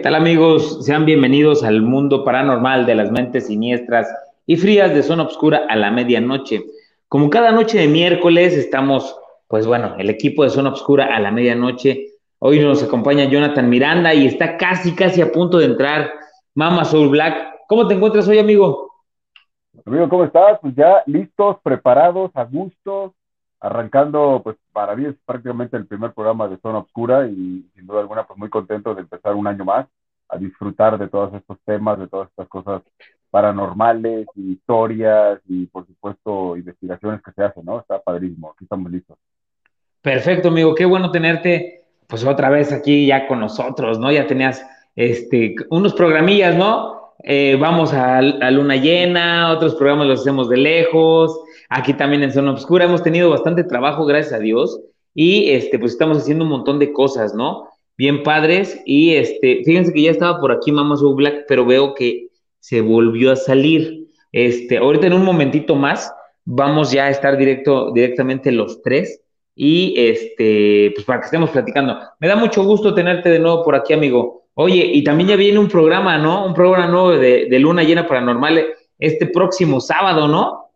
¿Qué 0.00 0.04
tal 0.04 0.14
amigos? 0.14 0.82
Sean 0.86 1.04
bienvenidos 1.04 1.62
al 1.62 1.82
mundo 1.82 2.24
paranormal 2.24 2.86
de 2.86 2.94
las 2.94 3.10
mentes 3.10 3.48
siniestras 3.48 4.08
y 4.46 4.56
frías 4.56 4.94
de 4.94 5.02
zona 5.02 5.24
oscura 5.24 5.66
a 5.68 5.76
la 5.76 5.90
medianoche. 5.90 6.64
Como 7.06 7.28
cada 7.28 7.52
noche 7.52 7.76
de 7.76 7.86
miércoles 7.86 8.54
estamos, 8.54 9.14
pues 9.46 9.66
bueno, 9.66 9.96
el 9.98 10.08
equipo 10.08 10.42
de 10.42 10.48
zona 10.48 10.70
oscura 10.70 11.14
a 11.14 11.20
la 11.20 11.30
medianoche. 11.30 12.14
Hoy 12.38 12.60
nos 12.60 12.82
acompaña 12.82 13.24
Jonathan 13.24 13.68
Miranda 13.68 14.14
y 14.14 14.26
está 14.26 14.56
casi, 14.56 14.94
casi 14.94 15.20
a 15.20 15.30
punto 15.30 15.58
de 15.58 15.66
entrar 15.66 16.10
Mama 16.54 16.86
Soul 16.86 17.10
Black. 17.10 17.66
¿Cómo 17.68 17.86
te 17.86 17.92
encuentras 17.92 18.26
hoy, 18.26 18.38
amigo? 18.38 18.90
Amigo, 19.84 20.08
¿cómo 20.08 20.24
estás? 20.24 20.60
Pues 20.62 20.74
ya 20.74 21.02
listos, 21.04 21.58
preparados, 21.62 22.30
a 22.32 22.44
gusto, 22.44 23.12
arrancando, 23.60 24.40
pues 24.42 24.56
para 24.72 24.96
mí 24.96 25.06
es 25.06 25.14
prácticamente 25.24 25.76
el 25.76 25.86
primer 25.86 26.12
programa 26.12 26.48
de 26.48 26.56
Zona 26.58 26.78
Oscura 26.78 27.26
y 27.26 27.68
sin 27.74 27.86
duda 27.86 28.00
alguna, 28.00 28.26
pues 28.26 28.38
muy 28.38 28.48
contento 28.48 28.94
de 28.94 29.02
empezar 29.02 29.34
un 29.34 29.46
año 29.46 29.64
más 29.64 29.86
a 30.28 30.38
disfrutar 30.38 30.98
de 30.98 31.08
todos 31.08 31.34
estos 31.34 31.58
temas, 31.64 31.98
de 31.98 32.08
todas 32.08 32.28
estas 32.30 32.48
cosas 32.48 32.82
paranormales, 33.30 34.26
historias 34.34 35.40
y 35.46 35.66
por 35.66 35.86
supuesto 35.86 36.56
investigaciones 36.56 37.20
que 37.22 37.32
se 37.32 37.44
hacen, 37.44 37.64
¿no? 37.64 37.80
Está 37.80 38.00
padrísimo, 38.00 38.50
aquí 38.50 38.64
estamos 38.64 38.90
listos. 38.90 39.18
Perfecto, 40.02 40.48
amigo, 40.48 40.74
qué 40.74 40.86
bueno 40.86 41.10
tenerte 41.10 41.84
pues 42.06 42.24
otra 42.24 42.50
vez 42.50 42.72
aquí 42.72 43.06
ya 43.06 43.28
con 43.28 43.40
nosotros, 43.40 43.98
¿no? 43.98 44.10
Ya 44.10 44.26
tenías 44.26 44.66
este 44.96 45.54
unos 45.68 45.94
programillas, 45.94 46.56
¿no? 46.56 47.14
Eh, 47.22 47.56
vamos 47.60 47.92
a, 47.92 48.18
a, 48.18 48.50
luna 48.50 48.76
llena, 48.76 49.52
otros 49.52 49.74
programas 49.74 50.06
los 50.06 50.20
hacemos 50.20 50.48
de 50.48 50.56
lejos, 50.56 51.38
aquí 51.70 51.94
también 51.94 52.22
en 52.22 52.32
Zona 52.32 52.50
Obscura 52.50 52.84
hemos 52.84 53.02
tenido 53.02 53.30
bastante 53.30 53.64
trabajo, 53.64 54.04
gracias 54.04 54.34
a 54.34 54.38
Dios, 54.38 54.80
y 55.14 55.50
este, 55.50 55.78
pues 55.78 55.92
estamos 55.92 56.18
haciendo 56.18 56.44
un 56.44 56.50
montón 56.50 56.78
de 56.78 56.92
cosas, 56.92 57.34
¿no? 57.34 57.68
Bien 57.96 58.22
padres, 58.22 58.80
y 58.84 59.14
este, 59.14 59.62
fíjense 59.64 59.92
que 59.92 60.02
ya 60.02 60.10
estaba 60.10 60.40
por 60.40 60.52
aquí 60.52 60.72
Mama 60.72 60.96
Soul 60.96 61.16
Black, 61.16 61.44
pero 61.48 61.64
veo 61.64 61.94
que 61.94 62.28
se 62.58 62.80
volvió 62.80 63.32
a 63.32 63.36
salir. 63.36 64.08
Este, 64.32 64.76
ahorita 64.76 65.06
en 65.06 65.14
un 65.14 65.24
momentito 65.24 65.74
más 65.74 66.12
vamos 66.44 66.92
ya 66.92 67.06
a 67.06 67.10
estar 67.10 67.36
directo, 67.36 67.92
directamente 67.92 68.52
los 68.52 68.82
tres, 68.82 69.22
y 69.54 69.94
este, 69.96 70.92
pues 70.94 71.04
para 71.04 71.20
que 71.20 71.26
estemos 71.26 71.50
platicando. 71.50 71.98
Me 72.18 72.28
da 72.28 72.36
mucho 72.36 72.64
gusto 72.64 72.94
tenerte 72.94 73.28
de 73.28 73.38
nuevo 73.38 73.62
por 73.62 73.74
aquí, 73.74 73.92
amigo. 73.92 74.44
Oye, 74.54 74.84
y 74.84 75.04
también 75.04 75.30
ya 75.30 75.36
viene 75.36 75.58
un 75.58 75.68
programa, 75.68 76.18
¿no? 76.18 76.46
Un 76.46 76.54
programa 76.54 76.86
nuevo 76.86 77.10
de, 77.10 77.46
Luna 77.58 77.82
Llena 77.82 78.06
Paranormal 78.06 78.66
este 78.98 79.26
próximo 79.26 79.80
sábado, 79.80 80.28
¿no? 80.28 80.69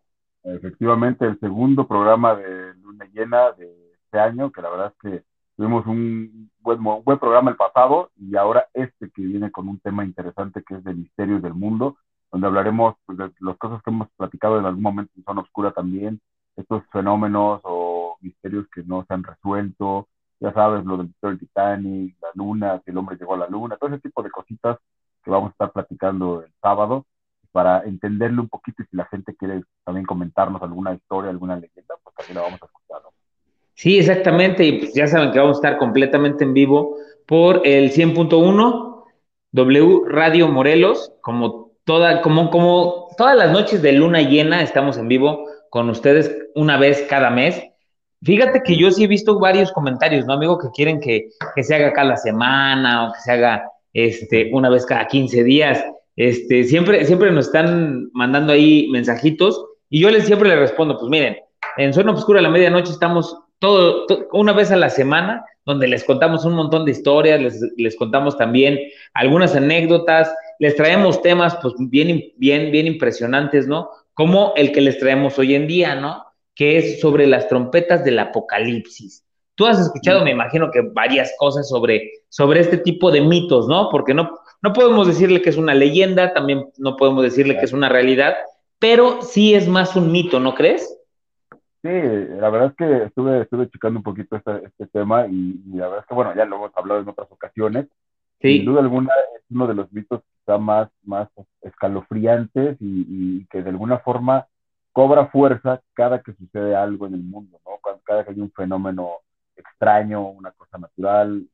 Efectivamente, 0.44 1.25
el 1.25 1.41
segundo 1.41 1.88
programa 1.88 2.34
de 2.34 2.75
Luna 2.75 3.06
Llena 3.15 3.53
de 3.53 3.94
este 3.94 4.21
año, 4.21 4.53
que 4.53 4.60
la 4.60 4.69
verdad 4.69 4.93
es 4.93 5.10
que 5.10 5.25
tuvimos 5.56 5.87
un 5.87 6.50
buen, 6.60 6.82
buen 6.82 7.19
programa 7.19 7.50
el 7.50 7.56
pasado 7.56 8.10
y 8.16 8.37
ahora 8.37 8.69
este 8.75 9.10
que 9.10 9.22
viene 9.22 9.50
con 9.50 9.69
un 9.69 9.81
tema 9.81 10.04
interesante 10.04 10.62
que 10.62 10.75
es 10.75 10.84
de 10.84 10.93
misterios 10.93 11.41
del 11.41 11.54
mundo, 11.54 11.97
donde 12.31 12.47
hablaremos 12.47 12.94
pues, 13.06 13.16
de 13.16 13.33
las 13.41 13.56
cosas 13.56 13.83
que 13.83 13.91
hemos 13.91 14.09
platicado 14.19 14.59
en 14.59 14.66
algún 14.66 14.83
momento 14.83 15.12
en 15.16 15.25
Zona 15.25 15.41
Oscura 15.41 15.72
también, 15.72 16.21
estos 16.56 16.83
fenómenos 16.93 17.60
o 17.65 18.19
misterios 18.21 18.66
que 18.69 18.83
no 18.83 19.03
se 19.06 19.15
han 19.15 19.25
resuelto, 19.25 20.09
ya 20.41 20.53
sabes, 20.53 20.84
lo 20.84 20.99
del 20.99 21.38
Titanic, 21.38 22.16
la 22.21 22.28
luna, 22.34 22.83
si 22.84 22.91
el 22.91 22.99
hombre 22.99 23.16
llegó 23.16 23.34
a 23.34 23.38
la 23.38 23.49
luna, 23.49 23.78
todo 23.78 23.88
ese 23.88 24.00
tipo 24.00 24.22
de 24.22 24.31
cositas 24.31 24.78
que 25.22 25.31
vamos 25.31 25.49
a 25.49 25.53
estar 25.53 25.72
platicando 25.72 26.43
el 26.43 26.53
sábado 26.60 27.06
para 27.54 27.84
entenderlo 27.84 28.42
un 28.42 28.48
poquito 28.48 28.82
y 28.82 28.87
si 28.87 28.97
la 28.97 29.04
gente 29.06 29.34
quiere 29.37 29.62
también 29.84 30.04
comentarnos 30.04 30.60
alguna 30.60 30.92
historia, 30.92 31.31
alguna 31.31 31.54
leyenda, 31.54 31.94
pues 32.03 32.16
también 32.16 32.34
la 32.34 32.42
vamos 32.42 32.60
a 32.60 32.66
escuchar. 32.66 33.00
Sí, 33.75 33.98
exactamente, 33.98 34.65
y 34.65 34.78
pues 34.81 34.94
ya 34.94 35.06
saben 35.06 35.31
que 35.31 35.38
vamos 35.38 35.59
a 35.59 35.60
estar 35.60 35.78
completamente 35.78 36.42
en 36.42 36.53
vivo 36.53 36.97
por 37.26 37.62
el 37.65 37.92
100.1 37.92 39.04
W 39.53 40.00
Radio 40.09 40.48
Morelos, 40.48 41.12
como 41.20 41.70
toda, 41.84 42.22
como, 42.22 42.50
como 42.50 43.09
todas 43.16 43.37
las 43.37 43.53
noches 43.53 43.82
de 43.82 43.92
luna 43.92 44.22
llena 44.22 44.62
estamos 44.62 44.98
en 44.98 45.06
vivo 45.06 45.47
con 45.71 45.88
ustedes 45.91 46.36
una 46.54 46.76
vez 46.76 47.06
cada 47.09 47.31
mes 47.31 47.62
Fíjate 48.25 48.62
que 48.62 48.76
yo 48.76 48.91
sí 48.91 49.04
he 49.04 49.06
visto 49.06 49.38
varios 49.38 49.71
comentarios, 49.71 50.25
¿no, 50.25 50.32
amigo? 50.32 50.59
Que 50.59 50.69
quieren 50.75 50.98
que, 50.98 51.28
se 51.62 51.75
haga 51.75 51.92
cada 51.92 52.16
semana 52.16 53.09
o 53.09 53.12
que 53.12 53.21
se 53.21 53.32
haga 53.32 53.71
este, 53.92 54.50
una 54.53 54.71
vez 54.71 54.86
cada 54.86 55.06
15 55.06 55.44
días. 55.44 55.84
Este, 56.17 56.65
siempre, 56.65 57.05
siempre 57.05 57.31
nos 57.31 57.47
están 57.47 58.11
mandando 58.13 58.53
ahí 58.53 58.89
mensajitos 58.91 59.65
y 59.91 60.01
yo 60.01 60.11
les 60.11 60.27
siempre 60.27 60.49
les 60.49 60.59
respondo, 60.59 60.99
pues 60.99 61.11
miren, 61.11 61.37
en 61.77 61.93
Zona 61.93 62.13
Obscura 62.13 62.41
a 62.41 62.43
la 62.43 62.51
medianoche 62.51 62.93
estamos 62.93 63.37
todo, 63.59 64.07
una 64.33 64.53
vez 64.53 64.71
a 64.71 64.77
la 64.77 64.91
semana 64.91 65.45
donde 65.65 65.89
les 65.89 66.05
contamos 66.05 66.45
un 66.45 66.55
montón 66.55 66.85
de 66.85 66.93
historias, 66.93 67.41
les, 67.41 67.61
les 67.77 67.97
contamos 67.97 68.37
también 68.37 68.79
algunas 69.15 69.57
anécdotas, 69.57 70.33
les 70.59 70.77
traemos 70.77 71.23
temas 71.23 71.57
pues 71.63 71.75
bien, 71.79 72.23
bien, 72.37 72.71
bien 72.71 72.87
impresionantes, 72.87 73.67
¿no? 73.67 73.89
Como 74.13 74.53
el 74.57 74.73
que 74.73 74.83
les 74.83 74.99
traemos 74.99 75.39
hoy 75.39 75.55
en 75.55 75.67
día, 75.67 75.95
¿no? 75.95 76.25
que 76.55 76.79
es 76.79 77.01
sobre 77.01 77.27
las 77.27 77.49
trompetas 77.49 78.05
del 78.05 78.19
apocalipsis. 78.19 79.24
Tú 79.54 79.66
has 79.66 79.78
escuchado, 79.78 80.25
me 80.25 80.32
imagino 80.32 80.70
que 80.70 80.81
varias 80.81 81.32
cosas 81.38 81.69
sobre, 81.69 82.10
sobre 82.28 82.60
este 82.60 82.78
tipo 82.78 83.10
de 83.10 83.20
mitos, 83.20 83.69
¿no? 83.69 83.88
Porque 83.91 84.15
no, 84.15 84.38
no 84.62 84.72
podemos 84.72 85.06
decirle 85.06 85.42
que 85.42 85.50
es 85.50 85.56
una 85.56 85.75
leyenda, 85.75 86.32
también 86.32 86.66
no 86.78 86.97
podemos 86.97 87.22
decirle 87.22 87.56
que 87.59 87.65
es 87.65 87.72
una 87.72 87.88
realidad, 87.88 88.34
pero 88.78 89.22
sí 89.22 89.54
es 89.54 89.69
más 89.69 89.94
un 89.97 90.10
mito, 90.10 90.41
¿no 90.41 90.54
crees? 90.54 90.98
Sí, 91.82 91.91
la 91.91 92.50
verdad 92.50 92.69
es 92.70 92.76
que 92.76 93.04
estuve, 93.04 93.42
estuve 93.42 93.69
checando 93.69 93.98
un 94.00 94.04
poquito 94.04 94.37
este, 94.37 94.65
este 94.65 94.87
tema 94.87 95.26
y, 95.26 95.60
la 95.75 95.86
verdad 95.86 96.00
es 96.00 96.06
que, 96.06 96.15
bueno, 96.15 96.34
ya 96.34 96.47
lo 96.47 96.56
hemos 96.56 96.76
hablado 96.76 97.00
en 97.00 97.09
otras 97.09 97.31
ocasiones. 97.31 97.86
Sí. 98.41 98.56
Sin 98.56 98.65
duda 98.65 98.81
alguna 98.81 99.10
es 99.36 99.42
uno 99.50 99.66
de 99.66 99.75
los 99.75 99.92
mitos 99.92 100.22
quizá 100.41 100.59
más, 100.59 100.88
más 101.04 101.28
escalofriantes 101.62 102.76
y 102.81 103.47
que 103.47 103.62
de 103.62 103.71
alguna 103.71 103.98
forma 103.98 104.47
cobra 104.94 105.26
fuerza 105.26 105.82
cada 105.92 106.22
que 106.22 106.32
sucede 106.34 106.76
algo 106.76 107.06
en 107.09 107.15
el 107.15 107.22
mundo, 107.22 107.60
¿no? 107.66 107.72
Cada 108.04 108.25
que 108.25 108.31
hay 108.31 108.41
un 108.41 108.53
fenómeno 108.53 109.19
extraño, 109.56 110.28
una 110.28 110.53
cosa 110.53 110.78
natural, 110.78 111.47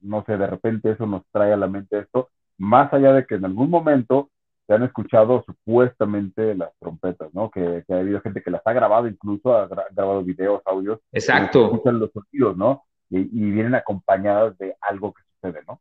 no 0.00 0.24
sé, 0.24 0.36
de 0.36 0.46
repente 0.46 0.90
eso 0.90 1.06
nos 1.06 1.22
trae 1.30 1.52
a 1.52 1.56
la 1.56 1.66
mente 1.66 1.98
esto, 1.98 2.30
más 2.58 2.92
allá 2.92 3.12
de 3.12 3.26
que 3.26 3.36
en 3.36 3.44
algún 3.44 3.70
momento 3.70 4.30
se 4.66 4.74
han 4.74 4.82
escuchado 4.82 5.44
supuestamente 5.44 6.54
las 6.54 6.70
trompetas, 6.78 7.32
¿no? 7.34 7.50
Que, 7.50 7.84
ha 7.88 7.94
habido 7.94 8.20
gente 8.20 8.42
que 8.42 8.50
las 8.50 8.62
ha 8.64 8.72
grabado 8.72 9.08
incluso, 9.08 9.54
ha 9.54 9.66
grabado 9.66 10.22
videos, 10.22 10.62
audios. 10.66 11.00
Exacto. 11.12 11.66
escuchan 11.66 11.98
los 11.98 12.10
sonidos, 12.12 12.56
¿no? 12.56 12.84
Y, 13.10 13.18
y, 13.20 13.50
vienen 13.50 13.74
acompañadas 13.74 14.56
de 14.58 14.76
algo 14.80 15.12
que 15.12 15.22
sucede, 15.34 15.62
¿no? 15.66 15.80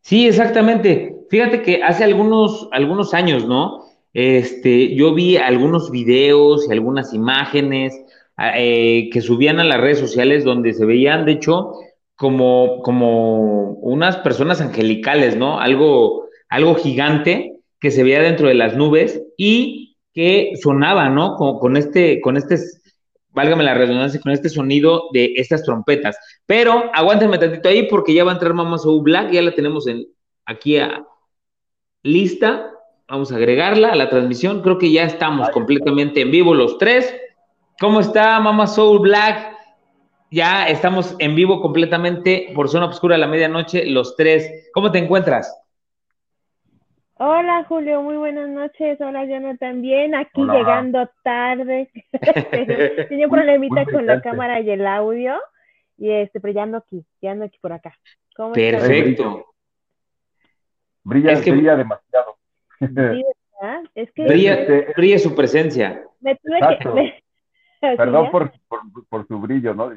Sí, 0.00 0.26
exactamente. 0.26 1.16
Fíjate 1.30 1.62
que 1.62 1.82
hace 1.82 2.04
algunos, 2.04 2.68
algunos 2.72 3.12
años, 3.14 3.46
¿no? 3.46 3.84
Este, 4.12 4.94
yo 4.94 5.14
vi 5.14 5.36
algunos 5.36 5.90
videos 5.90 6.66
y 6.68 6.72
algunas 6.72 7.12
imágenes 7.12 8.05
eh, 8.38 9.08
que 9.12 9.20
subían 9.20 9.60
a 9.60 9.64
las 9.64 9.80
redes 9.80 9.98
sociales 9.98 10.44
donde 10.44 10.72
se 10.72 10.84
veían, 10.84 11.24
de 11.24 11.32
hecho, 11.32 11.72
como, 12.14 12.82
como 12.82 13.72
unas 13.80 14.16
personas 14.18 14.60
angelicales, 14.60 15.36
¿no? 15.36 15.60
Algo, 15.60 16.26
algo 16.48 16.74
gigante 16.74 17.60
que 17.80 17.90
se 17.90 18.02
veía 18.02 18.20
dentro 18.20 18.48
de 18.48 18.54
las 18.54 18.76
nubes 18.76 19.22
y 19.36 19.96
que 20.12 20.52
sonaba, 20.62 21.08
¿no? 21.08 21.36
Con, 21.36 21.58
con 21.58 21.76
este, 21.76 22.20
con 22.20 22.36
este, 22.36 22.56
válgame 23.30 23.64
la 23.64 23.74
redundancia, 23.74 24.20
con 24.20 24.32
este 24.32 24.48
sonido 24.48 25.04
de 25.12 25.32
estas 25.36 25.62
trompetas. 25.62 26.16
Pero 26.46 26.90
aguántenme 26.94 27.38
tantito 27.38 27.68
ahí 27.68 27.84
porque 27.88 28.14
ya 28.14 28.24
va 28.24 28.32
a 28.32 28.34
entrar 28.34 28.54
Mama 28.54 28.78
Soul 28.78 29.02
Black, 29.02 29.30
ya 29.32 29.42
la 29.42 29.54
tenemos 29.54 29.86
en, 29.86 30.06
aquí 30.46 30.78
a, 30.78 31.04
lista 32.02 32.72
Vamos 33.08 33.30
a 33.30 33.36
agregarla 33.36 33.92
a 33.92 33.94
la 33.94 34.08
transmisión. 34.08 34.62
Creo 34.62 34.78
que 34.78 34.90
ya 34.90 35.04
estamos 35.04 35.48
completamente 35.50 36.22
en 36.22 36.32
vivo 36.32 36.54
los 36.54 36.76
tres. 36.78 37.14
¿Cómo 37.78 38.00
está 38.00 38.40
Mama 38.40 38.66
Soul 38.66 39.00
Black? 39.00 39.54
Ya 40.30 40.66
estamos 40.66 41.14
en 41.18 41.34
vivo 41.34 41.60
completamente 41.60 42.50
por 42.54 42.70
Zona 42.70 42.86
Obscura 42.86 43.16
a 43.16 43.18
la 43.18 43.26
medianoche, 43.26 43.84
los 43.84 44.16
tres. 44.16 44.70
¿Cómo 44.72 44.90
te 44.90 44.98
encuentras? 44.98 45.62
Hola 47.18 47.64
Julio, 47.68 48.00
muy 48.00 48.16
buenas 48.16 48.48
noches. 48.48 48.98
Hola 48.98 49.26
Jonathan, 49.26 49.58
también 49.58 50.14
aquí 50.14 50.42
llegando 50.42 51.10
tarde. 51.22 51.90
Tenía 53.10 53.26
un 53.26 53.32
problemita 53.32 53.84
con 53.84 54.06
la 54.06 54.22
cámara 54.22 54.60
y 54.60 54.70
el 54.70 54.86
audio. 54.86 55.34
Y 55.98 56.10
este, 56.10 56.40
pero 56.40 56.54
ya 56.54 56.62
ando 56.62 56.78
aquí, 56.78 57.04
ya 57.20 57.32
ando 57.32 57.44
aquí 57.44 57.58
por 57.60 57.74
acá. 57.74 57.94
Perfecto. 58.54 59.44
Brilla, 61.04 61.38
brilla 61.40 61.76
demasiado. 61.76 62.38
Es 63.94 64.10
que 64.12 64.24
brilla, 64.96 65.18
su 65.18 65.34
presencia. 65.34 66.02
Me 66.20 66.36
tuve 66.36 66.58
que, 66.82 67.22
Perdón 67.96 68.30
por, 68.30 68.52
por, 69.08 69.26
su 69.26 69.38
brillo, 69.38 69.74
¿no? 69.74 69.92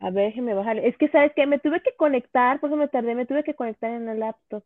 A 0.00 0.10
ver, 0.10 0.26
déjeme 0.26 0.54
bajarle. 0.54 0.86
Es 0.86 0.96
que, 0.96 1.08
¿sabes 1.08 1.32
qué? 1.34 1.46
Me 1.46 1.58
tuve 1.58 1.82
que 1.82 1.92
conectar, 1.96 2.60
por 2.60 2.70
eso 2.70 2.76
me 2.76 2.88
tardé, 2.88 3.14
me 3.14 3.26
tuve 3.26 3.42
que 3.42 3.54
conectar 3.54 3.90
en 3.90 4.08
el 4.08 4.20
laptop, 4.20 4.62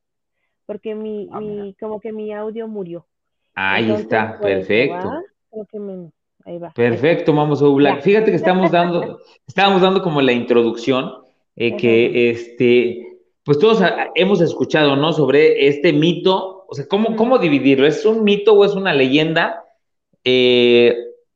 porque 0.66 0.94
mi, 0.94 1.28
ah, 1.32 1.40
mi 1.40 1.74
como 1.80 2.00
que 2.00 2.12
mi 2.12 2.32
audio 2.32 2.68
murió. 2.68 3.06
Ahí 3.54 3.90
está, 3.90 4.38
pues, 4.40 4.66
perfecto. 4.66 5.10
ahí 6.44 6.58
va. 6.58 6.70
Perfecto, 6.70 7.34
vamos 7.34 7.62
a 7.62 7.66
Black. 7.66 8.02
Fíjate 8.02 8.30
que 8.30 8.36
estamos 8.36 8.70
dando, 8.72 9.20
estábamos 9.46 9.82
dando 9.82 10.02
como 10.02 10.20
la 10.20 10.32
introducción, 10.32 11.12
eh, 11.56 11.76
que 11.76 12.30
este, 12.30 13.18
pues 13.42 13.58
todos 13.58 13.82
hemos 14.14 14.40
escuchado, 14.40 14.96
¿no? 14.96 15.12
Sobre 15.12 15.66
este 15.66 15.92
mito, 15.92 16.66
o 16.68 16.74
sea, 16.74 16.86
¿cómo, 16.88 17.16
cómo 17.16 17.38
dividirlo? 17.38 17.86
¿Es 17.86 18.04
un 18.04 18.22
mito 18.24 18.54
o 18.54 18.64
es 18.64 18.74
una 18.74 18.92
leyenda? 18.94 19.64
Eh, 20.24 20.94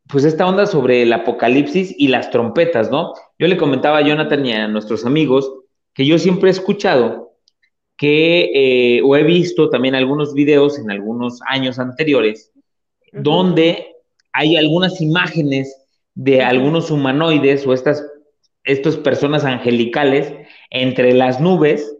pues 0.08 0.24
esta 0.24 0.46
onda 0.46 0.66
sobre 0.66 1.02
el 1.02 1.12
apocalipsis 1.12 1.94
y 1.98 2.08
las 2.08 2.30
trompetas, 2.30 2.90
¿no? 2.90 3.12
Yo 3.38 3.48
le 3.48 3.56
comentaba 3.56 3.98
a 3.98 4.06
Jonathan 4.06 4.46
y 4.46 4.52
a 4.52 4.68
nuestros 4.68 5.04
amigos 5.04 5.52
que 5.94 6.06
yo 6.06 6.18
siempre 6.18 6.48
he 6.48 6.52
escuchado 6.52 7.32
que, 7.96 8.98
eh, 8.98 9.02
o 9.02 9.16
he 9.16 9.22
visto 9.22 9.70
también 9.70 9.94
algunos 9.94 10.34
videos 10.34 10.78
en 10.78 10.90
algunos 10.90 11.40
años 11.48 11.78
anteriores, 11.78 12.52
donde 13.12 13.96
hay 14.32 14.56
algunas 14.56 15.00
imágenes 15.00 15.74
de 16.14 16.42
algunos 16.42 16.90
humanoides 16.90 17.66
o 17.66 17.72
estas, 17.72 18.04
estas 18.64 18.96
personas 18.96 19.44
angelicales 19.44 20.32
entre 20.70 21.14
las 21.14 21.40
nubes, 21.40 21.96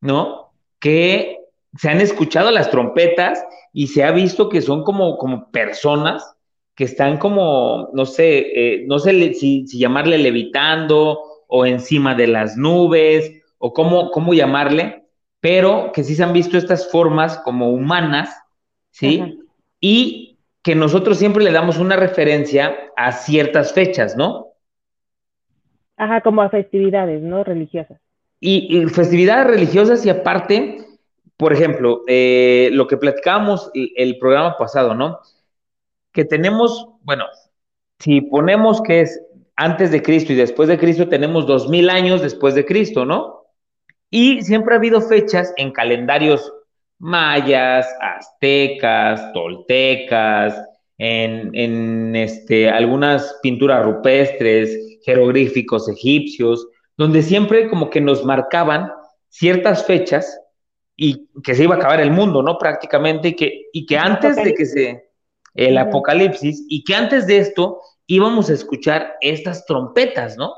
¿no? 0.00 0.52
Que 0.80 1.38
se 1.78 1.88
han 1.88 2.00
escuchado 2.00 2.50
las 2.50 2.70
trompetas 2.70 3.44
y 3.72 3.86
se 3.86 4.02
ha 4.02 4.10
visto 4.10 4.48
que 4.48 4.62
son 4.62 4.82
como, 4.82 5.16
como 5.16 5.50
personas 5.50 6.35
que 6.76 6.84
están 6.84 7.16
como, 7.16 7.88
no 7.94 8.04
sé, 8.04 8.38
eh, 8.38 8.84
no 8.86 8.98
sé 8.98 9.32
si, 9.32 9.66
llamarle 9.66 10.18
levitando 10.18 11.18
o 11.48 11.64
encima 11.64 12.14
de 12.14 12.26
las 12.26 12.58
nubes 12.58 13.42
o 13.58 13.72
cómo, 13.72 14.10
cómo 14.10 14.34
llamarle, 14.34 15.04
pero 15.40 15.90
que 15.92 16.04
sí 16.04 16.14
se 16.14 16.22
han 16.22 16.34
visto 16.34 16.58
estas 16.58 16.90
formas 16.92 17.38
como 17.38 17.70
humanas, 17.70 18.36
¿sí? 18.90 19.40
Y 19.80 20.38
que 20.62 20.74
nosotros 20.74 21.16
siempre 21.16 21.42
le 21.42 21.52
damos 21.52 21.78
una 21.78 21.96
referencia 21.96 22.76
a 22.94 23.12
ciertas 23.12 23.72
fechas, 23.72 24.14
¿no? 24.14 24.48
Ajá, 25.96 26.20
como 26.20 26.42
a 26.42 26.50
festividades, 26.50 27.22
¿no? 27.22 27.42
Religiosas. 27.42 27.98
Y, 28.38 28.84
festividades 28.88 29.46
religiosas 29.46 30.04
y 30.04 30.10
aparte, 30.10 30.84
por 31.38 31.54
ejemplo, 31.54 32.02
eh, 32.06 32.68
lo 32.72 32.86
que 32.86 32.98
platicábamos 32.98 33.70
el 33.72 34.18
programa 34.18 34.58
pasado, 34.58 34.94
¿no? 34.94 35.20
Que 36.16 36.24
tenemos, 36.24 36.88
bueno, 37.02 37.26
si 37.98 38.22
ponemos 38.22 38.80
que 38.80 39.02
es 39.02 39.20
antes 39.54 39.90
de 39.90 40.02
Cristo 40.02 40.32
y 40.32 40.36
después 40.36 40.66
de 40.66 40.78
Cristo, 40.78 41.08
tenemos 41.10 41.46
dos 41.46 41.68
mil 41.68 41.90
años 41.90 42.22
después 42.22 42.54
de 42.54 42.64
Cristo, 42.64 43.04
¿no? 43.04 43.44
Y 44.10 44.40
siempre 44.40 44.74
ha 44.74 44.78
habido 44.78 45.02
fechas 45.02 45.52
en 45.58 45.72
calendarios 45.72 46.50
mayas, 46.98 47.86
aztecas, 48.00 49.30
toltecas, 49.34 50.58
en, 50.96 51.54
en 51.54 52.16
este, 52.16 52.70
algunas 52.70 53.38
pinturas 53.42 53.84
rupestres, 53.84 54.98
jeroglíficos 55.04 55.86
egipcios, 55.90 56.66
donde 56.96 57.20
siempre 57.20 57.68
como 57.68 57.90
que 57.90 58.00
nos 58.00 58.24
marcaban 58.24 58.90
ciertas 59.28 59.84
fechas 59.84 60.40
y 60.96 61.28
que 61.44 61.54
se 61.54 61.64
iba 61.64 61.74
a 61.74 61.78
acabar 61.78 62.00
el 62.00 62.10
mundo, 62.10 62.42
¿no? 62.42 62.56
Prácticamente, 62.56 63.28
y 63.28 63.36
que, 63.36 63.62
y 63.70 63.84
que 63.84 63.98
antes 63.98 64.36
de 64.36 64.54
que 64.54 64.64
se, 64.64 65.05
el 65.56 65.78
Apocalipsis, 65.78 66.64
y 66.68 66.84
que 66.84 66.94
antes 66.94 67.26
de 67.26 67.38
esto 67.38 67.80
íbamos 68.06 68.50
a 68.50 68.54
escuchar 68.54 69.14
estas 69.20 69.66
trompetas, 69.66 70.36
¿no? 70.36 70.52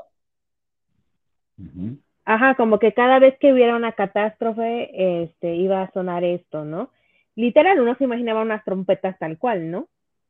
Ajá, 2.25 2.55
como 2.55 2.79
que 2.79 2.93
cada 2.93 3.19
vez 3.19 3.35
que 3.39 3.51
hubiera 3.51 3.75
una 3.75 3.93
catástrofe, 3.93 5.23
este, 5.23 5.55
iba 5.55 5.81
a 5.81 5.91
sonar 5.91 6.23
esto, 6.23 6.63
¿no? 6.63 6.91
Literal, 7.35 7.79
uno 7.79 7.95
se 7.95 8.03
imaginaba 8.03 8.41
unas 8.41 8.63
trompetas 8.63 9.17
tal 9.17 9.37
cual, 9.37 9.71
¿no? 9.71 9.87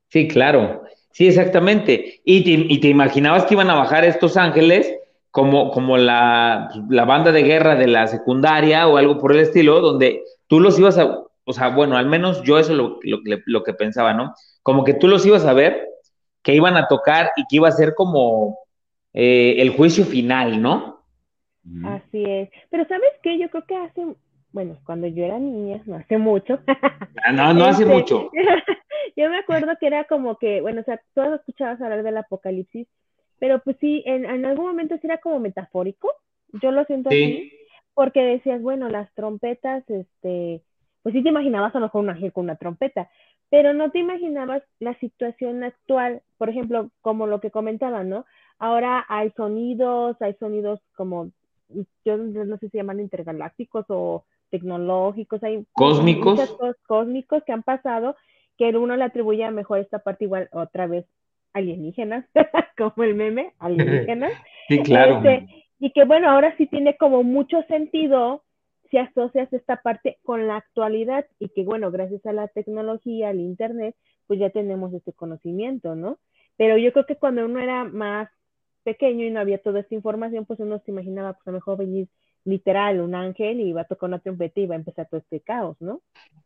Sí, 0.08 0.26
claro, 0.26 0.82
sí, 1.12 1.28
exactamente. 1.28 2.20
Y 2.24 2.42
te, 2.44 2.50
y 2.50 2.80
te 2.80 2.88
imaginabas 2.88 3.44
que 3.44 3.54
iban 3.54 3.70
a 3.70 3.74
bajar 3.74 4.04
estos 4.04 4.36
ángeles 4.36 4.92
como, 5.30 5.70
como 5.70 5.96
la, 5.96 6.70
la, 6.88 7.04
banda 7.04 7.30
de 7.32 7.42
guerra 7.42 7.76
de 7.76 7.86
la 7.86 8.06
secundaria 8.06 8.88
o 8.88 8.96
algo 8.96 9.18
por 9.18 9.32
el 9.32 9.40
estilo, 9.40 9.80
donde 9.80 10.24
tú 10.48 10.58
los 10.58 10.78
ibas 10.78 10.98
a, 10.98 11.20
o 11.44 11.52
sea, 11.52 11.68
bueno, 11.68 11.96
al 11.96 12.06
menos 12.06 12.42
yo 12.42 12.58
eso 12.58 12.72
es 12.72 12.78
lo, 12.78 12.98
lo, 13.02 13.20
lo 13.46 13.62
que 13.62 13.74
pensaba, 13.74 14.14
¿no? 14.14 14.34
Como 14.62 14.84
que 14.84 14.94
tú 14.94 15.08
los 15.08 15.24
ibas 15.26 15.44
a 15.44 15.52
ver, 15.52 15.88
que 16.42 16.54
iban 16.54 16.76
a 16.76 16.88
tocar 16.88 17.30
y 17.36 17.42
que 17.48 17.56
iba 17.56 17.68
a 17.68 17.72
ser 17.72 17.94
como 17.94 18.58
eh, 19.12 19.56
el 19.58 19.70
juicio 19.70 20.04
final, 20.04 20.60
¿no? 20.60 21.04
Así 21.84 22.24
es. 22.24 22.50
Pero 22.70 22.86
¿sabes 22.86 23.10
qué? 23.22 23.38
Yo 23.38 23.50
creo 23.50 23.64
que 23.66 23.76
hace, 23.76 24.02
bueno, 24.52 24.78
cuando 24.84 25.06
yo 25.06 25.24
era 25.24 25.38
niña, 25.38 25.82
no 25.86 25.96
hace 25.96 26.18
mucho. 26.18 26.60
Ah, 27.24 27.32
no, 27.32 27.52
no 27.52 27.64
hace 27.66 27.82
este, 27.82 27.94
mucho. 27.94 28.30
yo 29.16 29.28
me 29.28 29.38
acuerdo 29.38 29.72
que 29.78 29.86
era 29.86 30.04
como 30.04 30.38
que, 30.38 30.60
bueno, 30.60 30.80
o 30.80 30.84
sea, 30.84 31.00
todos 31.14 31.40
escuchabas 31.40 31.80
hablar 31.80 32.02
del 32.02 32.16
apocalipsis, 32.16 32.88
pero 33.38 33.60
pues 33.60 33.76
sí, 33.80 34.02
en, 34.06 34.44
algún 34.44 34.66
momento 34.66 34.96
sí 34.96 35.06
era 35.06 35.18
como 35.18 35.38
metafórico. 35.38 36.10
Yo 36.62 36.70
lo 36.72 36.84
siento 36.84 37.10
así, 37.10 37.52
porque 37.94 38.22
decías, 38.22 38.60
bueno, 38.62 38.88
las 38.88 39.12
trompetas, 39.14 39.88
este, 39.88 40.62
pues 41.02 41.14
sí 41.14 41.22
te 41.22 41.28
imaginabas 41.28 41.74
a 41.74 41.78
lo 41.78 41.86
mejor 41.86 42.02
un 42.02 42.10
ángel 42.10 42.32
con 42.32 42.44
una 42.44 42.56
trompeta, 42.56 43.10
pero 43.50 43.72
no 43.72 43.90
te 43.90 43.98
imaginabas 43.98 44.62
la 44.78 44.94
situación 45.00 45.64
actual, 45.64 46.22
por 46.38 46.48
ejemplo, 46.48 46.90
como 47.02 47.26
lo 47.26 47.40
que 47.40 47.50
comentaban, 47.50 48.08
¿no? 48.08 48.24
Ahora 48.58 49.04
hay 49.08 49.30
sonidos, 49.32 50.16
hay 50.20 50.34
sonidos 50.34 50.80
como, 50.96 51.30
yo 52.04 52.16
no 52.16 52.56
sé 52.58 52.68
si 52.68 52.78
llaman 52.78 53.00
intergalácticos 53.00 53.84
o 53.88 54.24
tecnológicos, 54.50 55.42
hay 55.42 55.64
cósmicos, 55.72 56.32
muchas 56.32 56.50
cosas 56.50 56.76
cósmicos 56.86 57.42
que 57.44 57.52
han 57.52 57.62
pasado 57.62 58.16
que 58.56 58.76
uno 58.76 58.94
le 58.94 59.04
atribuye 59.04 59.42
a 59.42 59.50
mejor 59.50 59.78
esta 59.78 60.00
parte 60.00 60.24
igual 60.24 60.48
otra 60.52 60.86
vez 60.86 61.06
alienígenas, 61.54 62.26
como 62.76 63.04
el 63.04 63.14
meme, 63.14 63.52
alienígenas. 63.58 64.32
sí, 64.68 64.80
claro. 64.82 65.16
Este, 65.16 65.48
y 65.78 65.90
que 65.92 66.04
bueno, 66.04 66.30
ahora 66.30 66.54
sí 66.58 66.66
tiene 66.66 66.96
como 66.96 67.22
mucho 67.22 67.62
sentido 67.62 68.44
si 68.90 68.98
asocias 68.98 69.52
esta 69.52 69.82
parte 69.82 70.18
con 70.22 70.46
la 70.46 70.56
actualidad 70.56 71.26
y 71.38 71.48
que 71.50 71.62
bueno, 71.64 71.90
gracias 71.90 72.24
a 72.26 72.32
la 72.32 72.48
tecnología, 72.48 73.28
al 73.28 73.40
internet, 73.40 73.94
pues 74.26 74.40
ya 74.40 74.50
tenemos 74.50 74.92
este 74.92 75.12
conocimiento, 75.12 75.94
¿no? 75.94 76.18
Pero 76.56 76.76
yo 76.76 76.92
creo 76.92 77.06
que 77.06 77.16
cuando 77.16 77.44
uno 77.44 77.60
era 77.60 77.84
más 77.84 78.28
pequeño 78.82 79.24
y 79.24 79.30
no 79.30 79.40
había 79.40 79.62
toda 79.62 79.80
esta 79.80 79.94
información, 79.94 80.44
pues 80.44 80.60
uno 80.60 80.80
se 80.84 80.90
imaginaba, 80.90 81.34
pues 81.34 81.46
a 81.46 81.50
lo 81.50 81.56
mejor 81.58 81.78
venir 81.78 82.08
literal 82.44 83.00
un 83.00 83.14
ángel 83.14 83.60
y 83.60 83.68
iba 83.68 83.82
a 83.82 83.86
tocar 83.86 84.08
una 84.08 84.18
trompeta 84.18 84.60
y 84.60 84.64
iba 84.64 84.74
a 84.74 84.78
empezar 84.78 85.06
todo 85.08 85.20
este 85.20 85.40
caos, 85.40 85.76
¿no? 85.80 86.00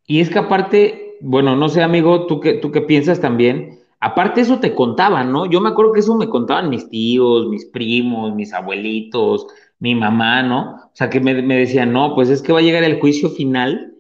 Y 0.07 0.21
es 0.21 0.29
que 0.29 0.39
aparte, 0.39 1.17
bueno, 1.21 1.57
no 1.57 1.69
sé, 1.69 1.83
amigo, 1.83 2.27
tú 2.27 2.41
qué, 2.41 2.55
tú 2.55 2.73
qué 2.73 2.81
piensas 2.81 3.21
también, 3.21 3.79
aparte 4.01 4.41
eso 4.41 4.61
te 4.61 4.75
contaban, 4.75 5.33
¿no? 5.33 5.47
Yo 5.47 5.61
me 5.61 5.71
acuerdo 5.71 5.93
que 5.93 6.01
eso 6.01 6.17
me 6.17 6.29
contaban 6.29 6.69
mis 6.69 6.89
tíos, 6.91 7.49
mis 7.49 7.65
primos, 7.67 8.35
mis 8.35 8.53
abuelitos, 8.53 9.47
mi 9.85 9.95
mamá, 9.95 10.43
¿no? 10.43 10.77
O 10.77 10.91
sea, 10.95 11.11
que 11.11 11.21
me, 11.21 11.35
decían, 11.35 11.93
no, 11.93 12.15
pues 12.15 12.31
es 12.31 12.41
que 12.41 12.55
va 12.55 12.61
a 12.61 12.63
llegar 12.63 12.85
el 12.85 13.01
juicio 13.01 13.29
final 13.29 13.93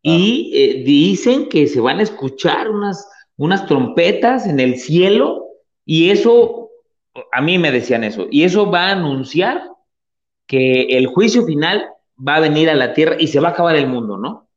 y 0.00 0.52
eh, 0.54 0.84
dicen 0.86 1.48
que 1.48 1.66
se 1.66 1.80
van 1.80 1.98
a 1.98 2.04
escuchar 2.04 2.70
unas, 2.70 3.10
unas 3.36 3.66
trompetas 3.66 4.46
en 4.46 4.60
el 4.60 4.78
cielo 4.78 5.48
y 5.84 6.10
eso, 6.10 6.70
a 7.32 7.40
mí 7.42 7.58
me 7.58 7.72
decían 7.72 8.04
eso, 8.04 8.28
y 8.30 8.44
eso 8.44 8.70
va 8.70 8.86
a 8.86 8.92
anunciar 8.92 9.68
que 10.46 10.82
el 10.96 11.08
juicio 11.08 11.44
final 11.44 11.88
va 12.16 12.36
a 12.36 12.40
venir 12.40 12.70
a 12.70 12.76
la 12.76 12.94
Tierra 12.94 13.16
y 13.18 13.26
se 13.26 13.40
va 13.40 13.48
a 13.48 13.50
acabar 13.50 13.74
el 13.74 13.88
mundo, 13.88 14.18
¿no? 14.18 14.48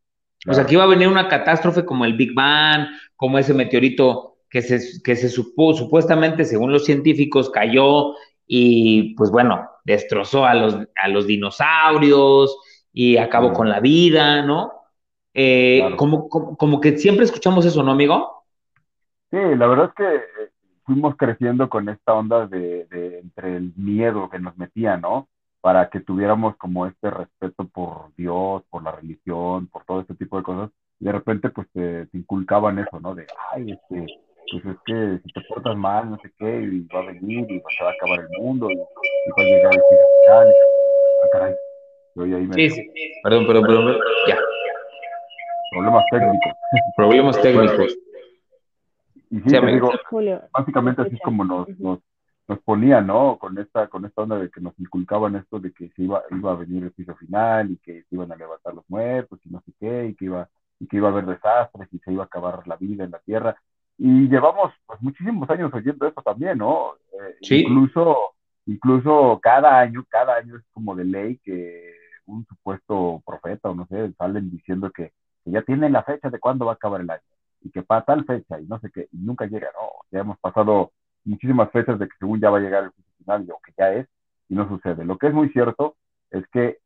O 0.48 0.54
sea, 0.54 0.68
que 0.68 0.76
iba 0.76 0.84
a 0.84 0.88
venir 0.88 1.08
una 1.08 1.28
catástrofe 1.28 1.84
como 1.84 2.06
el 2.06 2.14
Big 2.14 2.36
Bang, 2.36 2.90
como 3.16 3.40
ese 3.40 3.56
meteorito 3.56 4.38
que 4.52 4.62
se, 4.62 5.02
que 5.02 5.16
se 5.16 5.30
supo, 5.30 5.74
supuestamente, 5.74 6.46
según 6.46 6.72
los 6.72 6.86
científicos, 6.86 7.50
cayó 7.50 8.14
y 8.46 9.16
pues 9.16 9.32
bueno, 9.32 9.68
destrozó 9.86 10.46
a 10.46 10.54
los, 10.54 10.78
a 11.02 11.08
los 11.08 11.28
dinosaurios 11.28 12.58
y 12.92 13.18
acabó 13.18 13.54
con 13.54 13.70
la 13.70 13.80
vida, 13.80 14.42
¿no? 14.42 14.74
Eh, 15.34 15.96
como, 15.98 16.28
como, 16.30 16.82
que 16.82 16.98
siempre 16.98 17.26
escuchamos 17.26 17.66
eso, 17.66 17.84
¿no, 17.84 17.92
amigo? 17.92 18.44
Sí, 19.32 19.38
la 19.38 19.68
verdad 19.68 19.90
es 19.90 19.94
que 19.96 20.16
eh, 20.16 20.50
fuimos 20.84 21.16
creciendo 21.18 21.70
con 21.70 21.90
esta 21.90 22.14
onda 22.14 22.48
de, 22.48 22.86
de, 22.86 23.20
entre 23.20 23.58
el 23.58 23.74
miedo 23.76 24.30
que 24.30 24.40
nos 24.40 24.58
metía, 24.58 24.98
¿no? 24.98 25.28
Para 25.62 25.90
que 25.90 26.00
tuviéramos 26.00 26.56
como 26.56 26.86
este 26.88 27.10
respeto 27.10 27.68
por 27.68 28.16
Dios, 28.16 28.64
por 28.70 28.84
la 28.84 28.92
religión, 28.94 29.68
por 29.68 29.84
todo 29.84 30.02
este 30.02 30.16
tipo 30.16 30.38
de 30.38 30.44
cosas. 30.44 30.72
Y 31.00 31.06
de 31.06 31.12
repente, 31.12 31.50
pues 31.50 31.68
te, 31.74 32.06
te 32.06 32.18
inculcaban 32.18 32.80
eso, 32.80 33.00
¿no? 33.02 33.14
De, 33.14 33.28
ay, 33.52 33.72
este, 33.72 34.06
pues 34.52 34.66
es 34.66 34.78
que 34.86 35.20
si 35.24 35.34
te 35.34 35.42
portas 35.48 35.76
mal, 35.76 36.10
no 36.10 36.18
sé 36.18 36.32
qué, 36.38 36.62
y 36.62 36.88
va 36.88 37.00
a 37.00 37.06
venir, 37.06 37.46
y 37.50 37.62
se 37.78 37.84
va 37.84 37.90
a 37.90 37.94
acabar 37.94 38.20
el 38.20 38.30
mundo, 38.40 38.70
y, 38.70 38.78
va 38.78 38.84
a 39.38 39.44
llegar 39.44 39.74
el 39.74 39.82
final. 39.90 40.54
Ah, 41.24 41.28
caray. 41.32 41.56
ahí 42.18 42.48
me... 42.48 42.54
Sí, 42.54 42.70
sí. 42.70 42.92
Perdón, 43.24 43.48
perdón, 43.48 43.66
perdón, 43.66 43.98
ya. 44.28 44.38
Problemas 45.72 46.06
técnicos. 46.12 46.54
Problemas 46.96 47.42
técnicos. 47.42 47.98
Y 49.32 49.40
sí, 49.40 49.50
te 49.50 49.66
digo, 49.66 49.92
básicamente 50.54 51.02
así 51.02 51.16
es 51.16 51.22
como 51.22 51.44
nos, 51.44 51.68
nos, 51.80 52.00
nos 52.48 52.60
ponían, 52.60 53.08
¿no? 53.08 53.38
Con 53.38 53.58
esta, 53.58 53.88
con 53.88 54.06
esta 54.06 54.22
onda 54.22 54.38
de 54.38 54.50
que 54.50 54.62
nos 54.62 54.80
inculcaban 54.80 55.36
esto 55.36 55.60
de 55.60 55.74
que 55.74 55.90
se 55.90 56.04
iba, 56.04 56.24
iba 56.32 56.52
a 56.52 56.56
venir 56.56 56.84
el 56.84 56.92
piso 56.92 57.16
final 57.16 57.72
y 57.72 57.78
que 57.78 58.04
se 58.04 58.16
iban 58.16 58.32
a 58.32 58.36
levantar 58.36 58.74
los 58.74 58.86
muertos 58.88 59.40
y 59.44 59.50
no 59.50 59.62
sé 59.66 59.74
qué, 59.80 60.08
y 60.08 60.16
que 60.16 60.26
iba, 60.26 60.48
y 60.80 60.88
que 60.88 60.98
iba 60.98 61.10
a 61.10 61.12
haber 61.12 61.26
desastres 61.26 61.90
y 61.92 62.00
se 62.00 62.14
iba 62.14 62.24
a 62.24 62.28
acabar 62.28 62.68
la 62.68 62.76
vida 62.78 63.04
en 63.04 63.12
la 63.12 63.20
tierra. 63.20 63.56
Y 63.98 64.28
llevamos 64.28 64.74
pues, 64.86 65.02
muchísimos 65.02 65.50
años 65.50 65.74
oyendo 65.74 66.08
eso 66.08 66.22
también, 66.22 66.58
¿no? 66.58 66.94
Eh, 67.14 67.36
sí. 67.42 67.62
Incluso, 67.62 68.36
incluso 68.66 69.40
cada 69.42 69.80
año, 69.80 70.06
cada 70.10 70.36
año 70.36 70.58
es 70.58 70.64
como 70.74 70.96
de 70.96 71.06
ley 71.06 71.38
que 71.44 71.96
un 72.26 72.46
supuesto 72.46 73.22
profeta 73.26 73.70
o 73.70 73.76
no 73.76 73.86
sé, 73.88 74.12
salen 74.14 74.52
diciendo 74.52 74.92
que, 74.92 75.14
ya 75.48 75.62
tienen 75.62 75.94
la 75.94 76.04
fecha 76.04 76.32
de 76.32 76.40
cuándo 76.40 76.66
va 76.66 76.72
a 76.72 76.76
acabar 76.76 77.02
el 77.02 77.10
año 77.10 77.22
y 77.62 77.70
que 77.70 77.84
para 77.84 78.04
tal 78.04 78.26
fecha 78.26 78.60
y 78.60 78.66
no 78.66 78.80
sé 78.80 78.90
qué, 78.92 79.08
y 79.12 79.18
nunca 79.18 79.46
llega, 79.46 79.68
no, 79.80 79.90
ya 80.12 80.22
hemos 80.22 80.40
pasado 80.40 80.92
muchísimas 81.24 81.72
fechas 81.72 82.00
de 82.00 82.08
que 82.08 82.16
según 82.20 82.40
ya 82.42 82.50
va 82.50 82.58
a 82.58 82.62
llegar 82.62 82.86
el 82.86 82.92
final 83.18 83.48
o 83.52 83.60
que 83.64 83.72
ya 83.78 83.94
es 83.94 84.08
y 84.50 84.56
no 84.56 84.68
sucede. 84.68 85.06
Lo 85.06 85.18
que 85.20 85.28
es 85.28 85.34
muy 85.34 85.50
cierto 85.50 85.96
es 86.32 86.48
que 86.48 86.80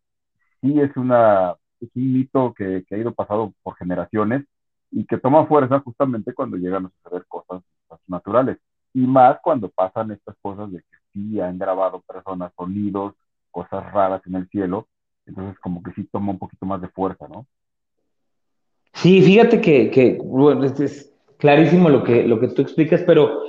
sí 0.62 0.80
es 0.80 0.96
una 0.98 1.56
es 1.80 1.90
un 1.96 2.14
mito 2.14 2.54
que, 2.54 2.84
que 2.88 2.96
ha 2.96 2.98
ido 2.98 3.14
pasado 3.14 3.54
por 3.64 3.78
generaciones 3.78 4.46
y 4.92 5.06
que 5.06 5.18
toma 5.18 5.46
fuerza 5.46 5.80
justamente 5.80 6.34
cuando 6.34 6.58
llegan 6.58 6.86
a 6.86 6.90
suceder 6.90 7.26
cosas, 7.28 7.62
naturales. 8.08 8.58
Y 8.94 9.02
más 9.02 9.40
cuando 9.42 9.70
pasan 9.70 10.12
estas 10.12 10.36
cosas 10.42 10.72
de 10.72 10.80
que 10.80 10.98
sí 11.14 11.40
han 11.40 11.58
grabado 11.58 12.02
personas 12.02 12.52
sonidos, 12.58 13.14
cosas 13.52 13.92
raras 13.92 14.22
en 14.26 14.36
el 14.36 14.50
cielo, 14.50 14.88
entonces 15.26 15.60
como 15.60 15.84
que 15.84 15.92
sí 15.94 16.08
toma 16.12 16.32
un 16.32 16.40
poquito 16.40 16.66
más 16.66 16.82
de 16.82 16.88
fuerza, 16.90 17.28
¿no? 17.28 17.46
Sí, 18.94 19.22
fíjate 19.22 19.62
que, 19.62 19.92
que 19.92 20.20
bueno, 20.24 20.66
es 20.66 21.14
clarísimo 21.38 21.90
lo 21.90 22.04
que, 22.04 22.24
lo 22.24 22.40
que 22.40 22.48
tú 22.50 22.62
explicas, 22.62 23.02
pero 23.04 23.44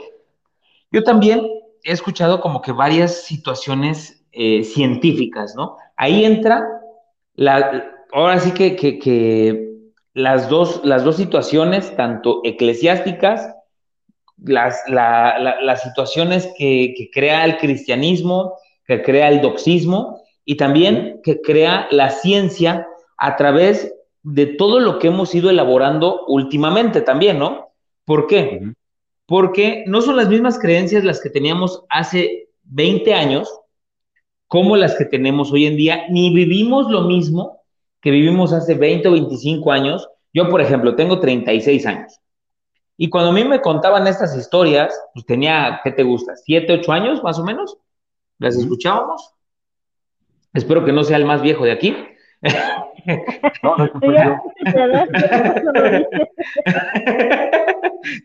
yo 0.92 1.02
también 1.02 1.40
he 1.82 1.92
escuchado 1.92 2.40
como 2.40 2.60
que 2.60 2.72
varias 2.72 3.24
situaciones 3.24 4.24
eh, 4.32 4.62
científicas, 4.62 5.54
¿no? 5.56 5.76
Ahí 5.96 6.24
entra 6.24 6.64
la, 7.34 7.90
ahora 8.12 8.38
sí 8.38 8.52
que, 8.52 8.76
que, 8.76 8.98
las, 10.14 10.48
dos, 10.48 10.80
las 10.84 11.04
dos 11.04 11.16
situaciones, 11.16 11.94
tanto 11.96 12.40
eclesiásticas, 12.44 13.54
las, 14.38 14.82
las 14.88 15.82
situaciones 15.82 16.48
que, 16.56 16.94
que, 16.96 17.10
crea 17.10 17.44
el 17.44 17.58
cristianismo, 17.58 18.54
que 18.86 19.02
crea 19.02 19.28
el 19.28 19.40
doxismo 19.40 20.22
y 20.44 20.56
también 20.56 21.20
que 21.22 21.40
crea 21.40 21.86
la 21.90 22.10
ciencia 22.10 22.86
a 23.18 23.36
través 23.36 23.94
de 24.22 24.46
todo 24.46 24.80
lo 24.80 24.98
que 24.98 25.08
hemos 25.08 25.34
ido 25.34 25.50
elaborando 25.50 26.24
últimamente 26.26 27.02
también, 27.02 27.38
¿no? 27.38 27.68
¿Por 28.04 28.26
qué? 28.26 28.72
Porque 29.26 29.84
no 29.86 30.02
son 30.02 30.16
las 30.16 30.28
mismas 30.28 30.58
creencias 30.58 31.04
las 31.04 31.20
que 31.20 31.30
teníamos 31.30 31.84
hace 31.88 32.48
20 32.64 33.14
años 33.14 33.60
como 34.46 34.76
las 34.76 34.96
que 34.96 35.04
tenemos 35.04 35.52
hoy 35.52 35.66
en 35.66 35.76
día, 35.76 36.06
ni 36.08 36.34
vivimos 36.34 36.90
lo 36.90 37.02
mismo 37.02 37.59
que 38.00 38.10
vivimos 38.10 38.52
hace 38.52 38.74
20 38.74 39.08
o 39.08 39.12
25 39.12 39.72
años. 39.72 40.08
Yo, 40.32 40.48
por 40.48 40.60
ejemplo, 40.60 40.94
tengo 40.94 41.20
36 41.20 41.86
años. 41.86 42.20
Y 42.96 43.08
cuando 43.08 43.30
a 43.30 43.32
mí 43.32 43.44
me 43.44 43.60
contaban 43.60 44.06
estas 44.06 44.36
historias, 44.36 44.94
pues 45.14 45.24
tenía, 45.24 45.80
¿qué 45.82 45.90
te 45.90 46.02
gusta? 46.02 46.36
¿Siete, 46.36 46.74
ocho 46.74 46.92
años 46.92 47.22
más 47.22 47.38
o 47.38 47.44
menos? 47.44 47.78
¿Las 48.38 48.56
escuchábamos? 48.56 49.34
Espero 50.52 50.84
que 50.84 50.92
no 50.92 51.04
sea 51.04 51.16
el 51.16 51.24
más 51.24 51.42
viejo 51.42 51.64
de 51.64 51.72
aquí. 51.72 51.96
No, 53.62 53.76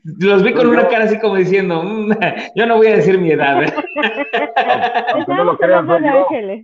Los 0.03 0.43
vi 0.43 0.53
con 0.53 0.67
una 0.67 0.87
cara 0.87 1.05
así 1.05 1.19
como 1.19 1.35
diciendo, 1.35 1.83
mm, 1.83 2.11
yo 2.55 2.65
no 2.65 2.77
voy 2.77 2.87
a 2.87 2.95
decir 2.97 3.17
mi 3.19 3.31
edad. 3.31 3.61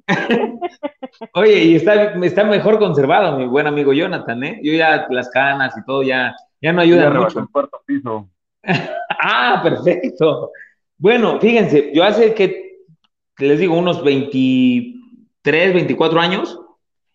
Oye, 1.34 1.64
y 1.64 1.76
está, 1.76 2.14
está 2.24 2.44
mejor 2.44 2.80
conservado 2.80 3.38
mi 3.38 3.46
buen 3.46 3.68
amigo 3.68 3.94
Jonathan, 3.94 4.44
¿eh? 4.44 4.60
Yo 4.64 4.74
ya 4.74 5.08
las 5.10 5.30
canas 5.30 5.78
y 5.78 5.84
todo 5.86 6.04
ya, 6.04 6.36
ya 6.62 6.74
no 6.74 6.82
ayuda 6.82 7.10
mucho. 7.10 7.40
El 7.40 7.50
cuarto 7.50 7.82
piso. 7.86 8.30
ah, 9.22 9.62
perfecto. 9.64 10.52
Bueno, 10.98 11.40
fíjense, 11.40 11.92
yo 11.94 12.04
hace 12.04 12.34
que, 12.34 12.84
les 13.40 13.60
digo, 13.60 13.78
unos 13.78 14.04
23, 14.04 15.74
24 15.74 16.20
años, 16.20 16.60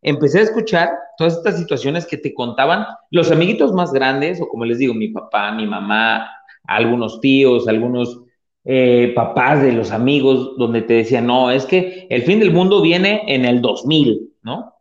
empecé 0.03 0.41
a 0.41 0.43
escuchar 0.43 0.91
todas 1.19 1.37
estas 1.37 1.59
situaciones 1.59 2.07
que 2.07 2.17
te 2.17 2.35
contaban 2.35 2.87
los 3.11 3.31
amiguitos 3.31 3.73
más 3.73 3.93
grandes, 3.93 4.41
o 4.41 4.49
como 4.49 4.65
les 4.65 4.79
digo, 4.79 4.95
mi 4.95 5.09
papá, 5.09 5.53
mi 5.53 5.67
mamá, 5.67 6.31
algunos 6.65 7.21
tíos, 7.21 7.69
algunos 7.69 8.21
eh, 8.65 9.13
papás 9.15 9.63
de 9.63 9.73
los 9.73 9.93
amigos, 9.93 10.57
donde 10.59 10.83
te 10.83 10.95
decían, 10.95 11.27
no, 11.27 11.51
es 11.51 11.67
que 11.67 12.07
el 12.11 12.23
fin 12.23 12.41
del 12.41 12.53
mundo 12.53 12.83
viene 12.83 13.23
en 13.27 13.45
el 13.45 13.61
2000, 13.61 14.33
¿no? 14.43 14.75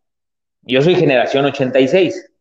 Yo 0.64 0.82
soy 0.82 0.96
generación 0.96 1.46
86. 1.46 2.32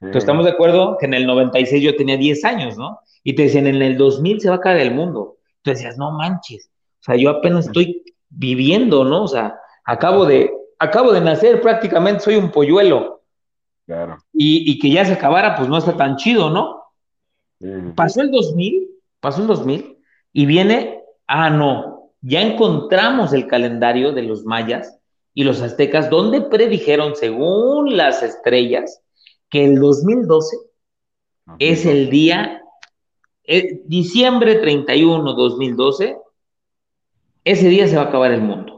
Entonces, 0.00 0.22
estamos 0.22 0.44
de 0.44 0.52
acuerdo 0.52 0.96
que 0.98 1.06
en 1.06 1.14
el 1.14 1.26
96 1.26 1.82
yo 1.82 1.96
tenía 1.96 2.16
10 2.16 2.44
años, 2.44 2.76
¿no? 2.76 3.00
Y 3.22 3.34
te 3.34 3.44
decían, 3.44 3.66
en 3.66 3.82
el 3.82 3.96
2000 3.96 4.40
se 4.40 4.50
va 4.50 4.56
a 4.56 4.60
caer 4.60 4.78
el 4.78 4.94
mundo. 4.94 5.38
Tú 5.62 5.70
decías, 5.70 5.96
no 5.96 6.12
manches. 6.12 6.70
O 7.00 7.04
sea, 7.04 7.16
yo 7.16 7.30
apenas 7.30 7.66
estoy 7.66 8.02
viviendo, 8.28 9.04
¿no? 9.04 9.24
O 9.24 9.28
sea, 9.28 9.58
acabo 9.84 10.26
de, 10.26 10.52
acabo 10.84 11.12
de 11.12 11.20
nacer 11.20 11.60
prácticamente, 11.60 12.20
soy 12.20 12.36
un 12.36 12.50
polluelo. 12.50 13.22
Claro. 13.86 14.18
Y, 14.32 14.78
que 14.78 14.90
ya 14.90 15.04
se 15.04 15.12
acabara, 15.12 15.56
pues 15.56 15.68
no 15.68 15.76
está 15.76 15.96
tan 15.96 16.16
chido, 16.16 16.50
¿no? 16.50 16.82
Pasó 17.94 18.22
el 18.22 18.30
2000, 18.30 18.88
pasó 19.20 19.42
el 19.42 19.46
2000, 19.46 19.98
y 20.32 20.46
viene, 20.46 21.02
ah, 21.26 21.50
no, 21.50 22.10
ya 22.20 22.40
encontramos 22.40 23.32
el 23.32 23.46
calendario 23.46 24.12
de 24.12 24.22
los 24.22 24.44
mayas 24.44 24.98
y 25.34 25.44
los 25.44 25.60
aztecas, 25.60 26.10
donde 26.10 26.42
predijeron, 26.42 27.16
según 27.16 27.96
las 27.96 28.22
estrellas, 28.22 29.02
que 29.50 29.64
el 29.64 29.78
2012 29.78 30.56
es 31.58 31.84
el 31.84 32.10
día, 32.10 32.62
eh, 33.44 33.82
diciembre 33.84 34.56
31, 34.56 35.34
2012, 35.34 36.16
ese 37.44 37.68
día 37.68 37.86
se 37.86 37.96
va 37.96 38.02
a 38.02 38.06
acabar 38.06 38.32
el 38.32 38.40
mundo. 38.40 38.73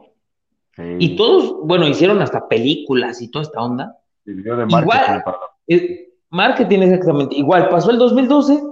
Y 0.98 1.16
todos, 1.16 1.56
bueno, 1.62 1.86
hicieron 1.88 2.20
hasta 2.20 2.48
películas 2.48 3.22
y 3.22 3.30
toda 3.30 3.44
esta 3.44 3.62
onda. 3.62 3.96
de 4.24 4.34
marketing. 4.66 4.78
Igual, 4.82 5.24
eh, 5.68 6.08
marketing 6.30 6.80
exactamente. 6.80 7.36
Igual, 7.36 7.68
pasó 7.68 7.90
el 7.90 7.98
2012 7.98 8.62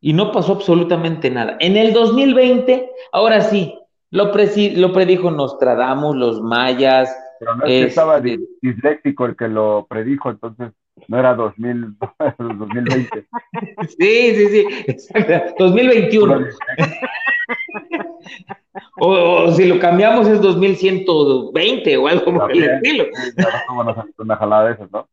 y 0.00 0.12
no 0.12 0.32
pasó 0.32 0.52
absolutamente 0.52 1.30
nada. 1.30 1.56
En 1.60 1.76
el 1.76 1.92
2020, 1.92 2.90
ahora 3.12 3.42
sí, 3.42 3.74
lo, 4.10 4.32
lo 4.34 4.92
predijo 4.92 5.30
Nostradamus, 5.30 6.16
los 6.16 6.40
mayas. 6.40 7.14
Pero 7.38 7.56
no 7.56 7.64
es 7.64 7.68
que 7.68 7.82
estaba 7.84 8.16
este, 8.18 8.40
disléxico 8.62 9.26
el 9.26 9.36
que 9.36 9.48
lo 9.48 9.86
predijo, 9.88 10.30
entonces 10.30 10.72
no 11.08 11.18
era 11.18 11.34
2000, 11.34 11.96
2020. 12.38 13.26
sí, 13.98 14.34
sí, 14.34 14.48
sí, 14.48 14.66
exacto. 14.86 15.64
2021. 15.64 16.46
o, 19.00 19.52
si 19.52 19.66
lo 19.66 19.78
cambiamos 19.78 20.28
es 20.28 20.40
2120 20.40 21.96
o 21.96 22.08
algo 22.08 22.34
por 22.34 22.52
el 22.52 22.64
estilo. 22.64 23.06
una 24.18 24.36
jalada 24.36 24.68
de 24.68 24.74
esas, 24.74 24.90
¿no? 24.92 25.08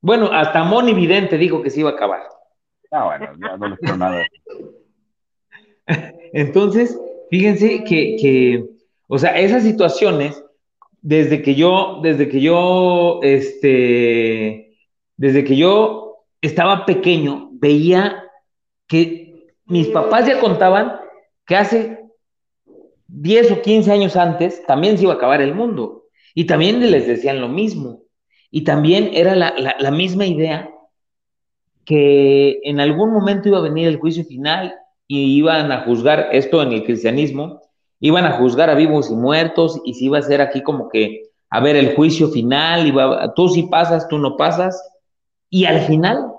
Bueno, 0.00 0.30
hasta 0.32 0.62
Moni 0.62 0.94
Vidente 0.94 1.36
dijo 1.38 1.62
que 1.62 1.70
se 1.70 1.80
iba 1.80 1.90
a 1.90 1.94
acabar. 1.94 2.22
Ah, 2.90 3.04
bueno, 3.04 3.34
ya 3.40 3.56
no 3.56 3.68
les 3.68 3.98
nada. 3.98 4.24
Entonces, 6.32 6.98
fíjense 7.30 7.84
que, 7.84 8.16
que, 8.20 8.64
o 9.08 9.18
sea, 9.18 9.38
esas 9.38 9.62
situaciones, 9.64 10.42
desde 11.02 11.42
que 11.42 11.54
yo, 11.54 12.00
desde 12.02 12.28
que 12.28 12.40
yo, 12.40 13.20
este, 13.22 14.67
desde 15.18 15.44
que 15.44 15.56
yo 15.56 16.24
estaba 16.40 16.86
pequeño, 16.86 17.50
veía 17.52 18.24
que 18.86 19.52
mis 19.66 19.88
papás 19.88 20.26
ya 20.26 20.40
contaban 20.40 20.96
que 21.44 21.56
hace 21.56 21.98
10 23.08 23.52
o 23.52 23.62
15 23.62 23.90
años 23.90 24.16
antes 24.16 24.64
también 24.66 24.96
se 24.96 25.04
iba 25.04 25.12
a 25.12 25.16
acabar 25.16 25.42
el 25.42 25.54
mundo. 25.54 26.04
Y 26.34 26.44
también 26.44 26.80
les 26.90 27.06
decían 27.06 27.40
lo 27.40 27.48
mismo. 27.48 28.02
Y 28.50 28.62
también 28.62 29.10
era 29.12 29.34
la, 29.34 29.90
misma 29.90 30.24
idea 30.24 30.70
que 31.84 32.60
en 32.62 32.80
algún 32.80 33.12
momento 33.12 33.48
iba 33.48 33.58
a 33.58 33.62
venir 33.62 33.88
el 33.88 33.98
juicio 33.98 34.24
final 34.24 34.74
y 35.06 35.36
iban 35.36 35.72
a 35.72 35.84
juzgar 35.84 36.28
esto 36.32 36.62
en 36.62 36.72
el 36.72 36.84
cristianismo, 36.84 37.60
iban 37.98 38.24
a 38.24 38.32
juzgar 38.32 38.70
a 38.70 38.74
vivos 38.74 39.10
y 39.10 39.14
muertos 39.14 39.80
y 39.84 39.94
se 39.94 40.04
iba 40.04 40.18
a 40.18 40.20
hacer 40.20 40.40
aquí 40.40 40.62
como 40.62 40.88
que, 40.88 41.24
a 41.50 41.60
ver, 41.60 41.76
el 41.76 41.94
juicio 41.94 42.28
final, 42.28 42.86
iba, 42.86 43.34
tú 43.34 43.48
sí 43.48 43.64
pasas, 43.64 44.06
tú 44.08 44.18
no 44.18 44.36
pasas, 44.36 44.80
y 45.50 45.64
al 45.64 45.80
final, 45.80 46.32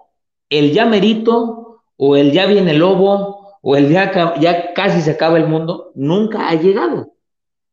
el 0.50 0.72
ya 0.72 0.86
merito, 0.86 1.82
o 1.98 2.16
el 2.16 2.32
ya 2.32 2.46
viene 2.46 2.72
el 2.72 2.80
lobo, 2.80 3.58
o 3.62 3.76
el 3.76 3.90
ya, 3.90 4.36
ya 4.40 4.74
casi 4.74 5.02
se 5.02 5.12
acaba 5.12 5.38
el 5.38 5.48
mundo, 5.48 5.92
nunca 5.96 6.50
ha 6.50 6.56
llegado, 6.56 7.14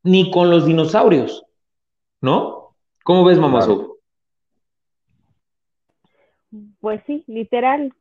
ni 0.03 0.31
con 0.31 0.51
los 0.51 0.67
dinosaurios, 0.67 1.45
¿no? 2.21 2.75
¿Cómo 3.05 3.25
ves, 3.25 3.39
mamá 3.39 3.65
Pues 6.81 7.01
sí, 7.07 7.25
literal. 7.29 7.93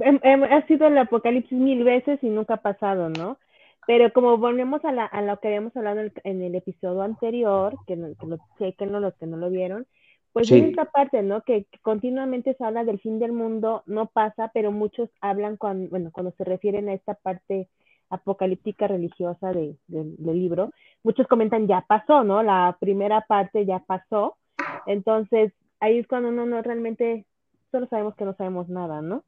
Ha 0.00 0.66
sido 0.66 0.86
el 0.86 0.98
apocalipsis 0.98 1.58
mil 1.58 1.84
veces 1.84 2.18
y 2.22 2.28
nunca 2.28 2.54
ha 2.54 2.62
pasado, 2.62 3.10
¿no? 3.10 3.38
Pero 3.86 4.12
como 4.12 4.38
volvemos 4.38 4.84
a, 4.84 4.88
a 4.88 5.22
lo 5.22 5.38
que 5.40 5.48
habíamos 5.48 5.76
hablado 5.76 6.00
en 6.24 6.42
el, 6.42 6.54
episodio 6.54 7.02
anterior, 7.02 7.74
que, 7.86 7.96
no, 7.96 8.08
que 8.18 8.26
lo 8.26 8.38
chequen 8.58 8.92
los 8.92 9.14
que 9.14 9.26
no 9.26 9.36
lo 9.36 9.50
vieron, 9.50 9.86
pues 10.32 10.50
en 10.50 10.66
esta 10.66 10.84
parte, 10.84 11.22
¿no? 11.22 11.42
Que, 11.42 11.66
continuamente 11.82 12.54
se 12.54 12.64
habla 12.64 12.84
del 12.84 13.00
fin 13.00 13.18
del 13.18 13.32
mundo, 13.32 13.82
no 13.86 14.06
pasa, 14.06 14.50
pero 14.54 14.70
muchos 14.70 15.10
hablan 15.20 15.56
cuando, 15.56 15.90
bueno, 15.90 16.10
cuando 16.12 16.32
se 16.32 16.44
refieren 16.44 16.88
a 16.88 16.94
esta 16.94 17.14
parte 17.14 17.68
apocalíptica 18.10 18.88
religiosa 18.88 19.52
de, 19.52 19.76
del 19.86 20.38
libro, 20.38 20.70
muchos 21.02 21.26
comentan 21.26 21.66
ya 21.66 21.82
pasó, 21.82 22.24
¿no? 22.24 22.42
La 22.42 22.76
primera 22.80 23.22
parte 23.22 23.66
ya 23.66 23.80
pasó, 23.80 24.36
Entonces, 24.86 25.52
ahí 25.80 25.98
es 25.98 26.06
cuando 26.06 26.28
uno 26.28 26.46
no 26.46 26.62
realmente, 26.62 27.24
solo 27.70 27.86
sabemos 27.88 28.14
que 28.14 28.24
no 28.24 28.34
sabemos 28.34 28.68
nada, 28.68 29.02
¿no? 29.02 29.24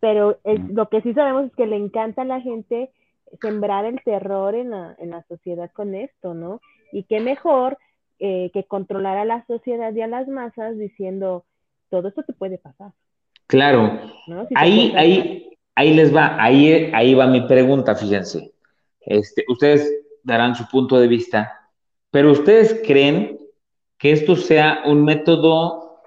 Pero 0.00 0.38
lo 0.44 0.88
que 0.88 1.02
sí 1.02 1.12
sabemos 1.12 1.46
es 1.46 1.52
que 1.54 1.66
le 1.66 1.76
encanta 1.76 2.22
a 2.22 2.24
la 2.24 2.40
gente 2.40 2.90
sembrar 3.40 3.84
el 3.84 4.02
terror 4.02 4.54
en 4.54 4.70
la, 4.70 4.96
en 4.98 5.10
la 5.10 5.22
sociedad 5.24 5.70
con 5.72 5.94
esto, 5.94 6.34
¿no? 6.34 6.60
Y 6.92 7.04
qué 7.04 7.20
mejor 7.20 7.78
eh, 8.20 8.50
que 8.52 8.64
controlar 8.64 9.16
a 9.16 9.24
la 9.24 9.44
sociedad 9.46 9.92
y 9.94 10.02
a 10.02 10.06
las 10.06 10.28
masas 10.28 10.78
diciendo, 10.78 11.44
todo 11.88 12.08
esto 12.08 12.22
te 12.22 12.32
puede 12.32 12.58
pasar. 12.58 12.92
Claro. 13.46 13.98
ahí, 14.54 14.92
ahí, 14.96 15.50
ahí 15.74 15.94
les 15.94 16.14
va, 16.14 16.36
ahí, 16.42 16.90
ahí 16.94 17.14
va 17.14 17.26
mi 17.26 17.40
pregunta, 17.42 17.94
fíjense. 17.96 18.52
Este, 19.00 19.44
ustedes 19.48 19.90
darán 20.22 20.54
su 20.54 20.68
punto 20.68 20.98
de 21.00 21.08
vista, 21.08 21.70
pero 22.10 22.30
ustedes 22.30 22.82
creen 22.86 23.38
que 23.98 24.12
esto 24.12 24.36
sea 24.36 24.82
un 24.86 25.04
método 25.04 26.02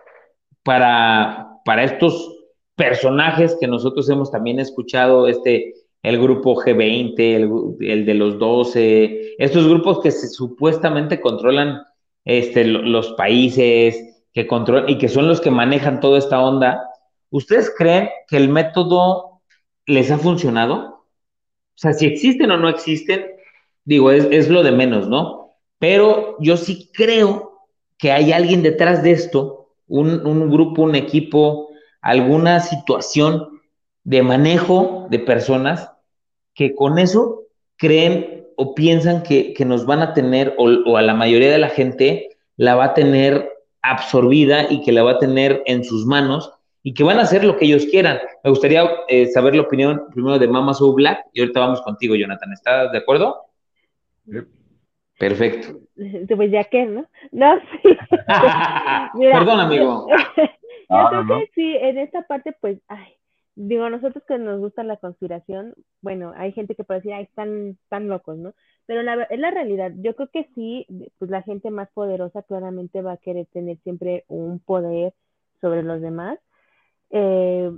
para, 0.63 1.60
para 1.65 1.84
estos 1.84 2.34
personajes 2.75 3.58
que 3.60 3.67
nosotros 3.67 4.10
hemos 4.10 4.32
también 4.32 4.60
escuchado, 4.60 5.27
este, 5.27 5.74
el 6.01 6.22
grupo 6.22 6.55
G20, 6.55 7.77
el, 7.79 8.05
de 8.05 8.13
los 8.13 8.38
12, 8.38 9.36
estos 9.38 9.67
grupos 9.67 10.01
que 10.01 10.12
supuestamente 10.12 11.22
controlan 11.22 11.82
este, 12.25 12.65
los 12.65 13.13
países, 13.13 14.13
que 14.33 14.47
controlan 14.47 14.89
y 14.89 14.97
que 14.97 15.09
son 15.09 15.27
los 15.27 15.39
que 15.39 15.51
manejan 15.51 15.99
toda 15.99 16.17
esta 16.17 16.41
onda. 16.41 16.89
¿Ustedes 17.29 17.71
creen 17.77 18.09
que 18.27 18.37
el 18.37 18.49
método 18.49 19.41
les 19.85 20.11
ha 20.11 20.17
funcionado? 20.17 20.75
O 20.75 21.77
sea, 21.77 21.93
si 21.93 22.05
existen 22.05 22.51
o 22.51 22.57
no 22.57 22.69
existen, 22.69 23.25
digo, 23.85 24.11
es, 24.11 24.27
es 24.31 24.49
lo 24.49 24.63
de 24.63 24.71
menos, 24.71 25.07
¿no? 25.07 25.55
Pero 25.79 26.35
yo 26.39 26.57
sí 26.57 26.89
creo 26.93 27.67
que 27.97 28.11
hay 28.11 28.31
alguien 28.31 28.63
detrás 28.63 29.03
de 29.03 29.11
esto, 29.11 29.75
un, 29.87 30.25
un 30.25 30.49
grupo, 30.49 30.81
un 30.83 30.95
equipo, 30.95 31.69
alguna 32.01 32.59
situación 32.59 33.61
de 34.03 34.23
manejo 34.23 35.07
de 35.09 35.19
personas 35.19 35.91
que 36.53 36.75
con 36.75 36.99
eso 36.99 37.43
creen 37.77 38.42
o 38.57 38.75
piensan 38.75 39.24
que, 39.24 39.55
nos 39.65 39.86
van 39.86 40.01
a 40.01 40.13
tener, 40.13 40.55
o, 40.57 40.98
a 40.98 41.01
la 41.01 41.13
mayoría 41.13 41.51
de 41.51 41.57
la 41.57 41.69
gente 41.69 42.30
la 42.58 42.75
va 42.75 42.86
a 42.86 42.93
tener 42.93 43.49
absorbida 43.82 44.71
y 44.71 44.82
que 44.82 44.91
la 44.91 45.04
va 45.04 45.12
a 45.12 45.19
tener 45.19 45.63
en 45.65 45.84
sus 45.84 46.06
manos 46.06 46.54
y 46.84 46.93
que 46.93 47.04
van 47.04 47.19
a 47.19 47.23
hacer 47.23 47.43
lo 47.43 47.58
que 47.58 47.65
ellos 47.65 47.86
quieran. 47.86 48.19
Me 48.43 48.49
gustaría 48.49 48.89
eh, 49.08 49.27
saber 49.27 49.56
la 49.56 49.63
opinión 49.63 50.04
primero 50.12 50.38
de 50.38 50.47
Mama 50.47 50.73
So 50.73 50.93
Black 50.93 51.25
y 51.34 51.41
ahorita 51.41 51.60
vamos 51.60 51.82
contigo, 51.82 52.15
Jonathan. 52.15 52.51
¿Estás 52.51 52.91
de 52.91 52.97
acuerdo? 52.97 53.38
Perfecto. 55.17 55.80
Pues 56.36 56.51
ya 56.51 56.63
que, 56.63 56.86
¿no? 56.88 57.06
No, 57.32 57.60
sí. 57.84 57.95
Perdón, 59.32 59.60
amigo. 59.60 60.08
Yo 60.89 61.10
creo 61.10 61.39
que 61.39 61.51
sí, 61.54 61.77
en 61.80 61.99
esta 61.99 62.23
parte, 62.23 62.56
pues, 62.60 62.80
ay, 62.88 63.15
digo, 63.55 63.89
nosotros 63.89 64.23
que 64.27 64.37
nos 64.37 64.59
gusta 64.59 64.83
la 64.83 64.97
conspiración, 64.97 65.75
bueno, 66.01 66.33
hay 66.35 66.51
gente 66.51 66.75
que 66.75 66.83
puede 66.83 66.99
decir, 66.99 67.13
ay, 67.13 67.23
están, 67.23 67.77
tan 67.89 68.07
locos, 68.07 68.37
¿no? 68.37 68.53
Pero 68.85 69.03
la, 69.03 69.23
es 69.23 69.39
la 69.39 69.51
realidad. 69.51 69.91
Yo 69.97 70.15
creo 70.15 70.29
que 70.29 70.49
sí, 70.55 70.87
pues 71.19 71.31
la 71.31 71.41
gente 71.43 71.71
más 71.71 71.89
poderosa 71.91 72.43
claramente 72.43 73.01
va 73.01 73.13
a 73.13 73.17
querer 73.17 73.45
tener 73.47 73.77
siempre 73.79 74.25
un 74.27 74.59
poder 74.59 75.13
sobre 75.61 75.83
los 75.83 76.01
demás. 76.01 76.39
Eh, 77.11 77.71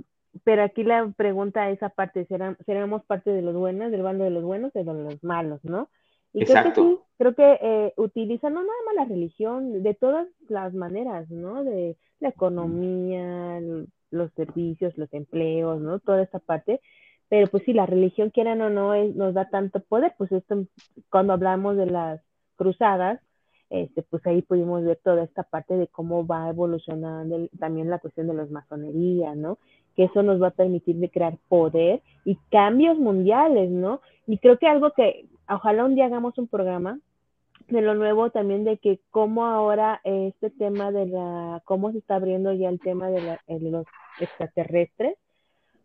pero 0.44 0.62
aquí 0.62 0.82
la 0.82 1.12
pregunta 1.16 1.70
es 1.70 1.82
aparte, 1.82 2.26
¿seremos 2.26 3.04
parte 3.04 3.30
de 3.30 3.42
los 3.42 3.54
buenos, 3.54 3.90
del 3.90 4.02
bando 4.02 4.24
de 4.24 4.30
los 4.30 4.44
buenos 4.44 4.74
o 4.74 4.78
de 4.78 4.84
los 4.84 5.22
malos, 5.22 5.64
no? 5.64 5.88
Y 6.32 6.44
creo 6.44 6.64
que 6.64 6.74
sí, 6.74 6.98
creo 7.16 7.34
que 7.34 7.58
eh, 7.62 7.92
utilizan 7.96 8.52
no 8.52 8.60
nada 8.60 8.78
más 8.84 8.94
la 8.96 9.04
religión, 9.06 9.82
de 9.82 9.94
todas 9.94 10.26
las 10.48 10.74
maneras, 10.74 11.30
¿no? 11.30 11.64
De 11.64 11.96
la 12.20 12.28
economía, 12.28 13.60
los 14.16 14.32
servicios, 14.32 14.96
los 14.96 15.12
empleos, 15.12 15.80
¿no? 15.80 16.00
Toda 16.00 16.22
esta 16.22 16.38
parte. 16.38 16.80
Pero 17.28 17.48
pues 17.48 17.64
si 17.64 17.72
la 17.72 17.86
religión, 17.86 18.30
quieran 18.30 18.60
o 18.62 18.70
no, 18.70 18.94
nos 19.14 19.34
da 19.34 19.48
tanto 19.50 19.80
poder, 19.80 20.14
pues 20.16 20.30
esto, 20.32 20.64
cuando 21.10 21.32
hablamos 21.32 21.76
de 21.76 21.86
las 21.86 22.20
cruzadas, 22.56 23.20
este, 23.68 24.02
pues 24.02 24.24
ahí 24.26 24.42
pudimos 24.42 24.84
ver 24.84 25.00
toda 25.02 25.24
esta 25.24 25.42
parte 25.42 25.76
de 25.76 25.88
cómo 25.88 26.26
va 26.26 26.48
evolucionando 26.48 27.48
también 27.58 27.90
la 27.90 27.98
cuestión 27.98 28.28
de 28.28 28.34
las 28.34 28.50
masonerías, 28.50 29.36
¿no? 29.36 29.58
Que 29.96 30.04
eso 30.04 30.22
nos 30.22 30.40
va 30.40 30.48
a 30.48 30.52
permitir 30.52 30.96
de 30.96 31.10
crear 31.10 31.36
poder 31.48 32.00
y 32.24 32.36
cambios 32.50 32.96
mundiales, 32.98 33.70
¿no? 33.70 34.00
Y 34.26 34.38
creo 34.38 34.58
que 34.58 34.68
algo 34.68 34.92
que, 34.92 35.26
ojalá 35.48 35.84
un 35.84 35.96
día 35.96 36.06
hagamos 36.06 36.38
un 36.38 36.46
programa 36.46 37.00
de 37.68 37.80
lo 37.80 37.94
nuevo 37.94 38.30
también 38.30 38.64
de 38.64 38.78
que 38.78 39.00
cómo 39.10 39.46
ahora 39.46 40.00
este 40.04 40.50
tema 40.50 40.92
de 40.92 41.06
la, 41.06 41.62
cómo 41.64 41.92
se 41.92 41.98
está 41.98 42.16
abriendo 42.16 42.52
ya 42.52 42.68
el 42.68 42.80
tema 42.80 43.08
de, 43.10 43.22
la, 43.22 43.40
los 43.46 43.86
extraterrestres, 44.20 45.16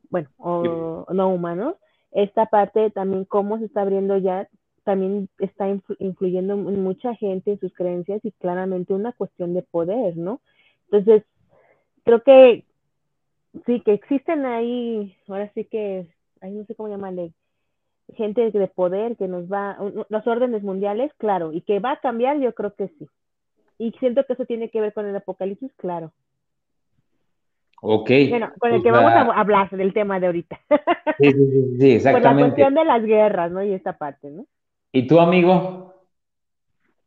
bueno, 0.10 0.30
o 0.38 1.06
no 1.12 1.30
humanos, 1.30 1.76
esta 2.12 2.46
parte 2.46 2.91
también 2.91 3.26
cómo 3.26 3.58
se 3.58 3.65
está 3.65 3.82
abriendo 3.82 4.17
ya, 4.17 4.48
también 4.84 5.30
está 5.39 5.67
influyendo 6.00 6.54
en 6.54 6.84
mucha 6.84 7.15
gente 7.15 7.52
en 7.52 7.60
sus 7.60 7.74
creencias 7.74 8.24
y 8.24 8.32
claramente 8.32 8.94
una 8.94 9.13
cuestión 9.13 9.54
de 9.54 9.62
poder, 9.62 10.17
¿no? 10.17 10.41
Entonces, 10.86 11.24
creo 12.04 12.22
que 12.24 12.65
sí, 13.65 13.82
que 13.82 13.94
existen 13.94 14.46
ahí, 14.46 15.15
ahora 15.28 15.52
sí 15.54 15.65
que, 15.65 16.08
ahí 16.41 16.52
no 16.52 16.65
sé 16.65 16.76
cómo 16.76 16.89
llamarle, 16.89 17.34
gente 18.16 18.52
de 18.52 18.68
poder 18.68 19.16
que 19.18 19.28
nos 19.28 19.52
va, 19.52 19.78
las 20.10 20.28
órdenes 20.28 20.64
mundiales, 20.64 21.12
claro, 21.18 21.54
y 21.54 21.62
que 21.62 21.80
va 21.80 21.94
a 21.94 22.00
cambiar, 22.00 22.40
yo 22.40 22.54
creo 22.54 22.74
que 22.76 22.90
sí. 23.00 23.08
Y 23.78 23.92
siento 24.00 24.26
que 24.26 24.34
eso 24.34 24.46
tiene 24.46 24.70
que 24.70 24.82
ver 24.82 24.94
con 24.94 25.06
el 25.06 25.16
apocalipsis, 25.16 25.72
claro. 25.76 26.12
Ok. 27.82 28.12
Bueno, 28.30 28.52
con 28.60 28.72
el 28.72 28.82
pues 28.82 28.84
que 28.84 28.92
vamos 28.92 29.12
a 29.12 29.40
hablar 29.40 29.70
del 29.72 29.94
tema 29.94 30.20
de 30.20 30.28
ahorita. 30.28 30.60
Sí, 31.18 31.32
sí, 31.32 31.78
sí, 31.80 31.92
exactamente. 31.96 32.12
Con 32.12 32.38
la 32.38 32.46
cuestión 32.46 32.74
de 32.76 32.86
las 32.86 33.04
guerras, 33.04 33.52
¿no? 33.52 33.64
Y 33.64 33.74
esta 33.74 33.98
parte, 33.98 34.30
¿no? 34.30 34.46
¿Y 34.92 35.08
tú, 35.08 35.20
amigo? 35.20 35.92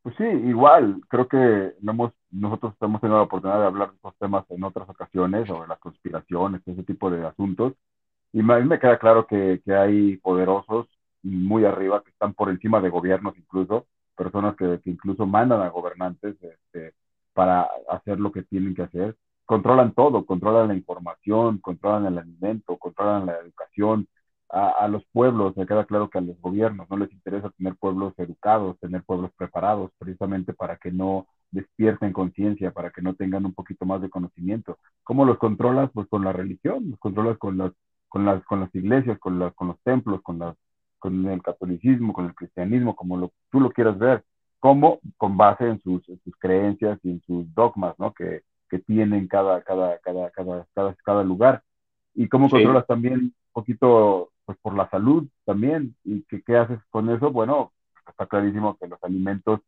Pues 0.03 0.17
sí, 0.17 0.25
igual, 0.25 1.01
creo 1.09 1.29
que 1.29 1.73
no 1.81 1.93
hemos, 1.93 2.13
nosotros 2.31 2.75
hemos 2.81 3.01
tenido 3.01 3.19
la 3.19 3.25
oportunidad 3.25 3.61
de 3.61 3.67
hablar 3.67 3.89
de 3.91 3.97
estos 3.97 4.15
temas 4.17 4.45
en 4.51 4.63
otras 4.65 4.89
ocasiones, 4.89 5.47
sobre 5.47 5.69
las 5.69 5.79
conspiraciones, 5.79 6.61
ese 6.67 6.83
tipo 6.83 7.11
de 7.11 7.25
asuntos, 7.25 7.73
y 8.35 8.41
a 8.41 8.59
mí 8.59 8.65
me 8.67 8.81
queda 8.81 8.99
claro 8.99 9.27
que, 9.29 9.63
que 9.65 9.75
hay 9.75 10.17
poderosos 10.17 10.89
muy 11.23 11.65
arriba, 11.65 12.03
que 12.03 12.11
están 12.11 12.35
por 12.35 12.51
encima 12.51 12.81
de 12.81 12.91
gobiernos 12.91 13.39
incluso, 13.39 13.87
personas 14.17 14.57
que, 14.57 14.81
que 14.83 14.91
incluso 14.91 15.25
mandan 15.25 15.63
a 15.63 15.69
gobernantes 15.69 16.37
este, 16.43 16.95
para 17.33 17.69
hacer 17.89 18.19
lo 18.19 18.33
que 18.33 18.43
tienen 18.43 18.75
que 18.75 18.83
hacer. 18.83 19.17
Controlan 19.45 19.93
todo, 19.95 20.27
controlan 20.27 20.67
la 20.67 20.75
información, 20.75 21.59
controlan 21.59 22.07
el 22.07 22.19
alimento, 22.19 22.77
controlan 22.77 23.27
la 23.27 23.39
educación. 23.39 24.09
A, 24.51 24.71
a 24.71 24.89
los 24.89 25.05
pueblos, 25.13 25.57
me 25.57 25.67
queda 25.67 25.85
claro 25.85 26.11
que 26.11 26.19
a 26.19 26.21
los 26.21 26.41
gobiernos 26.41 26.91
no 26.91 26.97
les 26.97 27.13
interesa 27.13 27.51
tener 27.51 27.77
pueblos 27.77 28.15
educados, 28.19 28.79
tener 28.81 29.05
pueblos 29.05 29.31
preparados, 29.37 29.93
precisamente 29.97 30.53
para 30.55 30.77
que 30.77 30.91
no 30.91 31.29
despierten 31.53 32.13
conciencia, 32.13 32.73
para 32.73 32.91
que 32.91 33.01
no 33.01 33.15
tengan 33.15 33.47
un 33.47 33.55
poquito 33.55 33.87
más 33.87 34.03
de 34.03 34.11
conocimiento. 34.11 34.79
¿Cómo 35.05 35.25
los 35.25 35.39
controlas? 35.39 35.91
Pues 35.93 36.09
con 36.09 36.25
la 36.25 36.33
religión, 36.33 36.91
los 36.91 36.99
controlas 36.99 37.39
con 37.39 37.59
las, 37.59 37.73
con 38.15 38.25
las, 38.25 38.45
con 38.45 38.61
las 38.61 38.73
iglesias, 38.77 39.19
con, 39.19 39.41
las, 39.41 39.53
con 39.55 39.67
los 39.67 39.81
templos, 39.81 40.23
con 40.23 40.39
las 40.39 40.55
con 41.01 41.27
el 41.27 41.43
catolicismo, 41.43 42.13
con 42.13 42.27
el 42.27 42.35
cristianismo, 42.37 42.95
como 42.95 43.17
lo, 43.17 43.33
tú 43.51 43.59
lo 43.59 43.71
quieras 43.71 43.99
ver, 43.99 44.23
como 44.61 45.01
con 45.17 45.37
base 45.37 45.67
en 45.67 45.83
sus, 45.83 46.01
sus 46.05 46.37
creencias 46.39 47.01
y 47.03 47.11
en 47.11 47.21
sus 47.23 47.53
dogmas, 47.53 47.99
¿no? 47.99 48.15
Que, 48.15 48.43
que 48.71 48.79
tienen 48.79 49.27
cada, 49.27 49.63
cada, 49.63 49.99
cada, 49.99 50.31
cada, 50.31 50.65
cada, 50.73 50.95
cada 51.05 51.25
lugar. 51.25 51.65
Y 52.15 52.29
cómo 52.29 52.49
controlas 52.49 52.87
también 52.87 53.15
un 53.15 53.35
poquito, 53.53 54.31
pues 54.45 54.57
por 54.63 54.77
la 54.77 54.89
salud 54.91 55.27
también. 55.45 55.97
¿Y 56.05 56.23
que, 56.23 56.41
qué 56.41 56.57
haces 56.57 56.79
con 56.91 57.11
eso? 57.11 57.33
Bueno, 57.33 57.73
está 58.09 58.27
clarísimo 58.27 58.79
que 58.79 58.87
los 58.87 59.03
alimentos 59.03 59.59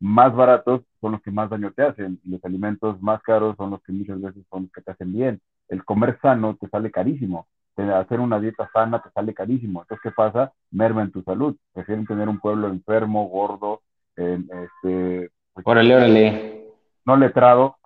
más 0.00 0.34
baratos 0.34 0.82
son 1.00 1.12
los 1.12 1.22
que 1.22 1.30
más 1.30 1.48
daño 1.48 1.70
te 1.70 1.84
hacen 1.84 2.20
y 2.24 2.30
los 2.30 2.44
alimentos 2.44 3.00
más 3.00 3.22
caros 3.22 3.56
son 3.56 3.70
los 3.70 3.82
que 3.84 3.92
muchas 3.92 4.20
veces 4.20 4.44
son 4.50 4.64
los 4.64 4.72
que 4.72 4.82
te 4.82 4.90
hacen 4.90 5.12
bien. 5.12 5.40
El 5.68 5.84
comer 5.84 6.18
sano 6.20 6.56
te 6.56 6.68
sale 6.68 6.90
carísimo 6.90 7.46
hacer 7.76 8.20
una 8.20 8.38
dieta 8.38 8.68
sana 8.72 9.02
te 9.02 9.10
sale 9.10 9.34
carísimo. 9.34 9.82
Entonces, 9.82 10.02
¿qué 10.02 10.10
pasa? 10.10 10.52
Merma 10.70 11.02
en 11.02 11.10
tu 11.10 11.22
salud. 11.22 11.56
Prefieren 11.72 12.06
tener 12.06 12.28
un 12.28 12.38
pueblo 12.38 12.68
enfermo, 12.68 13.28
gordo, 13.28 13.82
este, 14.16 15.30
pues, 15.52 15.66
órale, 15.66 15.96
órale. 15.96 16.64
no 17.04 17.16
letrado, 17.16 17.76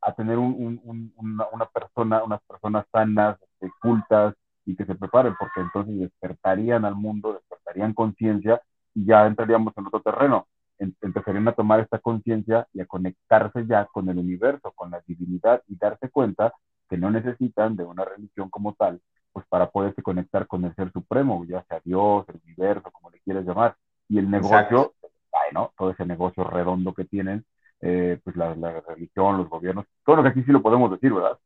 a 0.00 0.12
tener 0.12 0.38
un, 0.38 0.80
un, 0.84 1.12
una, 1.52 1.66
persona, 1.66 2.22
unas 2.24 2.42
personas 2.42 2.84
sanas, 2.92 3.38
este, 3.40 3.72
cultas 3.80 4.34
y 4.64 4.76
que 4.76 4.84
se 4.84 4.94
preparen, 4.94 5.34
porque 5.38 5.60
entonces 5.60 5.98
despertarían 5.98 6.84
al 6.84 6.96
mundo, 6.96 7.34
despertarían 7.34 7.94
conciencia 7.94 8.60
y 8.94 9.06
ya 9.06 9.26
entraríamos 9.26 9.72
en 9.76 9.86
otro 9.86 10.00
terreno. 10.00 10.46
empezarían 10.78 11.48
a 11.48 11.52
tomar 11.52 11.80
esta 11.80 11.98
conciencia 11.98 12.66
y 12.72 12.80
a 12.80 12.86
conectarse 12.86 13.64
ya 13.66 13.86
con 13.86 14.08
el 14.08 14.18
universo, 14.18 14.72
con 14.72 14.90
la 14.90 15.00
divinidad 15.06 15.62
y 15.68 15.76
darse 15.76 16.10
cuenta 16.10 16.52
que 16.88 16.96
no 16.96 17.10
necesitan 17.10 17.76
de 17.76 17.84
una 17.84 18.04
religión 18.04 18.50
como 18.50 18.74
tal, 18.74 19.00
pues 19.32 19.46
para 19.48 19.70
poderse 19.70 20.02
conectar 20.02 20.46
con 20.46 20.64
el 20.64 20.74
ser 20.74 20.90
supremo, 20.92 21.44
ya 21.46 21.62
sea 21.64 21.80
Dios, 21.84 22.26
el 22.28 22.40
universo, 22.44 22.90
como 22.90 23.10
le 23.10 23.20
quieres 23.20 23.44
llamar. 23.44 23.76
Y 24.08 24.18
el 24.18 24.30
negocio, 24.30 24.94
¿no? 25.52 25.72
Todo 25.76 25.90
ese 25.90 26.04
negocio 26.04 26.44
redondo 26.44 26.92
que 26.92 27.04
tienen, 27.04 27.44
eh, 27.80 28.18
pues 28.22 28.36
la, 28.36 28.54
religión, 28.86 29.38
los 29.38 29.48
gobiernos, 29.48 29.86
todo 30.04 30.16
lo 30.16 30.22
que 30.22 30.28
aquí 30.28 30.42
sí 30.42 30.52
lo 30.52 30.62
podemos 30.62 30.90
decir, 30.90 31.12
¿verdad? 31.12 31.38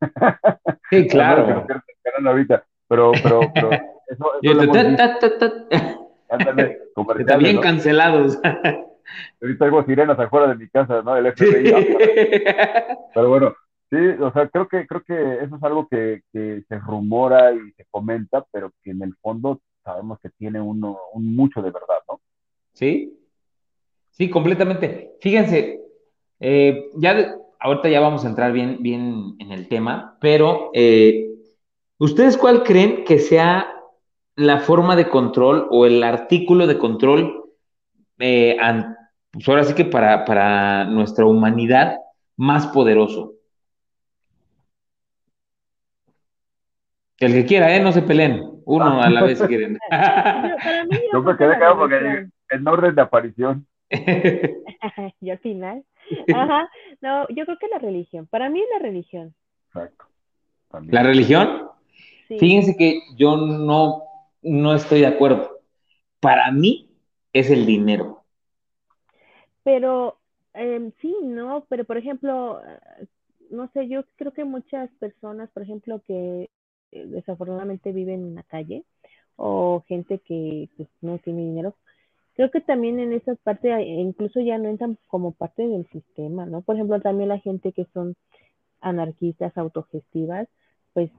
Sí, 0.90 1.06
claro. 1.08 1.64
pero, 1.66 1.82
pero, 2.88 2.88
pero 2.88 3.12
eso, 4.06 4.32
Está 7.18 7.36
bien 7.36 7.60
cancelados. 7.60 8.38
Ahorita 9.40 9.64
tengo 9.64 9.84
sirenas 9.84 10.18
afuera 10.18 10.48
de 10.48 10.56
mi 10.56 10.68
casa, 10.68 11.02
¿no? 11.02 11.16
El 11.16 11.32
FBI. 11.32 11.96
Pero 13.14 13.28
bueno, 13.28 13.54
sí, 13.90 13.96
o 14.20 14.32
sea, 14.32 14.48
creo 14.48 14.68
que, 14.68 14.86
creo 14.86 15.02
que 15.02 15.44
eso 15.44 15.56
es 15.56 15.62
algo 15.62 15.88
que, 15.88 16.22
se 16.32 16.78
rumora 16.78 17.52
y 17.52 17.72
se 17.72 17.84
comenta, 17.90 18.44
pero 18.50 18.72
que 18.82 18.90
en 18.90 19.02
el 19.02 19.14
fondo 19.16 19.60
sabemos 19.84 20.18
que 20.20 20.30
tiene 20.30 20.60
uno, 20.60 20.98
un 21.12 21.34
mucho 21.34 21.62
de 21.62 21.70
verdad, 21.70 21.98
¿no? 22.08 22.20
Sí, 22.72 23.18
sí, 24.10 24.28
completamente. 24.28 25.16
Fíjense, 25.20 25.80
eh, 26.40 26.90
ya 26.96 27.36
ahorita 27.60 27.88
ya 27.88 28.00
vamos 28.00 28.24
a 28.24 28.28
entrar 28.28 28.52
bien, 28.52 28.78
bien 28.80 29.36
en 29.38 29.52
el 29.52 29.68
tema, 29.68 30.18
pero 30.20 30.70
eh, 30.74 31.28
¿ustedes 31.98 32.36
cuál 32.36 32.62
creen 32.62 33.04
que 33.04 33.18
sea 33.18 33.72
la 34.34 34.58
forma 34.60 34.96
de 34.96 35.08
control 35.08 35.66
o 35.70 35.86
el 35.86 36.02
artículo 36.02 36.66
de 36.66 36.78
control 36.78 37.44
eh, 38.18 38.56
pues 39.32 39.48
ahora 39.48 39.64
sí 39.64 39.74
que 39.74 39.84
para, 39.84 40.24
para 40.24 40.84
nuestra 40.84 41.26
humanidad 41.26 41.98
más 42.36 42.66
poderoso? 42.68 43.35
El 47.18 47.32
que 47.32 47.46
quiera, 47.46 47.74
¿eh? 47.74 47.80
No 47.80 47.92
se 47.92 48.02
peleen. 48.02 48.42
Uno 48.64 49.00
a 49.00 49.08
la 49.08 49.22
vez 49.22 49.42
quieren. 49.42 49.78
yo 51.12 51.22
me 51.22 51.36
quedé 51.36 51.56
claro 51.56 51.78
porque 51.78 52.28
en 52.50 52.68
orden 52.68 52.94
de 52.94 53.02
aparición. 53.02 53.66
y 55.20 55.30
al 55.30 55.38
final. 55.38 55.84
Ajá. 56.34 56.68
No, 57.00 57.26
yo 57.28 57.44
creo 57.44 57.58
que 57.58 57.68
la 57.68 57.78
religión. 57.78 58.26
Para 58.26 58.50
mí 58.50 58.60
es 58.60 58.68
la 58.72 58.78
religión. 58.80 59.34
Exacto. 59.68 60.06
¿La 60.88 61.02
religión? 61.02 61.68
Fíjense 62.28 62.76
que 62.76 63.00
yo 63.16 63.36
no, 63.36 64.02
no 64.42 64.74
estoy 64.74 65.00
de 65.00 65.06
acuerdo. 65.06 65.60
Para 66.20 66.50
mí 66.50 66.90
es 67.32 67.50
el 67.50 67.64
dinero. 67.64 68.24
Pero 69.62 70.18
em, 70.54 70.92
sí, 71.00 71.14
¿no? 71.22 71.64
Pero 71.68 71.84
por 71.84 71.96
ejemplo, 71.96 72.60
no 73.50 73.68
sé, 73.72 73.88
yo 73.88 74.04
creo 74.16 74.32
que 74.32 74.44
muchas 74.44 74.90
personas, 74.98 75.48
por 75.50 75.62
ejemplo, 75.62 76.02
que 76.06 76.42
eh, 76.42 76.50
desafortunadamente 76.92 77.92
viven 77.92 78.24
en 78.24 78.34
la 78.36 78.42
calle 78.44 78.84
o 79.36 79.84
gente 79.86 80.18
que 80.20 80.68
pues, 80.76 80.88
no 81.02 81.18
tiene 81.18 81.42
dinero, 81.42 81.76
creo 82.34 82.50
que 82.50 82.60
también 82.60 83.00
en 83.00 83.12
esa 83.12 83.34
parte 83.36 83.70
incluso 83.82 84.40
ya 84.40 84.58
no 84.58 84.68
entran 84.68 84.98
como 85.08 85.32
parte 85.32 85.66
del 85.66 85.86
sistema, 85.88 86.46
¿no? 86.46 86.62
Por 86.62 86.76
ejemplo, 86.76 87.00
también 87.00 87.30
la 87.30 87.38
gente 87.38 87.72
que 87.72 87.86
son 87.92 88.14
anarquistas 88.80 89.56
autogestivas, 89.56 90.48
pues 90.92 91.10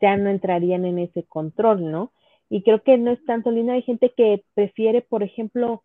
ya 0.00 0.16
no 0.16 0.30
entrarían 0.30 0.84
en 0.84 0.98
ese 0.98 1.22
control, 1.24 1.90
¿no? 1.90 2.12
Y 2.50 2.62
creo 2.62 2.82
que 2.82 2.98
no 2.98 3.12
es 3.12 3.24
tanto 3.24 3.50
lindo. 3.50 3.72
Hay 3.72 3.82
gente 3.82 4.12
que 4.14 4.44
prefiere, 4.54 5.00
por 5.00 5.22
ejemplo, 5.22 5.84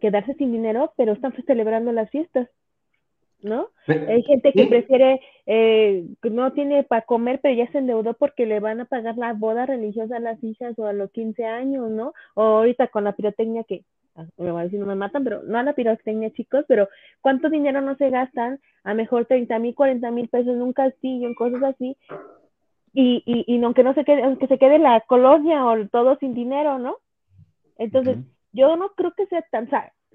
quedarse 0.00 0.34
sin 0.34 0.50
dinero, 0.50 0.92
pero 0.96 1.12
están 1.12 1.32
celebrando 1.46 1.92
las 1.92 2.10
fiestas. 2.10 2.48
¿No? 3.42 3.68
Hay 3.86 4.22
gente 4.22 4.52
que 4.52 4.66
prefiere, 4.66 5.20
eh, 5.46 6.06
no 6.22 6.52
tiene 6.52 6.84
para 6.84 7.02
comer, 7.02 7.40
pero 7.42 7.54
ya 7.54 7.70
se 7.72 7.78
endeudó 7.78 8.14
porque 8.14 8.46
le 8.46 8.60
van 8.60 8.80
a 8.80 8.84
pagar 8.84 9.16
la 9.16 9.32
boda 9.32 9.66
religiosa 9.66 10.16
a 10.16 10.20
las 10.20 10.42
hijas 10.42 10.78
o 10.78 10.86
a 10.86 10.92
los 10.92 11.10
15 11.10 11.44
años, 11.44 11.90
¿no? 11.90 12.12
O 12.34 12.42
ahorita 12.42 12.88
con 12.88 13.04
la 13.04 13.12
pirotecnia 13.12 13.64
que, 13.64 13.84
ah, 14.16 14.26
me 14.36 14.50
va 14.50 14.60
a 14.60 14.64
decir 14.64 14.80
no 14.80 14.86
me 14.86 14.94
matan, 14.94 15.24
pero 15.24 15.42
no 15.42 15.58
a 15.58 15.62
la 15.62 15.72
pirotecnia, 15.72 16.30
chicos, 16.30 16.64
pero 16.68 16.88
¿cuánto 17.20 17.50
dinero 17.50 17.80
no 17.80 17.96
se 17.96 18.10
gastan? 18.10 18.60
A 18.84 18.94
mejor 18.94 19.26
30 19.26 19.58
mil, 19.58 19.74
40 19.74 20.10
mil 20.10 20.28
pesos 20.28 20.54
en 20.54 20.62
un 20.62 20.72
castillo, 20.72 21.26
en 21.26 21.34
cosas 21.34 21.62
así. 21.62 21.96
Y, 22.92 23.22
y, 23.24 23.44
y 23.46 23.62
aunque 23.62 23.84
no 23.84 23.94
se 23.94 24.04
quede, 24.04 24.22
aunque 24.22 24.48
se 24.48 24.58
quede 24.58 24.78
la 24.78 25.00
colonia 25.02 25.64
o 25.64 25.86
todo 25.88 26.16
sin 26.16 26.34
dinero, 26.34 26.78
¿no? 26.78 26.96
Entonces, 27.78 28.18
yo 28.52 28.76
no 28.76 28.90
creo 28.90 29.12
que 29.12 29.26
sea 29.26 29.42
tan, 29.50 29.68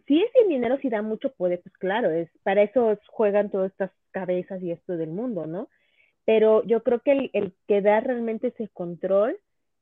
si 0.08 0.22
es 0.22 0.30
dinero, 0.48 0.78
si 0.78 0.90
da 0.90 1.02
mucho 1.02 1.32
poder, 1.34 1.62
pues 1.62 1.76
claro, 1.78 2.12
es 2.12 2.30
para 2.44 2.62
eso 2.64 2.98
juegan 3.08 3.50
todas 3.50 3.72
estas 3.72 3.92
cabezas 4.12 4.62
y 4.62 4.72
esto 4.72 4.98
del 4.98 5.10
mundo, 5.10 5.48
¿no? 5.48 5.68
Pero 6.26 6.64
yo 6.64 6.84
creo 6.84 7.00
que 7.00 7.30
el, 7.34 7.54
que 7.68 7.82
da 7.82 8.00
realmente 8.00 8.48
ese 8.48 8.68
control, 8.70 9.38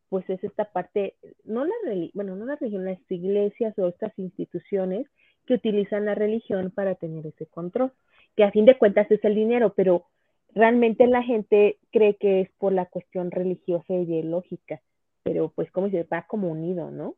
pues 0.09 0.29
es 0.29 0.43
esta 0.43 0.65
parte, 0.65 1.15
no 1.43 1.65
la 1.65 1.73
bueno, 2.13 2.35
no 2.35 2.45
la 2.45 2.55
religión, 2.55 2.85
las 2.85 2.99
iglesias 3.09 3.77
o 3.77 3.87
estas 3.87 4.17
instituciones 4.17 5.07
que 5.45 5.55
utilizan 5.55 6.05
la 6.05 6.15
religión 6.15 6.71
para 6.71 6.95
tener 6.95 7.27
ese 7.27 7.45
control, 7.47 7.91
que 8.35 8.43
a 8.43 8.51
fin 8.51 8.65
de 8.65 8.77
cuentas 8.77 9.09
es 9.11 9.23
el 9.25 9.35
dinero, 9.35 9.73
pero 9.75 10.05
realmente 10.53 11.07
la 11.07 11.23
gente 11.23 11.77
cree 11.91 12.15
que 12.15 12.41
es 12.41 12.49
por 12.57 12.73
la 12.73 12.85
cuestión 12.85 13.31
religiosa 13.31 13.93
y 13.93 14.03
ideológica, 14.03 14.81
pero 15.23 15.49
pues 15.49 15.71
como 15.71 15.89
se 15.89 16.03
va 16.03 16.25
como 16.27 16.49
unido, 16.49 16.91
¿no? 16.91 17.15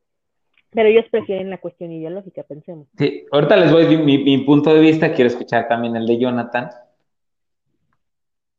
Pero 0.75 0.89
ellos 0.89 1.05
prefieren 1.09 1.49
la 1.49 1.57
cuestión 1.57 1.91
ideológica, 1.93 2.43
pensemos. 2.43 2.87
Sí, 2.97 3.25
ahorita 3.31 3.55
les 3.55 3.71
voy 3.71 3.97
mi, 3.97 4.23
mi 4.23 4.39
punto 4.39 4.73
de 4.73 4.81
vista, 4.81 5.13
quiero 5.13 5.29
escuchar 5.29 5.69
también 5.69 5.95
el 5.95 6.05
de 6.05 6.19
Jonathan. 6.19 6.69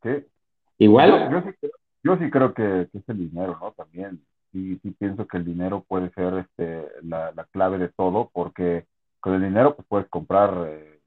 Sí. 0.02 0.24
Igual. 0.78 1.30
Yo, 2.02 2.16
sí, 2.16 2.30
creo 2.30 2.54
que, 2.54 2.88
es 2.92 3.08
el 3.08 3.18
dinero, 3.18 3.58
¿no? 3.60 3.72
También. 3.72 4.22
Sí, 4.52 4.78
sí 4.82 4.92
pienso 4.92 5.26
que 5.26 5.36
el 5.36 5.44
dinero 5.44 5.84
puede 5.86 6.10
ser 6.10 6.34
este, 6.34 6.86
la, 7.02 7.32
clave 7.50 7.78
de 7.78 7.88
todo, 7.88 8.30
porque 8.32 8.86
con 9.20 9.34
el 9.34 9.42
dinero 9.42 9.74
pues, 9.74 9.86
puedes 9.88 10.08
comprar 10.08 10.54
eh, 10.68 11.00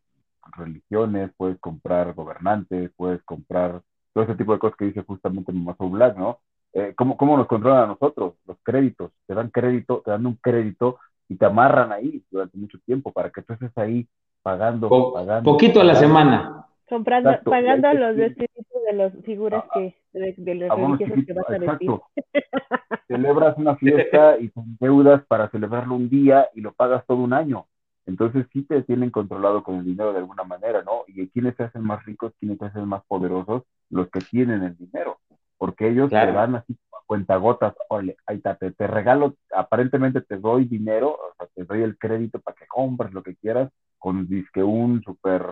religiones, 0.58 1.32
puedes 1.38 1.58
comprar 1.60 2.14
gobernantes, 2.14 2.92
puedes 2.96 3.24
comprar 3.24 3.82
todo 4.14 4.26
ese 4.26 4.36
tipo 4.36 4.54
de 4.54 4.60
cosas 4.60 4.78
que 4.78 4.86
dice 4.86 5.04
justamente 5.04 5.52
Mazo 5.54 5.90
Black, 5.90 6.18
¿no? 6.18 6.40
Eh, 6.74 6.94
¿cómo, 6.96 7.18
¿cómo, 7.18 7.36
nos 7.36 7.48
controlan 7.48 7.84
a 7.84 7.88
nosotros? 7.88 8.36
Los 8.46 8.58
créditos, 8.64 9.12
te 9.26 9.34
dan 9.34 9.50
crédito, 9.50 10.02
te 10.06 10.12
dan 10.12 10.26
un 10.26 10.36
crédito 10.36 11.00
y 11.28 11.36
te 11.36 11.46
amarran 11.46 11.92
ahí 11.92 12.24
durante 12.30 12.58
mucho 12.58 12.80
tiempo 12.86 13.12
para 13.12 13.30
que 13.30 13.42
tú 13.42 13.54
estés 13.54 13.76
ahí 13.78 14.08
pagando, 14.42 15.14
pagando. 15.14 15.52
Poquito 15.52 15.82
a 15.82 15.84
la 15.84 15.96
semana. 15.96 16.66
Comprando, 16.88 17.38
pagando 17.44 17.94
los 17.94 18.16
vestidos 18.16 18.66
de 18.88 18.94
las 18.94 19.14
figuras 19.24 19.64
ah, 19.68 19.72
que, 19.74 19.96
de, 20.14 20.56
los 20.56 20.70
religiosos 20.70 21.26
que 21.26 21.34
vas 21.34 21.50
a 21.50 21.58
vestir. 21.58 21.92
Celebras 23.08 23.58
una 23.58 23.76
fiesta 23.76 24.38
y 24.40 24.50
te 24.50 24.60
endeudas 24.60 25.24
para 25.28 25.50
celebrarlo 25.50 25.96
un 25.96 26.10
día 26.10 26.50
y 26.56 26.62
lo 26.62 26.74
pagas 26.74 27.06
todo 27.06 27.18
un 27.18 27.34
año. 27.34 27.68
Entonces 28.08 28.48
sí 28.52 28.64
te 28.64 28.82
tienen 28.82 29.12
controlado 29.12 29.64
con 29.64 29.76
el 29.76 29.86
dinero 29.86 30.14
de 30.14 30.20
alguna 30.20 30.44
manera, 30.44 30.82
¿no? 30.84 31.04
Y 31.08 31.28
quienes 31.30 31.56
se 31.56 31.64
hacen 31.64 31.84
más 31.84 32.04
ricos, 32.06 32.34
quienes 32.40 32.58
se 32.58 32.66
hacen 32.66 32.88
más 32.88 33.04
poderosos, 33.06 33.64
los 33.92 34.10
que 34.10 34.20
tienen 34.20 34.64
el 34.64 34.76
dinero 34.76 35.20
porque 35.60 35.90
ellos 35.90 36.10
te 36.10 36.16
dan 36.16 36.56
así 36.56 36.76
a 36.94 36.98
cuentagotas, 37.06 37.76
oye, 37.90 38.16
ahí 38.26 38.38
está, 38.38 38.56
te, 38.56 38.88
regalo, 38.88 39.36
aparentemente 39.54 40.22
te 40.22 40.38
doy 40.38 40.66
dinero, 40.66 41.10
o 41.10 41.36
sea, 41.38 41.48
te 41.54 41.66
doy 41.66 41.84
el 41.84 41.98
crédito 41.98 42.40
para 42.40 42.56
que 42.56 42.66
compres 42.66 43.14
lo 43.14 43.22
que 43.22 43.36
quieras, 43.36 43.70
con 44.00 44.28
disque 44.28 44.64
un 44.64 45.04
súper 45.04 45.44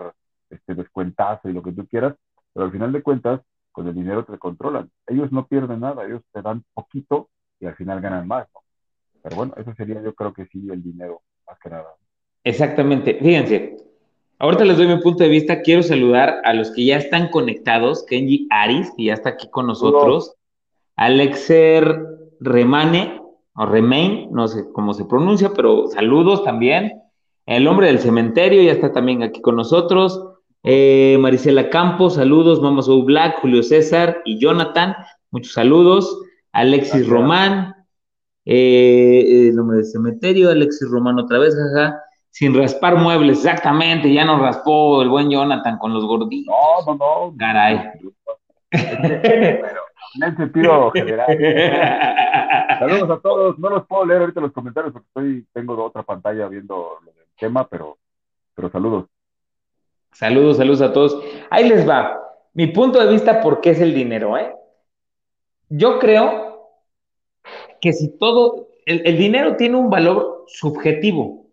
este, 0.48 0.74
descuentazo 0.74 1.50
y 1.50 1.52
lo 1.52 1.62
que 1.62 1.72
tú 1.72 1.86
quieras, 1.86 2.14
pero 2.54 2.66
al 2.66 2.72
final 2.72 2.90
de 2.90 3.02
cuentas, 3.02 3.42
con 3.70 3.86
el 3.86 3.94
dinero 3.94 4.24
te 4.24 4.38
controlan. 4.38 4.90
Ellos 5.06 5.30
no 5.30 5.46
pierden 5.46 5.80
nada, 5.80 6.04
ellos 6.04 6.22
te 6.32 6.40
dan 6.42 6.64
poquito 6.72 7.28
y 7.60 7.66
al 7.66 7.76
final 7.76 8.00
ganan 8.00 8.26
más, 8.26 8.48
¿no? 8.54 8.60
Pero 9.22 9.36
bueno, 9.36 9.52
eso 9.58 9.74
sería 9.74 10.00
yo 10.02 10.14
creo 10.14 10.32
que 10.32 10.46
sí 10.46 10.68
el 10.70 10.82
dinero, 10.82 11.20
más 11.46 11.58
que 11.58 11.68
nada. 11.68 11.94
Exactamente. 12.42 13.18
Fíjense, 13.20 13.76
Ahorita 14.40 14.64
les 14.64 14.76
doy 14.76 14.86
mi 14.86 14.98
punto 14.98 15.24
de 15.24 15.30
vista. 15.30 15.62
Quiero 15.62 15.82
saludar 15.82 16.40
a 16.44 16.54
los 16.54 16.70
que 16.70 16.84
ya 16.84 16.96
están 16.96 17.28
conectados. 17.28 18.04
Kenji 18.04 18.46
Aris, 18.50 18.92
que 18.96 19.04
ya 19.04 19.14
está 19.14 19.30
aquí 19.30 19.48
con 19.50 19.66
nosotros. 19.66 20.34
Alexer 20.94 22.06
Remane, 22.38 23.20
o 23.54 23.66
Remain, 23.66 24.28
no 24.30 24.46
sé 24.46 24.64
cómo 24.72 24.94
se 24.94 25.04
pronuncia, 25.04 25.52
pero 25.54 25.88
saludos 25.88 26.44
también. 26.44 27.02
El 27.46 27.66
hombre 27.66 27.88
del 27.88 27.98
cementerio 27.98 28.62
ya 28.62 28.72
está 28.72 28.92
también 28.92 29.24
aquí 29.24 29.40
con 29.40 29.56
nosotros. 29.56 30.22
Eh, 30.62 31.16
Marisela 31.18 31.68
Campos, 31.68 32.14
saludos. 32.14 32.62
Mama 32.62 32.82
Soul 32.82 33.06
Black, 33.06 33.40
Julio 33.40 33.64
César 33.64 34.22
y 34.24 34.38
Jonathan, 34.38 34.94
muchos 35.32 35.54
saludos. 35.54 36.22
Alexis 36.52 37.08
Román, 37.08 37.74
eh, 38.44 39.48
el 39.48 39.58
hombre 39.58 39.78
del 39.78 39.86
cementerio, 39.86 40.50
Alexis 40.50 40.88
Román 40.88 41.18
otra 41.18 41.38
vez, 41.38 41.56
jaja 41.56 42.00
sin 42.38 42.54
raspar 42.54 42.94
muebles, 42.94 43.38
exactamente, 43.38 44.12
ya 44.12 44.24
nos 44.24 44.40
raspó 44.40 45.02
el 45.02 45.08
buen 45.08 45.28
Jonathan 45.28 45.76
con 45.76 45.92
los 45.92 46.04
gorditos. 46.04 46.54
No, 46.54 46.94
no, 46.94 47.30
no. 47.30 47.36
Caray. 47.36 47.90
Pero 48.70 49.80
en 50.14 50.22
el 50.22 50.36
sentido 50.36 50.92
general. 50.92 51.26
Saludos 52.78 53.10
a 53.10 53.20
todos. 53.20 53.58
No 53.58 53.70
los 53.70 53.84
puedo 53.88 54.06
leer 54.06 54.20
ahorita 54.20 54.40
los 54.40 54.52
comentarios 54.52 54.92
porque 54.92 55.08
estoy, 55.08 55.46
tengo 55.52 55.82
otra 55.82 56.04
pantalla 56.04 56.46
viendo 56.46 57.00
el 57.04 57.12
tema, 57.36 57.66
pero, 57.66 57.98
pero 58.54 58.70
saludos. 58.70 59.06
Saludos, 60.12 60.58
saludos 60.58 60.82
a 60.82 60.92
todos. 60.92 61.20
Ahí 61.50 61.68
les 61.68 61.88
va. 61.88 62.22
Mi 62.54 62.68
punto 62.68 63.00
de 63.04 63.10
vista, 63.10 63.40
¿por 63.40 63.60
qué 63.60 63.70
es 63.70 63.80
el 63.80 63.92
dinero? 63.92 64.38
Eh? 64.38 64.54
Yo 65.70 65.98
creo 65.98 66.70
que 67.80 67.92
si 67.92 68.16
todo, 68.16 68.68
el 68.86 69.18
dinero 69.18 69.56
tiene 69.56 69.74
un 69.74 69.90
valor 69.90 70.44
subjetivo. 70.46 71.47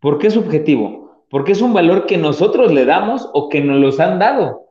¿Por 0.00 0.18
qué 0.18 0.30
subjetivo? 0.30 1.00
porque 1.30 1.52
es 1.52 1.62
un 1.62 1.72
valor 1.72 2.06
que 2.06 2.18
nosotros 2.18 2.72
le 2.72 2.84
damos 2.84 3.30
o 3.32 3.48
que 3.48 3.60
nos 3.60 3.80
los 3.80 4.00
han 4.00 4.18
dado. 4.18 4.66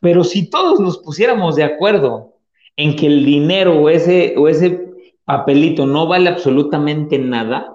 Pero 0.00 0.22
si 0.22 0.48
todos 0.50 0.78
nos 0.78 0.98
pusiéramos 0.98 1.56
de 1.56 1.64
acuerdo 1.64 2.34
en 2.76 2.94
que 2.94 3.06
el 3.06 3.24
dinero 3.24 3.80
o 3.80 3.88
ese, 3.88 4.34
o 4.36 4.46
ese 4.48 4.92
papelito 5.24 5.86
no 5.86 6.06
vale 6.06 6.28
absolutamente 6.28 7.18
nada, 7.18 7.72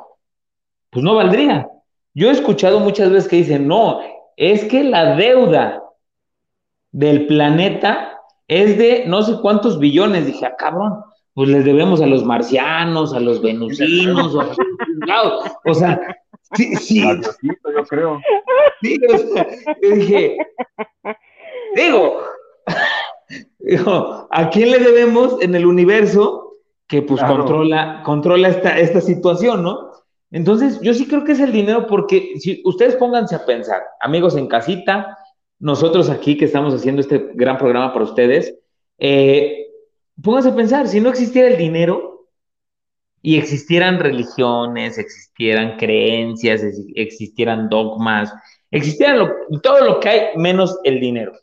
pues 0.91 1.03
no 1.03 1.15
valdría. 1.15 1.67
Yo 2.13 2.29
he 2.29 2.31
escuchado 2.31 2.79
muchas 2.79 3.09
veces 3.09 3.27
que 3.27 3.37
dicen, 3.37 3.67
no, 3.67 3.99
es 4.37 4.63
que 4.65 4.83
la 4.83 5.15
deuda 5.15 5.83
del 6.91 7.25
planeta 7.25 8.19
es 8.47 8.77
de 8.77 9.05
no 9.07 9.23
sé 9.23 9.37
cuántos 9.41 9.79
billones. 9.79 10.27
Dije, 10.27 10.45
ah, 10.45 10.55
cabrón, 10.55 10.99
pues 11.33 11.49
les 11.49 11.65
debemos 11.65 11.99
a 12.01 12.05
los 12.05 12.23
marcianos, 12.23 13.13
a 13.13 13.19
los 13.19 13.41
venusinos, 13.41 14.35
o, 14.35 14.53
o 15.65 15.73
sea, 15.73 15.99
sí, 16.55 16.75
sí. 16.75 17.01
yo 17.01 17.83
creo. 17.87 18.19
Sí, 18.81 18.99
o 19.13 19.17
sea, 19.17 19.47
dije, 19.81 20.37
digo, 21.75 22.21
digo, 23.59 24.27
¿a 24.31 24.49
quién 24.49 24.71
le 24.71 24.79
debemos 24.79 25.41
en 25.41 25.55
el 25.55 25.65
universo 25.65 26.57
que 26.87 27.01
pues 27.03 27.21
controla, 27.23 28.01
controla 28.03 28.49
esta, 28.49 28.79
esta 28.79 28.99
situación, 28.99 29.61
¿no? 29.63 29.91
Entonces, 30.31 30.79
yo 30.81 30.93
sí 30.93 31.07
creo 31.07 31.23
que 31.23 31.33
es 31.33 31.39
el 31.39 31.51
dinero 31.51 31.87
porque 31.87 32.33
si 32.39 32.61
ustedes 32.65 32.95
pónganse 32.95 33.35
a 33.35 33.45
pensar, 33.45 33.81
amigos 33.99 34.35
en 34.35 34.47
casita, 34.47 35.17
nosotros 35.59 36.09
aquí 36.09 36.37
que 36.37 36.45
estamos 36.45 36.73
haciendo 36.73 37.01
este 37.01 37.31
gran 37.33 37.57
programa 37.57 37.93
para 37.93 38.05
ustedes, 38.05 38.55
eh, 38.97 39.67
pónganse 40.21 40.49
a 40.49 40.55
pensar, 40.55 40.87
si 40.87 40.99
no 40.99 41.09
existiera 41.09 41.47
el 41.47 41.57
dinero 41.57 42.18
y 43.21 43.37
existieran 43.37 43.99
religiones, 43.99 44.97
existieran 44.97 45.77
creencias, 45.77 46.63
existieran 46.95 47.69
dogmas, 47.69 48.33
existieran 48.71 49.29
todo 49.61 49.85
lo 49.85 49.99
que 49.99 50.09
hay 50.09 50.37
menos 50.37 50.79
el 50.83 50.99
dinero, 50.99 51.33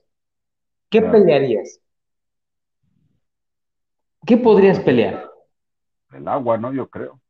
¿qué 0.90 1.02
pelearías? 1.02 1.80
¿Qué 4.26 4.36
podrías 4.36 4.80
pelear? 4.80 5.30
El 6.12 6.26
agua, 6.26 6.58
¿no? 6.58 6.72
Yo 6.72 6.88
creo. 6.88 7.20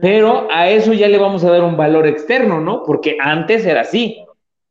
Pero 0.00 0.48
a 0.50 0.68
eso 0.70 0.92
ya 0.92 1.08
le 1.08 1.18
vamos 1.18 1.44
a 1.44 1.50
dar 1.50 1.62
un 1.62 1.76
valor 1.76 2.06
externo, 2.06 2.60
¿no? 2.60 2.82
Porque 2.84 3.16
antes 3.20 3.64
era 3.64 3.82
así. 3.82 4.24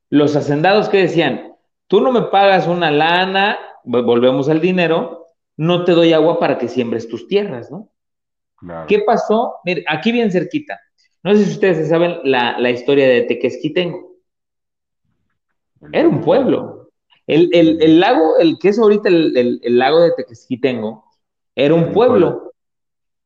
Los 0.10 0.36
hacendados 0.36 0.90
que 0.90 0.98
decían, 0.98 1.54
tú 1.88 2.02
no 2.02 2.12
me 2.12 2.24
pagas 2.24 2.68
una 2.68 2.92
lana, 2.92 3.58
volvemos 3.84 4.50
al 4.50 4.60
dinero, 4.60 5.28
no 5.56 5.86
te 5.86 5.94
doy 5.94 6.14
agua 6.14 6.40
para 6.40 6.58
que 6.58 6.68
siembres 6.68 7.08
tus 7.08 7.28
tierras, 7.28 7.72
¿no? 7.72 7.90
¿Qué 8.88 9.00
pasó? 9.00 9.56
Mire, 9.66 9.84
aquí 9.88 10.12
bien 10.12 10.32
cerquita. 10.32 10.80
No 11.24 11.36
sé 11.36 11.46
si 11.46 11.52
ustedes 11.52 11.90
saben 11.90 12.20
la, 12.24 12.70
historia 12.70 13.08
de 13.08 13.22
Tequesquitengo. 13.24 14.16
Era 15.92 16.08
un 16.08 16.22
pueblo. 16.22 16.90
El, 17.28 18.00
lago, 18.00 18.38
el 18.40 18.58
que 18.58 18.70
es 18.70 18.80
ahorita 18.80 19.10
el, 19.10 19.60
lago 19.78 20.02
de 20.02 20.12
Tequesquitengo, 20.18 21.04
era 21.56 21.74
un 21.74 21.92
pueblo. 21.92 22.54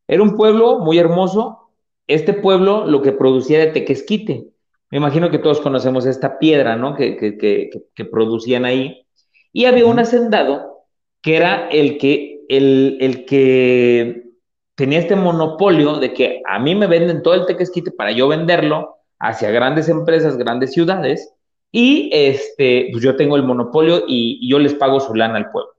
Era 0.07 0.23
un 0.23 0.35
pueblo 0.35 0.79
muy 0.79 0.97
hermoso. 0.97 1.69
Este 2.07 2.33
pueblo 2.33 2.85
lo 2.85 3.01
que 3.01 3.11
producía 3.11 3.61
era 3.61 3.73
tequesquite. 3.73 4.49
Me 4.89 4.97
imagino 4.97 5.29
que 5.29 5.37
todos 5.37 5.61
conocemos 5.61 6.05
esta 6.05 6.39
piedra, 6.39 6.75
¿no? 6.75 6.95
Que, 6.95 7.15
que 7.95 8.05
producían 8.05 8.65
ahí. 8.65 9.05
Y 9.53 9.65
había 9.65 9.85
un 9.85 9.99
hacendado 9.99 10.71
que 11.21 11.37
era 11.37 11.69
el 11.69 11.97
que, 11.97 12.45
el, 12.49 12.97
el 12.99 13.25
que 13.25 14.20
tenía 14.81 14.97
este 14.97 15.15
monopolio 15.15 15.97
de 15.97 16.11
que 16.11 16.41
a 16.43 16.57
mí 16.57 16.73
me 16.73 16.87
venden 16.87 17.21
todo 17.21 17.35
el 17.35 17.45
tequesquite 17.45 17.91
para 17.91 18.13
yo 18.13 18.27
venderlo 18.27 18.97
hacia 19.19 19.51
grandes 19.51 19.87
empresas, 19.89 20.37
grandes 20.37 20.73
ciudades, 20.73 21.35
y 21.71 22.09
este, 22.11 22.87
pues 22.91 23.03
yo 23.03 23.15
tengo 23.15 23.35
el 23.35 23.43
monopolio 23.43 24.05
y, 24.07 24.49
yo 24.49 24.57
les 24.57 24.73
pago 24.73 24.99
su 24.99 25.13
lana 25.13 25.37
al 25.37 25.51
pueblo. 25.51 25.69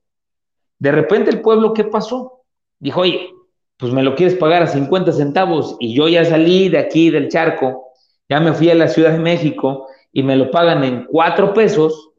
De 0.78 0.92
repente 0.92 1.32
el 1.32 1.40
pueblo, 1.40 1.72
¿qué 1.72 1.82
pasó? 1.82 2.44
Dijo, 2.78 3.00
oye, 3.00 3.28
pues 3.76 3.92
me 3.92 4.04
lo 4.04 4.14
quieres 4.14 4.36
pagar 4.36 4.62
a 4.62 4.68
50 4.68 5.10
centavos 5.10 5.76
y 5.80 5.94
yo 5.94 6.06
ya 6.06 6.24
salí 6.24 6.68
de 6.68 6.78
aquí 6.78 7.10
del 7.10 7.28
charco, 7.28 7.88
ya 8.28 8.38
me 8.38 8.52
fui 8.52 8.70
a 8.70 8.76
la 8.76 8.86
Ciudad 8.86 9.10
de 9.10 9.18
México 9.18 9.88
y 10.12 10.22
me 10.22 10.36
lo 10.36 10.48
pagan 10.52 10.84
en 10.84 11.06
cuatro 11.06 11.52
pesos, 11.52 12.10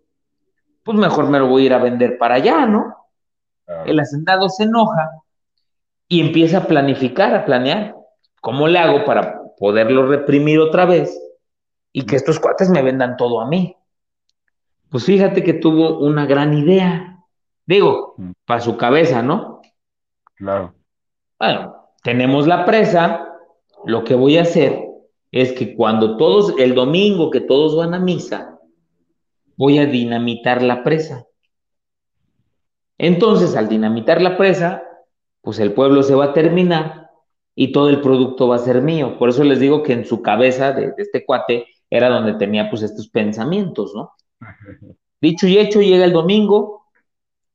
pues 0.83 0.97
mejor 0.97 1.29
me 1.29 1.39
lo 1.39 1.47
voy 1.47 1.63
a 1.63 1.65
ir 1.67 1.73
a 1.75 1.81
vender 1.81 2.17
para 2.17 2.35
allá, 2.35 2.65
¿no? 2.65 2.93
El 3.85 4.01
hacendado 4.01 4.49
se 4.49 4.63
enoja 4.63 5.22
y 6.07 6.21
empieza 6.21 6.59
a 6.59 6.67
planificar, 6.67 7.33
a 7.35 7.45
planear. 7.45 7.95
¿Cómo 8.41 8.67
le 8.67 8.79
hago 8.79 9.05
para 9.05 9.41
poderlo 9.57 10.07
reprimir 10.07 10.59
otra 10.59 10.85
vez 10.85 11.17
y 11.91 12.05
que 12.05 12.15
estos 12.15 12.39
cuates 12.39 12.69
me 12.69 12.81
vendan 12.81 13.17
todo 13.17 13.41
a 13.41 13.47
mí? 13.47 13.75
Pues 14.89 15.05
fíjate 15.05 15.43
que 15.43 15.53
tuvo 15.53 15.99
una 15.99 16.25
gran 16.25 16.53
idea. 16.53 17.19
Digo, 17.65 18.15
mm. 18.17 18.31
para 18.45 18.59
su 18.59 18.77
cabeza, 18.77 19.23
¿no? 19.23 19.61
Claro. 20.35 20.75
Bueno, 21.39 21.89
tenemos 22.03 22.47
la 22.47 22.65
presa. 22.65 23.29
Lo 23.85 24.03
que 24.03 24.15
voy 24.15 24.37
a 24.37 24.43
hacer 24.43 24.83
es 25.31 25.53
que 25.53 25.75
cuando 25.75 26.15
todos, 26.17 26.53
el 26.59 26.75
domingo 26.75 27.31
que 27.31 27.41
todos 27.41 27.75
van 27.75 27.93
a 27.93 27.99
misa, 27.99 28.59
voy 29.57 29.79
a 29.79 29.85
dinamitar 29.85 30.61
la 30.61 30.83
presa. 30.83 31.25
Entonces, 32.97 33.55
al 33.55 33.67
dinamitar 33.67 34.21
la 34.21 34.37
presa, 34.37 34.83
pues 35.43 35.59
el 35.59 35.73
pueblo 35.73 36.01
se 36.03 36.15
va 36.15 36.25
a 36.25 36.33
terminar 36.33 37.11
y 37.53 37.71
todo 37.73 37.89
el 37.89 38.01
producto 38.01 38.47
va 38.47 38.55
a 38.55 38.59
ser 38.59 38.81
mío. 38.81 39.19
Por 39.19 39.29
eso 39.29 39.43
les 39.43 39.59
digo 39.59 39.83
que 39.83 39.93
en 39.93 40.05
su 40.05 40.21
cabeza 40.21 40.71
de, 40.71 40.93
este 40.97 41.25
cuate 41.25 41.67
era 41.89 42.09
donde 42.09 42.33
tenía 42.33 42.69
pues 42.69 42.81
estos 42.81 43.09
pensamientos, 43.09 43.93
¿no? 43.93 44.13
Dicho 45.21 45.45
y 45.47 45.57
hecho, 45.57 45.81
llega 45.81 46.05
el 46.05 46.13
domingo, 46.13 46.85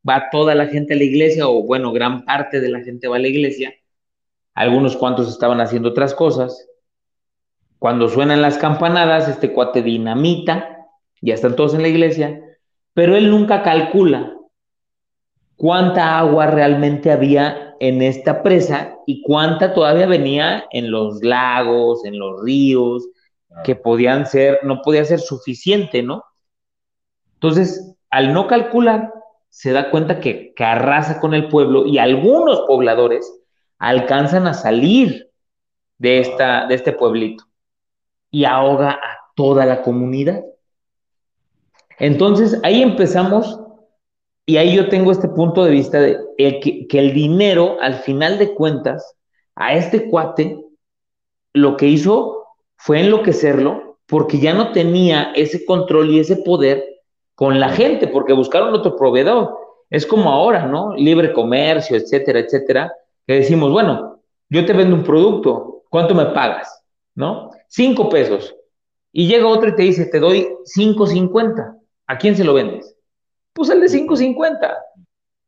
va 0.09 0.29
toda 0.31 0.55
la 0.55 0.67
gente 0.67 0.95
a 0.95 0.97
la 0.97 1.05
iglesia, 1.05 1.49
o 1.49 1.63
bueno, 1.63 1.91
gran 1.93 2.25
parte 2.25 2.61
de 2.61 2.69
la 2.69 2.81
gente 2.81 3.09
va 3.09 3.17
a 3.17 3.21
la 3.21 3.29
iglesia, 3.29 3.75
algunos 4.55 4.97
cuantos 4.97 5.29
estaban 5.29 5.61
haciendo 5.61 5.91
otras 5.91 6.15
cosas. 6.15 6.67
Cuando 7.79 8.09
suenan 8.09 8.43
las 8.43 8.59
campanadas, 8.59 9.29
este 9.29 9.53
cuate 9.53 9.83
dinamita, 9.83 10.89
ya 11.21 11.35
están 11.35 11.57
todos 11.57 11.75
en 11.75 11.83
la 11.83 11.89
iglesia, 11.89 12.43
pero 12.95 13.17
él 13.17 13.31
nunca 13.31 13.63
calcula 13.63 14.35
cuánta 15.57 16.19
agua 16.19 16.47
realmente 16.47 17.11
había 17.13 17.68
en 17.81 18.03
esta 18.03 18.43
presa 18.43 18.97
y 19.07 19.23
cuánta 19.23 19.75
todavía 19.75 20.07
venía 20.07 20.67
en 20.71 20.91
los 20.91 21.23
lagos, 21.23 22.05
en 22.05 22.19
los 22.19 22.43
ríos, 22.43 23.09
que 23.65 23.75
podían 23.75 24.27
ser, 24.27 24.61
no 24.63 24.83
podía 24.83 25.05
ser 25.05 25.21
suficiente, 25.21 26.03
¿no? 26.03 26.23
Entonces, 27.35 27.97
al 28.11 28.33
no 28.33 28.47
calcular, 28.47 29.13
se 29.49 29.73
da 29.73 29.91
cuenta 29.91 30.21
que, 30.21 30.53
que 30.55 30.65
arrasa 30.65 31.21
con 31.21 31.35
el 31.35 31.49
pueblo 31.49 31.87
y 31.87 31.99
algunos 31.99 32.61
pobladores 32.63 33.33
alcanzan 33.79 34.47
a 34.47 34.55
salir 34.55 35.31
de, 35.99 36.21
esta, 36.21 36.67
de 36.67 36.75
este 36.75 36.93
pueblito 36.93 37.45
y 38.31 38.45
ahoga 38.45 38.91
a 38.91 39.19
toda 39.35 39.65
la 39.65 39.83
comunidad. 39.83 40.43
Entonces, 41.99 42.61
ahí 42.63 42.83
empezamos 42.83 43.61
y 44.49 44.57
ahí 44.57 44.75
yo 44.75 44.89
tengo 44.89 45.13
este 45.13 45.29
punto 45.29 45.63
de 45.63 45.71
vista 45.71 46.01
de 46.01 46.17
que, 46.39 46.99
el 46.99 47.13
dinero, 47.13 47.77
al 47.83 47.97
final 47.97 48.39
de 48.39 48.55
cuentas, 48.55 49.15
a 49.55 49.75
este 49.75 50.09
cuate, 50.09 50.59
lo 51.53 51.77
que 51.77 51.87
hizo 51.87 52.47
fue 52.77 53.01
enloquecerlo 53.01 53.99
porque 54.07 54.39
ya 54.39 54.55
no 54.55 54.73
tenía 54.73 55.33
ese 55.37 55.67
control 55.67 56.11
y 56.11 56.21
ese 56.21 56.37
poder 56.37 56.83
con 57.35 57.61
la 57.61 57.69
gente, 57.69 58.09
porque 58.09 58.33
buscaron 58.33 58.73
otro 58.73 58.97
proveedor. 58.97 59.55
Es 59.91 60.07
como 60.07 60.31
ahora, 60.31 60.65
¿no? 60.65 60.95
Libre 60.97 61.35
comercio, 61.35 61.99
etcétera, 61.99 62.39
etcétera, 62.39 62.91
que 63.27 63.35
decimos, 63.35 63.71
bueno, 63.71 64.23
yo 64.49 64.65
te 64.65 64.73
vendo 64.73 64.97
un 64.97 65.05
producto, 65.05 65.83
¿cuánto 65.91 66.15
me 66.15 66.25
pagas? 66.25 66.83
¿No? 67.15 67.51
Cinco 67.69 68.09
pesos. 68.09 68.57
Y 69.13 69.29
llega 69.29 69.47
otro 69.47 69.69
y 69.69 69.75
te 69.77 69.83
dice, 69.83 70.07
te 70.07 70.19
doy 70.21 70.49
cinco 70.65 71.07
cincuenta. 71.07 71.77
¿A 72.07 72.17
quién 72.17 72.35
se 72.35 72.45
lo 72.45 72.55
vendes? 72.55 72.98
Pues 73.59 73.71
el 73.71 73.81
de 73.81 73.89
5.50, 73.89 74.79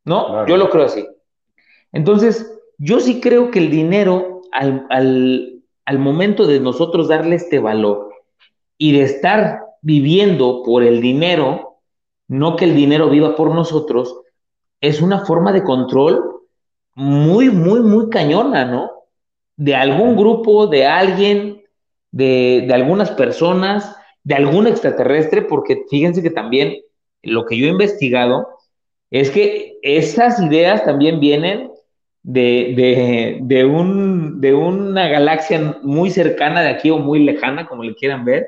¿no? 0.05 0.46
Yo 0.46 0.57
lo 0.57 0.68
creo 0.68 0.85
así. 0.85 1.07
Entonces, 1.92 2.59
yo 2.77 2.99
sí 2.99 3.20
creo 3.20 3.51
que 3.51 3.61
el 3.61 3.70
dinero, 3.70 4.42
al, 4.53 5.62
al 5.85 5.99
momento 5.99 6.46
de 6.46 6.59
nosotros 6.59 7.09
darle 7.09 7.37
este 7.37 7.61
valor 7.61 8.12
y 8.77 8.92
de 8.92 9.03
estar 9.03 9.61
viviendo 9.81 10.62
por 10.64 10.83
el 10.83 11.01
dinero, 11.01 11.79
no 12.27 12.57
que 12.57 12.64
el 12.64 12.75
dinero 12.75 13.09
viva 13.09 13.37
por 13.37 13.55
nosotros, 13.55 14.20
es 14.81 15.01
una 15.01 15.25
forma 15.25 15.53
de 15.53 15.62
control 15.62 16.42
muy, 16.94 17.51
muy, 17.51 17.81
muy 17.81 18.11
cañona, 18.11 18.64
¿no? 18.64 18.90
De 19.57 19.77
algún 19.77 20.16
grupo, 20.16 20.66
de 20.66 20.87
alguien, 20.87 21.62
de, 22.11 22.64
de 22.66 22.75
algunas 22.75 23.12
personas, 23.12 23.96
de 24.25 24.35
algún 24.35 24.66
extraterrestre, 24.66 25.42
porque 25.42 25.85
fíjense 25.88 26.23
que 26.23 26.31
también 26.31 26.77
lo 27.22 27.46
que 27.46 27.59
yo 27.59 27.66
he 27.66 27.70
investigado 27.70 28.48
es 29.11 29.30
que 29.30 29.78
esas 29.83 30.40
ideas 30.40 30.85
también 30.85 31.20
vienen 31.20 31.70
de, 32.22 33.38
de, 33.42 33.64
un, 33.64 34.40
de 34.40 34.54
una 34.54 35.09
galaxia 35.09 35.76
muy 35.83 36.11
cercana 36.11 36.61
de 36.62 36.68
aquí 36.68 36.90
o 36.90 36.98
muy 36.98 37.20
lejana, 37.20 37.66
como 37.66 37.83
le 37.83 37.94
quieran 37.94 38.24
ver, 38.24 38.46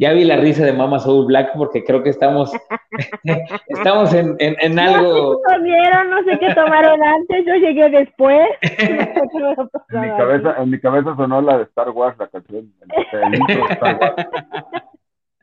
ya 0.00 0.14
vi 0.14 0.24
la 0.24 0.38
risa 0.38 0.64
de 0.64 0.72
Mama 0.72 0.98
Soul 0.98 1.26
Black 1.26 1.50
porque 1.54 1.84
creo 1.84 2.02
que 2.02 2.08
estamos, 2.08 2.50
estamos 3.68 4.14
en, 4.14 4.34
en, 4.38 4.78
algo. 4.78 5.34
No 5.34 5.54
comieron, 5.54 6.08
no 6.08 6.22
sé 6.24 6.38
qué 6.38 6.54
tomaron 6.54 7.02
antes, 7.02 7.44
yo 7.46 7.54
llegué 7.56 7.90
después. 7.90 8.48
en, 8.62 10.00
mi 10.00 10.08
cabeza, 10.16 10.54
en 10.58 10.70
mi 10.70 10.80
cabeza 10.80 11.14
sonó 11.16 11.42
la 11.42 11.58
de 11.58 11.64
Star 11.64 11.90
Wars, 11.90 12.16
la 12.18 12.28
canción, 12.28 12.72
el, 13.12 13.34
intro 13.34 13.66
de 13.66 13.72
Star 13.74 13.98
Wars. 14.00 14.26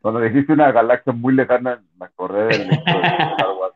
Cuando 0.01 0.21
dijiste 0.21 0.53
una 0.53 0.71
galaxia 0.71 1.13
muy 1.13 1.33
lejana, 1.33 1.83
me 1.99 2.05
acordé 2.05 2.45
del 2.45 2.67
de 2.69 2.75
Star 2.75 3.51
Wars. 3.59 3.75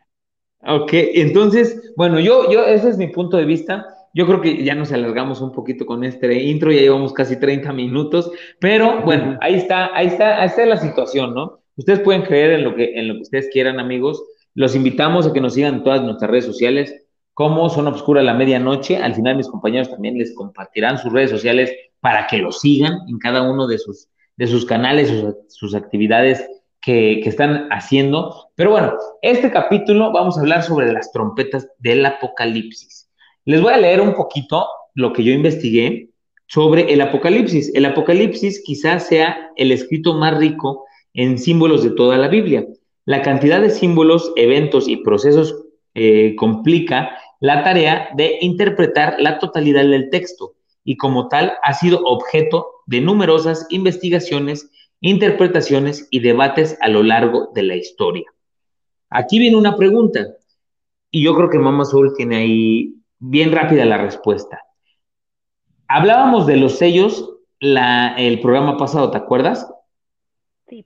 Ok, 0.68 0.90
entonces, 0.94 1.94
bueno, 1.96 2.20
yo, 2.20 2.52
yo, 2.52 2.66
ese 2.66 2.90
es 2.90 2.98
mi 2.98 3.08
punto 3.08 3.38
de 3.38 3.46
vista. 3.46 3.86
Yo 4.14 4.28
creo 4.28 4.42
que 4.42 4.64
ya 4.64 4.76
nos 4.76 4.92
alargamos 4.92 5.42
un 5.42 5.52
poquito 5.52 5.86
con 5.86 6.04
este 6.04 6.34
intro, 6.44 6.72
ya 6.72 6.82
llevamos 6.82 7.14
casi 7.14 7.40
30 7.40 7.72
minutos, 7.74 8.32
pero 8.60 9.02
bueno, 9.02 9.38
ahí 9.42 9.56
está, 9.56 9.96
ahí 9.96 10.08
está, 10.08 10.42
ahí 10.42 10.48
está 10.48 10.66
la 10.66 10.78
situación, 10.78 11.34
¿no? 11.34 11.62
Ustedes 11.78 12.02
pueden 12.02 12.24
creer 12.24 12.52
en 12.52 12.64
lo 12.66 12.76
que, 12.76 12.94
en 12.94 13.08
lo 13.08 13.16
que 13.16 13.22
ustedes 13.22 13.50
quieran, 13.52 13.80
amigos. 13.80 14.22
Los 14.54 14.76
invitamos 14.76 15.26
a 15.26 15.34
que 15.34 15.40
nos 15.40 15.54
sigan 15.54 15.76
en 15.76 15.84
todas 15.84 16.04
nuestras 16.04 16.30
redes 16.30 16.46
sociales, 16.46 17.08
como 17.34 17.70
Zona 17.70 17.90
Obscura 17.90 18.22
la 18.22 18.34
Medianoche. 18.34 18.98
Al 18.98 19.16
final 19.16 19.38
mis 19.38 19.48
compañeros 19.48 19.90
también 19.90 20.18
les 20.18 20.36
compartirán 20.36 20.98
sus 20.98 21.12
redes 21.14 21.32
sociales 21.32 21.74
para 22.02 22.28
que 22.28 22.38
lo 22.38 22.52
sigan 22.52 23.00
en 23.08 23.18
cada 23.18 23.50
uno 23.50 23.66
de 23.66 23.78
sus, 23.78 24.10
de 24.38 24.48
sus 24.48 24.66
canales, 24.66 25.10
sus, 25.10 25.36
sus 25.50 25.76
actividades 25.76 26.46
que, 26.82 27.20
que, 27.24 27.30
están 27.30 27.68
haciendo. 27.72 28.50
Pero 28.56 28.72
bueno, 28.72 28.94
este 29.22 29.52
capítulo 29.52 30.12
vamos 30.12 30.38
a 30.38 30.42
hablar 30.42 30.64
sobre 30.64 30.92
las 30.92 31.12
trompetas 31.12 31.68
del 31.80 32.06
apocalipsis. 32.06 33.10
Les 33.46 33.62
voy 33.62 33.74
a 33.74 33.78
leer 33.78 34.02
un 34.02 34.14
poquito 34.14 34.68
lo 34.94 35.14
que 35.14 35.24
yo 35.24 35.32
investigué 35.32 36.12
sobre 36.52 36.92
el 36.92 37.00
Apocalipsis. 37.00 37.72
El 37.74 37.86
Apocalipsis 37.86 38.62
quizás 38.66 39.08
sea 39.08 39.52
el 39.56 39.72
escrito 39.72 40.16
más 40.16 40.38
rico 40.38 40.86
en 41.14 41.38
símbolos 41.38 41.82
de 41.82 41.92
toda 41.92 42.18
la 42.18 42.28
Biblia. 42.28 42.66
La 43.06 43.22
cantidad 43.22 43.62
de 43.62 43.70
símbolos, 43.70 44.34
eventos 44.36 44.90
y 44.90 44.98
procesos 44.98 45.56
eh, 45.96 46.36
complica 46.36 47.18
la 47.40 47.64
tarea 47.64 48.10
de 48.16 48.38
interpretar 48.42 49.16
la 49.20 49.40
totalidad 49.40 49.84
del 49.84 50.10
texto 50.10 50.54
y 50.84 50.98
como 50.98 51.28
tal 51.28 51.54
ha 51.64 51.74
sido 51.74 52.02
objeto 52.04 52.68
de 52.86 53.02
numerosas 53.02 53.68
investigaciones, 53.70 54.70
interpretaciones 55.00 56.08
y 56.12 56.20
debates 56.20 56.78
a 56.82 56.88
lo 56.88 57.04
largo 57.04 57.50
de 57.54 57.64
la 57.64 57.76
historia. 57.76 58.26
Aquí 59.10 59.40
viene 59.40 59.58
una 59.58 59.76
pregunta 59.76 60.28
y 61.12 61.24
yo 61.24 61.36
creo 61.36 61.50
que 61.50 61.60
Mama 61.60 61.86
Soul 61.86 62.14
tiene 62.16 62.38
ahí 62.38 62.96
bien 63.20 63.52
rápida 63.52 63.86
la 63.86 63.98
respuesta. 63.98 64.62
Hablábamos 65.88 66.48
de 66.48 66.58
los 66.58 66.78
sellos 66.78 67.30
la, 67.60 68.16
el 68.18 68.40
programa 68.40 68.78
pasado, 68.78 69.12
¿te 69.12 69.18
acuerdas? 69.18 69.68
Sí. 70.68 70.86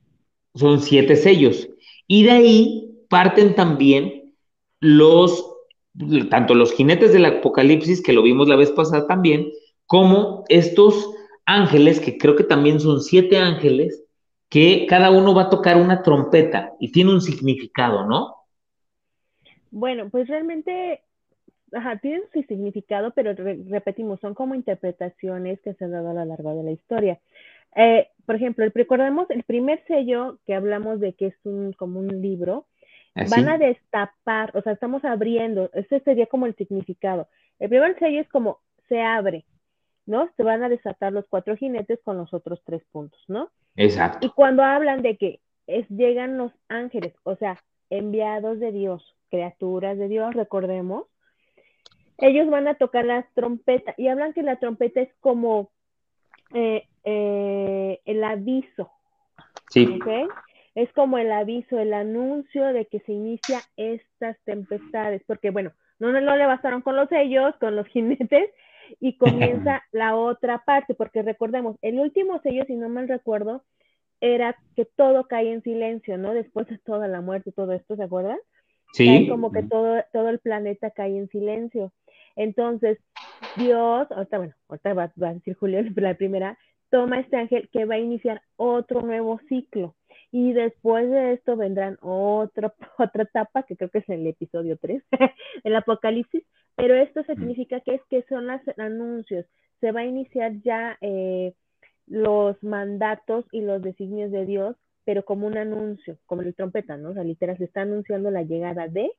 Son 0.56 0.82
siete 0.82 1.16
sellos. 1.16 1.70
Y 2.08 2.24
de 2.24 2.32
ahí 2.32 2.96
parten 3.10 3.56
también 3.56 4.34
los, 4.80 5.46
tanto 6.30 6.54
los 6.54 6.74
jinetes 6.74 7.14
del 7.14 7.26
apocalipsis, 7.26 8.02
que 8.02 8.14
lo 8.14 8.24
vimos 8.24 8.48
la 8.48 8.56
vez 8.56 8.72
pasada 8.72 9.08
también, 9.08 9.48
como 9.86 10.44
estos 10.50 11.12
ángeles, 11.46 12.00
que 12.00 12.18
creo 12.18 12.36
que 12.36 12.44
también 12.44 12.80
son 12.80 13.02
siete 13.02 13.38
ángeles, 13.38 14.04
que 14.50 14.86
cada 14.88 15.12
uno 15.12 15.34
va 15.34 15.44
a 15.44 15.50
tocar 15.50 15.78
una 15.78 16.02
trompeta 16.02 16.74
y 16.80 16.92
tiene 16.92 17.12
un 17.12 17.22
significado, 17.22 18.06
¿no? 18.06 18.36
Bueno, 19.72 20.10
pues 20.10 20.28
realmente 20.28 21.02
ajá, 21.74 21.98
tienen 21.98 22.24
su 22.34 22.42
significado, 22.44 23.12
pero 23.12 23.34
repetimos, 23.34 24.20
son 24.20 24.34
como 24.34 24.56
interpretaciones 24.56 25.60
que 25.62 25.74
se 25.74 25.86
han 25.86 25.92
dado 25.92 26.10
a 26.10 26.14
lo 26.14 26.26
largo 26.26 26.56
de 26.56 26.64
la 26.64 26.72
historia. 26.72 27.20
Eh, 27.76 28.08
por 28.26 28.36
ejemplo, 28.36 28.66
recordemos 28.74 29.30
el 29.30 29.44
primer 29.44 29.84
sello 29.88 30.40
que 30.46 30.56
hablamos 30.56 31.00
de 31.00 31.14
que 31.14 31.28
es 31.28 31.36
un, 31.44 31.74
como 31.74 32.00
un 32.00 32.22
libro, 32.22 32.66
¿Ah, 33.16 33.26
van 33.30 33.50
a 33.50 33.58
destapar, 33.58 34.52
o 34.56 34.62
sea, 34.62 34.74
estamos 34.74 35.04
abriendo, 35.06 35.70
ese 35.74 36.00
sería 36.02 36.26
como 36.28 36.46
el 36.46 36.56
significado. 36.56 37.28
El 37.60 37.70
primer 37.70 37.98
sello 38.00 38.22
es 38.22 38.30
como 38.30 38.60
se 38.88 39.02
abre, 39.02 39.46
¿no? 40.06 40.30
Se 40.38 40.44
van 40.44 40.64
a 40.64 40.70
desatar 40.70 41.14
los 41.14 41.26
cuatro 41.28 41.56
jinetes 41.56 42.00
con 42.04 42.18
los 42.18 42.34
otros 42.34 42.62
tres 42.66 42.84
puntos, 42.92 43.24
¿no? 43.28 43.50
Exacto. 43.76 44.26
Y 44.26 44.30
cuando 44.30 44.64
hablan 44.64 45.02
de 45.02 45.18
que 45.18 45.40
es, 45.68 45.88
llegan 45.90 46.38
los 46.38 46.52
ángeles, 46.70 47.14
o 47.24 47.36
sea, 47.36 47.58
enviados 47.90 48.60
de 48.60 48.72
Dios, 48.72 49.16
criaturas 49.30 49.98
de 49.98 50.08
Dios, 50.08 50.34
recordemos, 50.34 51.06
ellos 52.18 52.50
van 52.50 52.68
a 52.68 52.76
tocar 52.76 53.06
las 53.06 53.26
trompetas 53.34 53.96
y 53.98 54.08
hablan 54.08 54.34
que 54.34 54.44
la 54.44 54.58
trompeta 54.58 55.02
es 55.02 55.10
como 55.20 55.72
eh, 56.54 56.88
eh, 57.04 58.00
el 58.06 58.24
aviso. 58.24 58.92
Sí. 59.70 60.00
Es 60.76 60.92
como 60.94 61.18
el 61.18 61.32
aviso, 61.32 61.80
el 61.80 61.94
anuncio 61.94 62.66
de 62.74 62.86
que 62.86 63.00
se 63.02 63.14
inicia 63.14 63.62
estas 63.78 64.38
tempestades, 64.44 65.22
porque 65.26 65.50
bueno, 65.50 65.72
no, 66.00 66.12
no, 66.12 66.36
le 66.36 66.46
bastaron 66.46 66.82
con 66.82 66.96
los 66.96 67.10
sellos, 67.10 67.56
con 67.60 67.76
los 67.76 67.88
jinetes, 67.94 68.50
y 69.00 69.18
comienza 69.18 69.84
la 69.92 70.16
otra 70.16 70.64
parte, 70.66 70.94
porque 70.96 71.22
recordemos, 71.22 71.78
el 71.82 72.00
último 72.00 72.40
sello, 72.42 72.64
si 72.66 72.76
no 72.76 72.90
mal 72.90 73.08
recuerdo, 73.08 73.64
era 74.22 74.58
que 74.76 74.86
todo 74.86 75.28
cae 75.28 75.52
en 75.52 75.62
silencio, 75.62 76.18
¿no? 76.18 76.34
Después 76.34 76.68
de 76.68 76.78
toda 76.80 77.08
la 77.08 77.22
muerte, 77.22 77.52
todo 77.52 77.74
esto, 77.74 77.96
¿se 77.96 78.04
acuerdan? 78.04 78.38
Sí. 78.94 79.28
como 79.28 79.52
que 79.52 79.62
todo, 79.64 80.02
todo 80.14 80.30
el 80.30 80.40
planeta 80.40 80.90
cae 80.92 81.18
en 81.18 81.28
silencio. 81.28 81.92
Entonces, 82.36 82.98
Dios, 83.58 84.10
ahorita, 84.12 84.38
bueno, 84.38 84.54
ahorita 84.70 84.94
va, 84.94 85.04
a 85.04 85.34
decir 85.34 85.56
Julio 85.56 85.82
la 85.96 86.16
primera, 86.16 86.58
toma 86.90 87.20
este 87.20 87.38
ángel 87.38 87.70
que 87.72 87.86
va 87.86 87.96
a 87.96 88.00
iniciar 88.00 88.42
otro 88.56 89.02
nuevo 89.02 89.40
ciclo. 89.50 89.96
Y 90.32 90.54
después 90.54 91.10
de 91.10 91.34
esto 91.34 91.56
vendrán 91.56 91.98
otra, 92.02 92.74
otra 92.98 93.24
etapa, 93.24 93.64
que 93.64 93.76
creo 93.76 93.90
que 93.90 94.00
es 94.00 94.10
el 94.10 94.26
episodio 94.28 94.78
3, 94.78 95.04
el 95.64 95.76
Apocalipsis, 95.76 96.44
pero 96.76 96.96
esto 96.96 97.24
significa 97.24 97.80
que 97.82 97.96
es 97.96 98.02
que 98.10 98.24
son 98.30 98.48
los 98.48 98.62
anuncios. 98.78 99.46
Se 99.82 99.92
va 99.92 100.02
a 100.02 100.06
iniciar 100.06 100.54
ya 100.64 100.98
eh, 101.02 101.54
los 102.08 102.62
mandatos 102.64 103.46
y 103.52 103.62
los 103.62 103.82
designios 103.82 104.32
de 104.32 104.46
Dios, 104.46 104.76
pero 105.04 105.24
como 105.24 105.48
un 105.48 105.58
anuncio, 105.58 106.18
como 106.26 106.42
el 106.42 106.56
trompeta, 106.56 106.98
¿no? 106.98 107.10
O 107.10 107.14
sea, 107.14 107.24
literal, 107.24 107.58
se 107.58 107.66
está 107.66 107.82
anunciando 107.82 108.32
la 108.32 108.44
llegada 108.44 108.88
de, 108.88 109.12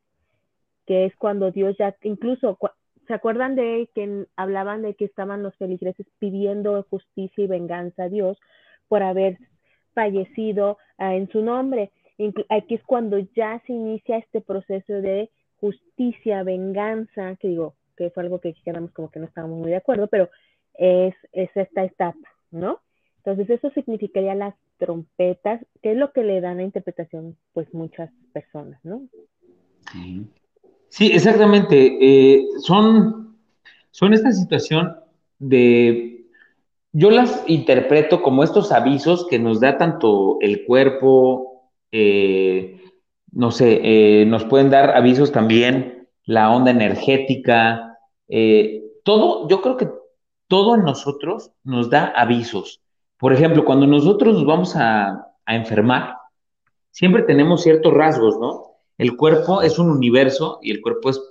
que 0.86 1.06
es 1.06 1.16
cuando 1.16 1.50
Dios 1.50 1.76
ya, 1.78 1.96
incluso 2.02 2.58
¿Se 3.06 3.14
acuerdan 3.14 3.54
de 3.54 3.88
que 3.94 4.26
hablaban 4.36 4.82
de 4.82 4.94
que 4.94 5.04
estaban 5.04 5.42
los 5.42 5.54
feligreses 5.56 6.06
pidiendo 6.18 6.84
justicia 6.90 7.44
y 7.44 7.46
venganza 7.46 8.04
a 8.04 8.08
Dios 8.08 8.38
por 8.88 9.02
haber 9.02 9.38
fallecido 9.94 10.78
ah, 10.98 11.14
en 11.14 11.28
su 11.30 11.40
nombre? 11.42 11.92
Aquí 12.48 12.74
es 12.74 12.82
cuando 12.82 13.18
ya 13.18 13.62
se 13.66 13.72
inicia 13.72 14.18
este 14.18 14.40
proceso 14.40 14.92
de 14.94 15.30
justicia, 15.60 16.42
venganza, 16.42 17.36
que 17.36 17.48
digo, 17.48 17.74
que 17.96 18.10
fue 18.10 18.22
algo 18.22 18.40
que 18.40 18.54
quedamos 18.64 18.90
como 18.92 19.10
que 19.10 19.20
no 19.20 19.26
estábamos 19.26 19.58
muy 19.58 19.70
de 19.70 19.76
acuerdo, 19.76 20.06
pero 20.08 20.28
es, 20.74 21.14
es 21.32 21.50
esta 21.54 21.84
etapa, 21.84 22.28
¿no? 22.50 22.80
Entonces 23.18 23.50
eso 23.50 23.70
significaría 23.70 24.34
las 24.34 24.54
trompetas, 24.78 25.64
que 25.82 25.92
es 25.92 25.96
lo 25.96 26.12
que 26.12 26.22
le 26.22 26.40
dan 26.40 26.58
a 26.58 26.62
interpretación 26.62 27.36
pues 27.52 27.72
muchas 27.72 28.10
personas, 28.32 28.78
¿no? 28.84 29.02
Sí. 29.92 30.26
Sí, 30.88 31.10
exactamente. 31.12 31.98
Eh, 32.00 32.46
son, 32.60 33.36
son 33.90 34.14
esta 34.14 34.32
situación 34.32 34.96
de, 35.38 36.26
yo 36.92 37.10
las 37.10 37.44
interpreto 37.46 38.22
como 38.22 38.44
estos 38.44 38.72
avisos 38.72 39.26
que 39.28 39.38
nos 39.38 39.60
da 39.60 39.76
tanto 39.76 40.38
el 40.40 40.64
cuerpo, 40.64 41.70
eh, 41.92 42.80
no 43.32 43.50
sé, 43.50 43.80
eh, 43.82 44.26
nos 44.26 44.44
pueden 44.44 44.70
dar 44.70 44.96
avisos 44.96 45.32
también 45.32 46.08
la 46.24 46.50
onda 46.50 46.70
energética, 46.70 47.98
todo, 49.04 49.48
yo 49.48 49.62
creo 49.62 49.76
que 49.76 49.88
todo 50.48 50.74
en 50.74 50.82
nosotros 50.82 51.52
nos 51.64 51.90
da 51.90 52.06
avisos. 52.16 52.80
Por 53.18 53.32
ejemplo, 53.32 53.64
cuando 53.64 53.86
nosotros 53.86 54.34
nos 54.34 54.46
vamos 54.46 54.74
a, 54.76 55.22
enfermar, 55.48 56.16
siempre 56.90 57.22
tenemos 57.22 57.62
ciertos 57.62 57.94
rasgos, 57.94 58.36
¿no? 58.40 58.64
El 58.98 59.16
cuerpo 59.16 59.62
es 59.62 59.78
un 59.78 59.90
universo 59.90 60.58
y 60.60 60.72
el 60.72 60.82
cuerpo 60.82 61.10
es 61.10 61.22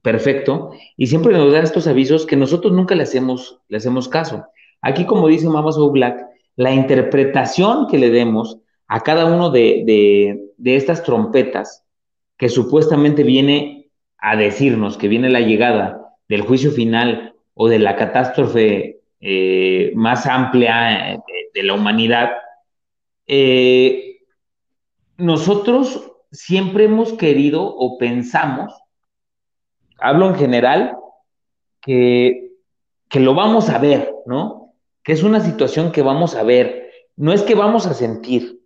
perfecto 0.00 0.70
y 0.96 1.08
siempre 1.08 1.34
nos 1.34 1.52
da 1.52 1.60
estos 1.60 1.86
avisos 1.86 2.24
que 2.24 2.36
nosotros 2.36 2.72
nunca 2.72 2.94
le 2.94 3.02
hacemos, 3.02 3.60
le 3.68 3.76
hacemos 3.76 4.08
caso. 4.08 4.46
Aquí, 4.80 5.04
como 5.04 5.28
dice 5.28 5.46
Mama 5.46 5.72
So 5.72 5.90
Black, 5.90 6.24
la 6.56 6.72
interpretación 6.72 7.86
que 7.88 7.98
le 7.98 8.08
demos 8.08 8.56
a 8.90 9.04
cada 9.04 9.26
uno 9.26 9.50
de, 9.50 10.50
estas 10.64 11.04
trompetas 11.04 11.84
que 12.36 12.48
supuestamente 12.48 13.22
viene 13.22 13.88
a 14.18 14.34
decirnos 14.34 14.96
que 14.96 15.06
viene 15.06 15.30
la 15.30 15.38
llegada 15.38 16.16
del 16.28 16.42
juicio 16.42 16.72
final 16.72 17.36
o 17.54 17.68
de 17.68 17.78
la 17.78 17.94
catástrofe 17.94 18.98
eh, 19.20 19.92
más 19.94 20.26
amplia 20.26 21.12
eh, 21.12 21.20
de, 21.54 21.62
la 21.62 21.74
humanidad, 21.74 22.32
eh, 23.28 24.22
nosotros 25.18 26.10
siempre 26.32 26.84
hemos 26.84 27.12
querido 27.12 27.62
o 27.62 27.96
pensamos, 27.96 28.74
hablo 29.98 30.30
en 30.30 30.34
general, 30.34 30.96
que, 31.80 32.54
que 33.08 33.20
lo 33.20 33.36
vamos 33.36 33.70
a 33.70 33.78
ver, 33.78 34.12
¿no? 34.26 34.74
Que 35.04 35.12
es 35.12 35.22
una 35.22 35.38
situación 35.38 35.92
que 35.92 36.02
vamos 36.02 36.34
a 36.34 36.42
ver, 36.42 36.90
no 37.14 37.32
es 37.32 37.42
que 37.42 37.54
vamos 37.54 37.86
a 37.86 37.94
sentir, 37.94 38.59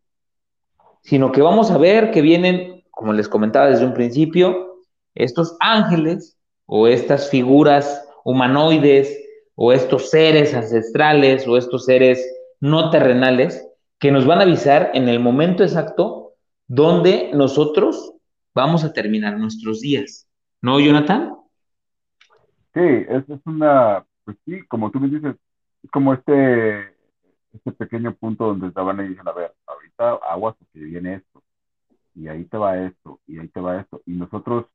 sino 1.05 1.33
que 1.33 1.43
vamos 1.43 1.71
a 1.71 1.79
ver 1.79 2.11
que 2.11 2.23
vienen, 2.23 2.83
como 2.91 3.13
les 3.13 3.29
comentaba 3.29 3.67
desde 3.67 3.85
un 3.85 3.95
principio, 3.95 4.81
estos 5.15 5.57
ángeles 5.61 6.37
o 6.67 6.89
estas 6.89 7.31
figuras 7.31 8.09
humanoides 8.25 9.17
o 9.55 9.73
estos 9.73 10.11
seres 10.11 10.55
ancestrales 10.55 11.47
o 11.47 11.57
estos 11.57 11.85
seres 11.85 12.27
no 12.61 12.91
terrenales 12.91 13.69
que 13.99 14.11
nos 14.11 14.27
van 14.27 14.41
a 14.41 14.43
avisar 14.43 14.91
en 14.95 15.09
el 15.09 15.21
momento 15.21 15.63
exacto 15.63 16.33
donde 16.67 17.31
nosotros 17.35 18.15
vamos 18.55 18.83
a 18.83 18.93
terminar 18.93 19.39
nuestros 19.39 19.81
días. 19.81 20.27
¿No, 20.63 20.81
Jonathan? 20.81 21.37
Sí, 22.73 22.81
es, 22.81 23.29
es 23.29 23.41
una, 23.45 24.05
pues 24.25 24.39
sí, 24.47 24.67
como 24.67 24.91
tú 24.91 24.99
me 24.99 25.09
dices, 25.09 25.37
es 25.83 25.91
como 25.91 26.15
este, 26.15 26.95
este 27.53 27.73
pequeño 27.73 28.15
punto 28.15 28.47
donde 28.47 28.69
estaban 28.69 29.05
y 29.05 29.09
dicen, 29.09 29.29
a 29.29 29.33
ver, 29.33 29.55
ahorita 29.99 30.27
aguas 30.27 30.57
porque 30.59 30.79
viene 30.81 31.15
esto, 31.15 31.43
y 32.15 32.29
ahí 32.29 32.45
te 32.45 32.57
va 32.57 32.79
esto, 32.79 33.21
y 33.27 33.39
ahí 33.39 33.49
te 33.49 33.61
va 33.61 33.81
esto, 33.81 34.03
y 34.07 34.13
nosotros 34.13 34.67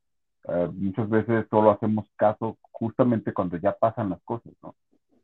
eh, 0.48 0.70
muchas 0.74 1.10
veces 1.10 1.46
solo 1.50 1.72
hacemos 1.72 2.06
caso 2.16 2.58
justamente 2.72 3.34
cuando 3.34 3.58
ya 3.58 3.74
pasan 3.74 4.10
las 4.10 4.22
cosas, 4.24 4.54
¿no? 4.62 4.76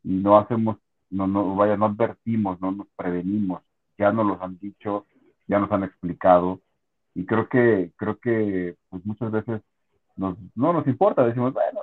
Y 0.04 0.16
no 0.16 0.38
hacemos, 0.38 0.78
no, 1.10 1.28
no, 1.28 1.56
vaya, 1.56 1.78
no 1.78 1.86
advertimos, 1.86 2.60
no 2.62 2.72
nos 2.72 2.88
prevenimos, 2.96 3.62
ya 3.98 4.12
nos 4.12 4.26
los 4.26 4.42
han 4.42 4.58
dicho, 4.60 5.06
ya 5.48 5.60
nos 5.60 5.72
han 5.72 5.84
explicado, 5.84 6.62
y 7.14 7.26
creo 7.26 7.48
que, 7.48 7.92
creo 7.96 8.18
que 8.20 8.76
pues 8.90 9.06
muchas 9.06 9.32
veces 9.32 9.62
nos, 10.16 10.38
no 10.56 10.74
nos 10.74 10.88
importa, 10.88 11.26
decimos, 11.26 11.54
bueno, 11.54 11.80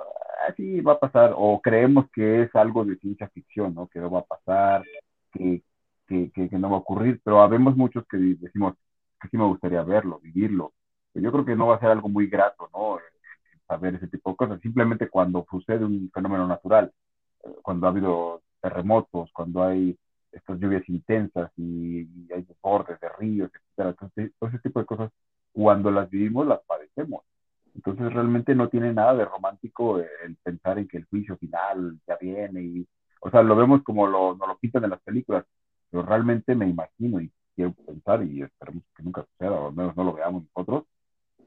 así 0.47 0.81
va 0.81 0.93
a 0.93 0.99
pasar, 0.99 1.33
o 1.35 1.61
creemos 1.61 2.09
que 2.11 2.43
es 2.43 2.55
algo 2.55 2.85
de 2.85 2.97
ciencia 2.97 3.27
ficción, 3.29 3.73
¿no? 3.75 3.87
Que 3.87 3.99
no 3.99 4.11
va 4.11 4.19
a 4.19 4.23
pasar, 4.23 4.83
que, 5.31 5.63
que, 6.07 6.31
que, 6.31 6.49
no 6.59 6.69
va 6.69 6.77
a 6.77 6.79
ocurrir, 6.79 7.21
pero 7.23 7.41
habemos 7.41 7.75
muchos 7.75 8.05
que 8.07 8.17
decimos 8.17 8.75
que 9.21 9.29
sí 9.29 9.37
me 9.37 9.45
gustaría 9.45 9.83
verlo, 9.83 10.19
vivirlo. 10.19 10.73
Yo 11.13 11.31
creo 11.31 11.45
que 11.45 11.55
no 11.55 11.67
va 11.67 11.75
a 11.75 11.79
ser 11.79 11.89
algo 11.89 12.09
muy 12.09 12.27
grato, 12.27 12.69
¿no? 12.73 12.97
Saber 13.67 13.95
ese 13.95 14.07
tipo 14.07 14.31
de 14.31 14.35
cosas. 14.35 14.61
Simplemente 14.61 15.09
cuando 15.09 15.45
sucede 15.49 15.85
un 15.85 16.09
fenómeno 16.13 16.47
natural, 16.47 16.91
eh, 17.43 17.55
cuando 17.61 17.87
ha 17.87 17.89
habido 17.91 18.41
terremotos, 18.61 19.29
cuando 19.33 19.63
hay 19.63 19.97
estas 20.31 20.59
lluvias 20.59 20.87
intensas 20.89 21.51
y, 21.57 22.07
hay 22.33 22.43
desbordes 22.43 22.99
de 22.99 23.09
ríos, 23.19 23.51
etcétera. 23.53 23.93
Todo 24.39 24.49
ese 24.49 24.59
tipo 24.59 24.79
de 24.79 24.85
cosas, 24.85 25.11
cuando 25.51 25.91
las 25.91 26.09
vivimos, 26.09 26.47
las 26.47 26.61
padecemos. 26.65 27.23
Entonces, 27.75 28.13
realmente 28.13 28.55
no 28.55 28.69
tiene 28.69 28.93
nada 28.93 29.15
de 29.15 29.25
romántico 29.25 29.99
el 29.99 30.35
pensar 30.43 30.79
en 30.79 30.87
que 30.87 30.97
el 30.97 31.05
juicio 31.05 31.37
final 31.37 31.99
ya 32.07 32.17
viene 32.19 32.61
y, 32.61 32.87
o 33.21 33.29
sea, 33.31 33.41
lo 33.43 33.55
vemos 33.55 33.83
como 33.83 34.07
lo, 34.07 34.35
nos 34.35 34.47
lo 34.47 34.57
pintan 34.57 34.83
en 34.83 34.91
las 34.91 35.01
películas, 35.01 35.45
pero 35.93 36.07
realmente 36.07 36.55
me 36.55 36.67
imagino 36.67 37.21
y 37.21 37.31
quiero 37.55 37.73
pensar 37.73 38.23
y 38.23 38.41
esperemos 38.41 38.83
que 38.97 39.03
nunca 39.03 39.23
suceda, 39.25 39.51
o 39.51 39.67
al 39.67 39.75
menos 39.75 39.95
no 39.95 40.03
lo 40.03 40.13
veamos 40.13 40.43
nosotros, 40.45 40.85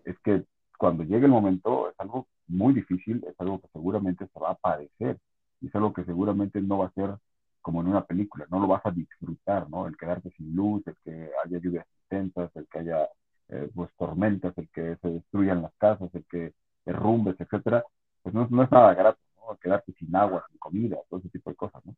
es 0.05 0.17
que 0.21 0.45
cuando 0.79 1.03
llegue 1.03 1.25
el 1.25 1.33
momento 1.33 1.91
es 1.91 1.97
algo 1.99 2.29
muy 2.47 2.73
difícil, 2.73 3.25
es 3.29 3.35
algo 3.41 3.61
que 3.61 3.67
seguramente 3.73 4.29
se 4.33 4.39
va 4.39 4.51
a 4.51 4.55
padecer 4.55 5.19
y 5.61 5.67
es 5.67 5.75
algo 5.75 5.93
que 5.93 6.05
seguramente 6.05 6.63
no 6.63 6.79
va 6.79 6.87
a 6.87 6.93
ser 6.93 7.17
como 7.61 7.81
en 7.81 7.89
una 7.89 8.05
película, 8.05 8.47
no 8.49 8.61
lo 8.61 8.69
vas 8.69 8.87
a 8.87 8.93
disfrutar, 8.93 9.69
¿no? 9.69 9.89
El 9.89 9.97
quedarte 9.97 10.31
sin 10.37 10.55
luz, 10.55 10.87
el 10.87 10.97
que 11.03 11.29
haya 11.45 11.59
lluvias 11.59 11.87
intensas, 12.05 12.55
el 12.55 12.69
que 12.69 12.79
haya 12.79 13.09
eh, 13.49 13.69
pues 13.75 13.91
tormentas, 13.99 14.57
el 14.59 14.69
que 14.69 14.97
se 15.03 15.09
destruyan 15.11 15.63
las 15.63 15.75
casas, 15.75 16.09
el 16.15 16.25
que 16.27 16.55
derrumbes, 16.85 17.35
etcétera, 17.41 17.83
pues 18.23 18.33
no, 18.33 18.47
no 18.49 18.63
es 18.63 18.71
nada 18.71 18.95
grato, 18.95 19.19
¿no? 19.39 19.57
Quedarte 19.57 19.93
sin 19.95 20.15
agua, 20.15 20.45
sin 20.49 20.59
comida, 20.59 20.99
todo 21.11 21.19
ese 21.19 21.31
tipo 21.31 21.51
de 21.51 21.57
cosas, 21.57 21.85
¿no? 21.85 21.97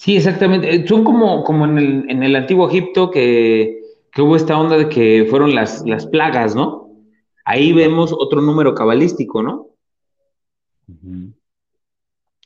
Sí, 0.00 0.16
exactamente. 0.16 0.74
Eh, 0.74 0.86
son 0.88 1.04
como, 1.04 1.44
como 1.44 1.66
en, 1.66 1.76
el, 1.76 2.10
en 2.10 2.22
el 2.22 2.34
antiguo 2.34 2.70
Egipto 2.70 3.10
que, 3.10 3.82
que, 4.10 4.22
hubo 4.22 4.34
esta 4.34 4.58
onda 4.58 4.78
de 4.78 4.88
que 4.88 5.26
fueron 5.28 5.54
las, 5.54 5.86
las 5.86 6.06
plagas, 6.06 6.56
¿no? 6.56 6.88
Ahí 7.44 7.74
vemos 7.74 8.10
otro 8.10 8.40
número 8.40 8.74
cabalístico, 8.74 9.42
¿no? 9.42 9.66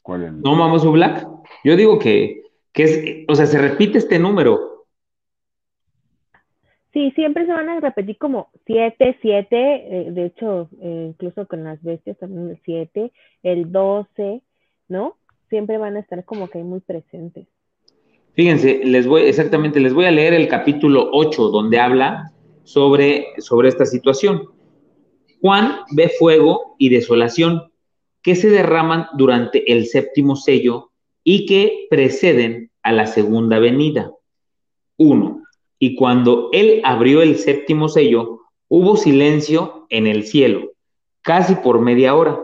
¿Cuál 0.03 0.25
es? 0.25 0.33
¿No, 0.33 0.59
Vamos 0.59 0.85
Black? 0.91 1.29
Yo 1.63 1.77
digo 1.77 2.01
que, 2.01 2.43
es, 2.75 3.25
o 3.29 3.37
sea, 3.37 3.47
se 3.47 3.59
repite 3.59 3.99
este 3.99 4.19
número. 4.19 4.87
Sí, 6.93 7.13
siempre 7.13 7.47
se 7.47 7.53
van 7.53 7.69
a 7.69 7.79
repetir 7.79 8.19
como 8.19 8.49
siete, 8.67 9.17
siete, 9.23 9.57
eh, 9.57 10.11
de 10.11 10.27
hecho, 10.27 10.69
eh, 10.81 11.07
incluso 11.11 11.47
con 11.47 11.63
las 11.63 11.81
bestias 11.85 12.19
también 12.19 12.51
el 12.51 12.61
siete, 12.65 13.13
el 13.45 13.71
doce, 13.71 14.43
¿no? 14.89 15.19
Siempre 15.55 15.79
van 15.79 15.95
a 15.95 16.01
estar 16.01 16.25
como 16.25 16.51
que 16.51 16.65
muy 16.65 16.81
presentes. 16.81 17.47
Fíjense, 18.33 18.81
les 18.83 19.07
voy, 19.07 19.23
exactamente, 19.23 19.79
les 19.79 19.95
voy 19.95 20.07
a 20.07 20.11
leer 20.11 20.35
el 20.35 20.49
capítulo 20.49 21.11
8, 21.13 21.51
donde 21.51 21.79
habla 21.79 22.33
sobre, 22.65 23.27
sobre 23.39 23.69
esta 23.69 23.87
situación. 23.87 24.49
Juan 25.41 25.77
ve 25.93 26.09
fuego 26.09 26.75
y 26.77 26.89
desolación 26.89 27.71
que 28.21 28.35
se 28.35 28.51
derraman 28.51 29.07
durante 29.17 29.73
el 29.73 29.87
séptimo 29.87 30.35
sello 30.35 30.91
y 31.23 31.47
que 31.47 31.87
preceden 31.89 32.73
a 32.83 32.91
la 32.91 33.07
segunda 33.07 33.61
venida. 33.61 34.11
Uno, 34.97 35.45
y 35.79 35.95
cuando 35.95 36.49
él 36.51 36.81
abrió 36.83 37.23
el 37.23 37.39
séptimo 37.39 37.89
sello, 37.89 38.41
hubo 38.67 38.97
silencio 38.97 39.87
en 39.89 40.09
el 40.09 40.25
cielo, 40.25 40.73
casi 41.23 41.55
por 41.55 41.81
media 41.81 42.17
hora. 42.17 42.41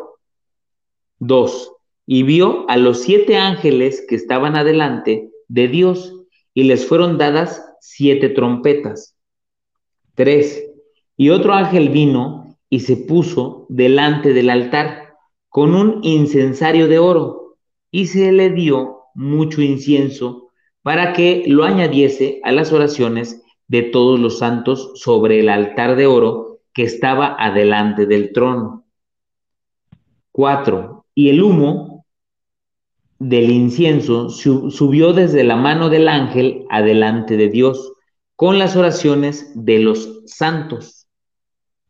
Dos, 1.18 1.72
y 2.12 2.24
vio 2.24 2.68
a 2.68 2.76
los 2.76 3.02
siete 3.02 3.36
ángeles 3.36 4.04
que 4.08 4.16
estaban 4.16 4.56
adelante 4.56 5.30
de 5.46 5.68
Dios, 5.68 6.12
y 6.52 6.64
les 6.64 6.84
fueron 6.84 7.18
dadas 7.18 7.64
siete 7.78 8.28
trompetas. 8.30 9.16
Tres, 10.16 10.60
y 11.16 11.30
otro 11.30 11.52
ángel 11.52 11.90
vino 11.90 12.58
y 12.68 12.80
se 12.80 12.96
puso 12.96 13.64
delante 13.68 14.32
del 14.32 14.50
altar 14.50 15.14
con 15.48 15.72
un 15.72 16.00
incensario 16.02 16.88
de 16.88 16.98
oro 16.98 17.58
y 17.92 18.06
se 18.06 18.32
le 18.32 18.50
dio 18.50 19.02
mucho 19.14 19.62
incienso 19.62 20.50
para 20.82 21.12
que 21.12 21.44
lo 21.46 21.62
añadiese 21.62 22.40
a 22.42 22.50
las 22.50 22.72
oraciones 22.72 23.40
de 23.68 23.82
todos 23.82 24.18
los 24.18 24.40
santos 24.40 24.94
sobre 24.96 25.38
el 25.38 25.48
altar 25.48 25.94
de 25.94 26.08
oro 26.08 26.58
que 26.72 26.82
estaba 26.82 27.36
adelante 27.38 28.06
del 28.06 28.32
trono. 28.32 28.84
4. 30.32 31.04
Y 31.14 31.28
el 31.28 31.42
humo 31.42 31.89
del 33.20 33.50
incienso 33.50 34.30
subió 34.30 35.12
desde 35.12 35.44
la 35.44 35.54
mano 35.54 35.90
del 35.90 36.08
ángel 36.08 36.64
adelante 36.70 37.36
de 37.36 37.50
Dios 37.50 37.92
con 38.34 38.58
las 38.58 38.76
oraciones 38.76 39.52
de 39.54 39.78
los 39.78 40.22
santos. 40.24 41.06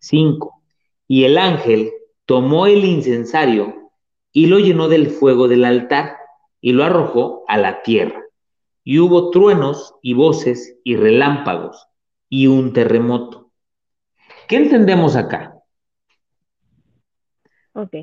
5. 0.00 0.60
Y 1.06 1.24
el 1.24 1.38
ángel 1.38 1.92
tomó 2.26 2.66
el 2.66 2.84
incensario 2.84 3.92
y 4.32 4.46
lo 4.46 4.58
llenó 4.58 4.88
del 4.88 5.08
fuego 5.08 5.46
del 5.46 5.64
altar 5.64 6.16
y 6.60 6.72
lo 6.72 6.82
arrojó 6.82 7.44
a 7.46 7.56
la 7.56 7.82
tierra. 7.82 8.24
Y 8.82 8.98
hubo 8.98 9.30
truenos 9.30 9.94
y 10.02 10.14
voces 10.14 10.78
y 10.82 10.96
relámpagos 10.96 11.86
y 12.28 12.48
un 12.48 12.72
terremoto. 12.72 13.52
¿Qué 14.48 14.56
entendemos 14.56 15.14
acá? 15.14 15.54
Ok, 17.72 17.94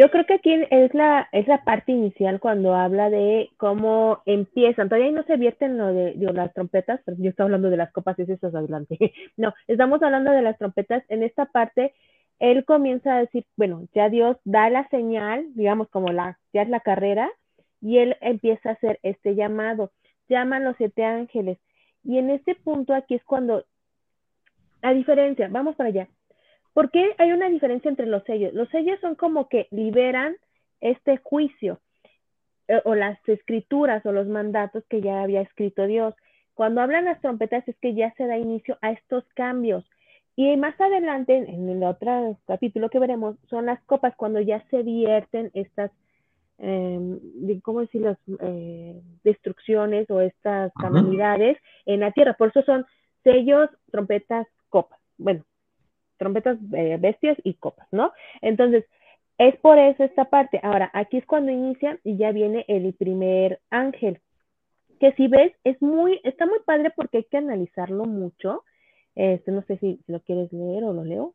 yo 0.00 0.10
creo 0.10 0.24
que 0.24 0.32
aquí 0.32 0.54
es 0.70 0.94
la, 0.94 1.28
es 1.30 1.46
la 1.46 1.62
parte 1.62 1.92
inicial 1.92 2.40
cuando 2.40 2.74
habla 2.74 3.10
de 3.10 3.50
cómo 3.58 4.22
empiezan. 4.24 4.88
Todavía 4.88 5.12
no 5.12 5.24
se 5.24 5.36
vierten 5.36 5.76
lo 5.76 5.92
de, 5.92 6.14
las 6.16 6.54
trompetas, 6.54 7.02
pero 7.04 7.18
yo 7.20 7.28
estoy 7.28 7.44
hablando 7.44 7.68
de 7.68 7.76
las 7.76 7.92
copas 7.92 8.18
y 8.18 8.22
eso 8.22 8.48
es 8.48 8.54
adelante. 8.54 8.96
No, 9.36 9.52
estamos 9.68 10.02
hablando 10.02 10.30
de 10.30 10.40
las 10.40 10.56
trompetas. 10.56 11.04
En 11.08 11.22
esta 11.22 11.44
parte 11.44 11.92
él 12.38 12.64
comienza 12.64 13.14
a 13.14 13.18
decir, 13.18 13.44
bueno, 13.56 13.88
ya 13.94 14.08
Dios 14.08 14.38
da 14.44 14.70
la 14.70 14.88
señal, 14.88 15.44
digamos 15.54 15.90
como 15.90 16.08
la, 16.08 16.38
ya 16.54 16.62
es 16.62 16.70
la 16.70 16.80
carrera, 16.80 17.30
y 17.82 17.98
él 17.98 18.16
empieza 18.22 18.70
a 18.70 18.72
hacer 18.72 19.00
este 19.02 19.34
llamado, 19.34 19.92
llaman 20.30 20.64
los 20.64 20.76
siete 20.78 21.04
ángeles. 21.04 21.58
Y 22.04 22.16
en 22.16 22.30
este 22.30 22.54
punto 22.54 22.94
aquí 22.94 23.16
es 23.16 23.24
cuando, 23.24 23.66
la 24.80 24.94
diferencia, 24.94 25.48
vamos 25.50 25.76
para 25.76 25.90
allá. 25.90 26.08
¿Por 26.72 26.90
qué 26.90 27.14
hay 27.18 27.32
una 27.32 27.48
diferencia 27.48 27.88
entre 27.88 28.06
los 28.06 28.22
sellos? 28.24 28.52
Los 28.54 28.68
sellos 28.70 29.00
son 29.00 29.14
como 29.14 29.48
que 29.48 29.66
liberan 29.70 30.36
este 30.80 31.18
juicio 31.18 31.80
eh, 32.68 32.80
o 32.84 32.94
las 32.94 33.18
escrituras 33.28 34.04
o 34.06 34.12
los 34.12 34.28
mandatos 34.28 34.84
que 34.88 35.00
ya 35.00 35.22
había 35.22 35.42
escrito 35.42 35.86
Dios. 35.86 36.14
Cuando 36.54 36.80
hablan 36.80 37.06
las 37.06 37.20
trompetas 37.20 37.66
es 37.68 37.76
que 37.78 37.94
ya 37.94 38.12
se 38.14 38.26
da 38.26 38.38
inicio 38.38 38.78
a 38.82 38.92
estos 38.92 39.24
cambios 39.34 39.84
y 40.36 40.56
más 40.56 40.80
adelante, 40.80 41.36
en 41.36 41.68
el 41.68 41.82
otro 41.84 42.38
capítulo 42.46 42.88
que 42.88 42.98
veremos, 42.98 43.36
son 43.50 43.66
las 43.66 43.78
copas 43.82 44.14
cuando 44.16 44.40
ya 44.40 44.64
se 44.70 44.82
vierten 44.82 45.50
estas, 45.52 45.90
eh, 46.56 47.60
¿cómo 47.62 47.80
decir? 47.80 48.16
Eh, 48.40 49.02
destrucciones 49.22 50.08
o 50.10 50.22
estas 50.22 50.72
calamidades 50.80 51.58
en 51.84 52.00
la 52.00 52.12
tierra. 52.12 52.32
Por 52.34 52.48
eso 52.48 52.62
son 52.62 52.86
sellos, 53.22 53.68
trompetas, 53.90 54.46
copas. 54.70 54.98
Bueno, 55.18 55.44
trompetas, 56.20 56.58
eh, 56.76 56.98
bestias 57.00 57.38
y 57.42 57.54
copas, 57.54 57.88
¿no? 57.90 58.12
Entonces, 58.42 58.84
es 59.38 59.56
por 59.56 59.78
eso 59.78 60.04
esta 60.04 60.26
parte. 60.26 60.60
Ahora, 60.62 60.90
aquí 60.92 61.16
es 61.16 61.24
cuando 61.24 61.50
inicia 61.50 61.98
y 62.04 62.18
ya 62.18 62.30
viene 62.30 62.66
el 62.68 62.92
primer 62.92 63.58
ángel. 63.70 64.20
Que 65.00 65.12
si 65.12 65.28
ves, 65.28 65.52
es 65.64 65.80
muy, 65.80 66.20
está 66.24 66.44
muy 66.44 66.58
padre 66.66 66.92
porque 66.94 67.16
hay 67.18 67.24
que 67.24 67.38
analizarlo 67.38 68.04
mucho 68.04 68.64
Este, 69.14 69.50
no 69.50 69.62
sé 69.62 69.78
si, 69.78 69.98
lo 70.06 70.20
quieres 70.20 70.52
leer 70.52 70.84
o 70.84 70.92
lo 70.92 71.04
leo. 71.04 71.34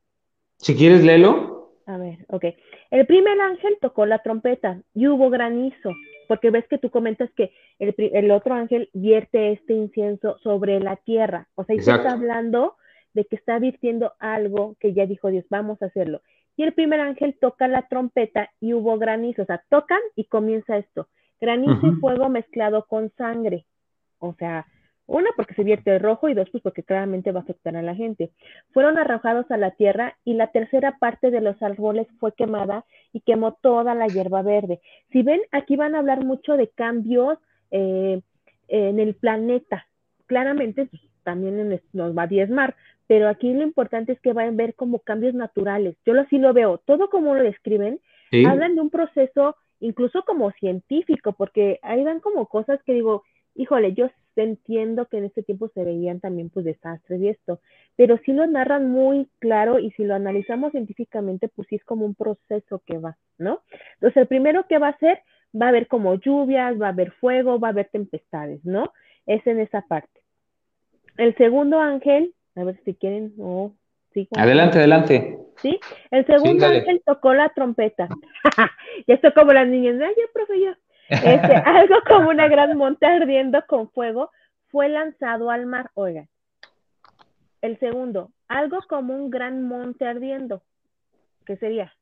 Si 0.58 0.76
quieres, 0.76 1.04
léelo. 1.04 1.72
A 1.88 1.98
ver, 1.98 2.26
ok. 2.30 2.46
El 2.92 3.08
primer 3.08 3.42
ángel 3.42 3.78
tocó 3.82 4.06
la 4.06 4.20
trompeta 4.20 4.82
y 4.94 5.08
hubo 5.08 5.32
granizo, 5.32 5.92
porque 6.28 6.52
ves 6.52 6.68
que 6.68 6.78
tú 6.78 6.92
comentas 6.92 7.32
que 7.36 7.52
el, 7.80 8.30
otro 8.30 8.54
ángel 8.54 8.90
vierte 8.94 9.52
este 9.52 9.74
incienso 9.74 10.38
sobre 10.44 10.80
la 10.80 10.96
tierra. 10.96 11.48
O 11.56 11.64
sea, 11.64 11.76
y 11.76 11.80
está 11.80 12.12
hablando 12.12 12.76
de 13.16 13.26
que 13.26 13.38
está 13.38 13.58
virtiendo 13.58 14.14
algo 14.20 14.76
que 14.80 14.94
ya 14.94 15.08
dijo 15.08 15.30
Dios, 15.30 15.46
vamos 15.50 15.82
a 15.82 15.88
hacerlo. 15.88 16.22
Y 16.58 16.64
el 16.64 16.74
primer 16.74 17.00
ángel 17.00 17.36
toca 17.40 17.68
la 17.68 17.88
trompeta 17.88 18.50
y 18.60 18.74
hubo 18.74 18.98
granizo, 18.98 19.42
o 19.42 19.46
sea, 19.46 19.64
tocan 19.70 20.00
y 20.16 20.26
comienza 20.26 20.78
esto. 20.78 21.08
Granizo 21.42 21.88
y 21.88 21.92
fuego 21.96 22.30
mezclado 22.30 22.86
con 22.88 23.12
sangre. 23.18 23.66
O 24.20 24.34
sea, 24.36 24.66
una, 25.08 25.30
porque 25.36 25.54
se 25.54 25.64
vierte 25.64 25.96
el 25.96 26.02
rojo 26.02 26.30
y 26.30 26.34
dos, 26.34 26.50
pues 26.50 26.64
porque 26.64 26.84
claramente 26.84 27.32
va 27.32 27.42
a 27.42 27.44
afectar 27.44 27.76
a 27.76 27.82
la 27.82 27.96
gente. 27.96 28.32
Fueron 28.72 28.98
arrojados 28.98 29.50
a 29.52 29.58
la 29.58 29.72
tierra 29.72 30.18
y 30.24 30.34
la 30.34 30.48
tercera 30.48 30.98
parte 30.98 31.30
de 31.30 31.42
los 31.42 31.62
árboles 31.62 32.08
fue 32.20 32.34
quemada 32.34 32.86
y 33.14 33.22
quemó 33.22 33.54
toda 33.54 33.94
la 33.96 34.08
hierba 34.08 34.42
verde. 34.42 34.82
Si 35.12 35.22
ven, 35.24 35.42
aquí 35.52 35.76
van 35.76 35.96
a 35.96 36.00
hablar 36.00 36.26
mucho 36.26 36.58
de 36.58 36.70
cambios 36.70 37.38
eh, 37.72 38.22
en 38.68 39.00
el 39.00 39.16
planeta. 39.16 39.88
Claramente, 40.26 40.88
pues, 40.88 41.02
también 41.24 41.82
nos 41.92 42.18
va 42.18 42.24
a 42.24 42.28
diezmar, 42.28 42.76
pero 43.08 43.30
aquí 43.30 43.54
lo 43.54 43.64
importante 43.64 44.14
es 44.14 44.20
que 44.22 44.34
van 44.34 44.48
a 44.48 44.52
ver 44.52 44.76
como 44.76 45.00
cambios 45.00 45.34
naturales. 45.34 45.96
Yo 46.06 46.20
así 46.20 46.38
lo 46.38 46.54
veo, 46.54 46.80
todo 46.80 47.10
como 47.10 47.36
lo 47.36 47.44
describen, 47.44 48.00
hablan 48.46 48.76
de 48.76 48.82
un 48.82 48.90
proceso 48.90 49.56
incluso 49.80 50.24
como 50.24 50.52
científico, 50.54 51.34
porque 51.34 51.80
ahí 51.84 52.04
dan 52.04 52.20
como 52.20 52.48
cosas 52.48 52.82
que 52.84 52.94
digo, 52.94 53.24
híjole, 53.56 53.94
yo 53.94 54.10
entiendo 54.36 55.06
que 55.08 55.18
en 55.18 55.26
este 55.26 55.44
tiempo 55.44 55.70
se 55.70 55.84
veían 55.84 56.20
también 56.20 56.50
pues 56.50 56.66
desastres 56.66 57.22
y 57.22 57.30
esto, 57.30 57.60
pero 57.96 58.18
sí 58.26 58.34
lo 58.34 58.46
narran 58.48 58.90
muy 58.90 59.30
claro 59.40 59.80
y 59.80 59.92
si 59.92 60.04
lo 60.04 60.16
analizamos 60.16 60.72
científicamente, 60.72 61.48
pues 61.48 61.68
sí 61.70 61.76
es 61.76 61.84
como 61.84 62.06
un 62.06 62.16
proceso 62.16 62.82
que 62.86 62.98
va, 62.98 63.18
¿no? 63.38 63.62
Entonces, 63.94 64.18
el 64.18 64.28
primero 64.28 64.68
que 64.68 64.78
va 64.78 64.90
a 64.90 64.98
ser, 64.98 65.22
va 65.60 65.68
a 65.68 65.70
haber 65.70 65.88
como 65.88 66.16
lluvias, 66.16 66.80
va 66.82 66.88
a 66.88 66.90
haber 66.90 67.12
fuego, 67.12 67.60
va 67.60 67.70
a 67.70 67.72
haber 67.72 67.90
tempestades, 67.90 68.64
¿no? 68.66 68.92
Es 69.26 69.46
en 69.48 69.60
esa 69.60 69.82
parte. 69.82 70.22
El 71.18 71.36
segundo 71.38 71.80
ángel, 71.80 72.34
a 72.56 72.64
ver 72.64 72.80
si 72.86 72.94
quieren, 72.96 73.34
o 73.40 73.74
sí, 74.14 74.28
adelante, 74.36 74.80
adelante. 74.80 75.38
Sí, 75.62 75.80
el 76.12 76.26
segundo 76.26 76.66
ángel 76.66 77.02
tocó 77.06 77.34
la 77.34 77.50
trompeta. 77.50 78.08
ya 79.08 79.16
estoy 79.16 79.34
como 79.34 79.54
las 79.54 79.68
niñas, 79.68 79.96
ay, 80.02 80.14
ya, 80.18 80.24
profe, 80.34 80.60
ya. 80.60 80.78
Este, 81.10 81.56
algo 81.66 81.96
como 82.08 82.30
una 82.30 82.48
gran 82.48 82.78
monta 82.78 83.14
ardiendo 83.14 83.64
con 83.68 83.90
fuego 83.90 84.32
fue 84.68 84.90
lanzado 84.90 85.50
al 85.50 85.66
mar. 85.66 85.92
Oigan, 85.94 86.28
el 87.62 87.80
segundo, 87.80 88.32
algo 88.48 88.80
como 88.88 89.16
un 89.16 89.30
gran 89.30 89.64
monte 89.64 90.06
ardiendo. 90.06 90.62
¿Qué 91.46 91.58
sería? 91.58 91.94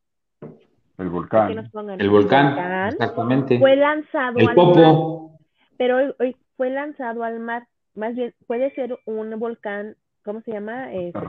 El 0.97 1.09
volcán. 1.09 1.51
El 1.99 2.09
volcán, 2.09 2.89
exactamente. 2.89 3.59
Fue 3.59 3.75
lanzado 3.75 4.37
al 4.39 4.55
mar. 4.55 5.31
Pero 5.77 5.97
hoy, 6.19 6.35
fue 6.55 6.69
lanzado 6.69 7.23
al 7.23 7.39
mar. 7.39 7.67
Más 7.95 8.15
bien, 8.15 8.33
puede 8.47 8.73
ser 8.73 8.97
un 9.05 9.37
volcán, 9.39 9.95
¿cómo 10.23 10.41
se 10.41 10.51
llama? 10.51 10.91
Este, 10.93 11.19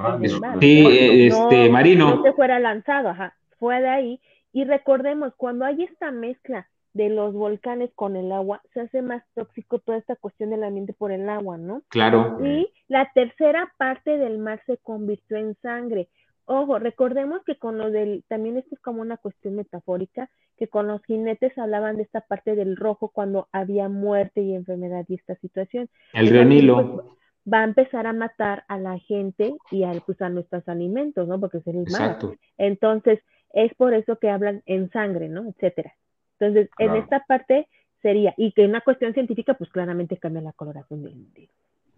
sí, 0.60 1.26
este, 1.26 1.68
marino. 1.68 2.16
No 2.16 2.22
se 2.22 2.32
fuera 2.32 2.58
lanzado, 2.58 3.10
ajá. 3.10 3.34
Fue 3.58 3.80
de 3.80 3.88
ahí. 3.88 4.20
Y 4.52 4.64
recordemos, 4.64 5.34
cuando 5.36 5.64
hay 5.64 5.82
esta 5.82 6.10
mezcla 6.10 6.68
de 6.92 7.08
los 7.08 7.34
volcanes 7.34 7.90
con 7.94 8.14
el 8.16 8.30
agua, 8.30 8.62
se 8.72 8.82
hace 8.82 9.02
más 9.02 9.24
tóxico 9.34 9.80
toda 9.80 9.98
esta 9.98 10.14
cuestión 10.16 10.50
del 10.50 10.62
ambiente 10.62 10.92
por 10.92 11.10
el 11.10 11.28
agua, 11.28 11.58
¿no? 11.58 11.82
Claro. 11.88 12.38
Y 12.44 12.68
la 12.88 13.10
tercera 13.12 13.72
parte 13.76 14.16
del 14.16 14.38
mar 14.38 14.62
se 14.66 14.78
convirtió 14.78 15.36
en 15.36 15.56
sangre. 15.60 16.08
Ojo, 16.46 16.78
recordemos 16.78 17.42
que 17.44 17.56
con 17.56 17.78
lo 17.78 17.90
del, 17.90 18.22
también 18.28 18.56
esto 18.58 18.74
es 18.74 18.80
como 18.80 19.00
una 19.00 19.16
cuestión 19.16 19.56
metafórica, 19.56 20.30
que 20.56 20.68
con 20.68 20.86
los 20.86 21.02
jinetes 21.04 21.56
hablaban 21.58 21.96
de 21.96 22.04
esta 22.04 22.20
parte 22.20 22.54
del 22.54 22.76
rojo 22.76 23.08
cuando 23.08 23.48
había 23.50 23.88
muerte 23.88 24.42
y 24.42 24.54
enfermedad 24.54 25.04
y 25.08 25.14
esta 25.14 25.34
situación. 25.36 25.88
El 26.12 26.28
río 26.28 26.44
Nilo. 26.44 26.94
Pues, 26.94 27.06
va 27.50 27.60
a 27.60 27.64
empezar 27.64 28.06
a 28.06 28.12
matar 28.12 28.64
a 28.68 28.78
la 28.78 28.98
gente 28.98 29.54
y 29.70 29.84
a, 29.84 29.92
pues, 30.06 30.20
a 30.22 30.28
nuestros 30.28 30.66
alimentos, 30.68 31.28
¿no? 31.28 31.38
Porque 31.38 31.60
sería 31.60 31.82
malo. 31.90 32.34
Entonces, 32.58 33.20
es 33.52 33.74
por 33.74 33.94
eso 33.94 34.18
que 34.18 34.30
hablan 34.30 34.62
en 34.66 34.90
sangre, 34.90 35.28
¿no? 35.28 35.48
Etcétera. 35.48 35.94
Entonces, 36.38 36.70
en 36.78 36.96
esta 36.96 37.24
parte 37.26 37.68
sería, 38.02 38.34
y 38.36 38.52
que 38.52 38.64
en 38.64 38.70
una 38.70 38.80
cuestión 38.80 39.14
científica, 39.14 39.54
pues 39.54 39.70
claramente 39.70 40.16
cambia 40.16 40.42
la 40.42 40.52
coloración 40.52 41.04
del, 41.04 41.48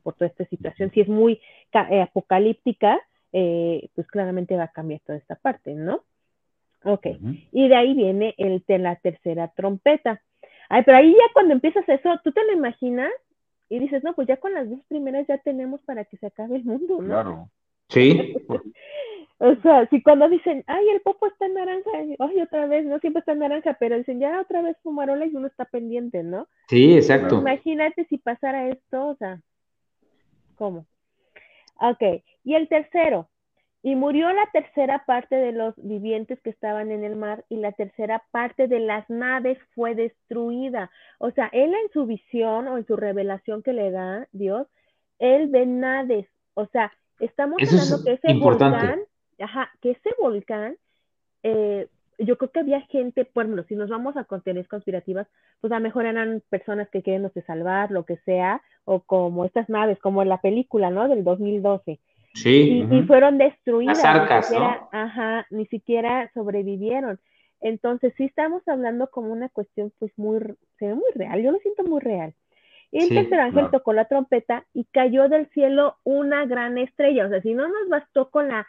por 0.03 0.15
toda 0.15 0.29
esta 0.29 0.45
situación. 0.47 0.91
Si 0.93 1.01
es 1.01 1.09
muy 1.09 1.41
eh, 1.73 2.03
apocalíptica, 2.03 3.01
eh, 3.33 3.89
pues 3.95 4.07
claramente 4.07 4.57
va 4.57 4.65
a 4.65 4.73
cambiar 4.73 5.01
toda 5.01 5.19
esta 5.19 5.35
parte, 5.37 5.75
¿no? 5.75 6.05
Ok, 6.85 7.07
y 7.51 7.69
de 7.69 7.75
ahí 7.75 7.95
viene 7.95 8.35
el 8.39 8.63
de 8.69 8.79
la 8.79 8.95
tercera 8.97 9.49
trompeta. 9.49 10.23
Ay, 10.69 10.85
pero 10.85 10.99
ahí 10.99 11.13
ya 11.13 11.33
cuando 11.33 11.55
empiezas 11.55 11.89
eso, 11.89 12.21
tú 12.23 12.31
te 12.31 12.45
lo 12.45 12.53
imaginas 12.53 13.11
y 13.69 13.79
dices, 13.79 14.03
no, 14.05 14.15
pues 14.15 14.29
ya 14.29 14.37
con 14.37 14.55
las 14.55 14.69
dos 14.69 14.81
primeras 14.89 15.27
ya 15.27 15.39
tenemos 15.39 15.81
para 15.83 16.05
que 16.05 16.17
se 16.17 16.27
acabe 16.27 16.57
el 16.57 16.65
mundo, 16.65 17.01
¿no? 17.01 17.09
Claro. 17.09 17.51
Sí. 17.89 18.35
O 19.39 19.55
sea, 19.57 19.87
si 19.91 20.03
cuando 20.03 20.31
dicen, 20.31 20.65
ay, 20.67 20.89
el 20.89 21.03
popo 21.03 21.27
está 21.27 21.45
en 21.45 21.55
naranja, 21.55 21.91
ay, 22.21 22.41
otra 22.41 22.67
vez, 22.67 22.87
no 22.87 22.99
siempre 23.01 23.21
está 23.21 23.33
en 23.33 23.41
naranja, 23.41 23.77
pero 23.79 23.99
dicen, 23.99 24.19
ya 24.19 24.41
otra 24.41 24.63
vez 24.63 24.79
fumarola 24.83 25.27
y 25.27 25.37
uno 25.37 25.47
está 25.47 25.67
pendiente, 25.67 26.23
¿no? 26.23 26.49
Sí, 26.69 26.97
exacto. 26.97 27.41
Imagínate 27.41 28.07
si 28.07 28.17
pasara 28.17 28.71
esto, 28.71 29.09
o 29.09 29.15
sea, 29.17 29.43
¿cómo? 30.55 30.87
Ok, 31.79 32.23
y 32.45 32.55
el 32.55 32.67
tercero, 32.69 33.29
y 33.83 33.95
murió 33.95 34.33
la 34.33 34.47
tercera 34.53 35.05
parte 35.07 35.37
de 35.37 35.53
los 35.53 35.75
vivientes 35.77 36.41
que 36.43 36.51
estaban 36.51 36.91
en 36.91 37.05
el 37.05 37.17
mar 37.17 37.45
y 37.49 37.57
la 37.57 37.73
tercera 37.73 38.25
parte 38.33 38.67
de 38.67 38.81
las 38.81 39.09
naves 39.09 39.59
fue 39.75 39.95
destruida. 39.95 40.91
O 41.19 41.31
sea, 41.31 41.49
él 41.53 41.73
en 41.73 41.93
su 41.93 42.07
visión 42.07 42.67
o 42.69 42.79
en 42.79 42.87
su 42.87 42.97
revelación 42.97 43.63
que 43.63 43.73
le 43.73 43.91
da 43.91 44.27
Dios, 44.33 44.67
él 45.19 45.49
ve 45.49 45.67
naves, 45.67 46.27
o 46.55 46.67
sea, 46.67 46.93
estamos 47.21 47.59
hablando 47.63 48.05
que 48.05 48.13
ese 48.13 48.39
volcán 48.39 49.01
ajá, 49.39 49.71
que 49.81 49.93
ese 49.93 50.11
volcán, 50.21 50.77
eh, 51.43 51.89
yo 52.19 52.39
creo 52.39 52.51
que 52.51 52.61
había 52.61 52.81
gente, 52.83 53.29
bueno, 53.35 53.63
si 53.69 53.75
nos 53.75 53.91
vamos 53.91 54.17
a 54.17 54.25
contener 54.25 54.67
conspirativas, 54.69 55.27
pues 55.61 55.73
a 55.73 55.77
lo 55.77 55.83
mejor 55.83 56.07
eran 56.07 56.43
personas 56.49 56.89
que 56.89 57.03
quieren 57.03 57.31
salvar, 57.47 57.91
lo 57.91 58.05
que 58.05 58.17
sea, 58.19 58.63
o 58.85 59.01
como 59.01 59.45
estas 59.45 59.69
naves, 59.69 59.99
como 59.99 60.23
en 60.23 60.31
la 60.31 60.41
película, 60.41 60.91
¿no? 60.91 61.09
Del 61.09 61.25
2012. 61.25 62.01
Sí. 62.37 62.87
Y, 62.91 63.03
fueron 63.03 63.39
destruidas. 63.39 64.03
Las 64.03 64.53
Ajá, 64.93 65.47
ni 65.51 65.67
siquiera 65.67 66.31
sobrevivieron. 66.35 67.19
Entonces, 67.61 68.13
sí 68.17 68.25
estamos 68.25 68.67
hablando 68.69 69.09
como 69.11 69.33
una 69.33 69.49
cuestión, 69.49 69.93
pues, 69.99 70.13
muy, 70.17 70.39
se 70.79 70.87
ve 70.87 70.95
muy 70.95 71.11
real. 71.15 71.43
Yo 71.43 71.51
lo 71.51 71.59
siento 71.59 71.85
muy 71.85 72.01
real. 72.01 72.35
Y 72.93 73.01
entonces 73.01 73.33
el 73.33 73.41
ángel 73.41 73.71
tocó 73.71 73.93
la 73.93 74.07
trompeta 74.07 74.65
y 74.73 74.85
cayó 74.85 75.29
del 75.29 75.49
cielo 75.51 75.97
una 76.05 76.47
gran 76.47 76.79
estrella. 76.79 77.27
O 77.27 77.29
sea, 77.29 77.43
si 77.43 77.53
no 77.53 77.67
nos 77.67 77.89
bastó 77.89 78.31
con 78.31 78.49
la 78.49 78.67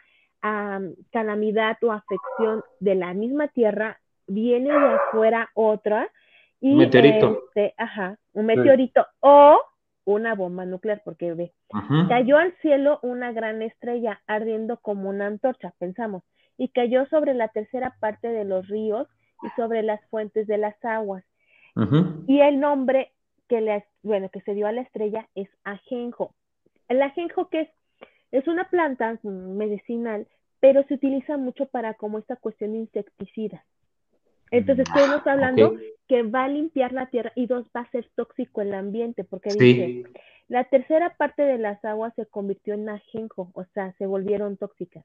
calamidad 1.10 1.76
o 1.82 1.92
afección 1.92 2.62
de 2.80 2.94
la 2.94 3.14
misma 3.14 3.48
tierra, 3.48 4.00
viene 4.26 4.70
de 4.70 4.94
afuera 4.94 5.50
otra 5.54 6.10
y 6.60 6.74
meteorito. 6.74 7.44
Este, 7.48 7.74
ajá, 7.76 8.18
un 8.32 8.46
meteorito 8.46 9.06
o 9.20 9.58
una 10.14 10.34
bomba 10.34 10.64
nuclear, 10.64 11.02
porque 11.04 11.34
ve, 11.34 11.52
cayó 12.08 12.38
al 12.38 12.54
cielo 12.62 12.98
una 13.02 13.32
gran 13.32 13.62
estrella 13.62 14.20
ardiendo 14.26 14.78
como 14.78 15.08
una 15.08 15.26
antorcha, 15.26 15.74
pensamos, 15.78 16.22
y 16.56 16.68
cayó 16.68 17.06
sobre 17.06 17.34
la 17.34 17.48
tercera 17.48 17.94
parte 18.00 18.28
de 18.28 18.44
los 18.44 18.68
ríos 18.68 19.06
y 19.42 19.48
sobre 19.56 19.82
las 19.82 20.00
fuentes 20.08 20.46
de 20.46 20.58
las 20.58 20.82
aguas. 20.84 21.24
Y 22.26 22.40
el 22.40 22.58
nombre 22.58 23.12
que 23.48 23.60
le, 23.60 23.84
bueno, 24.02 24.28
que 24.30 24.40
se 24.40 24.54
dio 24.54 24.66
a 24.66 24.72
la 24.72 24.80
estrella 24.80 25.28
es 25.34 25.48
ajenjo. 25.62 26.34
El 26.88 27.02
ajenjo 27.02 27.48
que 27.48 27.60
es 27.60 27.68
es 28.30 28.46
una 28.46 28.68
planta 28.68 29.18
medicinal, 29.22 30.26
pero 30.60 30.82
se 30.84 30.94
utiliza 30.94 31.36
mucho 31.36 31.66
para 31.66 31.94
como 31.94 32.18
esta 32.18 32.36
cuestión 32.36 32.72
de 32.72 32.78
insecticidas. 32.78 33.64
Entonces, 34.50 34.86
estamos 34.88 35.26
hablando 35.26 35.76
que 36.08 36.22
va 36.22 36.44
a 36.44 36.48
limpiar 36.48 36.92
la 36.92 37.06
tierra 37.06 37.32
y 37.34 37.46
dos, 37.46 37.66
va 37.76 37.82
a 37.82 37.90
ser 37.90 38.08
tóxico 38.14 38.62
el 38.62 38.72
ambiente, 38.74 39.24
porque 39.24 39.50
dice, 39.50 40.04
la 40.48 40.64
tercera 40.64 41.14
parte 41.16 41.42
de 41.42 41.58
las 41.58 41.84
aguas 41.84 42.14
se 42.16 42.26
convirtió 42.26 42.74
en 42.74 42.88
ajenjo, 42.88 43.50
o 43.54 43.64
sea, 43.74 43.92
se 43.98 44.06
volvieron 44.06 44.56
tóxicas. 44.56 45.04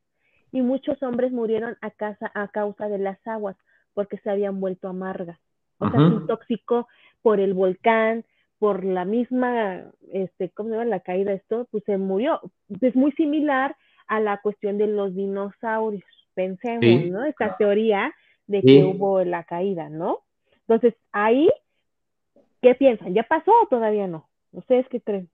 Y 0.52 0.62
muchos 0.62 1.02
hombres 1.04 1.32
murieron 1.32 1.78
a, 1.82 1.89
casa, 1.91 2.32
a 2.34 2.48
causa 2.48 2.88
de 2.88 3.00
las 3.00 3.20
aguas, 3.28 3.58
porque 3.94 4.18
se 4.20 4.30
habían 4.30 4.60
vuelto 4.60 4.88
amargas. 4.88 5.39
O 5.80 5.89
sea, 5.89 6.00
se 6.00 6.16
intoxicó 6.16 6.88
por 7.22 7.39
el 7.41 7.54
volcán, 7.54 8.24
por 8.60 8.86
la 8.86 9.04
misma, 9.04 9.82
este, 10.14 10.50
¿cómo 10.52 10.70
se 10.70 10.76
llama? 10.76 10.86
La 10.86 11.02
caída 11.02 11.32
de 11.32 11.38
esto, 11.38 11.68
pues 11.72 11.84
se 11.84 11.98
murió. 11.98 12.39
Es 12.80 12.96
muy 12.96 13.12
similar 13.14 13.76
a 14.08 14.22
la 14.22 14.38
cuestión 14.38 14.78
de 14.78 14.88
los 14.88 15.14
dinosaurios. 15.14 16.04
Pensemos, 16.34 17.06
¿no? 17.08 17.26
Esta 17.26 17.58
teoría 17.58 18.14
de 18.48 18.62
que 18.62 18.84
hubo 18.84 19.24
la 19.24 19.44
caída, 19.44 19.89
¿no? 19.89 20.20
Entonces, 20.68 20.96
ahí, 21.12 21.50
¿qué 22.62 22.76
piensan? 22.76 23.14
¿Ya 23.14 23.24
pasó 23.24 23.52
o 23.64 23.68
todavía 23.68 24.08
no? 24.08 24.28
¿Ustedes 24.52 24.88
qué 24.89 25.02
creen? 25.02 25.30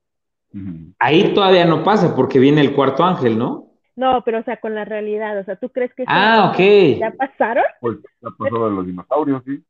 Ahí 0.97 1.33
todavía 1.33 1.65
no 1.65 1.83
pasa 1.83 2.15
porque 2.15 2.39
viene 2.39 2.61
el 2.61 2.73
cuarto 2.73 3.03
ángel, 3.03 3.37
¿no? 3.37 3.67
No, 3.95 4.23
pero 4.23 4.39
o 4.39 4.43
sea, 4.43 4.57
con 4.57 4.73
la 4.73 4.85
realidad, 4.85 5.37
o 5.37 5.43
sea, 5.43 5.57
¿tú 5.57 5.69
crees 5.69 5.93
que 5.93 6.05
ah, 6.07 6.53
ya 6.57 7.11
pasaron? 7.11 7.65
Pues 7.81 7.97
ya 8.21 8.29
pasó 8.37 8.69
de 8.69 8.75
los 8.75 8.85
dinosaurios, 8.85 9.43
sí. 9.45 9.61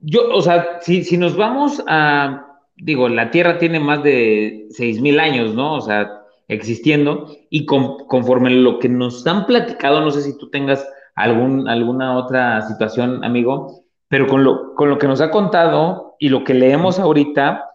Yo, 0.00 0.34
o 0.34 0.42
sea, 0.42 0.80
si, 0.80 1.04
si 1.04 1.16
nos 1.16 1.36
vamos 1.36 1.82
a, 1.86 2.58
digo, 2.76 3.08
la 3.08 3.30
Tierra 3.30 3.58
tiene 3.58 3.78
más 3.78 4.02
de 4.02 4.66
seis 4.70 5.00
mil 5.00 5.20
años, 5.20 5.54
¿no? 5.54 5.74
O 5.74 5.80
sea, 5.80 6.22
existiendo, 6.48 7.28
y 7.50 7.64
conforme 7.66 8.50
lo 8.50 8.80
que 8.80 8.88
nos 8.88 9.24
han 9.26 9.46
platicado, 9.46 10.00
no 10.00 10.10
sé 10.10 10.22
si 10.22 10.36
tú 10.36 10.50
tengas 10.50 10.84
algún, 11.14 11.68
alguna 11.68 12.16
otra 12.16 12.62
situación, 12.62 13.24
amigo, 13.24 13.84
pero 14.08 14.26
con 14.26 14.44
lo, 14.44 14.74
con 14.74 14.90
lo 14.90 14.98
que 14.98 15.06
nos 15.06 15.20
ha 15.20 15.30
contado 15.30 16.16
y 16.18 16.28
lo 16.28 16.44
que 16.44 16.54
leemos 16.54 16.98
ahorita, 16.98 17.70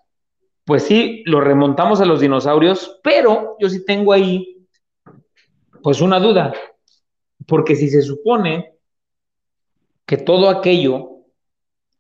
pues 0.66 0.84
sí, 0.84 1.24
lo 1.26 1.42
remontamos 1.42 2.02
a 2.02 2.06
los 2.06 2.20
dinosaurios, 2.20 3.00
pero 3.04 3.56
yo 3.60 3.70
sí 3.70 3.86
tengo 3.86 4.14
ahí, 4.14 4.66
pues 5.82 6.02
una 6.02 6.20
duda, 6.20 6.54
porque 7.48 7.76
si 7.76 7.90
se 7.90 8.02
supone 8.02 8.74
que 10.06 10.18
todo 10.18 10.50
aquello, 10.50 11.18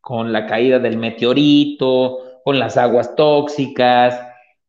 con 0.02 0.32
la 0.32 0.46
caída 0.46 0.80
del 0.80 0.98
meteorito, 0.98 2.20
con 2.44 2.60
las 2.60 2.78
aguas 2.78 3.16
tóxicas, 3.16 4.22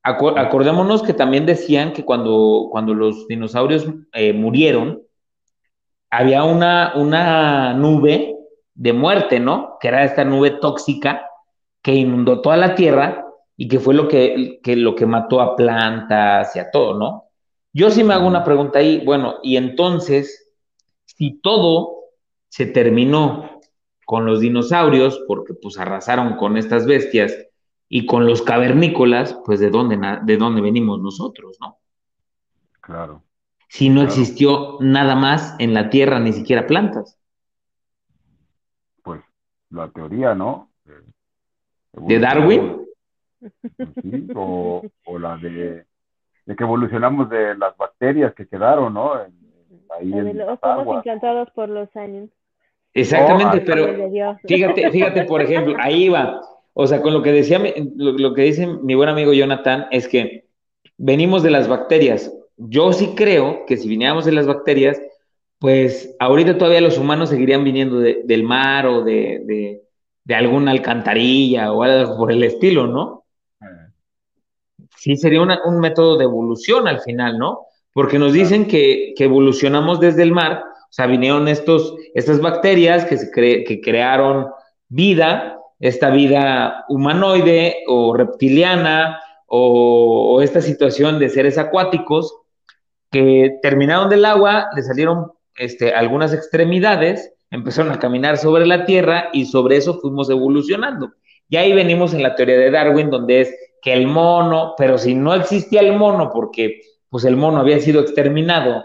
acordémonos 0.02 1.02
que 1.02 1.12
también 1.12 1.46
decían 1.46 1.92
que 1.92 2.04
cuando, 2.04 2.68
cuando 2.70 2.94
los 2.94 3.28
dinosaurios 3.28 3.86
eh, 4.12 4.32
murieron, 4.32 5.02
había 6.10 6.44
una, 6.44 6.92
una 6.96 7.74
nube 7.74 8.36
de 8.74 8.92
muerte, 8.92 9.40
¿no? 9.40 9.76
Que 9.80 9.88
era 9.88 10.04
esta 10.04 10.24
nube 10.24 10.52
tóxica 10.52 11.28
que 11.82 11.94
inundó 11.94 12.40
toda 12.40 12.56
la 12.56 12.74
tierra 12.74 13.24
y 13.56 13.68
que 13.68 13.80
fue 13.80 13.94
lo 13.94 14.08
que, 14.08 14.60
lo 14.64 14.94
que 14.94 15.06
mató 15.06 15.40
a 15.40 15.56
plantas 15.56 16.54
y 16.54 16.58
a 16.58 16.70
todo, 16.70 16.98
¿no? 16.98 17.24
Yo 17.72 17.90
sí 17.90 18.04
me 18.04 18.14
hago 18.14 18.26
una 18.26 18.44
pregunta 18.44 18.78
ahí, 18.78 19.04
bueno, 19.04 19.36
y 19.42 19.56
entonces, 19.56 20.52
si 21.04 21.40
todo 21.40 21.96
se 22.48 22.66
terminó 22.66 23.60
con 24.06 24.24
los 24.24 24.40
dinosaurios, 24.40 25.22
porque 25.28 25.54
pues 25.54 25.78
arrasaron 25.78 26.36
con 26.36 26.56
estas 26.56 26.86
bestias, 26.86 27.36
y 27.88 28.06
con 28.06 28.26
los 28.26 28.42
cavernícolas, 28.42 29.38
pues 29.44 29.60
de 29.60 29.70
dónde, 29.70 29.98
de 30.22 30.36
dónde 30.36 30.60
venimos 30.60 31.00
nosotros, 31.00 31.56
¿no? 31.60 31.78
Claro. 32.80 33.22
Si 33.68 33.90
no 33.90 34.02
existió 34.02 34.78
nada 34.80 35.14
más 35.14 35.54
en 35.58 35.74
la 35.74 35.90
Tierra, 35.90 36.18
ni 36.20 36.32
siquiera 36.32 36.66
plantas. 36.66 37.18
Pues 39.02 39.20
la 39.70 39.88
teoría, 39.90 40.34
¿no? 40.34 40.70
¿De 41.92 42.18
Darwin? 42.18 42.86
o, 44.34 44.82
la 45.18 45.36
de, 45.36 45.86
que 46.46 46.64
evolucionamos 46.64 47.28
de 47.30 47.56
las 47.56 47.76
bacterias 47.76 48.34
que 48.34 48.48
quedaron, 48.48 48.94
¿no? 48.94 49.12
ahí 49.14 50.12
en 50.12 50.38
los 50.38 50.58
fuimos 50.60 50.98
encantados 50.98 51.50
por 51.50 51.68
los 51.68 51.94
años. 51.96 52.30
Exactamente, 52.94 53.60
pero 53.60 53.86
fíjate, 54.46 54.90
fíjate, 54.90 55.24
por 55.24 55.42
ejemplo, 55.42 55.76
ahí 55.78 56.08
va. 56.08 56.40
O 56.72 56.86
sea, 56.86 57.02
con 57.02 57.12
lo 57.12 57.22
que 57.22 57.32
decía, 57.32 57.60
lo, 57.96 58.34
que 58.34 58.42
dice 58.42 58.66
mi 58.66 58.94
buen 58.94 59.08
amigo 59.08 59.32
Jonathan 59.32 59.86
es 59.90 60.08
que 60.08 60.46
venimos 60.96 61.42
de 61.42 61.50
las 61.50 61.68
bacterias. 61.68 62.32
Yo 62.58 62.92
sí 62.92 63.14
creo 63.16 63.64
que 63.66 63.76
si 63.76 63.88
viniéramos 63.88 64.24
de 64.24 64.32
las 64.32 64.46
bacterias, 64.46 65.00
pues 65.58 66.14
ahorita 66.18 66.58
todavía 66.58 66.80
los 66.80 66.98
humanos 66.98 67.30
seguirían 67.30 67.64
viniendo 67.64 67.98
del 67.98 68.42
mar 68.42 68.86
o 68.86 69.02
de, 69.02 69.80
de 70.24 70.34
alguna 70.34 70.72
alcantarilla 70.72 71.72
o 71.72 71.82
algo 71.82 72.16
por 72.16 72.30
el 72.30 72.44
estilo, 72.44 72.86
¿no? 72.86 73.18
sí 74.98 75.16
sería 75.16 75.40
un 75.40 75.80
método 75.80 76.18
de 76.18 76.24
evolución 76.24 76.88
al 76.88 77.00
final, 77.00 77.38
¿no? 77.38 77.66
Porque 77.92 78.18
nos 78.18 78.32
dicen 78.32 78.66
que, 78.66 79.14
evolucionamos 79.16 80.00
desde 80.00 80.22
el 80.22 80.32
mar, 80.32 80.62
o 80.64 80.92
sea, 80.92 81.06
vinieron 81.06 81.48
estos, 81.48 81.94
estas 82.14 82.40
bacterias 82.40 83.04
que, 83.04 83.16
se 83.16 83.30
que 83.30 83.80
crearon 83.80 84.48
vida, 84.88 85.58
esta 85.80 86.10
vida 86.10 86.84
humanoide 86.88 87.76
o 87.86 88.14
reptiliana 88.14 89.20
o, 89.46 90.40
esta 90.42 90.60
situación 90.60 91.18
de 91.18 91.28
seres 91.28 91.58
acuáticos 91.58 92.36
que 93.10 93.58
terminaron 93.62 94.08
del 94.10 94.24
agua, 94.24 94.68
le 94.74 94.82
salieron 94.82 95.32
este, 95.56 95.92
algunas 95.92 96.32
extremidades, 96.32 97.32
empezaron 97.50 97.92
a 97.92 97.98
caminar 97.98 98.38
sobre 98.38 98.66
la 98.66 98.84
Tierra 98.84 99.28
y 99.32 99.46
sobre 99.46 99.76
eso 99.76 100.00
fuimos 100.00 100.30
evolucionando. 100.30 101.12
Y 101.48 101.56
ahí 101.56 101.72
venimos 101.72 102.12
en 102.14 102.22
la 102.22 102.34
teoría 102.34 102.58
de 102.58 102.70
Darwin, 102.70 103.10
donde 103.10 103.40
es 103.40 103.54
que 103.80 103.92
el 103.92 104.06
mono, 104.06 104.74
pero 104.76 104.98
si 104.98 105.14
no 105.14 105.34
existía 105.34 105.80
el 105.80 105.96
mono, 105.96 106.30
porque 106.32 106.82
pues 107.08 107.24
el 107.24 107.36
mono 107.36 107.58
había 107.58 107.80
sido 107.80 108.00
exterminado 108.02 108.84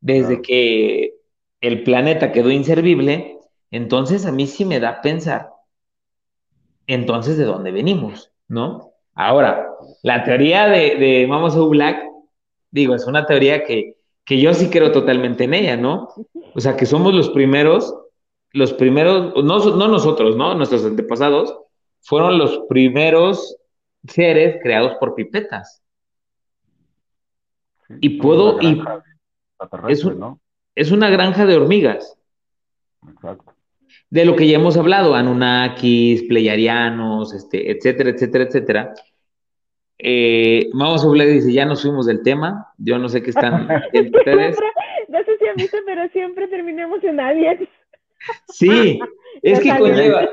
desde 0.00 0.40
que 0.40 1.14
el 1.60 1.82
planeta 1.84 2.32
quedó 2.32 2.50
inservible, 2.50 3.38
entonces 3.70 4.26
a 4.26 4.32
mí 4.32 4.46
sí 4.46 4.64
me 4.64 4.80
da 4.80 5.00
pensar, 5.00 5.50
entonces 6.86 7.36
de 7.36 7.44
dónde 7.44 7.70
venimos, 7.72 8.32
¿no? 8.48 8.92
Ahora, 9.14 9.68
la 10.02 10.24
teoría 10.24 10.66
de, 10.66 10.96
de 10.96 11.26
Mamos 11.28 11.56
Black, 11.68 12.02
digo, 12.72 12.94
es 12.96 13.06
una 13.06 13.24
teoría 13.26 13.64
que, 13.64 13.96
que 14.24 14.40
yo 14.40 14.52
sí 14.54 14.68
creo 14.70 14.90
totalmente 14.90 15.44
en 15.44 15.54
ella, 15.54 15.76
¿no? 15.76 16.08
O 16.54 16.60
sea, 16.60 16.76
que 16.76 16.86
somos 16.86 17.14
los 17.14 17.30
primeros, 17.30 17.94
los 18.52 18.72
primeros, 18.72 19.34
no, 19.44 19.58
no 19.76 19.88
nosotros, 19.88 20.36
¿no? 20.36 20.54
Nuestros 20.54 20.84
antepasados 20.84 21.56
fueron 22.00 22.38
los 22.38 22.62
primeros 22.68 23.56
seres 24.08 24.58
creados 24.60 24.94
por 24.98 25.14
pipetas. 25.14 25.82
y 28.00 28.20
puedo... 28.20 28.60
Y 28.60 28.82
es, 29.88 30.04
es 30.74 30.90
una 30.90 31.10
granja 31.10 31.46
de 31.46 31.56
hormigas. 31.56 32.18
Exacto. 33.06 33.52
De 34.10 34.24
lo 34.24 34.36
que 34.36 34.46
ya 34.46 34.56
hemos 34.56 34.76
hablado, 34.76 35.14
Anunnakis, 35.14 36.24
Pleiadianos, 36.24 37.32
este, 37.32 37.70
etcétera, 37.70 38.10
etcétera, 38.10 38.44
etcétera. 38.44 38.94
Eh, 39.98 40.68
Vamos 40.72 41.04
a 41.04 41.08
hablar 41.08 41.28
dice, 41.28 41.52
ya 41.52 41.64
nos 41.64 41.82
fuimos 41.82 42.06
del 42.06 42.22
tema, 42.22 42.66
yo 42.78 42.98
no 42.98 43.08
sé 43.08 43.22
qué 43.22 43.30
están 43.30 43.68
ustedes. 43.92 44.58
no 45.08 45.18
sé 45.24 45.38
si 45.38 45.46
a 45.48 45.54
mí, 45.54 45.64
pero 45.86 46.08
siempre 46.08 46.48
terminamos 46.48 47.02
en 47.04 47.20
alguien. 47.20 47.68
Sí, 48.48 48.98
es 49.42 49.60
que 49.60 49.76
conlleva. 49.76 50.20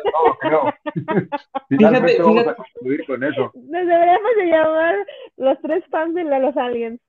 fíjate, 1.70 2.08
fíjate. 2.08 3.06
con 3.08 3.24
eso. 3.24 3.52
Nos 3.56 3.88
deberíamos 3.88 4.32
de 4.38 4.46
llamar 4.46 4.96
los 5.38 5.58
tres 5.62 5.84
fans 5.90 6.16
de 6.16 6.24
los 6.24 6.56
aliens. 6.58 7.00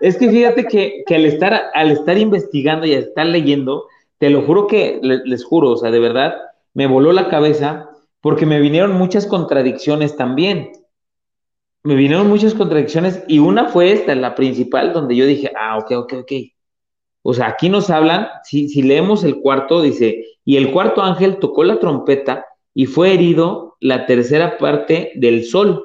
es 0.00 0.16
que 0.18 0.28
fíjate 0.28 0.64
que, 0.66 1.14
al 1.14 1.26
estar, 1.26 1.70
al 1.74 1.90
estar 1.90 2.18
investigando 2.18 2.86
y 2.86 2.94
al 2.94 3.04
estar 3.04 3.26
leyendo, 3.26 3.86
te 4.18 4.30
lo 4.30 4.42
juro 4.42 4.66
que 4.66 4.98
les, 5.02 5.44
juro, 5.44 5.70
o 5.70 5.76
sea, 5.76 5.90
de 5.90 6.00
verdad, 6.00 6.36
me 6.74 6.86
voló 6.86 7.12
la 7.12 7.28
cabeza 7.28 7.90
porque 8.20 8.46
me 8.46 8.60
vinieron 8.60 8.92
muchas 8.92 9.26
contradicciones 9.26 10.16
también. 10.16 10.72
Me 11.82 11.94
vinieron 11.94 12.28
muchas 12.28 12.54
contradicciones 12.54 13.22
y 13.26 13.38
una 13.38 13.68
fue 13.68 13.92
esta, 13.92 14.14
la 14.14 14.34
principal, 14.34 14.92
donde 14.92 15.16
yo 15.16 15.26
dije, 15.26 15.50
ah, 15.58 15.78
ok, 15.78 15.92
ok, 15.92 16.12
ok. 16.20 16.32
O 17.22 17.34
sea, 17.34 17.48
aquí 17.48 17.68
nos 17.68 17.90
hablan, 17.90 18.28
si, 18.44 18.68
si 18.68 18.82
leemos 18.82 19.24
el 19.24 19.40
cuarto, 19.40 19.82
dice, 19.82 20.24
y 20.44 20.56
el 20.56 20.72
cuarto 20.72 21.02
ángel 21.02 21.38
tocó 21.38 21.64
la 21.64 21.78
trompeta 21.78 22.46
y 22.74 22.86
fue 22.86 23.14
herido 23.14 23.76
la 23.80 24.06
tercera 24.06 24.58
parte 24.58 25.12
del 25.14 25.44
sol 25.44 25.84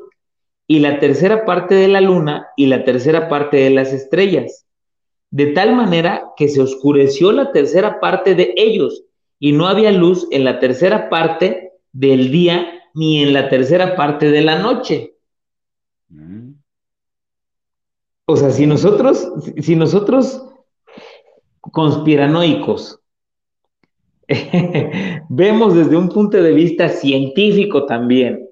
y 0.67 0.79
la 0.79 0.99
tercera 0.99 1.45
parte 1.45 1.75
de 1.75 1.87
la 1.87 2.01
luna 2.01 2.47
y 2.55 2.67
la 2.67 2.83
tercera 2.83 3.29
parte 3.29 3.57
de 3.57 3.69
las 3.69 3.93
estrellas, 3.93 4.65
de 5.31 5.47
tal 5.47 5.75
manera 5.75 6.25
que 6.37 6.47
se 6.47 6.61
oscureció 6.61 7.31
la 7.31 7.51
tercera 7.51 7.99
parte 7.99 8.35
de 8.35 8.53
ellos 8.57 9.03
y 9.39 9.51
no 9.51 9.67
había 9.67 9.91
luz 9.91 10.27
en 10.31 10.43
la 10.43 10.59
tercera 10.59 11.09
parte 11.09 11.71
del 11.91 12.31
día 12.31 12.67
ni 12.93 13.21
en 13.21 13.33
la 13.33 13.49
tercera 13.49 13.95
parte 13.95 14.31
de 14.31 14.41
la 14.41 14.59
noche. 14.59 15.14
Mm. 16.09 16.53
O 18.27 18.35
sea, 18.35 18.51
si 18.51 18.65
nosotros, 18.65 19.27
si 19.61 19.75
nosotros 19.75 20.43
conspiranoicos 21.61 22.99
vemos 25.29 25.75
desde 25.75 25.95
un 25.95 26.09
punto 26.09 26.41
de 26.41 26.51
vista 26.51 26.89
científico 26.89 27.85
también 27.85 28.49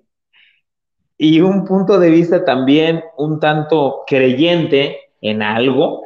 y 1.18 1.42
un 1.42 1.66
punto 1.66 2.00
de 2.00 2.10
vista 2.10 2.46
también 2.46 3.04
un 3.18 3.40
tanto 3.40 4.04
creyente 4.06 4.98
en 5.22 5.42
algo, 5.42 6.04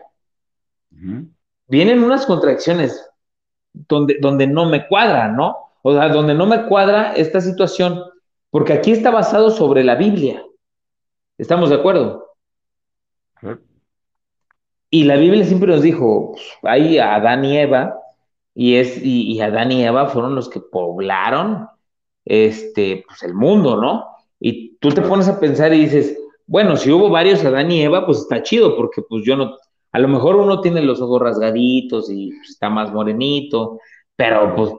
vienen 1.68 2.04
unas 2.04 2.26
contracciones 2.26 3.10
donde, 3.74 4.18
donde 4.22 4.48
no 4.48 4.70
me 4.70 4.88
cuadra, 4.88 5.30
¿no? 5.30 5.58
O 5.82 5.94
sea, 5.94 6.10
donde 6.10 6.34
no 6.34 6.46
me 6.46 6.66
cuadra 6.68 7.14
esta 7.14 7.42
situación, 7.42 8.02
porque 8.50 8.74
aquí 8.74 8.92
está 8.92 9.10
basado 9.10 9.50
sobre 9.50 9.84
la 9.84 9.96
Biblia. 9.96 10.44
¿Estamos 11.38 11.70
de 11.70 11.76
acuerdo? 11.76 12.26
Y 14.90 15.04
la 15.04 15.18
Biblia 15.18 15.44
siempre 15.44 15.72
nos 15.72 15.82
dijo, 15.82 16.32
pues, 16.32 16.46
ahí 16.64 16.98
Adán 16.98 17.44
y 17.46 17.58
Eva, 17.58 18.00
y, 18.56 18.76
es, 18.76 19.00
y, 19.04 19.40
Adán 19.42 19.72
y 19.72 19.84
Eva 19.84 20.08
fueron 20.08 20.34
los 20.34 20.50
que 20.50 20.60
poblaron 20.60 21.68
este, 22.26 23.04
pues 23.08 23.22
el 23.24 23.34
mundo, 23.34 23.80
¿no? 23.80 24.06
Y 24.40 24.78
tú 24.78 24.90
te 24.90 25.02
pones 25.02 25.28
a 25.28 25.40
pensar 25.40 25.74
y 25.74 25.82
dices, 25.82 26.18
bueno, 26.48 26.76
si 26.78 26.92
hubo 26.92 27.10
varios 27.10 27.44
Adán 27.44 27.72
y 27.72 27.84
Eva, 27.84 28.06
pues 28.06 28.20
está 28.20 28.42
chido, 28.42 28.76
porque 28.76 29.02
pues 29.02 29.24
yo 29.26 29.36
no, 29.36 29.58
a 29.92 30.00
lo 30.00 30.08
mejor 30.08 30.38
uno 30.38 30.62
tiene 30.62 30.82
los 30.82 31.02
ojos 31.02 31.22
rasgaditos 31.22 32.10
y 32.10 32.30
pues, 32.32 32.52
está 32.52 32.70
más 32.70 32.92
morenito, 32.92 33.80
pero 34.16 34.56
pues, 34.56 34.72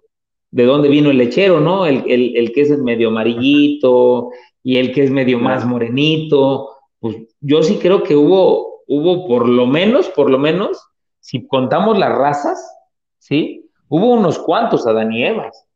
¿de 0.50 0.64
dónde 0.64 0.88
vino 0.88 1.11
el 1.11 1.18
lechero, 1.18 1.61
no? 1.61 1.86
El, 1.86 2.04
el, 2.09 2.52
que 2.52 2.62
es 2.62 2.78
medio 2.78 3.09
amarillito 3.09 4.30
y 4.68 4.76
el 4.76 4.92
que 4.92 5.02
es 5.02 5.10
medio 5.10 5.38
más 5.38 5.64
morenito, 5.64 6.76
pues 7.00 7.16
yo 7.40 7.62
sí 7.62 7.78
creo 7.78 8.02
que 8.02 8.14
hubo, 8.14 8.82
hubo 8.86 9.26
por 9.26 9.48
lo 9.48 9.64
menos, 9.64 10.10
por 10.10 10.28
lo 10.28 10.38
menos, 10.38 10.90
si 11.20 11.46
contamos 11.48 11.96
las 11.96 12.14
razas, 12.14 12.78
¿sí? 13.16 13.70
Hubo 13.88 14.12
unos 14.12 14.38
cuantos 14.38 14.86
Adán 14.86 15.10
y 15.10 15.24
Evas, 15.24 15.66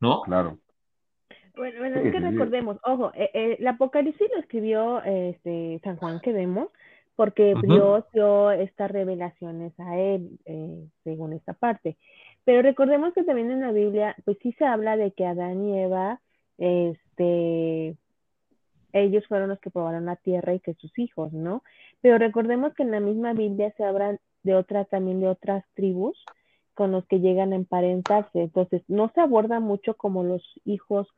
¿no? 0.00 0.22
Claro. 0.22 0.58
Bueno, 1.54 1.78
bueno, 1.78 2.00
es 2.00 2.10
que 2.10 2.18
recordemos, 2.18 2.78
ojo, 2.82 3.12
eh, 3.14 3.30
eh, 3.34 3.56
el 3.60 3.66
Apocalipsis 3.68 4.28
lo 4.34 4.40
escribió 4.40 5.00
este, 5.04 5.80
San 5.84 5.96
Juan 5.98 6.18
que 6.18 6.32
vemos, 6.32 6.70
porque 7.14 7.54
Dios 7.62 8.02
dio 8.12 8.50
estas 8.50 8.90
revelaciones 8.90 9.78
a 9.78 9.96
él, 9.96 10.40
eh, 10.46 10.88
según 11.04 11.34
esta 11.34 11.52
parte. 11.52 11.96
Pero 12.44 12.62
recordemos 12.62 13.14
que 13.14 13.22
también 13.22 13.52
en 13.52 13.60
la 13.60 13.70
Biblia, 13.70 14.16
pues 14.24 14.38
sí 14.42 14.50
se 14.58 14.64
habla 14.64 14.96
de 14.96 15.12
que 15.12 15.24
Adán 15.24 15.64
y 15.64 15.78
Eva, 15.78 16.20
este, 16.58 17.96
ellos 18.94 19.26
fueron 19.26 19.48
los 19.48 19.60
que 19.60 19.70
probaron 19.70 20.06
la 20.06 20.16
tierra 20.16 20.54
y 20.54 20.60
que 20.60 20.74
sus 20.74 20.96
hijos, 20.98 21.32
¿no? 21.32 21.62
Pero 22.00 22.16
recordemos 22.16 22.74
que 22.74 22.84
en 22.84 22.92
la 22.92 23.00
misma 23.00 23.32
Biblia 23.32 23.72
se 23.76 23.84
habla 23.84 24.18
de 24.44 24.54
otras, 24.54 24.88
también 24.88 25.20
de 25.20 25.28
otras 25.28 25.64
tribus 25.74 26.16
con 26.74 26.92
los 26.92 27.04
que 27.06 27.20
llegan 27.20 27.52
a 27.52 27.56
emparentarse. 27.56 28.42
Entonces, 28.42 28.82
no 28.88 29.10
se 29.14 29.20
aborda 29.20 29.60
mucho 29.60 29.94
como 29.94 30.22
los 30.22 30.42
hijos 30.64 31.08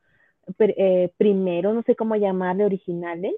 eh, 0.59 1.11
primero, 1.17 1.73
no 1.73 1.83
sé 1.83 1.95
cómo 1.95 2.15
llamarle, 2.15 2.65
originales, 2.65 3.35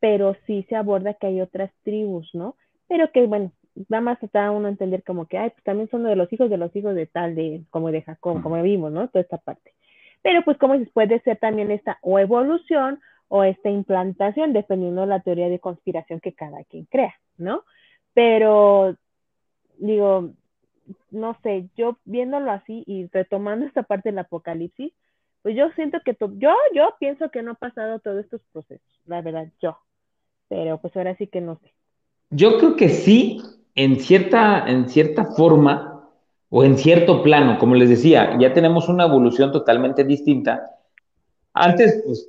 pero 0.00 0.34
sí 0.46 0.64
se 0.68 0.76
aborda 0.76 1.14
que 1.14 1.28
hay 1.28 1.40
otras 1.40 1.70
tribus, 1.84 2.28
¿no? 2.34 2.56
Pero 2.88 3.10
que, 3.12 3.26
bueno, 3.26 3.52
nada 3.88 4.00
más 4.00 4.22
está 4.22 4.50
uno 4.50 4.66
a 4.66 4.70
entender 4.70 5.04
como 5.04 5.26
que, 5.26 5.38
ay, 5.38 5.50
pues 5.50 5.62
también 5.62 5.88
son 5.90 6.04
de 6.04 6.16
los 6.16 6.32
hijos 6.32 6.50
de 6.50 6.56
los 6.56 6.74
hijos 6.74 6.94
de 6.94 7.06
tal, 7.06 7.34
de 7.34 7.62
como 7.70 7.92
de 7.92 8.02
Jacob, 8.02 8.42
como 8.42 8.60
vimos, 8.62 8.90
¿no? 8.90 9.08
Toda 9.08 9.22
esta 9.22 9.38
parte. 9.38 9.74
Pero 10.22 10.42
pues 10.44 10.58
como 10.58 10.74
puede 10.92 11.20
ser 11.20 11.36
también 11.38 11.70
esta 11.70 11.98
o 12.02 12.18
evolución 12.18 13.00
o 13.28 13.44
esta 13.44 13.70
implantación, 13.70 14.52
dependiendo 14.52 15.02
de 15.02 15.06
la 15.08 15.20
teoría 15.20 15.48
de 15.48 15.58
conspiración 15.58 16.20
que 16.20 16.32
cada 16.32 16.64
quien 16.64 16.84
crea, 16.84 17.14
¿no? 17.36 17.64
Pero, 18.14 18.96
digo, 19.78 20.30
no 21.10 21.36
sé, 21.42 21.68
yo 21.76 21.98
viéndolo 22.04 22.50
así 22.50 22.84
y 22.86 23.06
retomando 23.12 23.66
esta 23.66 23.82
parte 23.82 24.10
del 24.10 24.18
apocalipsis, 24.18 24.92
pues 25.42 25.56
yo 25.56 25.70
siento 25.72 25.98
que 26.04 26.16
yo, 26.38 26.54
yo 26.74 26.94
pienso 26.98 27.30
que 27.30 27.42
no 27.42 27.52
ha 27.52 27.54
pasado 27.54 27.98
todos 28.00 28.24
estos 28.24 28.40
procesos, 28.52 29.00
la 29.06 29.22
verdad, 29.22 29.48
yo. 29.60 29.78
Pero 30.48 30.78
pues 30.78 30.96
ahora 30.96 31.16
sí 31.16 31.26
que 31.26 31.40
no 31.40 31.56
sé. 31.56 31.72
Yo 32.30 32.58
creo 32.58 32.76
que 32.76 32.88
sí, 32.88 33.42
en 33.74 34.00
cierta, 34.00 34.68
en 34.68 34.88
cierta 34.88 35.24
forma 35.24 36.10
o 36.48 36.64
en 36.64 36.76
cierto 36.76 37.22
plano, 37.22 37.58
como 37.58 37.74
les 37.74 37.88
decía, 37.88 38.36
ya 38.38 38.52
tenemos 38.52 38.88
una 38.88 39.04
evolución 39.04 39.52
totalmente 39.52 40.04
distinta. 40.04 40.70
Antes, 41.52 42.02
pues, 42.04 42.28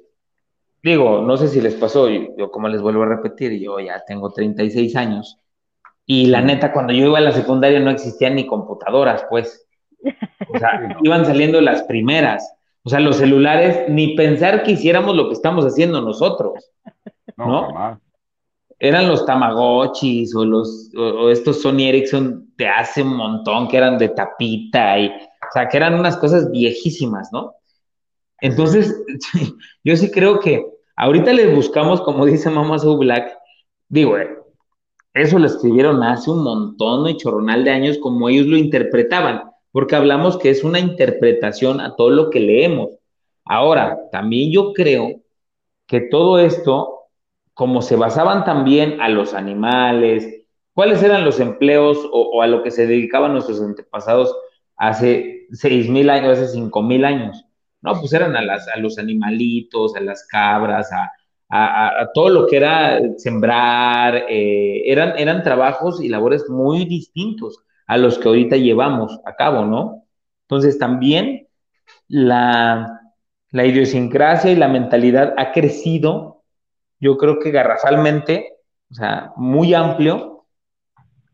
digo, 0.87 1.21
no 1.21 1.37
sé 1.37 1.47
si 1.47 1.61
les 1.61 1.75
pasó, 1.75 2.09
yo, 2.09 2.51
como 2.51 2.67
les 2.67 2.81
vuelvo 2.81 3.03
a 3.03 3.07
repetir, 3.07 3.59
yo 3.59 3.79
ya 3.79 4.03
tengo 4.05 4.31
36 4.31 4.95
años 4.95 5.39
y 6.09 6.27
la 6.27 6.41
neta, 6.41 6.71
cuando 6.71 6.93
yo 6.93 7.05
iba 7.05 7.17
a 7.17 7.21
la 7.21 7.33
secundaria 7.33 7.81
no 7.81 7.91
existían 7.91 8.35
ni 8.35 8.47
computadoras, 8.47 9.25
pues. 9.29 9.67
O 10.53 10.57
sea, 10.57 10.97
iban 11.03 11.25
saliendo 11.25 11.59
las 11.59 11.83
primeras. 11.83 12.49
O 12.83 12.89
sea, 12.89 13.01
los 13.01 13.17
celulares, 13.17 13.89
ni 13.89 14.15
pensar 14.15 14.63
que 14.63 14.71
hiciéramos 14.71 15.17
lo 15.17 15.27
que 15.27 15.33
estamos 15.33 15.65
haciendo 15.65 16.01
nosotros. 16.01 16.71
¿No? 17.35 17.99
Eran 18.79 19.09
los 19.09 19.25
Tamagotchis 19.25 20.33
o 20.33 20.45
los 20.45 20.91
o, 20.97 21.29
estos 21.29 21.61
Sony 21.61 21.89
Ericsson 21.89 22.53
de 22.55 22.69
hace 22.69 23.03
un 23.03 23.17
montón 23.17 23.67
que 23.67 23.75
eran 23.75 23.97
de 23.97 24.09
tapita 24.09 24.97
y, 24.97 25.07
o 25.09 25.51
sea, 25.51 25.67
que 25.67 25.75
eran 25.75 25.95
unas 25.95 26.15
cosas 26.15 26.49
viejísimas, 26.51 27.29
¿no? 27.33 27.53
Entonces, 28.39 28.95
yo 29.83 29.97
sí 29.97 30.09
creo 30.09 30.39
que 30.39 30.65
ahorita 30.97 31.31
les 31.31 31.55
buscamos, 31.55 32.01
como 32.01 32.25
dice 32.25 32.49
Mama 32.49 32.77
So 32.79 32.99
digo, 33.87 34.17
eh, 34.17 34.37
eso 35.13 35.39
lo 35.39 35.47
escribieron 35.47 36.03
hace 36.03 36.29
un 36.29 36.43
montón 36.43 37.07
y 37.07 37.15
chorronal 37.17 37.63
de 37.63 37.71
años 37.71 37.97
como 37.99 38.27
ellos 38.27 38.47
lo 38.47 38.57
interpretaban 38.57 39.43
porque 39.77 39.95
hablamos 39.95 40.37
que 40.37 40.49
es 40.49 40.63
una 40.63 40.79
interpretación 40.79 41.81
a 41.81 41.95
todo 41.95 42.09
lo 42.09 42.31
que 42.31 42.39
leemos. 42.39 42.89
Ahora, 43.45 43.99
también 44.11 44.51
yo 44.51 44.73
creo 44.73 45.21
que 45.85 46.01
todo 46.01 46.39
esto, 46.39 47.01
como 47.53 47.83
se 47.83 47.95
basaban 47.95 48.43
también 48.43 48.99
a 49.01 49.09
los 49.09 49.35
animales, 49.35 50.45
cuáles 50.73 51.03
eran 51.03 51.23
los 51.23 51.39
empleos 51.39 52.09
o, 52.11 52.41
a 52.41 52.47
lo 52.47 52.63
que 52.63 52.71
se 52.71 52.87
dedicaban 52.87 53.33
nuestros 53.33 53.61
antepasados 53.61 54.35
hace 54.75 55.45
seis 55.51 55.87
mil 55.87 56.09
años, 56.09 56.39
hace 56.39 56.47
cinco 56.53 56.81
mil 56.81 57.05
años. 57.05 57.45
No, 57.81 57.99
pues 57.99 58.11
eran 58.13 58.35
a, 58.35 58.41
las, 58.41 58.67
a 58.67 58.77
los 58.77 58.97
animalitos, 58.97 59.95
a 59.95 60.01
las 60.01 60.25
cabras, 60.27 60.89
a, 60.91 61.11
todo 62.13 62.29
lo 62.29 62.47
que 62.47 62.57
era 62.57 62.99
sembrar, 63.17 64.25
eh, 64.29 64.81
eran, 64.85 65.17
eran 65.17 65.43
trabajos 65.43 66.03
y 66.03 66.09
labores 66.09 66.49
muy 66.49 66.85
distintos 66.85 67.63
a 67.85 67.97
los 67.97 68.19
que 68.19 68.27
ahorita 68.27 68.57
llevamos 68.57 69.19
a 69.25 69.35
cabo, 69.35 69.65
¿no? 69.65 70.03
Entonces 70.41 70.77
también 70.77 71.47
la, 72.07 73.01
idiosincrasia 73.51 74.51
y 74.51 74.55
la 74.55 74.67
mentalidad 74.67 75.33
ha 75.37 75.51
crecido, 75.51 76.43
yo 76.99 77.17
creo 77.17 77.39
que 77.39 77.51
garrafalmente, 77.51 78.53
o 78.91 78.93
sea, 78.93 79.33
muy 79.35 79.73
amplio, 79.73 80.45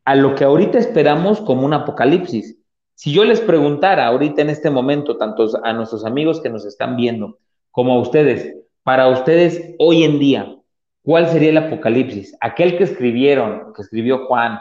a 0.06 0.16
lo 0.16 0.36
que 0.36 0.44
ahorita 0.44 0.78
esperamos 0.78 1.42
como 1.42 1.66
un 1.66 1.74
apocalipsis. 1.74 2.58
Si 2.96 3.12
yo 3.12 3.26
les 3.26 3.42
preguntara 3.42 4.08
ahorita 4.08 4.42
en 4.42 4.50
este 4.50 4.70
momento, 4.70 5.18
tanto 5.18 5.48
a 5.64 5.74
nuestros 5.74 6.06
amigos 6.06 6.42
que 6.42 6.50
nos 6.50 6.66
están 6.66 6.96
viendo 6.96 7.40
como 7.72 7.94
a 7.94 8.00
ustedes, 8.00 8.56
para 8.84 9.08
ustedes 9.08 9.76
hoy 9.80 10.04
en 10.04 10.20
día, 10.20 10.56
¿cuál 11.02 11.28
sería 11.28 11.50
el 11.50 11.58
apocalipsis? 11.58 12.38
Aquel 12.40 12.78
que 12.78 12.84
escribieron, 12.84 13.74
que 13.74 13.82
escribió 13.82 14.26
Juan 14.28 14.60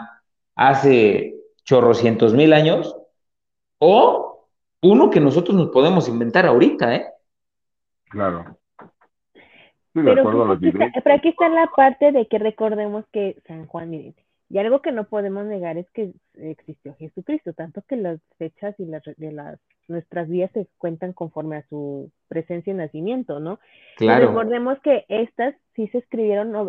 hace 0.54 1.34
chorrocientos 1.64 2.34
mil 2.34 2.52
años, 2.52 2.96
o 3.78 4.48
uno 4.82 5.10
que 5.10 5.20
nosotros 5.20 5.56
nos 5.56 5.70
podemos 5.70 6.08
inventar 6.08 6.46
ahorita, 6.46 6.94
¿eh? 6.94 7.06
Claro. 8.10 8.56
pero, 9.92 10.52
aquí 10.52 11.28
está 11.28 11.48
la 11.48 11.66
parte 11.74 12.12
de 12.12 12.26
que 12.26 12.38
recordemos 12.38 13.04
que 13.12 13.40
San 13.46 13.66
Juan, 13.66 13.90
miren, 13.90 14.14
y 14.52 14.58
algo 14.58 14.82
que 14.82 14.92
no 14.92 15.04
podemos 15.04 15.46
negar 15.46 15.78
es 15.78 15.90
que 15.92 16.12
existió 16.34 16.94
Jesucristo, 16.96 17.54
tanto 17.54 17.80
que 17.88 17.96
las 17.96 18.20
fechas 18.36 18.78
y 18.78 18.84
las 18.84 19.02
de 19.16 19.32
las 19.32 19.58
nuestras 19.88 20.28
vidas 20.28 20.50
se 20.52 20.68
cuentan 20.76 21.14
conforme 21.14 21.56
a 21.56 21.66
su 21.70 22.10
presencia 22.28 22.70
y 22.70 22.76
nacimiento, 22.76 23.40
¿no? 23.40 23.60
Claro. 23.96 24.28
recordemos 24.28 24.78
que 24.80 25.06
estas 25.08 25.54
sí 25.74 25.88
se 25.88 25.98
escribieron, 25.98 26.54
uh, 26.54 26.68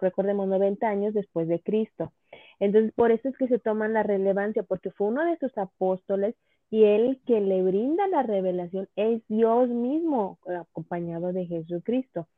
recordemos, 0.00 0.46
90 0.46 0.88
años 0.88 1.12
después 1.12 1.48
de 1.48 1.60
Cristo. 1.60 2.12
Entonces, 2.60 2.92
por 2.92 3.10
eso 3.10 3.28
es 3.28 3.36
que 3.36 3.48
se 3.48 3.58
toman 3.58 3.94
la 3.94 4.04
relevancia, 4.04 4.62
porque 4.62 4.92
fue 4.92 5.08
uno 5.08 5.24
de 5.24 5.36
sus 5.38 5.58
apóstoles 5.58 6.36
y 6.70 6.84
él 6.84 7.20
que 7.26 7.40
le 7.40 7.64
brinda 7.64 8.06
la 8.06 8.22
revelación 8.22 8.88
es 8.94 9.22
Dios 9.26 9.68
mismo, 9.68 10.38
acompañado 10.46 11.32
de 11.32 11.46
Jesucristo. 11.46 12.28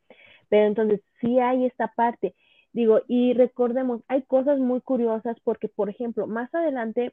Pero 0.49 0.67
entonces, 0.69 1.03
sí 1.21 1.39
hay 1.39 1.67
esta 1.67 1.89
parte. 1.95 2.35
Digo, 2.73 3.01
y 3.09 3.33
recordemos, 3.35 4.03
hay 4.07 4.23
cosas 4.23 4.59
muy 4.59 4.81
curiosas 4.81 5.37
porque, 5.43 5.69
por 5.69 5.91
ejemplo, 5.91 6.27
más 6.27 6.55
adelante 6.55 7.13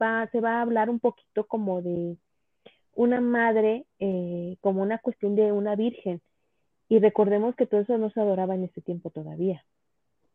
va, 0.00 0.28
se 0.30 0.40
va 0.40 0.58
a 0.58 0.62
hablar 0.62 0.90
un 0.90 1.00
poquito 1.00 1.44
como 1.44 1.82
de 1.82 2.16
una 2.94 3.20
madre, 3.20 3.84
eh, 3.98 4.56
como 4.60 4.82
una 4.82 4.98
cuestión 4.98 5.34
de 5.34 5.50
una 5.50 5.74
virgen. 5.74 6.20
Y 6.88 6.98
recordemos 6.98 7.56
que 7.56 7.66
todo 7.66 7.80
eso 7.80 7.98
no 7.98 8.10
se 8.10 8.20
adoraba 8.20 8.54
en 8.54 8.64
ese 8.64 8.80
tiempo 8.80 9.10
todavía. 9.10 9.64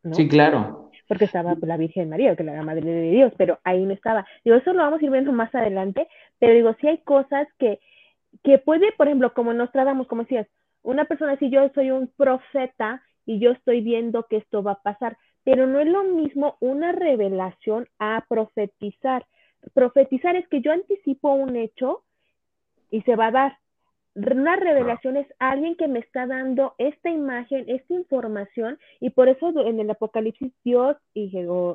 ¿no? 0.03 0.15
Sí, 0.15 0.28
claro. 0.28 0.91
Porque 1.07 1.26
estaba 1.26 1.55
la 1.61 1.78
Virgen 1.78 2.09
María, 2.09 2.36
que 2.36 2.43
era 2.43 2.55
la 2.55 2.63
Madre 2.63 2.82
de 2.82 3.11
Dios, 3.11 3.32
pero 3.38 3.59
ahí 3.63 3.84
no 3.86 3.93
estaba. 3.93 4.26
Digo, 4.43 4.57
eso 4.57 4.74
lo 4.74 4.84
vamos 4.84 5.01
a 5.01 5.05
ir 5.05 5.11
viendo 5.11 5.32
más 5.32 5.53
adelante, 5.55 6.07
pero 6.39 6.53
digo, 6.53 6.76
sí 6.82 6.88
hay 6.88 6.97
cosas 6.99 7.47
que, 7.57 7.80
que 8.43 8.57
puede, 8.57 8.91
por 8.93 9.07
ejemplo, 9.07 9.34
como 9.34 9.53
nos 9.53 9.72
tratamos, 9.72 10.07
como 10.07 10.24
decías, 10.24 10.47
una 10.82 11.05
persona, 11.05 11.38
si 11.38 11.49
yo 11.49 11.70
soy 11.74 11.91
un 11.91 12.07
profeta, 12.18 13.01
y 13.28 13.39
yo 13.39 13.51
estoy 13.51 13.82
viendo 13.82 14.23
que 14.23 14.38
esto 14.38 14.63
va 14.63 14.71
a 14.71 14.82
pasar. 14.82 15.17
Pero 15.43 15.67
no 15.67 15.80
es 15.80 15.88
lo 15.88 16.03
mismo 16.03 16.57
una 16.59 16.93
revelación 16.93 17.88
a 17.99 18.25
profetizar. 18.28 19.25
Profetizar 19.73 20.36
es 20.36 20.47
que 20.47 20.61
yo 20.61 20.71
anticipo 20.71 21.34
un 21.34 21.55
hecho 21.55 22.03
y 22.89 23.01
se 23.01 23.15
va 23.15 23.28
a 23.28 23.32
dar. 23.32 23.57
Una 24.15 24.55
revelación 24.55 25.15
es 25.15 25.28
alguien 25.38 25.75
que 25.75 25.88
me 25.88 25.99
está 25.99 26.25
dando 26.25 26.73
esta 26.80 27.11
imagen, 27.11 27.65
esta 27.67 27.93
información, 27.93 28.80
y 28.99 29.11
por 29.11 29.30
eso 29.30 29.53
en 29.63 29.80
el 29.80 29.91
Apocalipsis 29.91 30.51
Dios, 30.63 30.97
y 31.13 31.25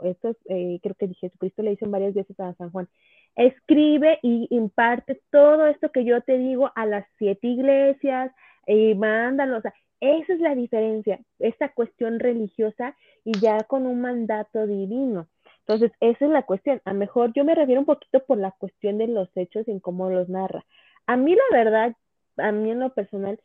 esto 0.05 0.37
eh, 0.47 0.81
creo 0.83 0.97
que 0.99 1.15
Jesucristo 1.15 1.63
le 1.63 1.71
dicen 1.71 1.93
varias 1.93 2.15
veces 2.15 2.39
a 2.41 2.53
San 2.55 2.73
Juan, 2.73 2.89
escribe 3.37 4.19
y 4.23 4.49
imparte 4.51 5.21
todo 5.31 5.69
esto 5.69 5.93
que 5.93 6.05
yo 6.05 6.21
te 6.23 6.37
digo 6.37 6.73
a 6.75 6.85
las 6.85 7.07
siete 7.17 7.47
iglesias, 7.47 8.33
y 8.67 8.95
mándalo, 8.97 9.59
o 9.59 9.61
sea, 9.61 9.73
esa 10.03 10.33
es 10.33 10.41
la 10.41 10.57
diferencia, 10.57 11.21
esta 11.39 11.69
cuestión 11.69 12.19
religiosa 12.19 12.97
y 13.25 13.39
ya 13.39 13.61
con 13.61 13.87
un 13.87 14.01
mandato 14.01 14.67
divino. 14.67 15.29
Entonces, 15.61 15.93
esa 16.01 16.25
es 16.25 16.31
la 16.33 16.43
cuestión. 16.43 16.83
A 16.85 16.93
lo 16.93 16.99
mejor 16.99 17.33
yo 17.35 17.45
me 17.45 17.55
refiero 17.55 17.81
un 17.81 17.87
poquito 17.87 18.19
por 18.25 18.37
la 18.37 18.51
cuestión 18.51 18.99
de 18.99 19.07
los 19.07 19.29
hechos 19.37 19.69
en 19.69 19.79
cómo 19.79 20.11
los 20.11 20.29
narra. 20.29 20.65
A 21.07 21.17
mí 21.17 21.37
la 21.37 21.57
verdad, 21.57 21.97
a 22.37 22.51
mí 22.51 22.73
en 22.73 22.81
lo 22.81 22.93
personal, 22.93 23.41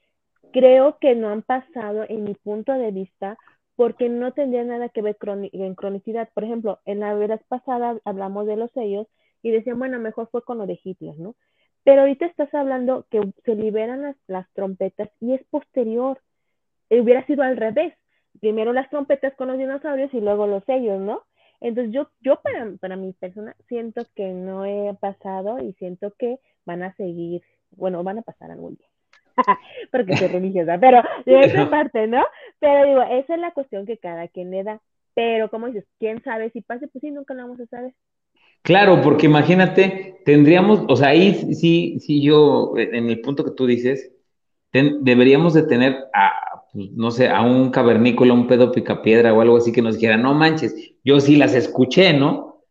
creo 0.51 0.97
que 0.99 1.13
no 1.13 1.29
han 1.29 1.43
pasado 1.43 2.05
en 2.09 2.23
mi 2.23 2.33
punto 2.33 2.73
de 2.73 2.89
vista 2.89 3.37
porque 3.75 4.09
no 4.09 4.33
tendría 4.33 4.63
nada 4.63 4.89
que 4.89 5.03
ver 5.03 5.15
en 5.21 5.75
cronicidad. 5.75 6.29
Por 6.33 6.43
ejemplo, 6.43 6.79
en 6.85 7.01
la 7.01 7.13
vez 7.13 7.39
pasada 7.47 7.99
hablamos 8.03 8.47
de 8.47 8.57
los 8.57 8.71
sellos 8.71 9.05
y 9.43 9.51
decían, 9.51 9.77
bueno, 9.77 9.99
mejor 9.99 10.27
fue 10.31 10.41
con 10.41 10.57
lo 10.57 10.65
de 10.65 10.79
Hitler, 10.83 11.19
¿no? 11.19 11.35
Pero 11.83 12.01
ahorita 12.01 12.25
estás 12.25 12.51
hablando 12.55 13.05
que 13.11 13.21
se 13.45 13.55
liberan 13.55 14.01
las, 14.01 14.15
las 14.25 14.51
trompetas 14.53 15.09
y 15.19 15.33
es 15.33 15.43
posterior. 15.51 16.19
Hubiera 16.89 17.25
sido 17.25 17.43
al 17.43 17.57
revés. 17.57 17.93
Primero 18.39 18.73
las 18.73 18.89
trompetas 18.89 19.33
con 19.35 19.47
los 19.47 19.57
dinosaurios 19.57 20.13
y 20.13 20.21
luego 20.21 20.47
los 20.47 20.63
sellos, 20.65 20.99
¿no? 20.99 21.23
Entonces 21.59 21.93
yo, 21.93 22.09
yo 22.21 22.39
para, 22.41 22.71
para 22.79 22.95
mi 22.95 23.13
persona 23.13 23.55
siento 23.67 24.05
que 24.15 24.27
no 24.29 24.65
he 24.65 24.93
pasado 24.99 25.59
y 25.59 25.73
siento 25.73 26.13
que 26.17 26.37
van 26.65 26.83
a 26.83 26.93
seguir, 26.95 27.41
bueno, 27.71 28.03
van 28.03 28.19
a 28.19 28.21
pasar 28.21 28.51
algún 28.51 28.75
día. 28.75 28.87
Porque 29.91 30.15
soy 30.17 30.27
religiosa, 30.27 30.77
pero 30.79 31.01
de 31.25 31.39
esa 31.45 31.69
parte, 31.69 32.07
¿no? 32.07 32.23
Pero 32.59 32.87
digo, 32.87 33.01
esa 33.03 33.35
es 33.35 33.39
la 33.39 33.51
cuestión 33.51 33.85
que 33.85 33.97
cada 33.97 34.27
quien 34.27 34.51
le 34.51 34.63
da. 34.63 34.81
Pero 35.15 35.49
como 35.49 35.67
dices, 35.67 35.85
¿quién 35.99 36.21
sabe 36.23 36.51
si 36.51 36.61
pase? 36.61 36.87
Pues 36.87 37.01
sí, 37.01 37.09
nunca 37.09 37.33
lo 37.33 37.43
vamos 37.43 37.59
a 37.59 37.65
saber. 37.65 37.93
Claro, 38.61 39.01
porque 39.01 39.25
imagínate, 39.25 40.21
tendríamos, 40.25 40.83
o 40.87 40.95
sea, 40.95 41.09
ahí 41.09 41.33
sí, 41.55 41.99
sí, 41.99 42.21
yo, 42.21 42.73
en 42.77 43.09
el 43.09 43.21
punto 43.21 43.43
que 43.43 43.51
tú 43.51 43.65
dices, 43.65 44.11
deberíamos 44.73 45.53
de 45.53 45.63
tener 45.63 45.95
a, 46.13 46.56
no 46.77 47.11
sé, 47.11 47.27
a 47.27 47.41
un 47.41 47.71
cavernícola, 47.71 48.33
un 48.33 48.47
pedo 48.47 48.71
picapiedra 48.71 49.33
o 49.33 49.41
algo 49.41 49.57
así 49.57 49.71
que 49.71 49.81
nos 49.81 49.95
dijera, 49.95 50.17
no 50.17 50.33
manches, 50.33 50.93
yo 51.03 51.19
sí 51.19 51.35
las 51.35 51.55
escuché, 51.55 52.13
¿no? 52.13 52.61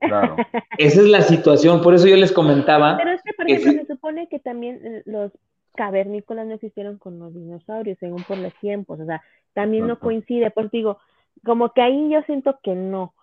Claro. 0.00 0.36
Esa 0.78 1.00
es 1.00 1.08
la 1.08 1.22
situación, 1.22 1.80
por 1.80 1.94
eso 1.94 2.08
yo 2.08 2.16
les 2.16 2.32
comentaba. 2.32 2.96
Pero 2.96 3.12
es 3.12 3.22
que, 3.22 3.32
por 3.34 3.48
ejemplo, 3.48 3.82
se 3.82 3.92
supone 3.92 4.26
que 4.28 4.40
también 4.40 4.80
eh, 4.84 5.02
los 5.04 5.30
cavernícolas 5.76 6.46
no 6.46 6.54
existieron 6.54 6.98
con 6.98 7.18
los 7.18 7.32
dinosaurios, 7.32 7.98
según 7.98 8.22
por 8.24 8.36
los 8.38 8.52
tiempos, 8.54 8.98
o 8.98 9.06
sea, 9.06 9.22
también 9.54 9.86
no 9.86 9.98
coincide, 9.98 10.50
pues 10.50 10.70
digo, 10.70 10.98
como 11.44 11.72
que 11.72 11.82
ahí 11.82 12.10
yo 12.10 12.22
siento 12.22 12.58
que 12.62 12.74
no. 12.74 13.14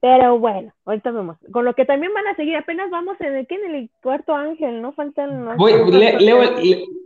Pero 0.00 0.38
bueno, 0.38 0.72
ahorita 0.84 1.10
vemos. 1.10 1.36
Con 1.50 1.64
lo 1.64 1.74
que 1.74 1.84
también 1.84 2.12
van 2.14 2.26
a 2.28 2.36
seguir, 2.36 2.56
apenas 2.56 2.88
vamos 2.90 3.20
en 3.20 3.34
el, 3.34 3.46
en 3.50 3.74
el 3.74 3.90
cuarto 4.00 4.32
ángel, 4.32 4.80
no 4.80 4.92
faltan. 4.92 5.44
No 5.44 5.56
Voy, 5.56 5.72
leo, 5.90 6.40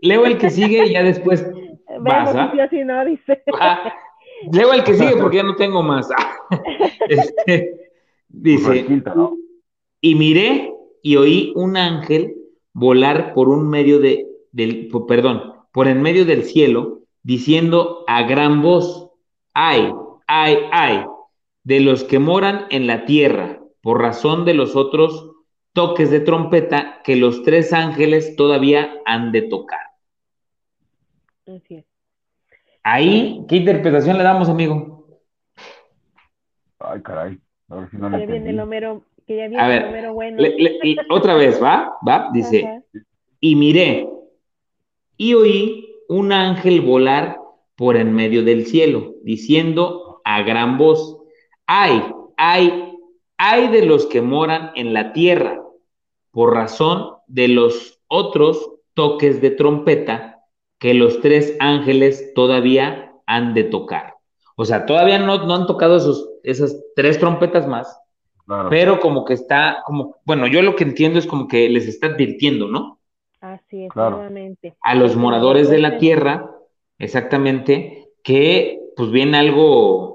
leo, 0.03 0.27
el 0.27 0.39
que 0.39 0.51
sigue 0.51 0.87
y 0.87 0.93
ya 0.93 1.03
después. 1.03 1.43
Vemos 1.89 2.35
¿ah? 2.35 2.69
si 2.71 2.85
no, 2.85 3.05
dice. 3.05 3.43
Ah, 3.59 3.95
leo 4.51 4.73
el 4.73 4.85
que 4.85 4.95
sigue 4.95 5.17
porque 5.17 5.39
ya 5.39 5.43
no 5.43 5.57
tengo 5.57 5.83
más. 5.83 6.09
este, 7.09 7.93
dice: 8.29 8.87
Y 10.01 10.15
miré 10.15 10.75
y 11.03 11.17
oí 11.17 11.53
un 11.57 11.77
ángel 11.77 12.35
volar 12.75 13.33
por 13.33 13.49
un 13.49 13.69
medio 13.69 14.01
de, 14.01 14.27
del, 14.53 14.91
perdón, 15.09 15.55
por 15.73 15.89
en 15.89 16.03
medio 16.03 16.27
del 16.27 16.45
cielo, 16.45 17.01
diciendo 17.23 18.05
a 18.07 18.23
gran 18.25 18.61
voz: 18.61 19.11
¡Ay, 19.55 19.93
ay, 20.27 20.59
ay! 20.71 21.05
De 21.65 21.81
los 21.81 22.05
que 22.05 22.19
moran 22.19 22.67
en 22.71 22.87
la 22.87 23.05
tierra, 23.05 23.61
por 23.81 24.01
razón 24.01 24.45
de 24.45 24.55
los 24.55 24.77
otros 24.77 25.31
toques 25.73 26.11
de 26.11 26.21
trompeta 26.21 27.01
que 27.05 27.17
los 27.17 27.43
tres 27.43 27.73
ángeles 27.73 28.37
todavía 28.37 28.93
han 29.05 29.33
de 29.33 29.43
tocar. 29.43 29.81
Así 31.47 31.77
es. 31.77 31.85
Ahí, 32.83 33.45
¿qué 33.49 33.57
interpretación 33.57 34.19
le 34.19 34.25
damos, 34.25 34.49
amigo? 34.49 35.21
Ay, 36.81 37.01
caray. 37.03 37.39
A 37.69 37.77
ver 37.77 37.91
si 37.91 37.97
no 37.97 38.11
le 38.11 38.27
viene 38.27 38.51
el 38.51 38.61
Homero, 38.61 39.05
que 39.27 39.37
ya 39.37 39.49
viene 39.49 39.77
el 39.77 39.85
Homero 39.85 40.15
bueno. 40.15 40.43
otra 41.11 41.35
vez, 41.35 41.63
¿va? 41.63 41.97
¿Va? 42.07 42.29
Dice, 42.33 42.83
y 43.41 43.55
miré, 43.55 44.09
y 45.17 45.35
oí 45.35 45.95
un 46.09 46.33
ángel 46.33 46.81
volar 46.81 47.39
por 47.77 47.97
en 47.97 48.13
medio 48.13 48.43
del 48.45 48.67
cielo, 48.67 49.15
diciendo 49.23 50.21
a 50.25 50.43
gran 50.43 50.77
voz, 50.77 51.22
hay, 51.75 52.05
hay, 52.37 52.99
hay 53.39 53.69
de 53.69 53.87
los 53.87 54.05
que 54.05 54.21
moran 54.21 54.73
en 54.75 54.93
la 54.93 55.15
tierra, 55.15 55.63
por 56.31 56.53
razón 56.53 57.15
de 57.29 57.49
los 57.49 57.99
otros 58.09 58.73
toques 58.93 59.41
de 59.41 59.53
trompeta 59.53 60.41
que 60.79 60.93
los 60.93 61.23
tres 61.23 61.57
ángeles 61.61 62.35
todavía 62.35 63.15
han 63.25 63.55
de 63.55 63.65
tocar. 63.65 64.17
O 64.55 64.67
sea, 64.67 64.85
todavía 64.85 65.19
no, 65.19 65.33
han 65.33 65.67
tocado 65.67 65.97
esos, 65.97 66.29
esas 66.43 66.79
tres 66.95 67.19
trompetas 67.19 67.67
más, 67.67 67.99
pero 68.69 69.01
como 69.01 69.25
que 69.25 69.33
está, 69.33 69.79
como, 69.87 70.17
bueno, 70.27 70.47
yo 70.49 70.61
lo 70.61 70.77
que 70.77 70.85
entiendo 70.85 71.19
es 71.19 71.27
como 71.27 71.49
que 71.49 71.71
les 71.71 71.89
está 71.89 72.09
advirtiendo, 72.09 72.69
¿no? 72.69 72.99
Así 73.41 73.87
es, 73.87 73.97
nuevamente. 73.97 74.75
A 74.83 74.95
los 74.95 75.17
moradores 75.17 75.71
de 75.71 75.79
la 75.79 75.97
tierra, 75.97 76.51
exactamente, 76.99 78.11
que 78.23 78.79
pues 78.95 79.11
viene 79.11 79.39
algo 79.39 80.12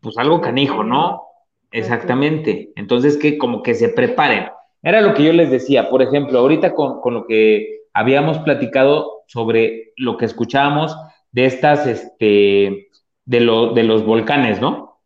pues 0.00 0.18
algo 0.18 0.40
canijo, 0.40 0.84
¿no? 0.84 1.22
Exactamente. 1.70 2.72
Entonces, 2.76 3.16
que 3.16 3.38
como 3.38 3.62
que 3.62 3.74
se 3.74 3.90
preparen. 3.90 4.48
Era 4.82 5.00
lo 5.00 5.14
que 5.14 5.24
yo 5.24 5.32
les 5.32 5.50
decía, 5.50 5.90
por 5.90 6.02
ejemplo, 6.02 6.38
ahorita 6.38 6.74
con, 6.74 7.00
lo 7.04 7.26
que 7.26 7.82
habíamos 7.92 8.38
platicado 8.38 9.22
sobre 9.26 9.92
lo 9.96 10.16
que 10.16 10.24
escuchábamos 10.24 10.96
de 11.32 11.44
estas, 11.44 11.86
este, 11.86 12.88
de, 13.24 13.40
lo, 13.40 13.72
de 13.72 13.84
los 13.84 14.04
volcanes, 14.04 14.60
¿no? 14.60 15.00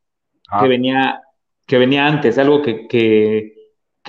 Ah. 0.48 0.62
Que 0.62 0.68
venía, 0.68 1.22
que 1.66 1.78
venía 1.78 2.06
antes, 2.06 2.38
algo 2.38 2.62
que, 2.62 2.86
que, 2.86 3.52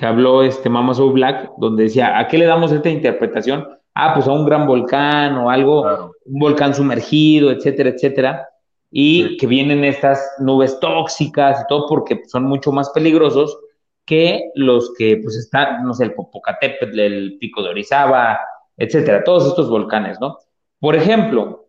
habló 0.00 0.42
este 0.42 0.68
Mama 0.68 0.94
Soul 0.94 1.14
Black, 1.14 1.52
donde 1.58 1.84
decía, 1.84 2.18
¿a 2.18 2.28
qué 2.28 2.38
le 2.38 2.44
damos 2.44 2.70
esta 2.70 2.90
interpretación? 2.90 3.66
Ah, 3.94 4.14
pues 4.14 4.28
a 4.28 4.32
un 4.32 4.44
gran 4.44 4.66
volcán 4.66 5.36
o 5.38 5.50
algo, 5.50 6.12
un 6.26 6.38
volcán 6.38 6.74
sumergido, 6.74 7.50
etcétera, 7.50 7.90
etcétera 7.90 8.48
y 8.90 9.36
que 9.36 9.46
vienen 9.46 9.84
estas 9.84 10.20
nubes 10.38 10.78
tóxicas 10.80 11.60
y 11.60 11.66
todo 11.68 11.86
porque 11.88 12.22
son 12.26 12.44
mucho 12.44 12.72
más 12.72 12.90
peligrosos 12.90 13.58
que 14.04 14.50
los 14.54 14.94
que 14.96 15.18
pues 15.22 15.36
están, 15.36 15.84
no 15.84 15.92
sé, 15.92 16.04
el 16.04 16.14
Popocatépetl, 16.14 16.98
el 16.98 17.38
Pico 17.38 17.62
de 17.62 17.70
Orizaba, 17.70 18.38
etcétera, 18.76 19.24
todos 19.24 19.46
estos 19.46 19.68
volcanes, 19.68 20.18
¿no? 20.20 20.38
Por 20.78 20.94
ejemplo, 20.94 21.66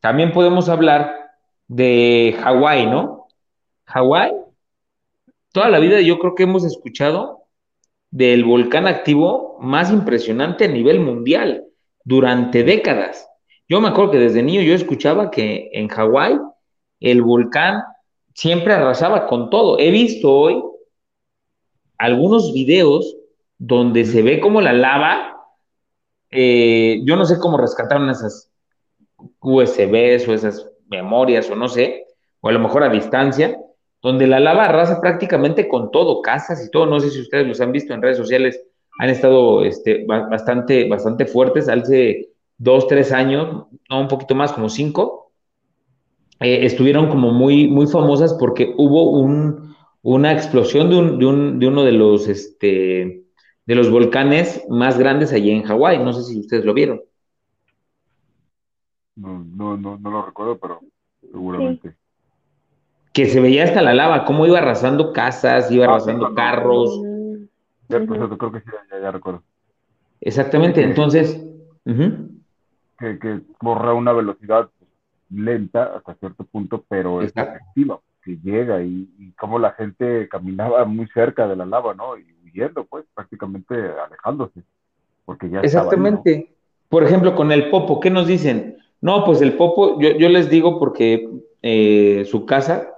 también 0.00 0.32
podemos 0.32 0.68
hablar 0.68 1.30
de 1.66 2.36
Hawái, 2.42 2.86
¿no? 2.86 3.26
Hawái, 3.86 4.32
toda 5.52 5.68
la 5.68 5.80
vida 5.80 6.00
yo 6.00 6.18
creo 6.18 6.34
que 6.34 6.44
hemos 6.44 6.64
escuchado 6.64 7.44
del 8.10 8.44
volcán 8.44 8.86
activo 8.86 9.58
más 9.60 9.90
impresionante 9.90 10.64
a 10.64 10.68
nivel 10.68 11.00
mundial 11.00 11.64
durante 12.04 12.62
décadas. 12.64 13.28
Yo 13.68 13.80
me 13.80 13.88
acuerdo 13.88 14.12
que 14.12 14.18
desde 14.18 14.42
niño 14.42 14.62
yo 14.62 14.74
escuchaba 14.74 15.30
que 15.30 15.70
en 15.72 15.88
Hawái 15.88 16.38
el 17.00 17.22
volcán 17.22 17.82
siempre 18.34 18.74
arrasaba 18.74 19.26
con 19.26 19.50
todo. 19.50 19.78
He 19.78 19.90
visto 19.90 20.32
hoy 20.32 20.62
algunos 21.98 22.52
videos 22.52 23.16
donde 23.58 24.04
se 24.04 24.22
ve 24.22 24.40
como 24.40 24.60
la 24.60 24.72
lava, 24.72 25.36
eh, 26.30 27.00
yo 27.04 27.16
no 27.16 27.26
sé 27.26 27.38
cómo 27.38 27.58
rescataron 27.58 28.08
esas 28.08 28.50
USBs 29.40 30.28
o 30.28 30.32
esas 30.32 30.66
memorias 30.88 31.50
o 31.50 31.56
no 31.56 31.68
sé, 31.68 32.06
o 32.40 32.48
a 32.48 32.52
lo 32.52 32.58
mejor 32.58 32.84
a 32.84 32.88
distancia, 32.88 33.58
donde 34.00 34.26
la 34.26 34.40
lava 34.40 34.64
arrasa 34.64 35.00
prácticamente 35.00 35.68
con 35.68 35.90
todo, 35.90 36.22
casas 36.22 36.64
y 36.66 36.70
todo. 36.70 36.86
No 36.86 37.00
sé 37.00 37.10
si 37.10 37.20
ustedes 37.20 37.46
los 37.46 37.60
han 37.60 37.72
visto 37.72 37.92
en 37.92 38.00
redes 38.00 38.16
sociales, 38.16 38.62
han 38.98 39.10
estado 39.10 39.62
este, 39.64 40.04
bastante, 40.06 40.88
bastante 40.88 41.26
fuertes 41.26 41.68
hace 41.68 42.30
dos, 42.56 42.86
tres 42.86 43.12
años, 43.12 43.66
no 43.88 44.00
un 44.00 44.08
poquito 44.08 44.34
más, 44.34 44.52
como 44.52 44.68
cinco, 44.68 45.29
eh, 46.40 46.64
estuvieron 46.64 47.08
como 47.08 47.32
muy, 47.32 47.68
muy 47.68 47.86
famosas 47.86 48.34
porque 48.34 48.74
hubo 48.78 49.10
un, 49.10 49.74
una 50.02 50.32
explosión 50.32 50.88
de, 50.88 50.96
un, 50.96 51.18
de, 51.18 51.26
un, 51.26 51.58
de 51.58 51.68
uno 51.68 51.84
de 51.84 51.92
los, 51.92 52.28
este, 52.28 53.24
de 53.66 53.74
los 53.74 53.90
volcanes 53.90 54.64
más 54.70 54.98
grandes 54.98 55.32
allí 55.32 55.50
en 55.50 55.62
Hawái. 55.62 55.98
No 55.98 56.14
sé 56.14 56.22
si 56.22 56.40
ustedes 56.40 56.64
lo 56.64 56.72
vieron. 56.72 57.02
No, 59.16 59.44
no, 59.44 59.76
no, 59.76 59.98
no 59.98 60.10
lo 60.10 60.22
recuerdo, 60.24 60.58
pero 60.58 60.80
seguramente. 61.20 61.94
Que 63.12 63.26
se 63.26 63.40
veía 63.40 63.64
hasta 63.64 63.82
la 63.82 63.92
lava, 63.92 64.24
cómo 64.24 64.46
iba 64.46 64.58
arrasando 64.58 65.12
casas, 65.12 65.70
iba 65.70 65.84
ah, 65.84 65.90
arrasando 65.90 66.34
carros. 66.34 67.02
Ya, 67.88 68.00
pues, 68.06 68.18
creo 68.38 68.52
que 68.52 68.60
sí, 68.60 68.66
ya, 68.90 69.10
recuerdo. 69.10 69.42
Exactamente, 70.22 70.82
entonces. 70.82 71.44
Que, 71.84 73.18
que 73.18 73.40
borra 73.60 73.92
una 73.92 74.12
velocidad 74.12 74.70
lenta 75.30 75.96
hasta 75.96 76.14
cierto 76.14 76.44
punto, 76.44 76.84
pero 76.88 77.22
es 77.22 77.32
efectiva, 77.36 78.00
que 78.22 78.38
llega 78.42 78.82
y, 78.82 79.08
y 79.18 79.32
como 79.32 79.58
la 79.58 79.72
gente 79.72 80.28
caminaba 80.28 80.84
muy 80.84 81.06
cerca 81.08 81.46
de 81.46 81.56
la 81.56 81.66
lava, 81.66 81.94
¿no? 81.94 82.18
Y 82.18 82.26
huyendo, 82.44 82.84
pues, 82.84 83.04
prácticamente 83.14 83.74
alejándose, 83.74 84.62
porque 85.24 85.48
ya 85.48 85.60
Exactamente. 85.60 86.52
Por 86.88 87.04
ejemplo, 87.04 87.36
con 87.36 87.52
el 87.52 87.70
Popo, 87.70 88.00
¿qué 88.00 88.10
nos 88.10 88.26
dicen? 88.26 88.78
No, 89.00 89.24
pues 89.24 89.40
el 89.40 89.54
Popo, 89.54 90.00
yo, 90.00 90.10
yo 90.10 90.28
les 90.28 90.50
digo 90.50 90.78
porque 90.78 91.28
eh, 91.62 92.24
su 92.28 92.44
casa, 92.46 92.90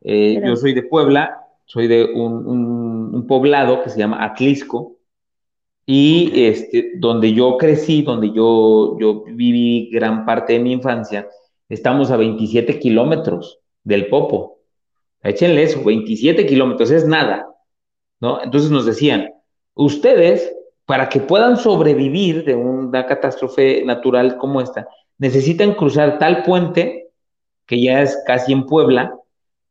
eh, 0.00 0.40
yo 0.44 0.56
soy 0.56 0.72
de 0.72 0.82
Puebla, 0.82 1.46
soy 1.66 1.86
de 1.86 2.04
un, 2.04 2.46
un, 2.46 3.26
poblado 3.26 3.82
que 3.82 3.90
se 3.90 3.98
llama 3.98 4.24
Atlisco, 4.24 4.96
y 5.84 6.32
este, 6.46 6.92
donde 6.96 7.32
yo 7.32 7.56
crecí, 7.58 8.02
donde 8.02 8.32
yo, 8.32 8.96
yo 8.98 9.24
viví 9.24 9.90
gran 9.92 10.24
parte 10.24 10.54
de 10.54 10.60
mi 10.60 10.72
infancia, 10.72 11.28
estamos 11.68 12.10
a 12.10 12.16
27 12.16 12.78
kilómetros 12.78 13.58
del 13.84 14.08
Popo. 14.08 14.58
Échenle 15.22 15.62
eso, 15.62 15.82
27 15.82 16.46
kilómetros, 16.46 16.90
es 16.90 17.06
nada, 17.06 17.46
¿no? 18.20 18.42
Entonces 18.42 18.70
nos 18.70 18.86
decían, 18.86 19.32
ustedes, 19.74 20.54
para 20.84 21.08
que 21.08 21.20
puedan 21.20 21.56
sobrevivir 21.56 22.44
de 22.44 22.54
una 22.54 23.06
catástrofe 23.06 23.84
natural 23.84 24.36
como 24.38 24.60
esta, 24.60 24.86
necesitan 25.18 25.74
cruzar 25.74 26.18
tal 26.18 26.42
puente, 26.42 27.08
que 27.66 27.80
ya 27.80 28.02
es 28.02 28.22
casi 28.26 28.52
en 28.52 28.66
Puebla, 28.66 29.14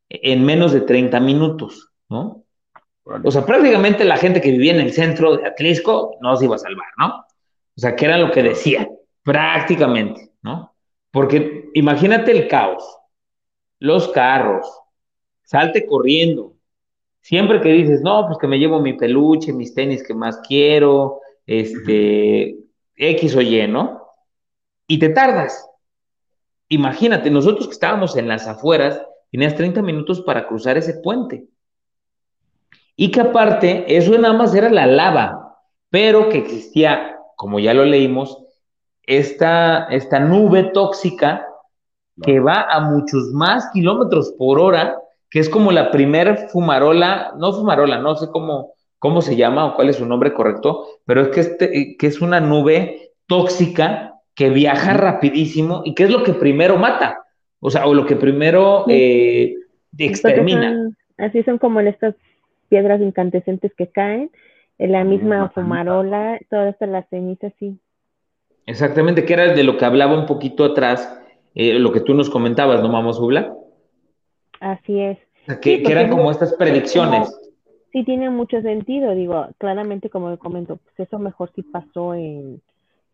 en 0.10 0.44
menos 0.44 0.74
de 0.74 0.82
30 0.82 1.20
minutos, 1.20 1.90
¿no? 2.10 2.44
O 3.24 3.32
sea, 3.32 3.46
prácticamente 3.46 4.04
la 4.04 4.18
gente 4.18 4.42
que 4.42 4.52
vivía 4.52 4.74
en 4.74 4.82
el 4.82 4.92
centro 4.92 5.38
de 5.38 5.48
Atlisco 5.48 6.18
no 6.22 6.36
se 6.36 6.46
iba 6.46 6.56
a 6.56 6.60
salvar, 6.60 6.88
¿no? 6.98 7.08
O 7.18 7.80
sea, 7.80 7.96
que 7.96 8.06
era 8.06 8.18
lo 8.18 8.32
que 8.32 8.42
decía, 8.42 8.90
prácticamente, 9.24 10.32
¿no? 10.42 10.75
Porque 11.16 11.70
imagínate 11.74 12.34
el 12.34 12.50
caos, 12.50 12.84
los 13.80 14.10
carros, 14.10 14.68
salte 15.44 15.86
corriendo. 15.86 16.56
Siempre 17.22 17.62
que 17.62 17.70
dices, 17.70 18.02
no, 18.02 18.28
pues 18.28 18.38
que 18.38 18.48
me 18.48 18.60
llevo 18.60 18.82
mi 18.82 18.92
peluche, 18.92 19.54
mis 19.54 19.74
tenis 19.74 20.06
que 20.06 20.14
más 20.14 20.42
quiero, 20.46 21.22
este, 21.46 22.58
X 22.98 23.34
o 23.34 23.42
Y, 23.42 23.66
¿no? 23.66 24.02
Y 24.88 25.00
te 25.00 25.08
tardas. 25.08 25.66
Imagínate, 26.68 27.32
nosotros 27.32 27.68
que 27.68 27.74
estábamos 27.76 28.18
en 28.18 28.28
las 28.28 28.46
afueras, 28.46 29.02
tenías 29.32 29.56
30 29.56 29.82
minutos 29.84 30.20
para 30.20 30.46
cruzar 30.50 30.78
ese 30.78 30.96
puente. 30.96 31.46
Y 32.98 33.10
que 33.12 33.22
aparte, 33.22 33.86
eso 33.96 34.18
nada 34.18 34.34
más 34.34 34.54
era 34.54 34.70
la 34.70 34.86
lava, 34.86 35.62
pero 35.90 36.28
que 36.28 36.40
existía, 36.40 37.16
como 37.38 37.62
ya 37.62 37.74
lo 37.74 37.86
leímos, 37.86 38.45
esta, 39.08 39.88
esta 39.90 40.20
nube 40.20 40.64
tóxica 40.74 41.48
que 42.24 42.40
va 42.40 42.62
a 42.70 42.80
muchos 42.80 43.32
más 43.34 43.70
kilómetros 43.72 44.34
por 44.38 44.60
hora, 44.60 44.98
que 45.30 45.40
es 45.40 45.50
como 45.50 45.72
la 45.72 45.92
primer 45.92 46.50
fumarola, 46.50 47.34
no 47.38 47.52
fumarola, 47.54 48.00
no 48.00 48.16
sé 48.16 48.28
cómo, 48.32 48.74
cómo 49.00 49.22
se 49.22 49.36
llama 49.36 49.66
o 49.66 49.76
cuál 49.76 49.90
es 49.90 49.98
su 49.98 50.06
nombre 50.06 50.34
correcto, 50.34 50.86
pero 51.06 51.22
es 51.22 51.28
que, 51.30 51.40
este, 51.42 51.98
que 51.98 52.08
es 52.08 52.22
una 52.22 52.40
nube 52.40 53.12
tóxica 53.28 54.14
que 54.34 54.50
viaja 54.50 54.94
rapidísimo 54.94 55.82
y 55.86 55.94
que 55.94 56.04
es 56.04 56.10
lo 56.10 56.24
que 56.24 56.34
primero 56.34 56.78
mata, 56.78 57.24
o 57.60 57.70
sea, 57.70 57.86
o 57.88 57.94
lo 57.94 58.06
que 58.06 58.16
primero 58.16 58.86
eh, 58.88 59.56
extermina. 59.98 60.90
así 61.18 61.44
son 61.44 61.58
como 61.58 61.80
en 61.80 61.88
estas 61.88 62.16
piedras 62.70 63.02
incandescentes 63.02 63.74
que 63.76 63.88
caen, 63.88 64.32
en 64.78 64.92
la 64.92 65.04
misma 65.04 65.50
fumarola, 65.50 66.40
todas 66.50 66.74
estas 66.74 66.90
las 66.90 67.08
cenizas, 67.10 67.54
sí. 67.60 67.80
Exactamente, 68.66 69.26
que 69.26 69.34
era 69.34 69.54
de 69.54 69.64
lo 69.64 69.78
que 69.78 69.86
hablaba 69.86 70.18
un 70.18 70.26
poquito 70.26 70.66
atrás, 70.66 71.22
eh, 71.54 71.78
lo 71.80 71.92
que 71.92 72.02
tú 72.02 72.14
nos 72.14 72.30
comentabas, 72.30 72.82
¿no, 72.82 72.90
Mamos 72.90 73.20
Ubla? 73.20 73.54
Así 74.60 75.00
es. 75.00 75.18
que, 75.62 75.84
eran 75.86 76.10
como 76.10 76.32
estas 76.32 76.54
predicciones. 76.54 77.30
sí, 77.92 78.04
tiene 78.04 78.30
mucho 78.30 78.62
sentido, 78.62 79.14
digo, 79.14 79.48
claramente 79.60 80.10
como 80.10 80.38
comento, 80.40 80.78
pues 80.78 81.08
eso 81.08 81.20
mejor 81.20 81.52
sí 81.56 81.62
pasó 81.62 82.16
en, 82.16 82.62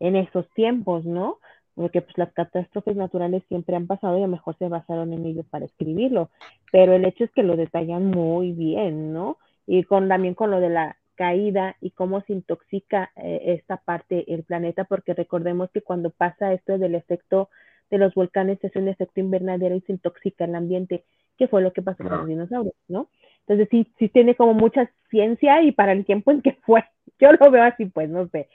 en 0.00 0.16
esos 0.16 0.48
tiempos, 0.54 1.04
¿no? 1.04 1.38
Porque 1.74 2.02
pues 2.02 2.16
las 2.18 2.32
catástrofes 2.32 2.96
naturales 2.96 3.42
siempre 3.48 3.76
han 3.76 3.86
pasado 3.86 4.16
y 4.18 4.22
a 4.22 4.26
lo 4.26 4.32
mejor 4.32 4.56
se 4.58 4.68
basaron 4.68 5.12
en 5.12 5.24
ellos 5.26 5.46
para 5.50 5.66
escribirlo, 5.66 6.30
pero 6.70 6.94
el 6.94 7.04
hecho 7.04 7.24
es 7.24 7.30
que 7.30 7.42
lo 7.42 7.56
detallan 7.56 8.06
muy 8.06 8.52
bien, 8.52 9.12
¿no? 9.12 9.36
Y 9.66 9.84
con 9.84 10.08
también 10.08 10.34
con 10.34 10.50
lo 10.50 10.60
de 10.60 10.70
la 10.70 10.96
caída 11.14 11.76
y 11.80 11.90
cómo 11.90 12.22
se 12.22 12.32
intoxica 12.32 13.10
eh, 13.16 13.54
esta 13.58 13.76
parte 13.78 14.32
el 14.32 14.44
planeta, 14.44 14.84
porque 14.84 15.14
recordemos 15.14 15.70
que 15.70 15.82
cuando 15.82 16.10
pasa 16.10 16.52
esto 16.52 16.78
del 16.78 16.94
efecto 16.94 17.48
de 17.90 17.98
los 17.98 18.14
volcanes 18.14 18.58
es 18.62 18.74
un 18.76 18.88
efecto 18.88 19.20
invernadero 19.20 19.74
y 19.76 19.82
se 19.82 19.92
intoxica 19.92 20.44
el 20.44 20.54
ambiente, 20.54 21.04
que 21.36 21.48
fue 21.48 21.62
lo 21.62 21.72
que 21.72 21.82
pasó 21.82 22.02
con 22.04 22.18
los 22.18 22.26
dinosaurios, 22.26 22.74
¿no? 22.88 23.08
Entonces 23.40 23.68
sí, 23.70 23.92
sí 23.98 24.08
tiene 24.08 24.34
como 24.34 24.54
mucha 24.54 24.90
ciencia 25.10 25.62
y 25.62 25.72
para 25.72 25.92
el 25.92 26.04
tiempo 26.04 26.30
en 26.30 26.42
que 26.42 26.52
fue, 26.66 26.84
yo 27.20 27.32
lo 27.32 27.50
veo 27.50 27.62
así, 27.62 27.86
pues 27.86 28.08
no 28.08 28.28
sé, 28.28 28.48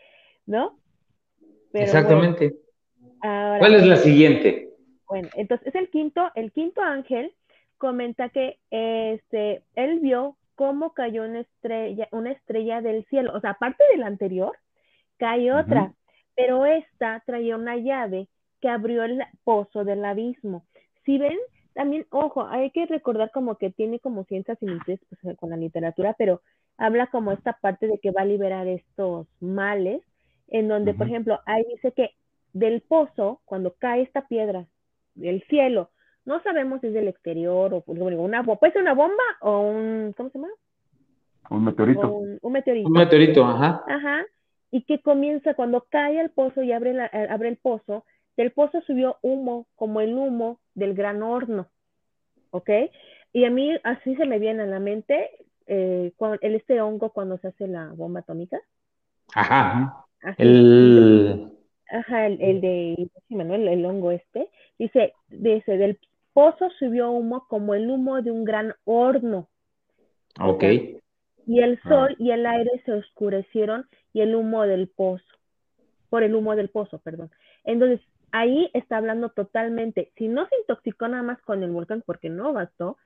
¿no? 0.45 0.77
Exactamente. 1.73 2.55
¿Cuál 3.19 3.75
es 3.75 3.85
la 3.85 3.97
siguiente? 3.97 4.69
Bueno, 5.07 5.29
entonces 5.35 5.73
el 5.75 5.89
quinto, 5.89 6.29
el 6.35 6.51
quinto 6.51 6.81
ángel 6.81 7.33
comenta 7.77 8.29
que 8.29 8.57
este, 8.69 9.61
él 9.75 9.99
vio 9.99 10.35
cómo 10.57 10.93
cayó 10.93 11.23
una 11.23 11.41
estrella, 11.41 12.07
una 12.11 12.31
estrella 12.31 12.81
del 12.81 13.05
cielo. 13.05 13.31
O 13.35 13.39
sea, 13.39 13.51
aparte 13.51 13.83
de 13.91 13.97
la 13.97 14.07
anterior, 14.07 14.57
cae 15.17 15.53
otra, 15.53 15.93
pero 16.35 16.65
esta 16.65 17.21
traía 17.25 17.55
una 17.55 17.77
llave 17.77 18.27
que 18.59 18.67
abrió 18.67 19.03
el 19.03 19.23
pozo 19.43 19.85
del 19.85 20.03
abismo. 20.03 20.65
Si 21.05 21.19
ven, 21.19 21.37
también, 21.75 22.07
ojo, 22.09 22.47
hay 22.47 22.71
que 22.71 22.87
recordar 22.87 23.29
como 23.31 23.57
que 23.57 23.69
tiene 23.69 23.99
como 23.99 24.23
ciencias 24.23 24.57
similitudes 24.57 24.99
pues, 25.21 25.37
con 25.37 25.51
la 25.51 25.57
literatura, 25.57 26.15
pero 26.17 26.41
habla 26.75 27.05
como 27.07 27.31
esta 27.31 27.53
parte 27.53 27.85
de 27.85 27.99
que 27.99 28.09
va 28.09 28.21
a 28.21 28.25
liberar 28.25 28.67
estos 28.67 29.27
males 29.39 30.01
en 30.47 30.67
donde, 30.67 30.95
por 30.95 31.05
ejemplo, 31.05 31.39
ahí 31.45 31.63
dice 31.75 31.91
que 31.91 32.15
del 32.53 32.81
pozo, 32.81 33.41
cuando 33.45 33.75
cae 33.77 34.01
esta 34.01 34.27
piedra 34.27 34.65
del 35.13 35.43
cielo, 35.43 35.91
no 36.27 36.41
sabemos 36.43 36.81
si 36.81 36.87
es 36.87 36.93
del 36.93 37.07
exterior 37.07 37.73
o 37.73 37.83
una 37.87 38.43
puede 38.43 38.73
ser 38.73 38.83
una 38.83 38.93
bomba 38.93 39.23
o 39.41 39.61
un, 39.61 40.13
¿cómo 40.15 40.29
se 40.29 40.37
llama? 40.37 40.53
Un 41.49 41.63
meteorito. 41.63 42.09
Un, 42.11 42.51
meteorito. 42.51 42.87
Un 42.87 42.93
meteorito, 42.93 43.45
ajá. 43.45 43.83
Ajá. 43.87 44.25
Y 44.69 44.83
que 44.83 45.01
comienza 45.01 45.53
cuando 45.55 45.87
cae 45.89 46.19
al 46.19 46.29
pozo 46.29 46.61
y 46.61 46.71
abre, 46.71 46.93
la, 46.93 47.05
eh, 47.07 47.27
abre 47.29 47.49
el 47.49 47.57
pozo, 47.57 48.05
del 48.35 48.51
pozo 48.51 48.81
subió 48.81 49.17
humo, 49.21 49.65
como 49.75 50.01
el 50.01 50.13
humo 50.13 50.59
del 50.75 50.93
gran 50.93 51.23
horno. 51.23 51.67
¿Ok? 52.51 52.69
Y 53.33 53.45
a 53.45 53.49
mí 53.49 53.75
así 53.83 54.15
se 54.15 54.25
me 54.25 54.39
viene 54.39 54.63
a 54.63 54.67
la 54.67 54.79
mente 54.79 55.29
eh, 55.65 56.11
el, 56.41 56.55
este 56.55 56.81
hongo 56.81 57.11
cuando 57.11 57.37
se 57.37 57.47
hace 57.47 57.67
la 57.67 57.93
bomba 57.95 58.19
atómica. 58.19 58.59
Ajá 59.33 60.07
el... 60.37 61.53
Ajá, 61.89 62.27
el, 62.27 62.59
de 62.59 63.09
el, 63.29 63.85
hongo 63.85 64.11
este. 64.11 64.49
Dice, 64.77 65.13
dice, 65.29 65.77
del 65.77 65.97
pozo 66.37 66.69
subió 66.77 67.09
humo 67.09 67.47
como 67.47 67.73
el 67.73 67.89
humo 67.89 68.21
de 68.21 68.29
un 68.29 68.43
gran 68.43 68.75
horno. 68.85 69.49
Ok. 70.39 70.63
Y 71.47 71.61
el 71.61 71.79
ah. 71.83 71.89
sol 71.89 72.15
y 72.19 72.29
el 72.29 72.45
aire 72.45 72.79
se 72.85 72.93
oscurecieron 72.93 73.87
y 74.13 74.21
el 74.21 74.35
humo 74.35 74.61
del 74.67 74.87
pozo, 74.87 75.25
por 76.11 76.21
el 76.21 76.35
humo 76.35 76.55
del 76.55 76.69
pozo, 76.69 76.99
perdón. 76.99 77.31
Entonces, 77.63 78.01
ahí 78.31 78.69
está 78.75 78.97
hablando 78.97 79.29
totalmente, 79.29 80.11
si 80.15 80.27
no 80.27 80.47
se 80.47 80.57
intoxicó 80.59 81.07
nada 81.07 81.23
más 81.23 81.41
con 81.41 81.63
el 81.63 81.71
volcán 81.71 82.03
porque 82.05 82.29
no 82.29 82.53
bastó, 82.53 82.97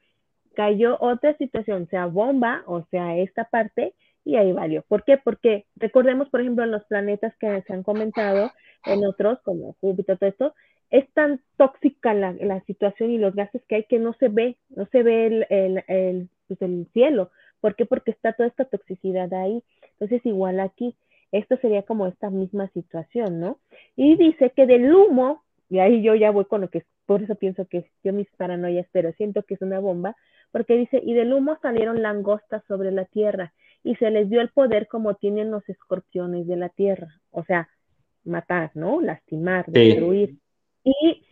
cayó 0.54 0.98
otra 1.00 1.38
situación, 1.38 1.88
sea 1.88 2.08
bomba, 2.08 2.64
o 2.66 2.84
sea, 2.92 3.16
esta 3.16 3.46
parte, 3.46 3.94
y 4.24 4.36
ahí 4.36 4.52
valió. 4.52 4.84
¿Por 4.88 5.04
qué? 5.04 5.18
Porque 5.18 5.66
recordemos, 5.76 6.30
por 6.30 6.42
ejemplo, 6.42 6.64
en 6.64 6.72
los 6.72 6.84
planetas 6.86 7.36
que 7.38 7.62
se 7.62 7.74
han 7.74 7.84
comentado, 7.84 8.52
en 8.86 9.06
otros, 9.06 9.40
como 9.44 9.76
Júpiter, 9.82 10.18
todo 10.18 10.30
esto, 10.30 10.56
es 10.90 11.10
tan 11.14 11.40
tóxica 11.58 12.14
la, 12.14 12.34
la 12.34 12.62
situación 12.62 13.12
y 13.12 13.18
los 13.18 13.34
gases 13.34 13.62
que 13.68 13.76
hay 13.76 13.84
que 13.86 14.00
no 14.00 14.14
se 14.14 14.28
ve, 14.28 14.58
no 14.70 14.86
se 14.88 15.04
ve 15.04 15.28
el, 15.28 15.84
el, 15.88 16.30
pues 16.48 16.62
el 16.62 16.88
cielo. 16.94 17.32
¿Por 17.62 17.76
qué? 17.76 17.86
Porque 17.86 18.12
está 18.12 18.34
toda 18.34 18.50
esta 18.50 18.66
toxicidad 18.66 19.34
ahí. 19.34 19.64
Entonces, 19.94 20.26
igual 20.26 20.60
aquí, 20.60 20.96
esto 21.32 21.58
sería 21.58 21.84
como 21.84 22.08
esta 22.08 22.30
misma 22.30 22.68
situación, 22.70 23.40
¿no? 23.40 23.60
Y 23.96 24.18
dice 24.18 24.52
que 24.56 24.66
del 24.66 24.94
humo, 24.94 25.44
y 25.70 25.80
ahí 25.80 26.02
yo 26.02 26.16
ya 26.16 26.32
voy 26.32 26.46
con 26.46 26.62
lo 26.62 26.70
que, 26.70 26.84
por 27.06 27.24
eso 27.24 27.36
pienso 27.36 27.66
que 27.68 27.90
yo 28.04 28.12
mis 28.12 28.30
paranoias, 28.36 28.88
pero 28.92 29.14
siento 29.14 29.44
que 29.44 29.54
es 29.54 29.62
una 29.62 29.80
bomba, 29.80 30.18
porque 30.52 30.76
dice, 30.76 31.00
y 31.02 31.14
del 31.14 31.32
humo 31.32 31.58
salieron 31.62 32.02
langostas 32.02 32.64
sobre 32.68 32.92
la 32.92 33.06
tierra 33.06 33.54
y 33.84 33.96
se 33.96 34.12
les 34.12 34.30
dio 34.30 34.42
el 34.42 34.50
poder 34.50 34.88
como 34.88 35.16
tienen 35.16 35.52
los 35.52 35.68
escorpiones 35.68 36.48
de 36.48 36.56
la 36.56 36.70
tierra, 36.70 37.20
o 37.32 37.44
sea, 37.44 37.70
matar, 38.24 38.72
¿no? 38.76 39.02
Lastimar, 39.02 39.66
destruir. 39.68 40.38
Y, 40.84 41.24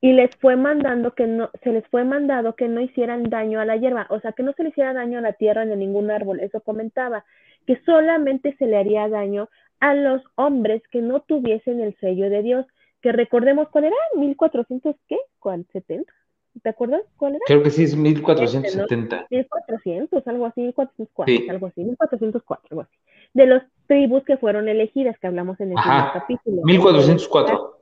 y 0.00 0.12
les 0.12 0.34
fue 0.36 0.56
mandando 0.56 1.14
que 1.14 1.26
no, 1.26 1.50
se 1.62 1.72
les 1.72 1.86
fue 1.88 2.04
mandado 2.04 2.54
que 2.54 2.68
no 2.68 2.80
hicieran 2.80 3.24
daño 3.30 3.60
a 3.60 3.64
la 3.64 3.76
hierba, 3.76 4.06
o 4.10 4.20
sea, 4.20 4.32
que 4.32 4.42
no 4.42 4.52
se 4.52 4.62
le 4.62 4.70
hiciera 4.70 4.92
daño 4.92 5.18
a 5.18 5.22
la 5.22 5.32
tierra 5.32 5.64
ni 5.64 5.72
a 5.72 5.76
ningún 5.76 6.10
árbol, 6.10 6.40
eso 6.40 6.60
comentaba, 6.60 7.24
que 7.66 7.80
solamente 7.84 8.56
se 8.58 8.66
le 8.66 8.76
haría 8.76 9.08
daño 9.08 9.48
a 9.80 9.94
los 9.94 10.22
hombres 10.36 10.82
que 10.90 11.02
no 11.02 11.20
tuviesen 11.20 11.80
el 11.80 11.96
sello 11.98 12.30
de 12.30 12.42
Dios, 12.42 12.66
que 13.00 13.12
recordemos 13.12 13.68
cuál 13.68 13.84
era, 13.84 13.96
1400, 14.16 14.94
¿qué? 15.08 15.18
¿Cuál? 15.40 15.66
¿70? 15.72 16.06
¿Te 16.60 16.68
acuerdas 16.68 17.02
cuál 17.16 17.36
era? 17.36 17.44
Creo 17.46 17.62
que 17.62 17.70
sí, 17.70 17.84
es 17.84 17.96
1470. 17.96 19.26
1400, 19.30 20.26
algo 20.26 20.46
así, 20.46 20.60
1404, 20.60 21.50
algo 21.50 21.66
así, 21.66 21.84
1404, 21.84 22.66
algo 22.70 22.82
así. 22.82 22.96
De 23.32 23.46
los 23.46 23.62
tribus 23.86 24.24
que 24.24 24.36
fueron 24.36 24.68
elegidas, 24.68 25.18
que 25.18 25.26
hablamos 25.26 25.58
en 25.60 25.72
el 25.72 25.78
Ajá, 25.78 26.12
capítulo. 26.12 26.62
1404. 26.64 27.78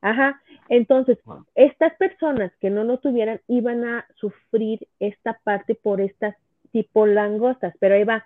Ajá, 0.00 0.42
Entonces, 0.68 1.18
estas 1.54 1.94
personas 1.94 2.52
que 2.60 2.70
no 2.70 2.82
lo 2.82 2.98
tuvieran 2.98 3.40
iban 3.46 3.84
a 3.84 4.06
sufrir 4.16 4.88
esta 4.98 5.38
parte 5.44 5.76
por 5.76 6.00
estas 6.00 6.34
tipo 6.72 7.06
langostas, 7.06 7.74
pero 7.78 7.94
ahí 7.94 8.04
va. 8.04 8.24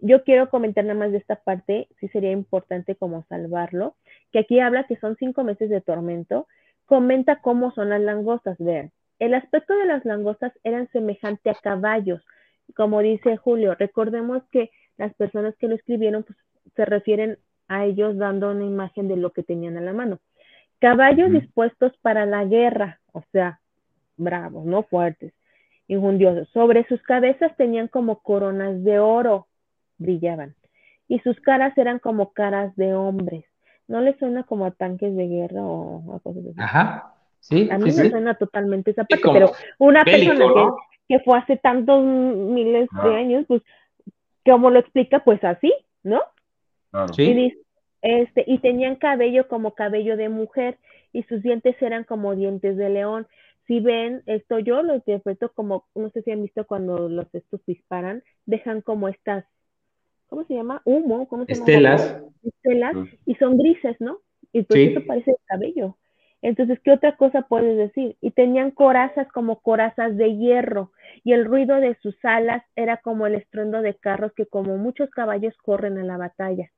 Yo 0.00 0.22
quiero 0.22 0.48
comentar 0.48 0.84
nada 0.84 0.98
más 0.98 1.10
de 1.10 1.18
esta 1.18 1.36
parte, 1.36 1.88
sí 1.98 2.08
sería 2.08 2.30
importante 2.30 2.94
como 2.94 3.24
salvarlo, 3.28 3.96
que 4.32 4.38
aquí 4.38 4.60
habla 4.60 4.86
que 4.86 4.96
son 4.96 5.16
cinco 5.18 5.42
meses 5.42 5.68
de 5.70 5.80
tormento, 5.80 6.46
comenta 6.86 7.40
cómo 7.40 7.72
son 7.72 7.90
las 7.90 8.00
langostas, 8.00 8.56
vean. 8.58 8.92
El 9.18 9.34
aspecto 9.34 9.76
de 9.76 9.86
las 9.86 10.04
langostas 10.04 10.52
eran 10.64 10.88
semejante 10.92 11.50
a 11.50 11.54
caballos, 11.54 12.24
como 12.76 13.00
dice 13.00 13.36
Julio. 13.36 13.74
Recordemos 13.74 14.42
que 14.50 14.70
las 14.96 15.14
personas 15.14 15.56
que 15.56 15.68
lo 15.68 15.74
escribieron 15.74 16.24
pues, 16.24 16.38
se 16.76 16.84
refieren 16.84 17.38
a 17.68 17.84
ellos 17.84 18.16
dando 18.16 18.50
una 18.50 18.64
imagen 18.64 19.08
de 19.08 19.16
lo 19.16 19.30
que 19.30 19.42
tenían 19.42 19.76
a 19.76 19.80
la 19.80 19.92
mano. 19.92 20.18
Caballos 20.80 21.32
dispuestos 21.32 21.92
para 22.02 22.24
la 22.24 22.44
guerra, 22.44 23.00
o 23.12 23.22
sea, 23.32 23.60
bravos, 24.16 24.64
no 24.64 24.84
fuertes, 24.84 25.32
injundiosos. 25.88 26.48
Sobre 26.50 26.86
sus 26.86 27.02
cabezas 27.02 27.56
tenían 27.56 27.88
como 27.88 28.20
coronas 28.20 28.84
de 28.84 29.00
oro, 29.00 29.48
brillaban, 29.98 30.54
y 31.08 31.18
sus 31.20 31.40
caras 31.40 31.76
eran 31.76 31.98
como 31.98 32.32
caras 32.32 32.74
de 32.76 32.94
hombres. 32.94 33.44
¿No 33.88 34.00
les 34.00 34.16
suena 34.18 34.44
como 34.44 34.66
a 34.66 34.70
tanques 34.70 35.16
de 35.16 35.26
guerra 35.26 35.62
o 35.62 36.14
a 36.14 36.20
cosas 36.20 36.44
así? 36.44 36.54
Ajá, 36.58 37.14
sí. 37.40 37.68
A 37.70 37.78
mí 37.78 37.84
me 37.84 38.10
suena 38.10 38.34
totalmente 38.34 38.90
esa 38.90 39.04
parte, 39.04 39.24
pero 39.32 39.52
una 39.78 40.04
persona 40.04 40.72
que, 41.08 41.20
fue 41.20 41.38
hace 41.38 41.56
tantos 41.56 42.04
miles 42.04 42.88
de 43.02 43.16
años, 43.16 43.44
pues, 43.48 43.62
como 44.44 44.70
lo 44.70 44.78
explica, 44.78 45.24
pues 45.24 45.42
así, 45.44 45.72
¿no? 46.02 46.20
Sí. 47.12 47.22
Y 47.22 47.58
este, 48.02 48.44
y 48.46 48.58
tenían 48.58 48.96
cabello 48.96 49.48
como 49.48 49.74
cabello 49.74 50.16
de 50.16 50.28
mujer 50.28 50.78
y 51.12 51.24
sus 51.24 51.42
dientes 51.42 51.80
eran 51.80 52.04
como 52.04 52.34
dientes 52.34 52.76
de 52.76 52.90
león. 52.90 53.26
Si 53.66 53.80
ven 53.80 54.22
esto, 54.26 54.58
yo 54.58 54.82
lo 54.82 54.94
interpreto 54.94 55.52
como, 55.52 55.86
no 55.94 56.10
sé 56.10 56.22
si 56.22 56.30
han 56.30 56.42
visto 56.42 56.66
cuando 56.66 57.08
los 57.08 57.26
estos 57.34 57.60
disparan, 57.66 58.22
dejan 58.46 58.80
como 58.80 59.08
estas, 59.08 59.44
¿cómo 60.28 60.44
se 60.44 60.54
llama? 60.54 60.80
Humo, 60.84 61.28
¿cómo 61.28 61.44
se 61.44 61.54
llama? 61.54 61.66
Estelas. 61.66 62.22
Estelas, 62.42 62.96
y 63.26 63.34
son 63.34 63.58
grises, 63.58 63.96
¿no? 64.00 64.20
Y 64.52 64.62
pues 64.62 64.90
eso 64.90 65.06
parece 65.06 65.34
cabello. 65.46 65.96
Entonces, 66.42 66.78
¿qué 66.84 66.92
otra 66.92 67.16
cosa 67.16 67.42
puedes 67.42 67.76
decir? 67.76 68.16
Y 68.20 68.30
tenían 68.30 68.70
corazas 68.70 69.26
como 69.32 69.60
corazas 69.60 70.16
de 70.16 70.36
hierro, 70.36 70.92
y 71.24 71.32
el 71.32 71.44
ruido 71.44 71.76
de 71.76 71.96
sus 72.02 72.16
alas 72.24 72.62
era 72.76 72.98
como 72.98 73.26
el 73.26 73.34
estruendo 73.34 73.82
de 73.82 73.94
carros 73.94 74.32
que 74.34 74.46
como 74.46 74.76
muchos 74.76 75.10
caballos 75.10 75.56
corren 75.58 75.98
a 75.98 76.04
la 76.04 76.16
batalla 76.16 76.70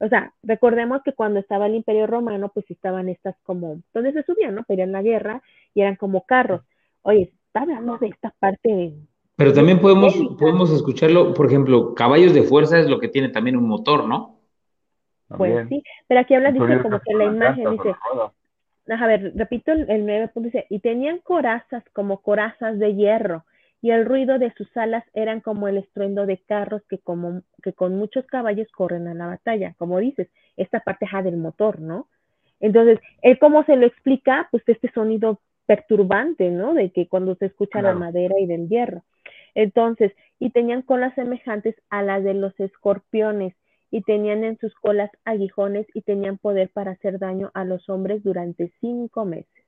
o 0.00 0.08
sea, 0.08 0.32
recordemos 0.42 1.02
que 1.02 1.12
cuando 1.12 1.40
estaba 1.40 1.66
el 1.66 1.74
Imperio 1.74 2.06
Romano, 2.06 2.50
pues 2.52 2.68
estaban 2.70 3.10
estas 3.10 3.36
como, 3.42 3.82
donde 3.92 4.12
se 4.12 4.22
subían, 4.22 4.54
¿no? 4.54 4.64
Pero 4.66 4.82
en 4.82 4.92
la 4.92 5.02
guerra 5.02 5.42
y 5.74 5.82
eran 5.82 5.96
como 5.96 6.24
carros. 6.24 6.62
Oye, 7.02 7.32
está 7.46 7.60
hablando 7.60 7.98
de 7.98 8.08
esta 8.08 8.34
parte. 8.38 8.94
Pero 9.36 9.52
también 9.52 9.78
podemos, 9.78 10.14
podemos 10.38 10.72
escucharlo, 10.72 11.34
por 11.34 11.46
ejemplo, 11.46 11.94
caballos 11.94 12.32
de 12.32 12.42
fuerza 12.42 12.78
es 12.78 12.88
lo 12.88 12.98
que 12.98 13.08
tiene 13.08 13.28
también 13.28 13.56
un 13.56 13.68
motor, 13.68 14.08
¿no? 14.08 14.38
Pues 15.36 15.68
sí, 15.68 15.82
pero 16.08 16.20
aquí 16.20 16.34
habla, 16.34 16.50
dice 16.50 16.82
como 16.82 16.98
que 16.98 17.14
la 17.14 17.24
imagen 17.24 17.70
dice, 17.70 17.94
a 18.98 19.06
ver, 19.06 19.32
repito 19.36 19.72
el, 19.72 19.88
el 19.90 20.06
9 20.06 20.30
dice, 20.36 20.66
y 20.68 20.80
tenían 20.80 21.18
corazas 21.18 21.84
como 21.92 22.22
corazas 22.22 22.78
de 22.78 22.94
hierro, 22.94 23.44
y 23.82 23.90
el 23.92 24.04
ruido 24.04 24.38
de 24.38 24.52
sus 24.54 24.74
alas 24.76 25.04
eran 25.14 25.40
como 25.40 25.68
el 25.68 25.78
estruendo 25.78 26.26
de 26.26 26.38
carros 26.38 26.82
que, 26.88 26.98
como, 26.98 27.42
que 27.62 27.72
con 27.72 27.96
muchos 27.96 28.26
caballos 28.26 28.68
corren 28.72 29.08
a 29.08 29.14
la 29.14 29.26
batalla, 29.26 29.74
como 29.78 29.98
dices, 29.98 30.28
esta 30.56 30.80
parte 30.80 31.06
del 31.22 31.36
motor, 31.36 31.80
¿no? 31.80 32.08
Entonces, 32.60 32.98
él 33.22 33.38
cómo 33.38 33.64
se 33.64 33.76
lo 33.76 33.86
explica, 33.86 34.48
pues 34.50 34.62
este 34.66 34.90
sonido 34.92 35.40
perturbante, 35.64 36.50
¿no? 36.50 36.74
De 36.74 36.90
que 36.90 37.08
cuando 37.08 37.36
se 37.36 37.46
escucha 37.46 37.80
la 37.80 37.94
madera 37.94 38.34
y 38.38 38.46
del 38.46 38.68
hierro. 38.68 39.02
Entonces, 39.54 40.12
y 40.38 40.50
tenían 40.50 40.82
colas 40.82 41.14
semejantes 41.14 41.74
a 41.88 42.02
las 42.02 42.22
de 42.22 42.34
los 42.34 42.58
escorpiones, 42.60 43.54
y 43.90 44.02
tenían 44.02 44.44
en 44.44 44.58
sus 44.58 44.74
colas 44.74 45.10
aguijones 45.24 45.86
y 45.94 46.02
tenían 46.02 46.38
poder 46.38 46.70
para 46.70 46.92
hacer 46.92 47.18
daño 47.18 47.50
a 47.54 47.64
los 47.64 47.88
hombres 47.88 48.22
durante 48.22 48.72
cinco 48.80 49.24
meses, 49.24 49.64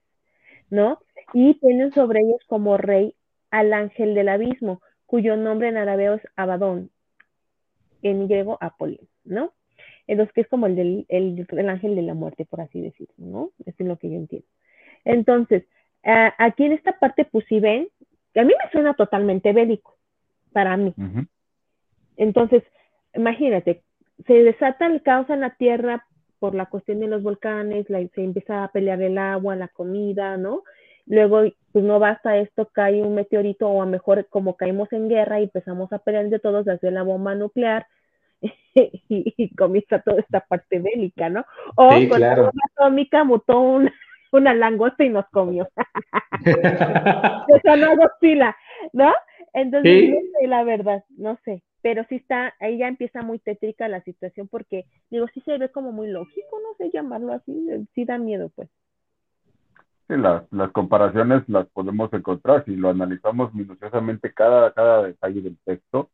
¿no? 0.71 1.01
Y 1.33 1.55
tienen 1.55 1.93
sobre 1.93 2.21
ellos 2.21 2.41
como 2.47 2.77
rey 2.77 3.15
al 3.51 3.73
ángel 3.73 4.15
del 4.15 4.29
abismo, 4.29 4.81
cuyo 5.07 5.37
nombre 5.37 5.69
en 5.69 5.77
arameo 5.77 6.15
es 6.15 6.23
Abadón, 6.37 6.91
en 8.03 8.29
griego 8.29 8.59
Apolín, 8.61 9.09
¿no? 9.25 9.53
Entonces, 10.07 10.33
que 10.35 10.41
es 10.43 10.49
como 10.49 10.67
el 10.67 10.77
del 10.77 11.07
el, 11.09 11.69
ángel 11.69 11.95
de 11.95 12.03
la 12.03 12.15
muerte, 12.15 12.45
por 12.45 12.61
así 12.61 12.81
decirlo, 12.81 13.15
¿no? 13.19 13.51
Eso 13.67 13.77
es 13.79 13.87
lo 13.87 13.99
que 13.99 14.11
yo 14.11 14.17
entiendo. 14.17 14.47
Entonces, 15.05 15.65
aquí 16.03 16.65
en 16.65 16.73
esta 16.73 16.99
parte, 16.99 17.25
pues 17.25 17.45
si 17.47 17.61
ven, 17.61 17.89
a 18.35 18.43
mí 18.43 18.53
me 18.53 18.71
suena 18.71 18.95
totalmente 18.95 19.53
bélico, 19.53 19.97
para 20.53 20.77
mí. 20.77 20.95
Entonces, 22.17 22.63
imagínate, 23.15 23.83
se 24.27 24.35
desata 24.35 24.87
el 24.87 25.03
caos 25.03 25.29
en 25.31 25.41
la 25.41 25.51
tierra 25.57 26.07
por 26.39 26.55
la 26.55 26.67
cuestión 26.67 27.01
de 27.01 27.07
los 27.07 27.23
volcanes, 27.23 27.87
se 27.87 28.11
empieza 28.17 28.65
a 28.65 28.73
pelear 28.73 29.01
el 29.01 29.17
agua, 29.17 29.55
la 29.55 29.69
comida, 29.69 30.37
¿no? 30.37 30.63
Luego, 31.07 31.43
pues 31.73 31.85
no 31.85 31.99
basta 31.99 32.37
esto, 32.37 32.69
cae 32.73 33.03
un 33.03 33.15
meteorito 33.15 33.69
o 33.69 33.83
a 33.83 33.85
lo 33.85 33.91
mejor 33.91 34.27
como 34.29 34.57
caímos 34.57 34.93
en 34.93 35.09
guerra 35.09 35.41
y 35.41 35.45
empezamos 35.45 35.93
a 35.93 35.99
pelear 35.99 36.29
de 36.29 36.39
todos, 36.39 36.67
hace 36.69 36.91
la 36.91 37.03
bomba 37.03 37.35
nuclear 37.35 37.87
y, 38.75 39.55
comienza 39.55 40.01
toda 40.01 40.21
esta 40.21 40.41
parte 40.41 40.79
bélica, 40.79 41.29
¿no? 41.29 41.45
O 41.77 41.91
con 42.09 42.21
la 42.21 42.35
bomba 42.35 42.51
atómica 42.77 43.25
mutó 43.25 43.61
una 44.33 44.55
langosta 44.55 45.05
y 45.05 45.11
nos 45.11 45.27
comió. 45.31 45.69
Eso 46.45 47.77
no 47.77 47.97
Godzilla, 47.97 48.57
¿no? 48.93 49.13
Entonces, 49.53 50.11
no 50.11 50.17
sé, 50.41 50.47
la 50.49 50.65
verdad, 50.65 51.05
no 51.11 51.39
sé. 51.45 51.63
Pero 51.83 52.05
sí 52.09 52.17
está, 52.17 52.55
ahí 52.61 52.79
ya 52.79 52.89
empieza 52.89 53.23
muy 53.23 53.39
tétrica 53.39 53.89
la 53.89 54.03
situación 54.03 54.49
porque, 54.49 54.87
digo, 55.11 55.27
sí 55.35 55.41
se 55.43 55.59
ve 55.59 55.71
como 55.71 55.93
muy 55.93 56.09
lógico, 56.09 56.61
no 56.63 56.75
sé 56.79 56.91
llamarlo 56.93 57.33
así, 57.33 57.69
sí 57.95 58.05
da 58.05 58.19
miedo, 58.19 58.51
pues 58.55 58.69
las, 60.17 60.45
las 60.53 60.71
comparaciones 60.73 61.43
las 61.49 61.67
podemos 61.69 62.13
encontrar. 62.13 62.65
Si 62.65 62.77
lo 62.77 62.91
analizamos 62.91 63.53
minuciosamente 63.55 64.33
cada, 64.33 64.73
cada 64.73 65.05
detalle 65.05 65.41
del 65.43 65.59
texto, 65.65 66.11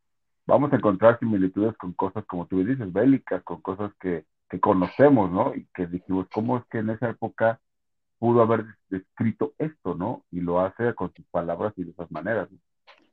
vamos 0.47 0.73
a 0.73 0.77
encontrar 0.77 1.19
similitudes 1.19 1.77
con 1.77 1.93
cosas, 1.95 2.25
como 2.27 2.47
tú 2.47 2.65
dices, 2.65 2.93
bélicas, 2.93 3.43
con 3.45 3.61
cosas 3.61 3.93
que, 4.01 4.25
que 4.49 4.61
conocemos, 4.61 5.31
¿no? 5.31 5.55
Y 5.55 5.67
que 5.75 5.87
dijimos, 5.87 6.27
¿cómo 6.33 6.59
es 6.59 6.65
que 6.67 6.79
en 6.79 6.91
esa 6.91 7.11
época 7.11 7.61
pudo 8.19 8.43
haber 8.43 8.65
descrito 8.89 9.55
esto, 9.59 9.95
¿no? 9.95 10.25
Y 10.31 10.41
lo 10.41 10.61
hace 10.61 10.95
con 10.95 11.13
sus 11.15 11.25
palabras 11.27 11.73
y 11.77 11.85
de 11.85 11.91
esas 11.93 12.11
maneras. 12.11 12.49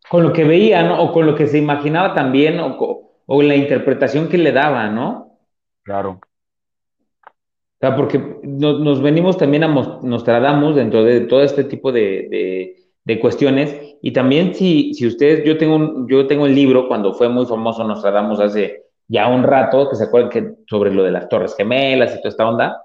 Con 0.10 0.24
lo 0.24 0.34
que 0.34 0.44
veía, 0.44 0.84
¿no? 0.84 1.02
O 1.02 1.12
con 1.12 1.26
lo 1.26 1.36
que 1.36 1.48
se 1.48 1.58
imaginaba 1.58 2.14
también, 2.14 2.60
o, 2.60 3.12
o 3.26 3.42
la 3.42 3.56
interpretación 3.56 4.30
que 4.30 4.38
le 4.38 4.52
daba, 4.52 4.90
¿no? 4.90 5.40
Claro 5.84 6.20
porque 7.94 8.40
nos 8.44 9.02
venimos 9.02 9.38
también 9.38 9.64
a 9.64 9.68
Nostradamus 9.68 10.76
dentro 10.76 11.04
de 11.04 11.22
todo 11.22 11.44
este 11.44 11.66
tipo 11.66 11.92
de, 11.92 12.76
cuestiones. 13.22 13.98
Y 14.02 14.12
también 14.12 14.54
si, 14.56 14.94
si 14.94 15.06
ustedes, 15.06 15.44
yo 15.46 15.58
tengo, 15.58 15.76
un, 15.76 16.08
yo 16.08 16.26
tengo 16.28 16.46
el 16.46 16.56
libro 16.56 16.88
cuando 16.88 17.14
fue 17.14 17.30
muy 17.30 17.46
famoso 17.46 17.84
Nostradamus 17.84 18.40
hace 18.40 18.84
ya 19.08 19.28
un 19.28 19.44
rato, 19.44 19.90
que 19.90 19.96
se 19.96 20.06
acuerdan 20.06 20.32
que 20.32 20.54
sobre 20.68 20.92
lo 20.92 21.04
de 21.04 21.12
las 21.12 21.30
Torres 21.30 21.56
Gemelas 21.56 22.14
y 22.14 22.18
toda 22.18 22.30
esta 22.30 22.48
onda, 22.48 22.82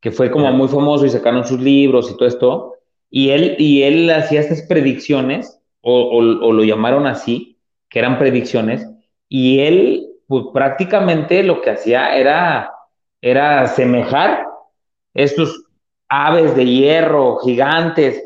que 0.00 0.10
fue 0.10 0.30
como 0.30 0.50
muy 0.52 0.68
famoso 0.68 1.06
y 1.06 1.10
sacaron 1.10 1.44
sus 1.44 1.60
libros 1.60 2.10
y 2.10 2.16
todo 2.16 2.26
esto. 2.26 2.74
Y 3.08 3.30
él, 3.30 3.56
y 3.58 3.82
él 3.82 4.10
hacía 4.10 4.40
estas 4.40 4.62
predicciones, 4.62 5.59
o, 5.82 6.16
o 6.18 6.52
lo 6.52 6.64
llamaron 6.64 7.06
así, 7.06 7.58
que 7.88 7.98
eran 7.98 8.18
predicciones, 8.18 8.86
y 9.28 9.60
él, 9.60 10.08
pues 10.26 10.44
prácticamente 10.52 11.42
lo 11.42 11.60
que 11.60 11.70
hacía 11.70 12.16
era 12.16 12.72
era 13.20 13.66
semejar 13.66 14.46
estos 15.14 15.64
aves 16.08 16.54
de 16.56 16.66
hierro 16.66 17.38
gigantes 17.38 18.22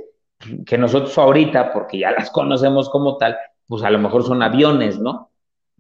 que 0.66 0.78
nosotros 0.78 1.16
ahorita, 1.16 1.72
porque 1.72 1.98
ya 1.98 2.12
las 2.12 2.30
conocemos 2.30 2.88
como 2.90 3.16
tal, 3.16 3.36
pues 3.66 3.82
a 3.82 3.90
lo 3.90 3.98
mejor 3.98 4.24
son 4.24 4.42
aviones, 4.42 4.98
¿no? 4.98 5.30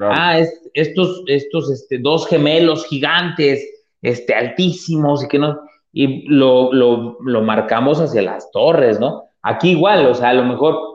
Ah, 0.00 0.40
estos, 0.72 1.22
estos 1.26 1.70
este, 1.70 1.98
dos 1.98 2.26
gemelos 2.26 2.86
gigantes, 2.86 3.64
este, 4.02 4.34
altísimos 4.34 5.22
y 5.22 5.28
que 5.28 5.38
no, 5.38 5.60
y 5.92 6.26
lo, 6.26 6.72
lo, 6.72 7.42
marcamos 7.42 8.00
hacia 8.00 8.22
las 8.22 8.50
torres, 8.50 8.98
¿no? 8.98 9.24
Aquí 9.42 9.70
igual, 9.70 10.06
o 10.06 10.14
sea, 10.14 10.30
a 10.30 10.34
lo 10.34 10.44
mejor 10.44 10.93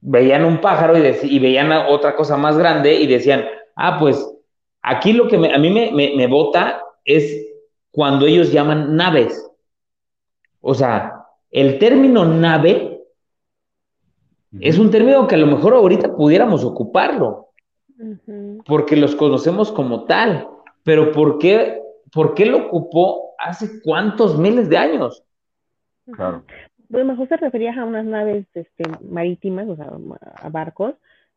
veían 0.00 0.44
un 0.44 0.60
pájaro 0.60 0.96
y, 0.98 1.16
y 1.22 1.38
veían 1.38 1.72
otra 1.72 2.16
cosa 2.16 2.36
más 2.36 2.56
grande 2.56 2.94
y 2.94 3.06
decían, 3.06 3.44
ah, 3.74 3.98
pues 3.98 4.26
aquí 4.82 5.12
lo 5.12 5.28
que 5.28 5.36
a 5.36 5.58
mí 5.58 5.70
me, 5.70 5.92
me, 5.92 6.14
me 6.16 6.26
bota 6.26 6.80
es 7.04 7.46
cuando 7.90 8.26
ellos 8.26 8.52
llaman 8.52 8.94
naves. 8.96 9.50
O 10.60 10.74
sea, 10.74 11.24
el 11.50 11.78
término 11.78 12.24
nave 12.24 13.00
es 14.60 14.78
un 14.78 14.90
término 14.90 15.26
que 15.26 15.34
a 15.34 15.38
lo 15.38 15.46
mejor 15.46 15.74
ahorita 15.74 16.14
pudiéramos 16.14 16.64
ocuparlo, 16.64 17.48
porque 18.64 18.96
los 18.96 19.14
conocemos 19.14 19.72
como 19.72 20.04
tal, 20.04 20.48
pero 20.82 21.12
¿por 21.12 21.38
qué, 21.38 21.80
¿por 22.12 22.34
qué 22.34 22.46
lo 22.46 22.66
ocupó 22.66 23.34
hace 23.38 23.80
cuántos 23.82 24.38
miles 24.38 24.68
de 24.68 24.78
años? 24.78 25.24
Claro. 26.12 26.44
Pues 26.90 27.04
mejor 27.04 27.28
se 27.28 27.36
refería 27.36 27.74
a 27.74 27.84
unas 27.84 28.04
naves 28.04 28.46
este, 28.54 28.84
marítimas, 29.08 29.68
o 29.68 29.76
sea, 29.76 29.90
a 30.42 30.48
barcos, 30.48 30.94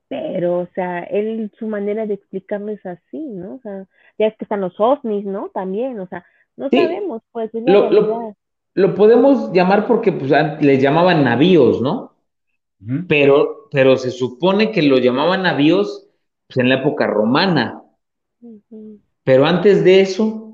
pero, 0.07 0.59
o 0.59 0.67
sea, 0.75 0.99
él, 1.03 1.51
su 1.57 1.67
manera 1.67 2.05
de 2.05 2.15
explicarlo 2.15 2.71
es 2.71 2.85
así, 2.85 3.19
¿no? 3.19 3.55
O 3.55 3.59
sea, 3.61 3.85
ya 4.17 4.27
es 4.27 4.37
que 4.37 4.45
están 4.45 4.61
los 4.61 4.79
ovnis, 4.79 5.25
¿no? 5.25 5.49
También, 5.53 5.99
o 5.99 6.07
sea, 6.07 6.25
no 6.57 6.69
sabemos, 6.69 7.21
pues, 7.31 7.51
lo, 7.53 7.89
lo, 7.89 8.35
lo, 8.73 8.95
podemos 8.95 9.51
llamar 9.53 9.87
porque, 9.87 10.11
pues, 10.11 10.31
les 10.61 10.81
llamaban 10.81 11.23
navíos, 11.23 11.81
¿no? 11.81 12.09
pero, 13.07 13.67
pero 13.71 13.97
se 13.97 14.11
supone 14.11 14.71
que 14.71 14.81
lo 14.81 14.97
llamaban 14.97 15.43
navíos 15.43 16.07
pues, 16.47 16.57
en 16.57 16.69
la 16.69 16.75
época 16.75 17.07
romana. 17.07 17.83
Pero 19.23 19.45
antes 19.45 19.83
de 19.83 20.01
eso, 20.01 20.48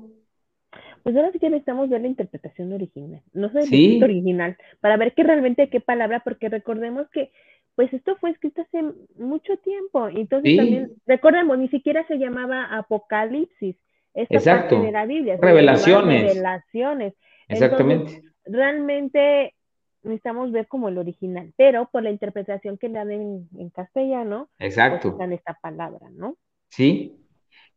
pues 1.06 1.14
ahora 1.14 1.30
sí 1.30 1.38
que 1.38 1.50
necesitamos 1.50 1.88
ver 1.88 2.00
la 2.00 2.08
interpretación 2.08 2.72
original, 2.72 3.22
no 3.32 3.48
sé 3.52 3.60
el 3.60 4.02
original, 4.02 4.56
para 4.80 4.96
ver 4.96 5.14
que 5.14 5.22
realmente 5.22 5.70
qué 5.70 5.78
palabra, 5.78 6.18
porque 6.24 6.48
recordemos 6.48 7.08
que 7.10 7.30
pues 7.76 7.92
esto 7.92 8.16
fue 8.16 8.30
escrito 8.30 8.62
hace 8.62 8.82
mucho 9.16 9.56
tiempo, 9.58 10.08
entonces 10.08 10.56
también, 10.56 10.90
recordemos, 11.06 11.58
ni 11.58 11.68
siquiera 11.68 12.04
se 12.08 12.18
llamaba 12.18 12.76
Apocalipsis, 12.76 13.76
esta 14.14 14.34
Exacto. 14.34 14.74
parte 14.74 14.86
de 14.86 14.90
la 14.90 15.06
Biblia, 15.06 15.38
revelaciones. 15.40 16.22
Revelaciones. 16.24 17.14
Exactamente. 17.46 18.22
realmente 18.44 19.54
necesitamos 20.02 20.50
ver 20.50 20.66
como 20.66 20.88
el 20.88 20.98
original, 20.98 21.52
pero 21.56 21.88
por 21.88 22.02
la 22.02 22.10
interpretación 22.10 22.78
que 22.78 22.88
le 22.88 22.94
dan 22.94 23.12
en, 23.12 23.70
castellano, 23.70 24.48
pues, 24.58 24.70
Exacto. 24.70 25.16
Pues 25.16 25.30
esta 25.30 25.56
palabra, 25.62 26.10
¿no? 26.10 26.36
Sí, 26.68 27.14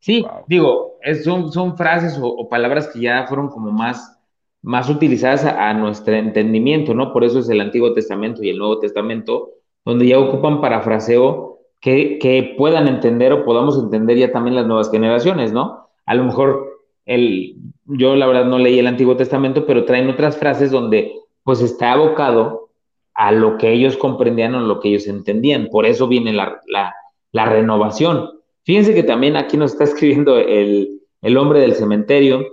Sí, 0.00 0.24
digo, 0.46 0.94
son, 1.22 1.52
son 1.52 1.76
frases 1.76 2.18
o, 2.20 2.48
palabras 2.48 2.88
que 2.88 3.00
ya 3.00 3.26
fueron 3.26 3.48
como 3.48 3.70
más, 3.70 4.18
más 4.62 4.88
utilizadas 4.88 5.44
a, 5.44 5.72
nuestro 5.74 6.14
entendimiento, 6.14 6.94
¿no? 6.94 7.12
Por 7.12 7.22
eso 7.22 7.38
es 7.38 7.48
el 7.50 7.60
Antiguo 7.60 7.92
Testamento 7.92 8.42
y 8.42 8.48
el 8.48 8.58
Nuevo 8.58 8.78
Testamento, 8.78 9.50
donde 9.84 10.06
ya 10.06 10.18
ocupan 10.18 10.62
parafraseo 10.62 11.58
que, 11.80 12.18
que 12.18 12.54
puedan 12.56 12.88
entender 12.88 13.32
o 13.32 13.44
podamos 13.44 13.78
entender 13.78 14.16
ya 14.16 14.32
también 14.32 14.56
las 14.56 14.66
nuevas 14.66 14.90
generaciones, 14.90 15.52
¿no? 15.52 15.88
A 16.06 16.14
lo 16.14 16.24
mejor 16.24 16.80
el, 17.04 17.56
yo 17.84 18.16
la 18.16 18.26
verdad 18.26 18.46
no 18.46 18.58
leí 18.58 18.78
el 18.78 18.86
Antiguo 18.86 19.16
Testamento, 19.16 19.66
pero 19.66 19.84
traen 19.84 20.08
otras 20.08 20.38
frases 20.38 20.70
donde 20.70 21.12
pues 21.44 21.60
está 21.60 21.92
abocado 21.92 22.70
a 23.14 23.32
lo 23.32 23.58
que 23.58 23.70
ellos 23.72 23.98
comprendían 23.98 24.54
o 24.54 24.60
lo 24.60 24.80
que 24.80 24.88
ellos 24.88 25.06
entendían. 25.06 25.68
Por 25.70 25.84
eso 25.84 26.08
viene 26.08 26.32
la, 26.32 26.58
la, 26.66 26.94
la 27.32 27.46
renovación. 27.46 28.39
Fíjense 28.70 28.94
que 28.94 29.02
también 29.02 29.34
aquí 29.34 29.56
nos 29.56 29.72
está 29.72 29.82
escribiendo 29.82 30.38
el, 30.38 31.36
hombre 31.36 31.58
del 31.58 31.74
cementerio. 31.74 32.46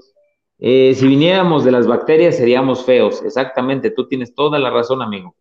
Eh, 0.57 0.95
si 0.95 1.07
viniéramos 1.07 1.64
de 1.64 1.69
las 1.69 1.85
bacterias 1.85 2.38
seríamos 2.38 2.84
feos. 2.84 3.22
Exactamente, 3.23 3.91
tú 3.91 4.07
tienes 4.07 4.34
toda 4.34 4.57
la 4.57 4.72
razón, 4.72 5.03
amigo. 5.03 5.35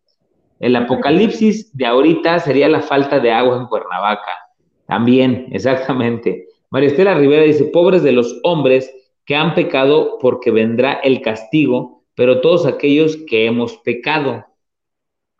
El 0.59 0.75
apocalipsis 0.75 1.75
de 1.75 1.87
ahorita 1.87 2.37
sería 2.41 2.69
la 2.69 2.81
falta 2.81 3.19
de 3.19 3.31
agua 3.31 3.57
en 3.57 3.65
Cuernavaca. 3.65 4.37
También, 4.85 5.47
exactamente. 5.51 6.45
María 6.69 6.89
Estela 6.89 7.15
Rivera 7.15 7.41
dice, 7.41 7.65
pobres 7.65 8.03
de 8.03 8.11
los 8.11 8.39
hombres 8.43 8.93
que 9.25 9.35
han 9.35 9.55
pecado 9.55 10.19
porque 10.21 10.51
vendrá 10.51 10.93
el 11.03 11.21
castigo, 11.21 12.03
pero 12.13 12.39
todos 12.39 12.67
aquellos 12.67 13.17
que 13.27 13.47
hemos 13.47 13.77
pecado. 13.77 14.45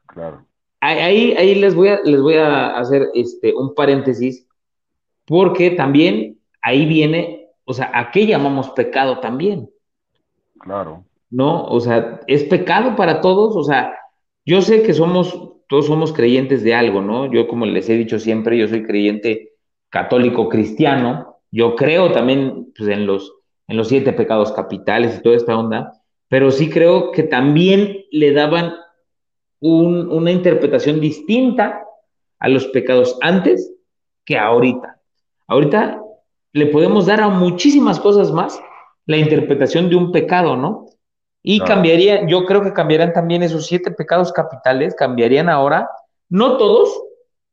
Claro. 0.08 0.48
Ahí, 0.82 1.36
ahí 1.38 1.54
les, 1.54 1.76
voy 1.76 1.90
a, 1.90 2.02
les 2.04 2.24
voy 2.24 2.38
a 2.38 2.76
hacer 2.76 3.10
este, 3.14 3.54
un 3.54 3.76
paréntesis 3.76 4.47
porque 5.28 5.72
también 5.72 6.40
ahí 6.62 6.86
viene, 6.86 7.50
o 7.66 7.74
sea, 7.74 7.92
¿a 7.94 8.12
qué 8.12 8.26
llamamos 8.26 8.70
pecado 8.70 9.20
también? 9.20 9.70
Claro. 10.58 11.04
¿No? 11.30 11.66
O 11.66 11.80
sea, 11.82 12.22
¿es 12.28 12.46
pecado 12.46 12.96
para 12.96 13.20
todos? 13.20 13.56
O 13.58 13.64
sea, 13.64 13.94
yo 14.46 14.62
sé 14.62 14.82
que 14.84 14.94
somos, 14.94 15.38
todos 15.68 15.88
somos 15.88 16.14
creyentes 16.14 16.64
de 16.64 16.74
algo, 16.74 17.02
¿no? 17.02 17.32
Yo, 17.32 17.48
como 17.48 17.66
les 17.66 17.90
he 17.90 17.98
dicho 17.98 18.18
siempre, 18.18 18.58
yo 18.58 18.70
soy 18.70 18.84
creyente 18.84 19.52
católico 19.90 20.48
cristiano, 20.48 21.40
yo 21.52 21.76
creo 21.76 22.14
también 22.14 22.72
pues, 22.78 22.90
en, 22.90 23.06
los, 23.06 23.34
en 23.68 23.76
los 23.76 23.90
siete 23.90 24.14
pecados 24.14 24.54
capitales 24.54 25.18
y 25.18 25.22
toda 25.22 25.36
esta 25.36 25.58
onda, 25.58 25.92
pero 26.30 26.52
sí 26.52 26.70
creo 26.70 27.12
que 27.12 27.24
también 27.24 28.06
le 28.12 28.32
daban 28.32 28.76
una 29.60 30.32
interpretación 30.32 31.02
distinta 31.02 31.84
a 32.40 32.48
los 32.48 32.68
pecados 32.68 33.18
antes 33.22 33.74
que 34.24 34.38
ahorita. 34.38 34.97
Ahorita 35.48 36.02
le 36.54 36.68
podemos 36.68 37.06
dar 37.06 37.22
a 37.22 37.30
muchísimas 37.30 38.00
cosas 38.00 38.32
más 38.32 38.60
la 39.06 39.18
interpretación 39.18 39.90
de 39.90 39.96
un 39.96 40.12
pecado, 40.12 40.56
¿no? 40.56 40.86
Y 41.42 41.62
cambiaría, 41.62 42.28
yo 42.28 42.46
creo 42.46 42.62
que 42.62 42.74
cambiarían 42.74 43.14
también 43.14 43.42
esos 43.42 43.68
siete 43.68 43.92
pecados 43.92 44.34
capitales, 44.34 44.96
cambiarían 44.96 45.48
ahora, 45.48 45.90
no 46.28 46.58
todos, 46.58 47.02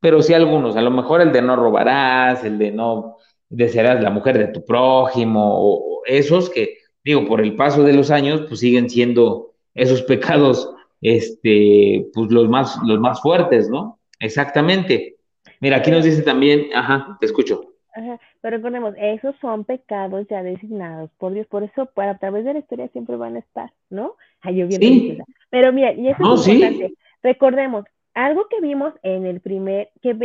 pero 0.00 0.20
sí 0.20 0.34
algunos. 0.34 0.76
A 0.76 0.82
lo 0.82 0.90
mejor 0.90 1.20
el 1.20 1.30
de 1.32 1.42
no 1.42 1.54
robarás, 1.54 2.44
el 2.44 2.58
de 2.58 2.72
no 2.72 3.18
desearás 3.48 4.02
la 4.02 4.10
mujer 4.10 4.36
de 4.36 4.48
tu 4.48 4.64
prójimo, 4.64 5.42
o, 5.56 6.02
esos 6.06 6.50
que, 6.50 6.78
digo, 7.04 7.24
por 7.26 7.40
el 7.40 7.54
paso 7.54 7.84
de 7.84 7.92
los 7.92 8.10
años, 8.10 8.42
pues 8.48 8.58
siguen 8.58 8.90
siendo 8.90 9.52
esos 9.74 10.02
pecados, 10.02 10.74
este, 11.00 12.08
pues 12.12 12.32
los 12.32 12.48
más, 12.48 12.76
los 12.84 12.98
más 12.98 13.20
fuertes, 13.20 13.70
¿no? 13.70 14.00
Exactamente. 14.18 15.18
Mira, 15.60 15.76
aquí 15.76 15.92
nos 15.92 16.04
dice 16.04 16.22
también, 16.22 16.66
ajá, 16.74 17.16
te 17.20 17.26
escucho. 17.26 17.73
Pero 17.94 18.56
recordemos, 18.56 18.94
esos 18.98 19.36
son 19.40 19.64
pecados 19.64 20.26
ya 20.28 20.42
designados 20.42 21.10
por 21.18 21.32
Dios, 21.32 21.46
por 21.46 21.62
eso 21.62 21.86
para, 21.86 22.12
a 22.12 22.18
través 22.18 22.44
de 22.44 22.54
la 22.54 22.58
historia 22.58 22.88
siempre 22.88 23.16
van 23.16 23.36
a 23.36 23.38
estar, 23.38 23.72
¿no? 23.90 24.16
Ay, 24.40 24.56
yo 24.56 24.66
bien 24.66 25.24
Pero 25.50 25.72
mira, 25.72 25.92
y 25.92 26.08
eso 26.08 26.34
es 26.34 26.48
importante. 26.48 26.94
Recordemos, 27.22 27.84
algo 28.14 28.48
que 28.48 28.60
vimos 28.60 28.94
en 29.02 29.26
el 29.26 29.40
primer, 29.40 29.90
que 30.02 30.16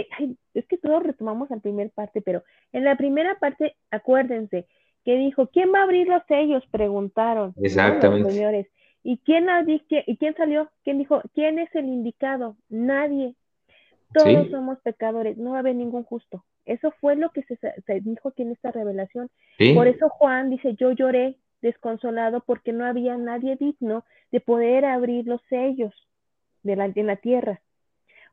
es 0.53 0.65
que 0.67 0.77
todos 0.77 1.03
retomamos 1.03 1.49
la 1.49 1.57
primera 1.57 1.89
parte, 1.89 2.21
pero 2.21 2.43
en 2.71 2.83
la 2.83 2.95
primera 2.95 3.37
parte, 3.39 3.75
acuérdense, 3.91 4.67
que 5.05 5.15
dijo, 5.15 5.47
¿quién 5.47 5.73
va 5.73 5.79
a 5.79 5.83
abrir 5.83 6.07
los 6.07 6.23
sellos? 6.27 6.63
Preguntaron. 6.71 7.53
Exactamente. 7.61 8.31
señores. 8.31 8.67
¿Y 9.01 9.17
quién, 9.19 9.47
¿Y 9.67 10.17
quién 10.17 10.35
salió? 10.35 10.69
¿Quién 10.83 10.97
dijo? 10.97 11.21
¿Quién 11.33 11.57
es 11.57 11.73
el 11.73 11.85
indicado? 11.85 12.57
Nadie. 12.67 13.33
Todos 14.13 14.49
somos 14.49 14.79
pecadores, 14.81 15.37
no 15.37 15.51
va 15.51 15.57
a 15.57 15.59
haber 15.59 15.75
ningún 15.75 16.03
justo. 16.03 16.43
Eso 16.69 16.91
fue 16.99 17.15
lo 17.15 17.31
que 17.31 17.43
se, 17.43 18.01
dijo 18.01 18.29
aquí 18.29 18.43
en 18.43 18.51
esta 18.51 18.71
revelación. 18.71 19.29
Por 19.73 19.87
eso 19.87 20.09
Juan 20.09 20.49
dice, 20.49 20.75
yo 20.75 20.91
lloré 20.91 21.35
desconsolado 21.61 22.41
porque 22.41 22.71
no 22.71 22.85
había 22.85 23.17
nadie 23.17 23.55
digno 23.55 24.05
de 24.31 24.39
poder 24.39 24.85
abrir 24.85 25.27
los 25.27 25.41
sellos 25.49 25.93
de 26.63 26.75
la, 26.75 26.85
en 26.85 27.07
la 27.07 27.17
tierra. 27.17 27.61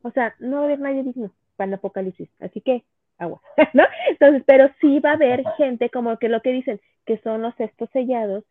O 0.02 0.10
sea, 0.10 0.34
no 0.38 0.56
va 0.56 0.62
a 0.62 0.64
haber 0.66 0.80
nadie 0.80 1.02
digno 1.02 1.32
para 1.56 1.68
el 1.68 1.74
Apocalipsis. 1.74 2.28
Así 2.40 2.60
que, 2.60 2.84
agua, 3.18 3.40
¿no? 3.74 3.84
Entonces, 4.08 4.42
pero 4.46 4.70
sí 4.80 5.00
va 5.00 5.10
a 5.10 5.14
haber 5.14 5.44
gente 5.56 5.90
como 5.90 6.18
que 6.18 6.28
lo 6.28 6.42
que 6.42 6.52
dicen, 6.52 6.80
que 7.04 7.18
son 7.18 7.42
los 7.42 7.58
estos 7.58 7.90
sellados, 7.90 8.44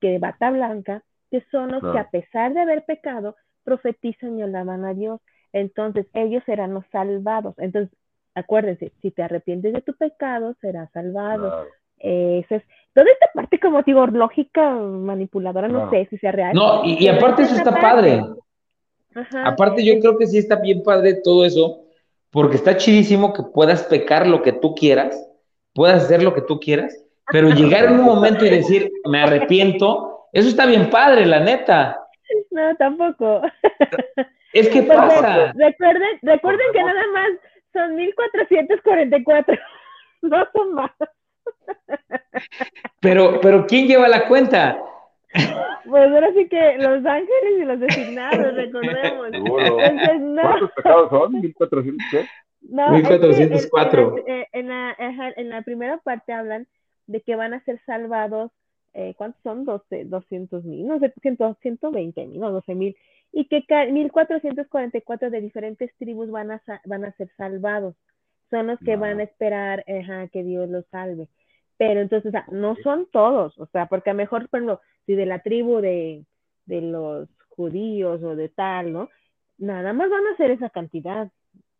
que 0.00 0.10
de 0.10 0.18
bata 0.18 0.50
blanca, 0.50 1.02
que 1.30 1.42
son 1.50 1.72
los 1.72 1.82
que 1.92 1.98
a 1.98 2.10
pesar 2.10 2.52
de 2.54 2.60
haber 2.60 2.84
pecado, 2.84 3.36
profetizan 3.64 4.38
y 4.38 4.42
alaban 4.42 4.84
a 4.84 4.94
Dios 4.94 5.20
entonces 5.52 6.06
ellos 6.14 6.42
serán 6.44 6.74
los 6.74 6.84
salvados. 6.92 7.54
Entonces, 7.58 7.96
acuérdense, 8.40 8.92
si 9.00 9.10
te 9.10 9.22
arrepientes 9.22 9.72
de 9.72 9.80
tu 9.80 9.94
pecado, 9.94 10.54
serás 10.60 10.90
salvado. 10.92 11.66
es, 11.98 12.46
toda 12.94 13.06
esta 13.12 13.30
parte, 13.34 13.58
como 13.60 13.82
digo, 13.82 14.06
lógica, 14.06 14.72
manipuladora, 14.72 15.68
no 15.68 15.90
sé 15.90 16.06
si 16.10 16.18
sea 16.18 16.32
real. 16.32 16.54
No, 16.54 16.84
y, 16.84 17.06
aparte 17.08 17.42
eso 17.42 17.54
está 17.54 17.80
padre. 17.80 18.22
aparte 19.44 19.84
yo 19.84 19.98
creo 20.00 20.16
que 20.16 20.26
sí 20.26 20.38
está 20.38 20.56
bien 20.56 20.82
padre 20.82 21.20
todo 21.22 21.44
eso, 21.44 21.84
porque 22.30 22.56
está 22.56 22.76
chidísimo 22.76 23.32
que 23.32 23.42
puedas 23.42 23.82
pecar 23.84 24.26
lo 24.26 24.42
que 24.42 24.52
tú 24.52 24.74
quieras, 24.74 25.28
puedas 25.74 26.04
hacer 26.04 26.22
lo 26.22 26.34
que 26.34 26.42
tú 26.42 26.60
quieras, 26.60 26.96
pero 27.32 27.50
llegar 27.50 27.84
en 27.84 28.00
un 28.00 28.04
momento 28.04 28.44
y 28.44 28.50
decir, 28.50 28.90
me 29.04 29.22
arrepiento, 29.22 30.26
eso 30.32 30.48
está 30.48 30.66
bien 30.66 30.90
padre, 30.90 31.26
la 31.26 31.40
neta. 31.40 31.96
No, 32.50 32.74
tampoco. 32.76 33.42
Es 34.52 34.68
que 34.68 34.82
pasa. 34.82 35.52
Recuerden, 35.54 36.18
recuerden 36.22 36.66
que 36.72 36.82
nada 36.82 37.02
más 37.12 37.28
son 37.72 37.96
1444, 37.96 39.58
no 40.22 40.46
son 40.52 40.74
más. 40.74 40.90
Pero, 43.00 43.40
pero 43.40 43.66
¿quién 43.66 43.86
lleva 43.86 44.08
la 44.08 44.26
cuenta? 44.26 44.78
Pues 45.88 46.10
ahora 46.10 46.32
sí 46.34 46.48
que 46.48 46.76
los 46.78 47.04
ángeles 47.04 47.58
y 47.58 47.64
los 47.64 47.80
designados, 47.80 48.54
recordemos. 48.54 49.28
Entonces, 49.32 50.20
no. 50.20 50.42
¿Cuántos 50.42 50.72
pecados 50.72 51.10
son? 51.10 51.32
¿1400 51.34 51.96
qué? 52.10 52.26
No, 52.62 52.92
1404. 52.92 54.16
en, 54.26 54.46
en, 54.52 54.68
la, 54.68 54.96
en 55.36 55.48
la 55.48 55.62
primera 55.62 55.98
parte 55.98 56.32
hablan 56.32 56.66
de 57.06 57.20
que 57.22 57.36
van 57.36 57.54
a 57.54 57.64
ser 57.64 57.80
salvados, 57.86 58.52
eh, 58.92 59.14
¿cuántos 59.16 59.42
son? 59.42 59.64
12, 59.64 60.04
200 60.04 60.64
mil, 60.64 60.86
no 60.86 60.98
sé, 60.98 61.12
120 61.20 62.26
mil, 62.26 62.40
no, 62.40 62.50
12 62.50 62.74
mil 62.74 62.96
y 63.32 63.46
que 63.46 63.64
1444 63.92 65.30
de 65.30 65.40
diferentes 65.40 65.94
tribus 65.98 66.30
van 66.30 66.50
a, 66.50 66.62
van 66.84 67.04
a 67.04 67.12
ser 67.12 67.30
salvados. 67.36 67.94
Son 68.50 68.66
los 68.66 68.80
que 68.80 68.96
van 68.96 69.20
a 69.20 69.22
esperar 69.22 69.84
que 70.32 70.42
Dios 70.42 70.68
los 70.68 70.84
salve. 70.86 71.28
Pero 71.76 72.00
entonces, 72.00 72.28
o 72.28 72.32
sea, 72.32 72.44
no 72.50 72.76
son 72.82 73.06
todos, 73.10 73.58
o 73.58 73.66
sea, 73.66 73.86
porque 73.86 74.10
a 74.10 74.12
lo 74.12 74.18
mejor, 74.18 74.48
por 74.48 74.58
ejemplo, 74.58 74.80
si 75.06 75.14
de 75.14 75.24
la 75.24 75.38
tribu 75.38 75.80
de, 75.80 76.26
de 76.66 76.82
los 76.82 77.28
judíos 77.48 78.22
o 78.22 78.36
de 78.36 78.48
tal, 78.48 78.92
¿no? 78.92 79.08
Nada 79.58 79.92
más 79.92 80.10
van 80.10 80.26
a 80.26 80.36
ser 80.36 80.50
esa 80.50 80.70
cantidad. 80.70 81.30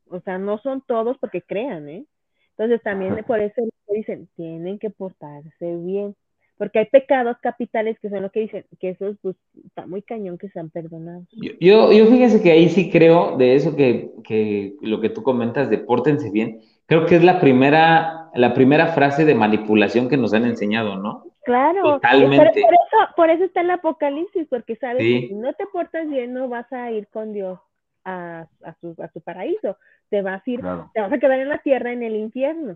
O 0.09 0.21
sea, 0.21 0.39
no 0.39 0.59
son 0.59 0.81
todos 0.83 1.19
porque 1.19 1.43
crean, 1.43 1.89
¿eh? 1.89 2.07
Entonces 2.51 2.83
también 2.83 3.23
por 3.25 3.41
eso 3.41 3.63
dicen, 3.89 4.29
tienen 4.37 4.79
que 4.79 4.91
portarse 4.91 5.77
bien 5.77 6.15
porque 6.61 6.79
hay 6.79 6.85
pecados 6.85 7.39
capitales 7.41 7.99
que 8.01 8.11
son 8.11 8.21
lo 8.21 8.31
que 8.31 8.41
dicen, 8.41 8.67
que 8.79 8.91
eso 8.91 9.17
pues, 9.23 9.35
está 9.65 9.87
muy 9.87 10.03
cañón 10.03 10.37
que 10.37 10.51
sean 10.51 10.69
perdonados. 10.69 11.27
Yo, 11.33 11.91
yo, 11.91 12.05
fíjense 12.05 12.43
que 12.43 12.53
ahí 12.53 12.69
sí 12.69 12.91
creo 12.91 13.39
de 13.39 13.55
eso 13.55 13.75
que, 13.75 14.11
que, 14.25 14.75
lo 14.83 15.01
que 15.01 15.09
tú 15.09 15.23
comentas 15.23 15.71
de 15.71 15.79
pórtense 15.79 16.31
bien, 16.31 16.61
creo 16.85 17.07
que 17.07 17.17
es 17.17 17.25
la 17.25 17.41
primera, 17.41 18.29
la 18.35 18.53
primera 18.53 18.89
frase 18.89 19.25
de 19.25 19.35
manipulación 19.35 20.11
que 20.11 20.19
nos 20.19 20.35
han 20.35 20.45
enseñado, 20.45 20.99
¿no? 20.99 21.25
Claro, 21.45 21.95
Totalmente. 21.95 22.37
Por, 22.37 22.75
eso, 22.75 23.15
por 23.17 23.31
eso 23.31 23.45
está 23.45 23.63
el 23.63 23.71
apocalipsis, 23.71 24.47
porque 24.51 24.77
sabes 24.77 24.99
que 24.99 25.29
si 25.29 25.35
no 25.35 25.55
te 25.55 25.65
portas 25.65 26.11
bien 26.11 26.35
no 26.35 26.51
vas 26.51 26.71
a 26.75 26.91
ir 26.91 27.09
con 27.09 27.33
Dios 27.33 27.59
a, 28.05 28.47
a, 28.63 28.75
su, 28.83 28.95
a 29.03 29.09
su 29.09 29.23
paraíso, 29.23 29.79
te 30.11 30.21
vas 30.21 30.47
a 30.47 30.51
ir, 30.51 30.61
te 30.93 31.01
vas 31.01 31.11
a 31.11 31.19
quedar 31.19 31.41
en 31.41 31.49
la 31.49 31.63
tierra 31.63 31.91
en 31.91 32.03
el 32.03 32.17
infierno. 32.17 32.75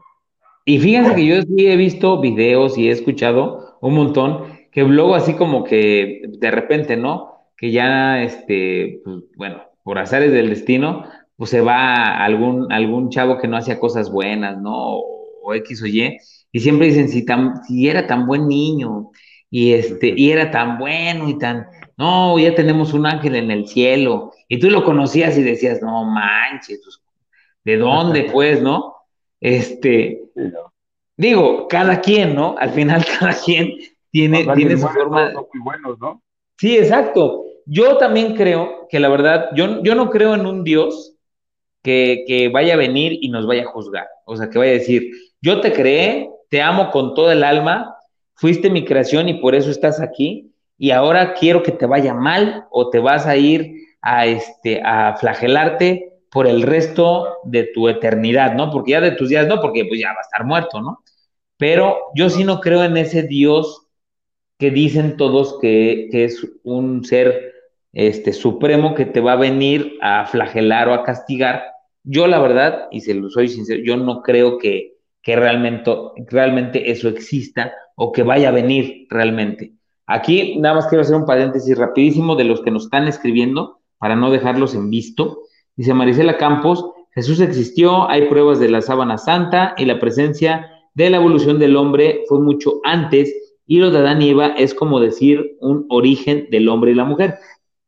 Y 0.66 0.78
fíjense 0.78 1.14
que 1.14 1.26
yo 1.26 1.42
sí 1.42 1.66
he 1.66 1.76
visto 1.76 2.20
videos 2.20 2.78
y 2.78 2.88
he 2.88 2.92
escuchado 2.92 3.73
un 3.88 3.94
montón 3.94 4.44
que 4.72 4.82
luego 4.82 5.14
así 5.14 5.34
como 5.34 5.62
que 5.62 6.22
de 6.26 6.50
repente, 6.50 6.96
¿no? 6.96 7.48
Que 7.56 7.70
ya, 7.70 8.22
este, 8.22 9.00
pues, 9.04 9.18
bueno, 9.36 9.62
por 9.82 9.98
azares 9.98 10.32
del 10.32 10.48
destino, 10.48 11.04
pues 11.36 11.50
se 11.50 11.60
va 11.60 12.24
algún, 12.24 12.72
algún 12.72 13.10
chavo 13.10 13.38
que 13.38 13.46
no 13.46 13.56
hacía 13.56 13.78
cosas 13.78 14.10
buenas, 14.10 14.60
¿no? 14.60 14.72
O, 14.72 15.54
X 15.54 15.82
o 15.82 15.86
Y, 15.86 16.18
y 16.50 16.60
siempre 16.60 16.86
dicen, 16.86 17.08
si, 17.10 17.24
tan, 17.26 17.62
si 17.64 17.88
era 17.88 18.06
tan 18.06 18.26
buen 18.26 18.48
niño, 18.48 19.10
y, 19.50 19.74
este, 19.74 20.14
y 20.16 20.30
era 20.30 20.50
tan 20.50 20.78
bueno 20.78 21.28
y 21.28 21.38
tan, 21.38 21.66
no, 21.98 22.38
ya 22.38 22.54
tenemos 22.54 22.94
un 22.94 23.06
ángel 23.06 23.36
en 23.36 23.50
el 23.50 23.68
cielo, 23.68 24.32
y 24.48 24.58
tú 24.58 24.70
lo 24.70 24.84
conocías 24.84 25.36
y 25.36 25.42
decías, 25.42 25.82
no 25.82 26.04
manches, 26.04 26.80
pues, 26.82 27.00
¿de 27.64 27.76
dónde 27.76 28.24
pues, 28.32 28.62
no? 28.62 28.94
Este, 29.40 30.22
digo, 31.16 31.68
cada 31.68 32.00
quien, 32.00 32.34
¿no? 32.34 32.56
Al 32.58 32.70
final 32.70 33.04
cada 33.18 33.32
quien 33.32 33.72
tiene, 34.10 34.46
tiene 34.54 34.76
su 34.76 34.88
forma. 34.88 35.32
muy 35.32 35.62
buenos, 35.62 35.98
¿no? 35.98 36.22
Sí, 36.58 36.76
exacto. 36.76 37.44
Yo 37.66 37.96
también 37.96 38.34
creo 38.34 38.86
que 38.90 39.00
la 39.00 39.08
verdad, 39.08 39.48
yo, 39.54 39.82
yo 39.82 39.94
no 39.94 40.10
creo 40.10 40.34
en 40.34 40.46
un 40.46 40.64
Dios 40.64 41.16
que, 41.82 42.24
que 42.26 42.48
vaya 42.48 42.74
a 42.74 42.78
venir 42.78 43.18
y 43.20 43.28
nos 43.28 43.46
vaya 43.46 43.62
a 43.62 43.72
juzgar. 43.72 44.06
O 44.26 44.36
sea, 44.36 44.50
que 44.50 44.58
vaya 44.58 44.72
a 44.72 44.74
decir, 44.74 45.10
yo 45.40 45.60
te 45.60 45.72
creé, 45.72 46.30
te 46.50 46.62
amo 46.62 46.90
con 46.90 47.14
toda 47.14 47.32
el 47.32 47.42
alma, 47.42 47.96
fuiste 48.34 48.70
mi 48.70 48.84
creación 48.84 49.28
y 49.28 49.40
por 49.40 49.54
eso 49.54 49.70
estás 49.70 50.00
aquí, 50.00 50.52
y 50.78 50.90
ahora 50.90 51.34
quiero 51.34 51.62
que 51.62 51.72
te 51.72 51.86
vaya 51.86 52.14
mal 52.14 52.66
o 52.70 52.90
te 52.90 52.98
vas 52.98 53.26
a 53.26 53.36
ir 53.36 53.74
a, 54.02 54.26
este, 54.26 54.82
a 54.84 55.16
flagelarte 55.16 56.13
por 56.34 56.48
el 56.48 56.62
resto 56.62 57.38
de 57.44 57.70
tu 57.72 57.88
eternidad, 57.88 58.54
¿no? 58.56 58.72
Porque 58.72 58.90
ya 58.90 59.00
de 59.00 59.12
tus 59.12 59.28
días 59.28 59.46
no, 59.46 59.60
porque 59.60 59.84
pues 59.84 60.00
ya 60.00 60.08
va 60.08 60.18
a 60.18 60.22
estar 60.22 60.44
muerto, 60.44 60.82
¿no? 60.82 61.04
Pero 61.56 61.96
yo 62.16 62.28
sí 62.28 62.42
no 62.42 62.60
creo 62.60 62.82
en 62.82 62.96
ese 62.96 63.22
Dios 63.22 63.86
que 64.58 64.72
dicen 64.72 65.16
todos 65.16 65.60
que, 65.60 66.08
es 66.10 66.44
un 66.64 67.04
ser 67.04 67.52
este, 67.92 68.32
supremo 68.32 68.96
que 68.96 69.06
te 69.06 69.20
va 69.20 69.34
a 69.34 69.36
venir 69.36 69.96
a 70.02 70.26
flagelar 70.26 70.88
o 70.88 70.94
a 70.94 71.04
castigar. 71.04 71.66
Yo 72.02 72.26
la 72.26 72.40
verdad, 72.40 72.88
y 72.90 73.02
se 73.02 73.14
lo 73.14 73.30
soy 73.30 73.46
sincero, 73.46 73.80
yo 73.84 73.96
no 73.96 74.20
creo 74.20 74.58
que, 74.58 74.94
que 75.22 75.36
realmente, 75.36 75.92
realmente 76.26 76.90
eso 76.90 77.08
exista 77.08 77.72
o 77.94 78.10
que 78.10 78.24
vaya 78.24 78.48
a 78.48 78.52
venir 78.52 79.06
realmente. 79.08 79.74
Aquí 80.08 80.58
nada 80.58 80.74
más 80.74 80.88
quiero 80.88 81.02
hacer 81.02 81.14
un 81.14 81.26
paréntesis 81.26 81.78
rapidísimo 81.78 82.34
de 82.34 82.42
los 82.42 82.60
que 82.60 82.72
nos 82.72 82.86
están 82.86 83.06
escribiendo 83.06 83.82
para 83.98 84.16
no 84.16 84.32
dejarlos 84.32 84.74
en 84.74 84.90
visto. 84.90 85.44
Dice 85.76 85.94
Marisela 85.94 86.36
Campos, 86.36 86.84
Jesús 87.14 87.40
existió, 87.40 88.08
hay 88.08 88.28
pruebas 88.28 88.58
de 88.58 88.68
la 88.68 88.80
sábana 88.80 89.18
santa 89.18 89.74
y 89.76 89.84
la 89.84 90.00
presencia 90.00 90.70
de 90.94 91.10
la 91.10 91.16
evolución 91.16 91.58
del 91.58 91.76
hombre 91.76 92.22
fue 92.28 92.40
mucho 92.40 92.80
antes 92.84 93.34
y 93.66 93.78
lo 93.78 93.90
de 93.90 93.98
Adán 93.98 94.22
y 94.22 94.30
Eva 94.30 94.48
es 94.58 94.74
como 94.74 95.00
decir 95.00 95.56
un 95.60 95.86
origen 95.88 96.48
del 96.50 96.68
hombre 96.68 96.92
y 96.92 96.94
la 96.94 97.04
mujer. 97.04 97.36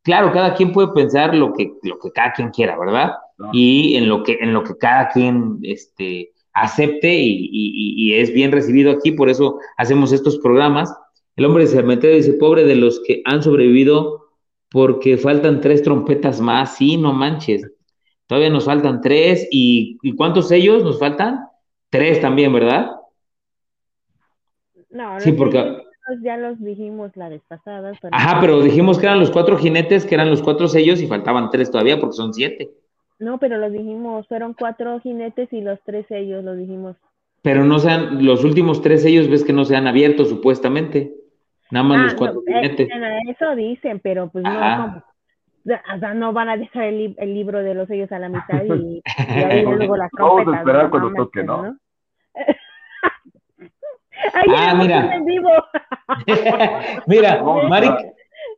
Claro, 0.03 0.31
cada 0.31 0.53
quien 0.53 0.71
puede 0.71 0.89
pensar 0.89 1.35
lo 1.35 1.53
que, 1.53 1.73
lo 1.83 1.99
que 1.99 2.11
cada 2.11 2.31
quien 2.33 2.49
quiera, 2.49 2.77
¿verdad? 2.79 3.13
Y 3.51 3.95
en 3.95 4.09
lo 4.09 4.23
que, 4.23 4.37
en 4.39 4.53
lo 4.53 4.63
que 4.63 4.77
cada 4.77 5.09
quien 5.09 5.59
este, 5.63 6.31
acepte 6.53 7.13
y, 7.13 7.49
y, 7.51 8.13
es 8.13 8.33
bien 8.33 8.51
recibido 8.51 8.91
aquí, 8.91 9.11
por 9.11 9.29
eso 9.29 9.59
hacemos 9.77 10.11
estos 10.11 10.39
programas. 10.39 10.93
El 11.35 11.45
hombre 11.45 11.65
de 11.65 11.71
cementerio 11.71 12.15
dice, 12.15 12.33
pobre 12.33 12.63
de 12.63 12.75
los 12.75 13.01
que 13.05 13.21
han 13.25 13.43
sobrevivido 13.43 14.27
porque 14.69 15.17
faltan 15.17 15.61
tres 15.61 15.83
trompetas 15.83 16.41
más, 16.41 16.77
sí, 16.77 16.97
no 16.97 17.13
manches. 17.13 17.69
Todavía 18.27 18.49
nos 18.49 18.65
faltan 18.65 19.01
tres. 19.01 19.47
¿Y, 19.51 19.97
cuántos 20.15 20.49
sellos 20.49 20.83
nos 20.83 20.99
faltan? 20.99 21.47
Tres 21.89 22.19
también, 22.21 22.51
¿verdad? 22.53 22.91
No, 24.89 25.19
sí, 25.19 25.31
porque... 25.31 25.83
ya 26.21 26.37
los 26.37 26.61
dijimos 26.61 27.15
la 27.15 27.29
vez 27.29 27.41
pasada. 27.47 27.93
Ajá, 28.11 28.39
pero 28.41 28.61
dijimos 28.61 28.99
que 28.99 29.05
eran 29.05 29.19
los 29.19 29.31
cuatro 29.31 29.57
jinetes, 29.57 30.05
que 30.05 30.15
eran 30.15 30.29
los 30.29 30.41
cuatro 30.41 30.67
sellos 30.67 31.01
y 31.01 31.07
faltaban 31.07 31.49
tres 31.49 31.71
todavía 31.71 31.99
porque 31.99 32.15
son 32.15 32.33
siete. 32.33 32.69
No, 33.19 33.39
pero 33.39 33.57
los 33.57 33.71
dijimos, 33.71 34.27
fueron 34.27 34.53
cuatro 34.53 34.99
jinetes 34.99 35.51
y 35.51 35.61
los 35.61 35.79
tres 35.83 36.05
sellos, 36.07 36.43
los 36.43 36.57
dijimos. 36.57 36.95
Pero 37.41 37.63
no 37.63 37.79
sean, 37.79 38.25
los 38.25 38.43
últimos 38.43 38.81
tres 38.81 39.01
sellos 39.03 39.29
ves 39.29 39.43
que 39.43 39.53
no 39.53 39.65
se 39.65 39.75
han 39.75 39.87
abierto 39.87 40.25
supuestamente. 40.25 41.13
Nada 41.71 41.85
más 41.85 42.01
los 42.01 42.13
ah, 42.13 42.15
cuatro 42.17 42.43
no, 42.45 42.53
jinetes. 42.53 42.89
eso 43.29 43.55
dicen, 43.55 43.99
pero 43.99 44.29
pues 44.29 44.43
no, 44.43 45.03
o 45.75 45.99
sea, 45.99 46.13
no 46.13 46.33
van 46.33 46.49
a 46.49 46.57
dejar 46.57 46.85
el, 46.85 47.15
el, 47.17 47.33
libro 47.33 47.61
de 47.61 47.73
los 47.73 47.87
sellos 47.87 48.11
a 48.11 48.19
la 48.19 48.29
mitad 48.29 48.63
y, 48.63 49.01
ahí 49.27 49.63
luego 49.63 49.97
las 49.97 50.09
Vamos 50.17 50.47
a 50.47 50.57
esperar 50.57 50.89
cuando 50.89 51.13
toque, 51.13 51.43
¿no? 51.43 51.77
ah, 54.55 54.75
mira. 54.75 55.17
mira, 57.07 57.43
Mari, 57.43 57.89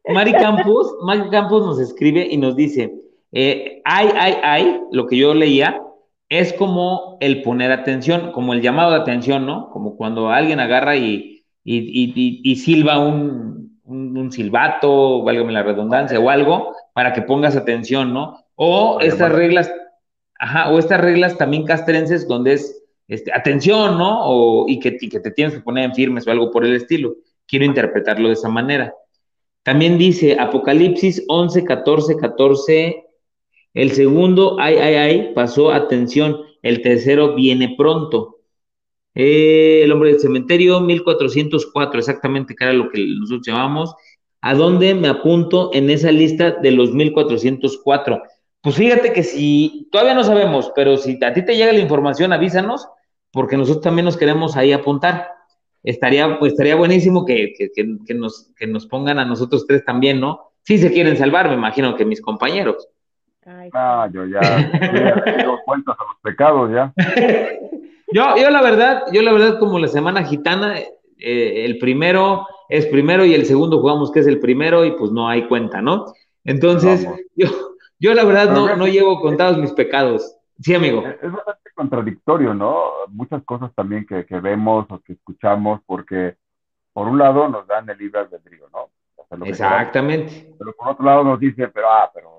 Mari, 0.08 0.34
Campos, 0.34 0.96
Mari 1.02 1.30
Campos 1.30 1.66
nos 1.66 1.80
escribe 1.80 2.28
y 2.30 2.38
nos 2.38 2.56
dice, 2.56 2.94
eh, 3.32 3.82
ay, 3.86 4.10
ay, 4.16 4.38
ay, 4.44 4.82
lo 4.92 5.08
que 5.08 5.18
yo 5.18 5.34
leía 5.34 5.82
es 6.30 6.54
como 6.54 7.18
el 7.22 7.42
poner 7.42 7.72
atención, 7.72 8.32
como 8.34 8.54
el 8.54 8.62
llamado 8.62 8.92
de 8.92 9.02
atención, 9.02 9.48
¿no? 9.48 9.72
Como 9.72 9.98
cuando 9.98 10.30
alguien 10.30 10.60
agarra 10.60 10.96
y, 10.96 11.44
y, 11.64 11.80
y, 11.80 12.42
y 12.44 12.56
silba 12.58 13.00
un, 13.00 13.59
un, 13.90 14.18
un, 14.18 14.32
silbato, 14.32 15.24
válgame 15.24 15.52
la 15.52 15.64
redundancia, 15.64 16.20
o 16.20 16.30
algo, 16.30 16.76
para 16.94 17.14
que 17.14 17.22
pongas 17.22 17.56
atención, 17.56 18.14
¿no? 18.14 18.46
O 18.56 19.00
estas 19.02 19.32
reglas, 19.32 19.72
ajá, 20.40 20.70
o 20.70 20.80
estas 20.80 21.02
reglas 21.02 21.38
también 21.38 21.66
castrenses 21.66 22.28
donde 22.28 22.54
es 22.54 22.80
este, 23.10 23.34
atención, 23.34 23.98
¿no? 23.98 24.20
O, 24.24 24.66
y, 24.68 24.80
que, 24.80 24.98
que 24.98 25.20
te 25.20 25.32
tienes 25.32 25.56
que 25.56 25.62
poner 25.62 25.86
en 25.86 25.96
firmes 25.96 26.28
o 26.28 26.32
algo 26.32 26.52
por 26.52 26.64
el 26.64 26.76
estilo. 26.76 27.16
Quiero 27.48 27.66
interpretarlo 27.66 28.28
de 28.28 28.36
esa 28.36 28.50
manera. 28.50 28.94
También 29.64 29.98
dice 29.98 30.38
Apocalipsis 30.40 31.26
11, 31.28 31.64
14, 31.64 32.18
14. 32.18 33.04
El 33.74 33.92
segundo, 33.92 34.58
ay, 34.60 34.76
ay, 34.76 34.96
ay, 34.96 35.32
pasó 35.34 35.72
atención. 35.72 36.38
El 36.62 36.82
tercero 36.84 37.34
viene 37.34 37.74
pronto. 37.76 38.39
Eh, 39.16 39.82
el 39.84 39.92
hombre 39.92 40.12
del 40.12 40.20
cementerio, 40.20 40.80
1404, 40.82 42.00
exactamente, 42.00 42.56
que 42.56 42.64
era 42.64 42.74
lo 42.74 42.90
que 42.90 43.06
nosotros 43.20 43.46
llamamos. 43.46 43.96
¿A 44.42 44.54
dónde 44.54 44.94
me 44.96 45.10
apunto 45.10 45.72
en 45.74 45.90
esa 45.90 46.12
lista 46.12 46.52
de 46.52 46.72
los 46.72 46.94
1404? 46.94 48.22
Pues 48.62 48.76
fíjate 48.76 49.14
que 49.14 49.24
si, 49.24 49.88
todavía 49.92 50.14
no 50.14 50.24
sabemos, 50.24 50.72
pero 50.76 50.98
si 50.98 51.18
a 51.24 51.34
ti 51.34 51.44
te 51.44 51.56
llega 51.56 51.74
la 51.74 51.80
información, 51.80 52.34
avísanos, 52.34 52.88
porque 53.32 53.58
nosotros 53.58 53.84
también 53.84 54.06
nos 54.06 54.18
queremos 54.18 54.56
ahí 54.56 54.72
apuntar. 54.72 55.30
Estaría, 55.84 56.40
pues, 56.40 56.54
estaría 56.54 56.76
buenísimo 56.76 57.26
que, 57.26 57.54
nos, 58.16 58.52
que 58.58 58.68
nos 58.68 58.86
pongan 58.86 59.20
a 59.20 59.26
nosotros 59.26 59.66
tres 59.66 59.84
también, 59.86 60.20
¿no? 60.20 60.52
Si 60.62 60.78
se 60.78 60.92
quieren 60.92 61.18
salvar, 61.18 61.48
me 61.48 61.56
imagino 61.56 61.96
que 61.96 62.06
mis 62.06 62.22
compañeros. 62.22 62.88
Ah, 63.74 64.08
yo 64.14 64.26
ya, 64.26 64.42
yo 65.44 65.58
cuentas 65.66 65.96
a 66.00 66.04
los 66.04 66.22
pecados 66.22 66.72
ya. 66.72 66.94
yo, 68.12 68.38
yo 68.38 68.50
la 68.50 68.62
verdad, 68.62 69.04
yo 69.12 69.22
la 69.22 69.32
verdad 69.32 69.60
como 69.60 69.80
la 69.80 69.88
semana 69.88 70.24
gitana, 70.24 70.80
eh, 70.80 71.66
el 71.66 71.78
primero 71.80 72.48
es 72.70 72.86
primero 72.86 73.26
y 73.26 73.34
el 73.34 73.46
segundo 73.46 73.80
jugamos 73.80 74.12
que 74.12 74.20
es 74.20 74.28
el 74.28 74.40
primero 74.40 74.86
y 74.86 74.92
pues 74.92 75.12
no 75.12 75.28
hay 75.28 75.48
cuenta, 75.48 75.82
¿no? 75.82 76.06
Entonces, 76.44 77.08
yo, 77.36 77.48
yo 78.00 78.14
la 78.14 78.24
verdad 78.24 78.52
no, 78.52 78.76
no 78.76 78.88
llevo 78.88 79.20
contados 79.20 79.58
mis 79.58 79.72
pecados. 79.74 80.38
Sí, 80.60 80.76
amigo. 80.76 81.04
Es 81.06 81.32
bastante 81.32 81.72
contradictorio, 81.76 82.54
¿no? 82.54 82.92
Muchas 83.10 83.44
cosas 83.44 83.74
también 83.74 84.06
que, 84.06 84.24
vemos 84.40 84.86
o 84.90 85.00
que 85.00 85.14
escuchamos 85.14 85.82
porque 85.86 86.36
por 86.94 87.08
un 87.08 87.18
lado 87.18 87.48
nos 87.48 87.66
dan 87.68 87.90
el 87.90 87.98
libre 87.98 88.22
albedrío, 88.22 88.68
¿no? 88.72 88.90
Exactamente. 89.46 90.56
pero 90.58 90.74
por 90.74 90.90
otro 90.90 91.06
lado 91.06 91.24
nos 91.24 91.40
dice, 91.40 91.68
pero 91.68 91.88
ah, 91.88 92.10
pero 92.12 92.32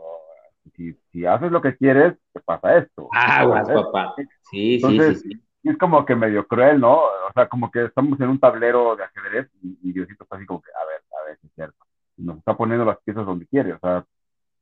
si, 0.74 0.92
si 1.12 1.24
haces 1.24 1.52
lo 1.52 1.62
que 1.62 1.76
quieres, 1.76 2.14
te 2.32 2.40
pasa 2.40 2.78
esto. 2.78 3.09
Ah, 3.12 3.64
papá. 3.64 4.14
Sí, 4.51 4.80
sí, 4.80 4.98
sí, 4.98 5.14
sí 5.14 5.40
es 5.69 5.78
como 5.78 6.05
que 6.07 6.16
medio 6.16 6.47
cruel, 6.47 6.81
¿no? 6.81 6.95
O 6.95 7.32
sea, 7.35 7.49
como 7.49 7.70
que 7.70 7.85
estamos 7.85 8.19
en 8.20 8.31
un 8.31 8.41
tablero 8.41 8.97
de 8.97 9.05
ajedrez 9.05 9.49
y, 9.62 9.93
Diosito 9.93 10.24
está 10.24 10.37
así 10.37 10.47
como 10.47 10.62
que, 10.62 10.70
a 10.70 10.87
ver, 10.87 11.03
a 11.20 11.27
ver, 11.27 11.39
es 11.43 11.53
cierto. 11.55 11.77
nos 12.16 12.39
está 12.39 12.57
poniendo 12.57 12.85
las 12.85 12.99
piezas 13.03 13.27
donde 13.27 13.47
quiere. 13.47 13.74
O 13.74 13.78
sea, 13.78 14.05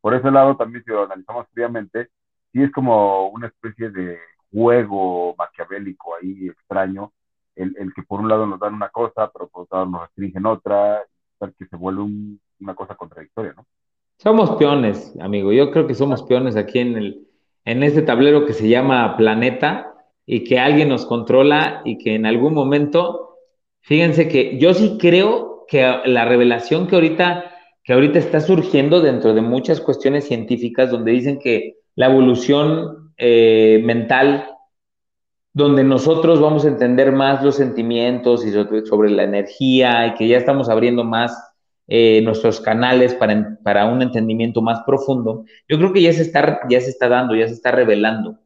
por 0.01 0.15
ese 0.15 0.31
lado 0.31 0.57
también 0.57 0.85
si 0.85 0.91
lo 0.91 1.05
analizamos 1.05 1.47
fríamente, 1.53 2.09
sí 2.53 2.63
es 2.63 2.73
como 2.73 3.29
una 3.29 3.49
especie 3.49 3.91
de 3.91 4.19
juego 4.51 5.35
maquiavélico 5.37 6.17
ahí 6.17 6.49
extraño, 6.49 7.13
el, 7.55 7.77
el 7.79 7.93
que 7.95 8.03
por 8.03 8.21
un 8.21 8.29
lado 8.29 8.47
nos 8.47 8.59
dan 8.61 8.75
una 8.75 8.89
cosa, 8.89 9.31
pero 9.33 9.49
por 9.49 9.65
otro 9.65 9.79
lado 9.79 9.91
nos 9.91 10.03
restringen 10.03 10.47
otra, 10.47 11.03
que 11.59 11.67
se 11.67 11.77
vuelve 11.77 12.03
una 12.61 12.75
cosa 12.75 12.95
contradictoria, 12.95 13.55
¿no? 13.57 13.65
Somos 14.17 14.51
peones, 14.57 15.15
amigo. 15.21 15.53
Yo 15.53 15.71
creo 15.71 15.87
que 15.87 15.95
somos 15.95 16.25
peones 16.25 16.57
aquí 16.57 16.81
en, 16.81 16.97
el, 16.97 17.29
en 17.65 17.85
este 17.85 18.03
tablero 18.03 18.47
que 18.47 18.53
se 18.53 18.69
llama 18.69 19.17
Planeta 19.17 19.95
y 20.31 20.45
que 20.45 20.59
alguien 20.59 20.91
nos 20.91 21.07
controla 21.07 21.81
y 21.87 21.97
que 21.97 22.15
en 22.15 22.27
algún 22.27 22.53
momento, 22.53 23.39
fíjense 23.81 24.29
que 24.29 24.59
yo 24.59 24.75
sí 24.75 24.99
creo 25.01 25.65
que 25.67 25.91
la 26.05 26.27
revelación 26.27 26.87
que 26.87 26.97
ahorita, 26.97 27.51
que 27.83 27.95
ahorita 27.95 28.19
está 28.19 28.41
surgiendo 28.41 29.01
dentro 29.01 29.33
de 29.33 29.41
muchas 29.41 29.81
cuestiones 29.81 30.29
científicas 30.29 30.91
donde 30.91 31.13
dicen 31.13 31.39
que 31.39 31.77
la 31.95 32.11
evolución 32.11 33.15
eh, 33.17 33.81
mental, 33.83 34.51
donde 35.55 35.83
nosotros 35.83 36.43
vamos 36.43 36.67
a 36.67 36.69
entender 36.69 37.11
más 37.11 37.43
los 37.43 37.57
sentimientos 37.57 38.45
y 38.45 38.53
sobre, 38.53 39.11
la 39.11 39.23
energía 39.23 40.09
y 40.09 40.15
que 40.15 40.29
ya 40.29 40.37
estamos 40.37 40.69
abriendo 40.69 41.05
más 41.05 41.43
eh, 41.87 42.21
nuestros 42.21 42.61
canales 42.61 43.15
para, 43.15 43.57
para, 43.65 43.87
un 43.87 44.03
entendimiento 44.03 44.61
más 44.61 44.83
profundo, 44.85 45.47
yo 45.67 45.79
creo 45.79 45.95
que 45.95 46.03
ya 46.03 46.13
se 46.13 46.21
está, 46.21 46.61
ya 46.69 46.83
se 46.83 46.91
está 46.91 47.09
dando, 47.09 47.35
ya 47.35 47.49
se 47.49 47.55
está 47.55 47.71
revelando. 47.71 48.41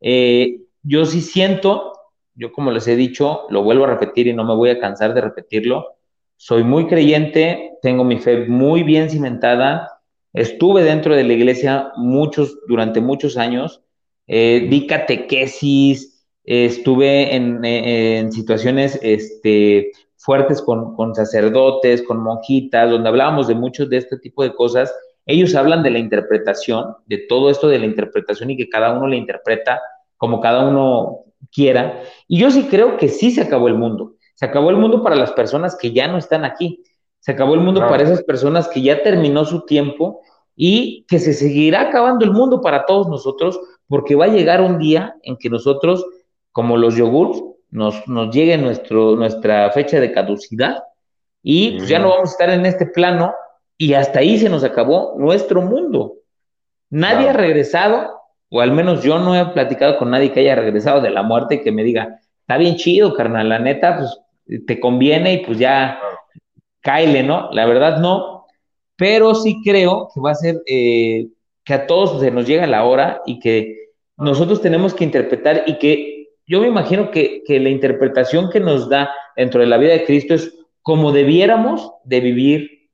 Eh, 0.00 0.62
yo 0.82 1.04
sí 1.06 1.20
siento, 1.20 1.92
yo 2.34 2.52
como 2.52 2.70
les 2.70 2.86
he 2.88 2.96
dicho, 2.96 3.46
lo 3.50 3.62
vuelvo 3.62 3.84
a 3.84 3.88
repetir 3.88 4.26
y 4.26 4.34
no 4.34 4.44
me 4.44 4.54
voy 4.54 4.70
a 4.70 4.80
cansar 4.80 5.14
de 5.14 5.20
repetirlo, 5.20 5.96
soy 6.36 6.62
muy 6.62 6.86
creyente, 6.86 7.72
tengo 7.82 8.04
mi 8.04 8.18
fe 8.18 8.46
muy 8.46 8.82
bien 8.82 9.10
cimentada, 9.10 9.98
Estuve 10.32 10.84
dentro 10.84 11.16
de 11.16 11.24
la 11.24 11.32
iglesia 11.32 11.92
muchos, 11.96 12.58
durante 12.68 13.00
muchos 13.00 13.36
años, 13.36 13.82
eh, 14.26 14.68
di 14.70 14.86
catequesis, 14.86 16.26
estuve 16.44 17.34
en, 17.34 18.32
situaciones 18.32 18.98
este, 19.02 19.90
fuertes 20.16 20.60
con, 20.62 20.94
con, 20.94 21.14
sacerdotes, 21.14 22.02
con 22.02 22.22
monjitas, 22.22 22.90
donde 22.90 23.08
hablábamos 23.08 23.48
de 23.48 23.54
muchos 23.54 23.88
de 23.88 23.96
este 23.96 24.18
tipo 24.18 24.42
de 24.42 24.54
cosas. 24.54 24.94
Ellos 25.26 25.54
hablan 25.54 25.82
de 25.82 25.90
la 25.90 25.98
interpretación, 25.98 26.94
de 27.06 27.18
todo 27.28 27.50
esto 27.50 27.68
de 27.68 27.78
la 27.78 27.86
interpretación 27.86 28.50
y 28.50 28.56
que 28.56 28.68
cada 28.68 28.92
uno 28.96 29.08
la 29.08 29.16
interpreta 29.16 29.80
como 30.18 30.40
cada 30.40 30.68
uno 30.68 31.20
quiera. 31.50 32.02
Y 32.26 32.38
yo 32.38 32.50
sí 32.50 32.64
creo 32.64 32.98
que 32.98 33.08
sí 33.08 33.30
se 33.30 33.40
acabó 33.40 33.68
el 33.68 33.74
mundo. 33.74 34.14
Se 34.34 34.44
acabó 34.44 34.70
el 34.70 34.76
mundo 34.76 35.02
para 35.02 35.16
las 35.16 35.32
personas 35.32 35.76
que 35.76 35.92
ya 35.92 36.06
no 36.06 36.18
están 36.18 36.44
aquí. 36.44 36.82
Se 37.20 37.32
acabó 37.32 37.54
el 37.54 37.60
mundo 37.60 37.80
para 37.80 38.02
esas 38.02 38.22
personas 38.22 38.68
que 38.68 38.82
ya 38.82 39.02
terminó 39.02 39.44
su 39.44 39.64
tiempo 39.64 40.20
y 40.54 41.04
que 41.08 41.18
se 41.18 41.32
seguirá 41.32 41.82
acabando 41.82 42.24
el 42.24 42.32
mundo 42.32 42.60
para 42.60 42.84
todos 42.84 43.08
nosotros 43.08 43.58
porque 43.88 44.14
va 44.14 44.26
a 44.26 44.28
llegar 44.28 44.60
un 44.60 44.78
día 44.78 45.16
en 45.22 45.36
que 45.36 45.48
nosotros, 45.48 46.04
como 46.52 46.76
los 46.76 46.94
yogurts, 46.96 47.42
nos, 47.70 48.06
nos 48.06 48.34
llegue 48.34 48.56
nuestro, 48.58 49.16
nuestra 49.16 49.70
fecha 49.70 50.00
de 50.00 50.12
caducidad 50.12 50.82
y 51.42 51.78
pues, 51.78 51.88
ya 51.88 51.98
no 51.98 52.10
vamos 52.10 52.30
a 52.30 52.32
estar 52.32 52.50
en 52.50 52.66
este 52.66 52.86
plano 52.86 53.34
y 53.76 53.94
hasta 53.94 54.20
ahí 54.20 54.38
se 54.38 54.48
nos 54.48 54.64
acabó 54.64 55.14
nuestro 55.18 55.62
mundo. 55.62 56.14
Nadie 56.90 57.28
ha 57.28 57.32
regresado, 57.32 58.17
o 58.50 58.60
al 58.60 58.72
menos 58.72 59.02
yo 59.02 59.18
no 59.18 59.36
he 59.36 59.44
platicado 59.46 59.98
con 59.98 60.10
nadie 60.10 60.32
que 60.32 60.40
haya 60.40 60.54
regresado 60.54 61.00
de 61.00 61.10
la 61.10 61.22
muerte 61.22 61.56
y 61.56 61.62
que 61.62 61.72
me 61.72 61.84
diga, 61.84 62.20
está 62.40 62.56
bien 62.56 62.76
chido, 62.76 63.14
carnal, 63.14 63.48
la 63.48 63.58
neta, 63.58 63.98
pues 63.98 64.64
te 64.66 64.80
conviene 64.80 65.34
y 65.34 65.38
pues 65.44 65.58
ya 65.58 66.00
Kyle, 66.80 67.26
¿no? 67.26 67.50
La 67.52 67.66
verdad 67.66 67.98
no, 67.98 68.46
pero 68.96 69.34
sí 69.34 69.60
creo 69.62 70.08
que 70.14 70.20
va 70.20 70.30
a 70.30 70.34
ser 70.34 70.62
eh, 70.66 71.28
que 71.64 71.74
a 71.74 71.86
todos 71.86 72.20
se 72.20 72.30
nos 72.30 72.46
llega 72.46 72.66
la 72.66 72.84
hora 72.84 73.22
y 73.26 73.38
que 73.38 73.90
nosotros 74.16 74.60
tenemos 74.60 74.94
que 74.94 75.04
interpretar 75.04 75.64
y 75.66 75.78
que 75.78 76.18
yo 76.46 76.62
me 76.62 76.68
imagino 76.68 77.10
que, 77.10 77.42
la 77.46 77.68
interpretación 77.68 78.50
que 78.50 78.58
nos 78.58 78.88
da 78.88 79.10
dentro 79.36 79.60
de 79.60 79.66
la 79.66 79.76
vida 79.76 79.92
de 79.92 80.04
Cristo 80.04 80.34
es 80.34 80.54
como 80.82 81.12
debiéramos 81.12 81.92
de 82.04 82.20
vivir 82.20 82.88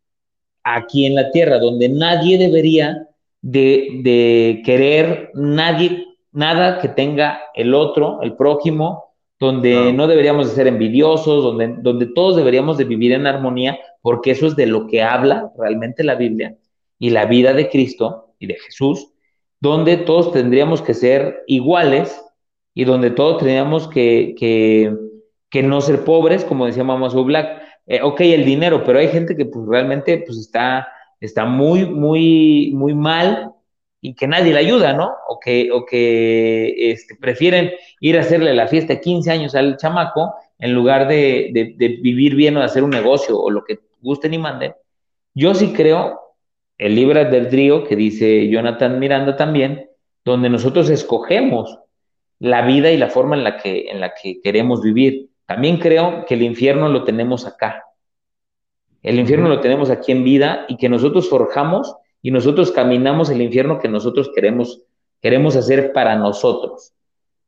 aquí 0.64 1.06
en 1.06 1.14
la 1.14 1.30
tierra, 1.30 1.58
donde 1.58 1.88
nadie 1.88 2.36
debería 2.36 3.08
de, 3.44 4.00
de 4.02 4.62
querer 4.64 5.30
nadie, 5.34 6.06
nada 6.32 6.80
que 6.80 6.88
tenga 6.88 7.42
el 7.54 7.74
otro, 7.74 8.22
el 8.22 8.36
prójimo, 8.36 9.12
donde 9.38 9.92
no 9.92 10.06
deberíamos 10.06 10.48
de 10.48 10.54
ser 10.54 10.66
envidiosos, 10.66 11.44
donde, 11.44 11.74
donde 11.78 12.06
todos 12.06 12.36
deberíamos 12.36 12.78
de 12.78 12.84
vivir 12.84 13.12
en 13.12 13.26
armonía, 13.26 13.78
porque 14.00 14.30
eso 14.30 14.46
es 14.46 14.56
de 14.56 14.66
lo 14.66 14.86
que 14.86 15.02
habla 15.02 15.52
realmente 15.58 16.04
la 16.04 16.14
Biblia 16.14 16.56
y 16.98 17.10
la 17.10 17.26
vida 17.26 17.52
de 17.52 17.68
Cristo 17.68 18.30
y 18.38 18.46
de 18.46 18.54
Jesús, 18.54 19.12
donde 19.60 19.98
todos 19.98 20.32
tendríamos 20.32 20.80
que 20.80 20.94
ser 20.94 21.42
iguales 21.46 22.24
y 22.72 22.84
donde 22.84 23.10
todos 23.10 23.38
tendríamos 23.38 23.88
que, 23.88 24.34
que, 24.38 24.96
que 25.50 25.62
no 25.62 25.82
ser 25.82 26.02
pobres, 26.04 26.46
como 26.46 26.64
decía 26.64 26.82
Mamá 26.82 27.08
Black. 27.08 27.60
Eh, 27.86 28.00
ok, 28.00 28.20
el 28.22 28.46
dinero, 28.46 28.82
pero 28.84 28.98
hay 28.98 29.08
gente 29.08 29.36
que 29.36 29.44
pues, 29.44 29.66
realmente 29.68 30.24
pues, 30.26 30.38
está, 30.38 30.88
está 31.24 31.44
muy, 31.44 31.86
muy, 31.86 32.72
muy 32.74 32.94
mal 32.94 33.52
y 34.00 34.14
que 34.14 34.26
nadie 34.26 34.52
le 34.52 34.58
ayuda, 34.58 34.92
¿no? 34.92 35.12
O 35.28 35.40
que, 35.40 35.70
o 35.72 35.86
que 35.86 36.90
este, 36.90 37.16
prefieren 37.16 37.72
ir 38.00 38.18
a 38.18 38.20
hacerle 38.20 38.52
la 38.52 38.68
fiesta 38.68 38.94
de 38.94 39.00
15 39.00 39.30
años 39.30 39.54
al 39.54 39.76
chamaco 39.78 40.34
en 40.58 40.74
lugar 40.74 41.08
de, 41.08 41.74
vivir 42.02 42.34
bien 42.34 42.56
o 42.56 42.60
de 42.60 42.66
hacer 42.66 42.84
un 42.84 42.90
negocio 42.90 43.38
o 43.40 43.50
lo 43.50 43.64
que 43.64 43.80
gusten 44.00 44.34
y 44.34 44.38
manden. 44.38 44.74
Yo 45.34 45.54
sí 45.54 45.72
creo 45.72 46.20
el 46.76 46.94
libre 46.94 47.24
trío 47.46 47.84
que 47.84 47.96
dice 47.96 48.48
Jonathan 48.48 48.98
Miranda 48.98 49.36
también, 49.36 49.88
donde 50.24 50.50
nosotros 50.50 50.90
escogemos 50.90 51.78
la 52.38 52.66
vida 52.66 52.90
y 52.90 52.98
la 52.98 53.08
forma 53.08 53.36
en 53.36 53.44
la 53.44 53.56
que, 53.56 53.90
en 53.90 54.00
la 54.00 54.12
que 54.14 54.40
queremos 54.42 54.82
vivir. 54.82 55.30
También 55.46 55.78
creo 55.78 56.24
que 56.26 56.34
el 56.34 56.42
infierno 56.42 56.88
lo 56.88 57.04
tenemos 57.04 57.46
acá. 57.46 57.84
El 59.04 59.20
infierno 59.20 59.50
lo 59.50 59.60
tenemos 59.60 59.90
aquí 59.90 60.12
en 60.12 60.24
vida 60.24 60.64
y 60.66 60.78
que 60.78 60.88
nosotros 60.88 61.28
forjamos 61.28 61.94
y 62.22 62.30
nosotros 62.30 62.72
caminamos 62.72 63.28
el 63.28 63.42
infierno 63.42 63.78
que 63.78 63.86
nosotros 63.86 64.30
queremos, 64.34 64.80
queremos 65.20 65.56
hacer 65.56 65.92
para 65.92 66.16
nosotros. 66.16 66.94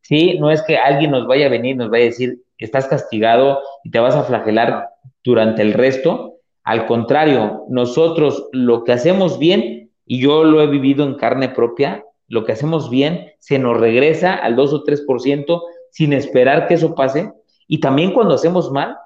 ¿Sí? 0.03 0.39
No 0.39 0.51
es 0.51 0.63
que 0.63 0.77
alguien 0.77 1.11
nos 1.11 1.27
vaya 1.27 1.47
a 1.47 1.49
venir, 1.49 1.75
nos 1.75 1.89
vaya 1.89 2.05
a 2.05 2.09
decir, 2.09 2.43
estás 2.59 2.87
castigado 2.87 3.61
y 3.83 3.91
te 3.91 3.99
vas 3.99 4.15
a 4.15 4.25
flagelar 4.25 4.91
durante 5.25 5.63
el 5.63 5.73
resto. 5.73 6.35
Al 6.63 6.87
contrario, 6.87 7.65
nosotros 7.71 8.49
lo 8.53 8.85
que 8.85 8.93
hacemos 8.93 9.39
bien, 9.39 9.91
y 10.05 10.21
yo 10.21 10.45
lo 10.45 10.61
he 10.61 10.67
vivido 10.67 11.05
en 11.05 11.15
carne 11.15 11.49
propia, 11.49 12.05
lo 12.29 12.45
que 12.45 12.53
hacemos 12.53 12.91
bien 12.91 13.33
se 13.39 13.59
nos 13.59 13.81
regresa 13.81 14.35
al 14.35 14.57
2 14.57 14.73
o 14.75 14.85
3% 14.85 15.63
sin 15.91 16.13
esperar 16.13 16.69
que 16.69 16.75
eso 16.75 16.95
pase. 16.95 17.33
Y 17.67 17.81
también 17.81 18.13
cuando 18.13 18.35
hacemos 18.35 18.71
mal, 18.71 18.99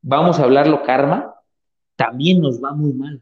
vamos 0.00 0.40
a 0.40 0.44
hablarlo 0.44 0.82
karma, 0.84 1.34
también 1.98 2.40
nos 2.40 2.62
va 2.62 2.72
muy 2.72 2.92
mal. 2.92 3.20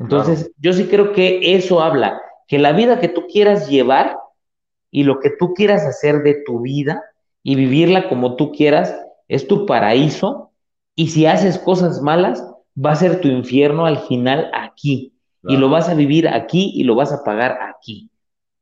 Entonces, 0.00 0.50
yo 0.58 0.72
sí 0.72 0.86
creo 0.86 1.12
que 1.12 1.54
eso 1.54 1.80
habla, 1.80 2.20
que 2.48 2.58
la 2.58 2.72
vida 2.72 2.98
que 2.98 3.08
tú 3.08 3.26
quieras 3.26 3.68
llevar 3.68 4.18
y 4.90 5.04
lo 5.04 5.20
que 5.20 5.30
tú 5.30 5.54
quieras 5.54 5.86
hacer 5.86 6.22
de 6.22 6.42
tu 6.44 6.60
vida 6.60 7.02
y 7.42 7.54
vivirla 7.54 8.08
como 8.08 8.34
tú 8.34 8.50
quieras 8.50 9.00
es 9.28 9.46
tu 9.46 9.64
paraíso 9.64 10.50
y 10.94 11.08
si 11.08 11.26
haces 11.26 11.58
cosas 11.58 12.02
malas 12.02 12.44
va 12.76 12.92
a 12.92 12.96
ser 12.96 13.20
tu 13.20 13.28
infierno 13.28 13.86
al 13.86 13.98
final 13.98 14.50
aquí 14.54 15.14
y 15.44 15.56
lo 15.56 15.68
vas 15.68 15.88
a 15.88 15.94
vivir 15.94 16.26
aquí 16.28 16.72
y 16.74 16.82
lo 16.82 16.96
vas 16.96 17.12
a 17.12 17.22
pagar 17.22 17.58
aquí. 17.62 18.10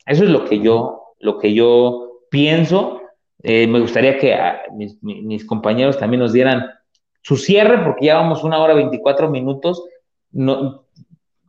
Eso 0.04 0.24
es 0.24 0.30
lo 0.30 0.44
que 0.44 0.60
yo, 0.60 1.14
lo 1.20 1.38
que 1.38 1.54
yo 1.54 2.20
pienso. 2.30 3.00
Eh, 3.42 3.66
me 3.66 3.80
gustaría 3.80 4.18
que 4.18 4.36
mis, 4.74 5.02
mis, 5.02 5.44
compañeros 5.44 5.98
también 5.98 6.20
nos 6.20 6.32
dieran 6.32 6.66
su 7.26 7.36
cierre 7.36 7.78
porque 7.78 8.06
ya 8.06 8.14
vamos 8.14 8.44
una 8.44 8.62
hora 8.62 8.72
24 8.72 9.28
minutos. 9.28 9.84
No, 10.30 10.84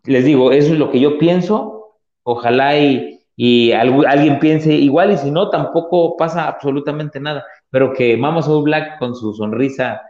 les 0.05 0.25
digo, 0.25 0.51
eso 0.51 0.73
es 0.73 0.79
lo 0.79 0.89
que 0.89 0.99
yo 0.99 1.19
pienso. 1.19 1.99
Ojalá 2.23 2.75
y, 2.79 3.19
y 3.35 3.73
alguien 3.73 4.39
piense 4.39 4.73
igual, 4.73 5.11
y 5.11 5.17
si 5.17 5.29
no, 5.29 5.51
tampoco 5.51 6.17
pasa 6.17 6.47
absolutamente 6.47 7.19
nada. 7.19 7.45
Pero 7.69 7.93
que 7.93 8.17
Mama 8.17 8.41
Soul 8.41 8.63
Black 8.63 8.97
con 8.97 9.13
su 9.13 9.35
sonrisa 9.35 10.01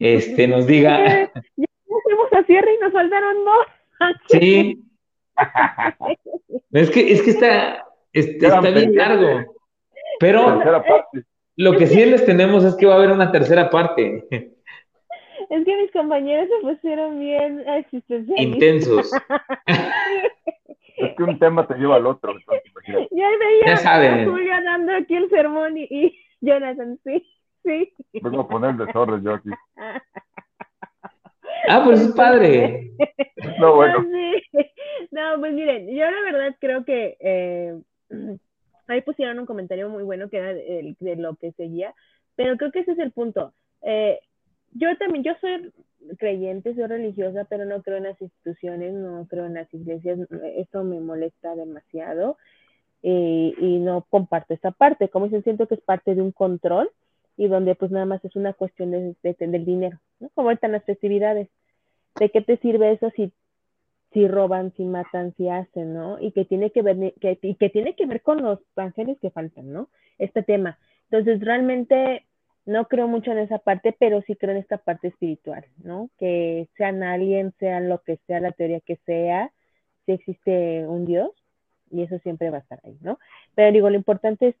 este, 0.00 0.48
nos 0.48 0.66
diga. 0.66 1.30
Ya 1.56 1.66
fuimos 2.02 2.32
a 2.32 2.42
cierre 2.42 2.74
y 2.74 2.78
nos 2.82 2.92
faltaron 2.92 3.44
dos. 3.44 3.66
Sí. 4.26 4.82
es 6.72 6.90
que, 6.90 7.12
es 7.12 7.22
que 7.22 7.30
está, 7.30 7.86
está, 8.12 8.60
bien 8.60 8.96
largo. 8.96 9.54
Pero 10.18 10.60
lo 11.54 11.76
que 11.76 11.86
sí 11.86 12.04
les 12.04 12.26
tenemos 12.26 12.64
es 12.64 12.74
que 12.74 12.86
va 12.86 12.94
a 12.94 12.96
haber 12.96 13.12
una 13.12 13.30
tercera 13.30 13.70
parte. 13.70 14.26
Es 15.52 15.66
que 15.66 15.76
mis 15.76 15.92
compañeros 15.92 16.48
se 16.48 16.66
pusieron 16.66 17.20
bien 17.20 17.62
Intensos. 18.38 19.12
es 20.96 21.14
que 21.14 21.22
un 21.22 21.38
tema 21.38 21.66
te 21.66 21.74
lleva 21.74 21.96
al 21.96 22.06
otro. 22.06 22.34
ya 22.86 23.04
veía 23.10 23.66
ya 23.66 23.76
saben. 23.76 24.34
dando 24.64 24.96
aquí 24.96 25.14
el 25.14 25.28
sermón 25.28 25.76
y, 25.76 25.82
y, 25.90 26.18
Jonathan, 26.40 26.98
sí, 27.04 27.22
sí. 27.64 27.92
Vengo 28.14 28.40
a 28.40 28.48
poner 28.48 28.70
el 28.70 28.78
desorden 28.78 29.22
yo 29.22 29.34
aquí. 29.34 29.50
Ah, 31.68 31.82
pues 31.84 32.00
es 32.00 32.12
padre. 32.12 32.92
No, 33.60 33.74
bueno. 33.74 34.06
No, 35.10 35.38
pues 35.38 35.52
miren, 35.52 35.86
yo 35.94 36.10
la 36.10 36.20
verdad 36.22 36.56
creo 36.60 36.86
que 36.86 37.18
eh, 37.20 37.78
ahí 38.86 39.02
pusieron 39.02 39.38
un 39.38 39.44
comentario 39.44 39.90
muy 39.90 40.02
bueno 40.02 40.30
que 40.30 40.38
era 40.38 40.54
de, 40.54 41.16
lo 41.16 41.34
que 41.34 41.52
seguía, 41.52 41.94
pero 42.36 42.56
creo 42.56 42.72
que 42.72 42.78
ese 42.80 42.92
es 42.92 42.98
el 42.98 43.12
punto. 43.12 43.52
Eh, 43.82 44.18
yo 44.72 44.96
también, 44.98 45.24
yo 45.24 45.32
soy 45.40 45.72
creyente, 46.18 46.74
soy 46.74 46.86
religiosa, 46.86 47.44
pero 47.44 47.64
no 47.64 47.82
creo 47.82 47.98
en 47.98 48.04
las 48.04 48.20
instituciones, 48.20 48.92
no 48.94 49.26
creo 49.28 49.46
en 49.46 49.54
las 49.54 49.72
iglesias, 49.72 50.18
eso 50.56 50.84
me 50.84 51.00
molesta 51.00 51.54
demasiado 51.54 52.36
eh, 53.02 53.52
y 53.58 53.78
no 53.78 54.06
comparto 54.08 54.54
esa 54.54 54.70
parte, 54.70 55.08
como 55.08 55.26
dicen, 55.26 55.42
siento 55.42 55.66
que 55.66 55.74
es 55.74 55.80
parte 55.80 56.14
de 56.14 56.22
un 56.22 56.32
control 56.32 56.90
y 57.36 57.48
donde 57.48 57.74
pues 57.74 57.90
nada 57.90 58.06
más 58.06 58.24
es 58.24 58.36
una 58.36 58.52
cuestión 58.52 58.90
de, 58.90 59.16
del 59.22 59.64
dinero, 59.64 59.98
¿no? 60.20 60.30
Como 60.34 60.50
están 60.50 60.72
las 60.72 60.84
festividades. 60.84 61.48
¿De 62.18 62.30
qué 62.30 62.42
te 62.42 62.58
sirve 62.58 62.92
eso 62.92 63.10
si, 63.16 63.32
si 64.12 64.28
roban, 64.28 64.72
si 64.76 64.84
matan, 64.84 65.34
si 65.36 65.48
hacen, 65.48 65.94
¿no? 65.94 66.20
Y 66.20 66.32
que 66.32 66.44
tiene 66.44 66.70
que 66.70 66.82
ver, 66.82 67.14
que, 67.20 67.38
y 67.40 67.54
que 67.54 67.70
tiene 67.70 67.94
que 67.96 68.06
ver 68.06 68.20
con 68.20 68.42
los 68.42 68.60
ángeles 68.76 69.18
que 69.20 69.30
faltan, 69.30 69.72
¿no? 69.72 69.88
Este 70.18 70.42
tema. 70.42 70.78
Entonces, 71.10 71.40
realmente 71.40 72.26
no 72.64 72.86
creo 72.86 73.08
mucho 73.08 73.32
en 73.32 73.38
esa 73.38 73.58
parte, 73.58 73.94
pero 73.98 74.22
sí 74.22 74.36
creo 74.36 74.52
en 74.52 74.58
esta 74.58 74.78
parte 74.78 75.08
espiritual, 75.08 75.64
¿no? 75.82 76.10
Que 76.18 76.68
sean 76.76 77.02
alguien, 77.02 77.52
sean 77.58 77.88
lo 77.88 78.02
que 78.02 78.18
sea, 78.26 78.40
la 78.40 78.52
teoría 78.52 78.80
que 78.80 78.96
sea, 79.04 79.50
si 80.06 80.12
existe 80.12 80.86
un 80.86 81.04
Dios, 81.04 81.30
y 81.90 82.02
eso 82.02 82.18
siempre 82.20 82.50
va 82.50 82.58
a 82.58 82.60
estar 82.60 82.80
ahí, 82.84 82.96
¿no? 83.00 83.18
Pero 83.54 83.72
digo, 83.72 83.90
lo 83.90 83.96
importante 83.96 84.48
es 84.48 84.56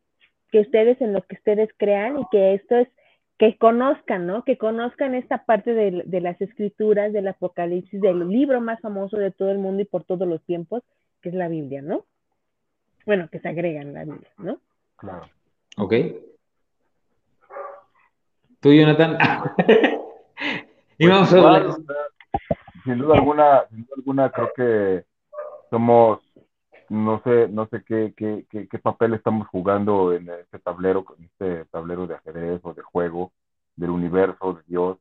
que 0.50 0.60
ustedes 0.60 1.00
en 1.00 1.12
lo 1.12 1.22
que 1.22 1.36
ustedes 1.36 1.70
crean 1.76 2.18
y 2.18 2.26
que 2.30 2.54
esto 2.54 2.76
es, 2.76 2.88
que 3.38 3.56
conozcan, 3.56 4.26
¿no? 4.26 4.44
Que 4.44 4.56
conozcan 4.56 5.14
esta 5.14 5.44
parte 5.44 5.74
de, 5.74 6.20
las 6.20 6.40
escrituras, 6.40 7.12
del 7.12 7.26
Apocalipsis, 7.26 8.00
del 8.00 8.28
libro 8.28 8.60
más 8.60 8.80
famoso 8.80 9.16
de 9.16 9.32
todo 9.32 9.50
el 9.50 9.58
mundo 9.58 9.82
y 9.82 9.84
por 9.84 10.04
todos 10.04 10.28
los 10.28 10.42
tiempos, 10.44 10.82
que 11.22 11.30
es 11.30 11.34
la 11.34 11.48
Biblia, 11.48 11.82
¿no? 11.82 12.04
Bueno, 13.04 13.28
que 13.32 13.40
se 13.40 13.48
agregan 13.48 13.94
la 13.94 14.04
Biblia, 14.04 14.30
¿no? 14.38 14.60
Claro. 14.96 15.28
Ok. 15.76 15.94
¿Tú, 18.62 18.72
Jonathan? 18.72 19.18
y 20.98 21.08
vamos 21.08 21.32
a 21.32 21.36
hablar. 21.36 21.66
Sin 22.84 22.96
duda 22.96 23.16
alguna, 23.16 23.64
sin 23.68 23.82
duda 23.82 23.94
alguna, 23.96 24.30
creo 24.30 24.52
que 24.54 25.04
somos, 25.68 26.20
no 26.88 27.20
sé, 27.24 27.48
no 27.48 27.66
sé 27.66 27.82
qué, 27.84 28.14
qué, 28.16 28.46
qué, 28.48 28.78
papel 28.78 29.14
estamos 29.14 29.48
jugando 29.48 30.12
en 30.12 30.30
este 30.30 30.60
tablero, 30.60 31.04
en 31.18 31.24
este 31.24 31.64
tablero 31.72 32.06
de 32.06 32.14
ajedrez 32.14 32.60
o 32.62 32.72
de 32.72 32.82
juego, 32.82 33.32
del 33.74 33.90
universo, 33.90 34.52
de 34.52 34.62
Dios, 34.68 34.98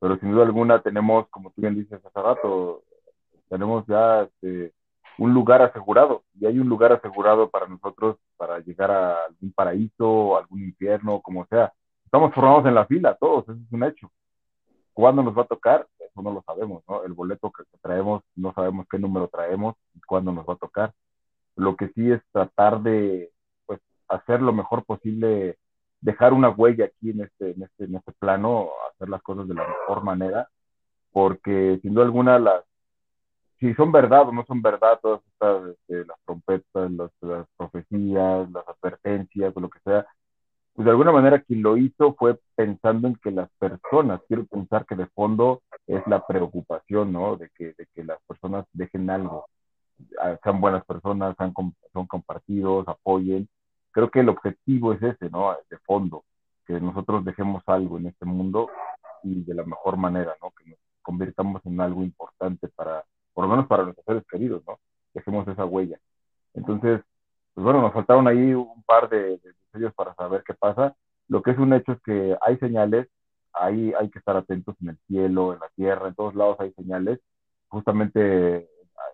pero 0.00 0.18
sin 0.18 0.32
duda 0.32 0.44
alguna 0.44 0.82
tenemos, 0.82 1.28
como 1.28 1.50
tú 1.52 1.62
bien 1.62 1.76
dices 1.76 2.04
hace 2.04 2.20
rato, 2.20 2.82
tenemos 3.48 3.86
ya 3.86 4.24
este, 4.24 4.74
un 5.16 5.32
lugar 5.32 5.62
asegurado, 5.62 6.24
y 6.38 6.44
hay 6.44 6.58
un 6.58 6.68
lugar 6.68 6.92
asegurado 6.92 7.48
para 7.48 7.68
nosotros 7.68 8.18
para 8.36 8.58
llegar 8.58 8.90
a 8.90 9.24
algún 9.24 9.50
paraíso, 9.52 10.36
algún 10.36 10.62
infierno, 10.62 11.22
como 11.22 11.46
sea 11.46 11.72
estamos 12.08 12.32
formados 12.32 12.64
en 12.64 12.74
la 12.74 12.86
fila, 12.86 13.14
todos, 13.20 13.44
eso 13.44 13.52
es 13.52 13.70
un 13.70 13.84
hecho. 13.84 14.10
¿Cuándo 14.94 15.22
nos 15.22 15.36
va 15.36 15.42
a 15.42 15.46
tocar? 15.46 15.86
Eso 15.98 16.22
no 16.22 16.32
lo 16.32 16.42
sabemos, 16.42 16.82
¿no? 16.88 17.04
El 17.04 17.12
boleto 17.12 17.52
que 17.52 17.64
traemos, 17.82 18.22
no 18.34 18.54
sabemos 18.54 18.86
qué 18.90 18.98
número 18.98 19.28
traemos 19.28 19.74
y 19.94 20.00
cuándo 20.00 20.32
nos 20.32 20.48
va 20.48 20.54
a 20.54 20.56
tocar. 20.56 20.94
Lo 21.54 21.76
que 21.76 21.88
sí 21.88 22.10
es 22.10 22.22
tratar 22.32 22.80
de, 22.80 23.30
pues, 23.66 23.78
hacer 24.08 24.40
lo 24.40 24.54
mejor 24.54 24.86
posible, 24.86 25.58
dejar 26.00 26.32
una 26.32 26.48
huella 26.48 26.86
aquí 26.86 27.10
en 27.10 27.20
este, 27.20 27.50
en 27.50 27.64
este, 27.64 27.84
este 27.84 28.12
plano, 28.12 28.70
hacer 28.94 29.10
las 29.10 29.20
cosas 29.20 29.46
de 29.46 29.54
la 29.54 29.68
mejor 29.68 30.02
manera, 30.02 30.48
porque 31.12 31.78
sin 31.82 31.92
duda 31.92 32.06
alguna 32.06 32.38
las, 32.38 32.64
si 33.60 33.74
son 33.74 33.92
verdad 33.92 34.28
o 34.28 34.32
no 34.32 34.46
son 34.46 34.62
verdad 34.62 34.98
todas 35.02 35.20
estas, 35.26 35.68
este, 35.68 36.06
las 36.06 36.18
trompetas, 36.24 36.90
las, 36.90 37.10
profecías, 37.58 38.50
las 38.50 38.64
advertencias 38.66 39.52
lo 39.56 39.68
que 39.68 39.80
sea, 39.80 40.06
pues 40.78 40.84
de 40.84 40.92
alguna 40.92 41.10
manera 41.10 41.40
quien 41.40 41.60
lo 41.60 41.76
hizo 41.76 42.14
fue 42.14 42.38
pensando 42.54 43.08
en 43.08 43.16
que 43.16 43.32
las 43.32 43.50
personas, 43.58 44.20
quiero 44.28 44.46
pensar 44.46 44.86
que 44.86 44.94
de 44.94 45.06
fondo 45.06 45.60
es 45.88 46.06
la 46.06 46.24
preocupación, 46.24 47.12
¿no? 47.12 47.36
De 47.36 47.50
que, 47.56 47.74
de 47.76 47.88
que 47.92 48.04
las 48.04 48.20
personas 48.28 48.64
dejen 48.72 49.10
algo, 49.10 49.48
ah, 50.22 50.38
sean 50.40 50.60
buenas 50.60 50.84
personas, 50.84 51.34
sean, 51.36 51.52
son 51.92 52.06
compartidos, 52.06 52.86
apoyen. 52.86 53.48
Creo 53.90 54.08
que 54.08 54.20
el 54.20 54.28
objetivo 54.28 54.92
es 54.92 55.02
ese, 55.02 55.28
¿no? 55.30 55.52
De 55.68 55.78
fondo, 55.78 56.22
que 56.64 56.74
nosotros 56.74 57.24
dejemos 57.24 57.64
algo 57.66 57.98
en 57.98 58.06
este 58.06 58.24
mundo 58.24 58.70
y 59.24 59.42
de 59.42 59.54
la 59.54 59.64
mejor 59.64 59.96
manera, 59.96 60.36
¿no? 60.40 60.52
Que 60.52 60.70
nos 60.70 60.78
convirtamos 61.02 61.60
en 61.66 61.80
algo 61.80 62.04
importante 62.04 62.68
para, 62.68 63.02
por 63.34 63.46
lo 63.46 63.50
menos 63.50 63.66
para 63.66 63.82
nuestros 63.82 64.06
seres 64.06 64.22
queridos, 64.30 64.62
¿no? 64.64 64.78
Dejemos 65.12 65.48
esa 65.48 65.64
huella. 65.64 65.98
Entonces, 66.54 67.00
pues 67.52 67.64
bueno, 67.64 67.82
nos 67.82 67.92
faltaron 67.92 68.28
ahí 68.28 68.54
un 68.54 68.84
par 68.84 69.08
de, 69.08 69.40
sellos 69.78 69.94
para 69.94 70.14
saber 70.14 70.42
qué 70.46 70.54
pasa. 70.54 70.96
Lo 71.28 71.42
que 71.42 71.52
es 71.52 71.58
un 71.58 71.72
hecho 71.72 71.92
es 71.92 72.00
que 72.02 72.36
hay 72.40 72.58
señales, 72.58 73.08
ahí 73.52 73.92
hay 73.98 74.10
que 74.10 74.18
estar 74.18 74.36
atentos 74.36 74.76
en 74.80 74.90
el 74.90 74.98
cielo, 75.06 75.54
en 75.54 75.60
la 75.60 75.68
tierra, 75.76 76.08
en 76.08 76.14
todos 76.14 76.34
lados 76.34 76.56
hay 76.60 76.72
señales. 76.72 77.20
Justamente 77.68 78.68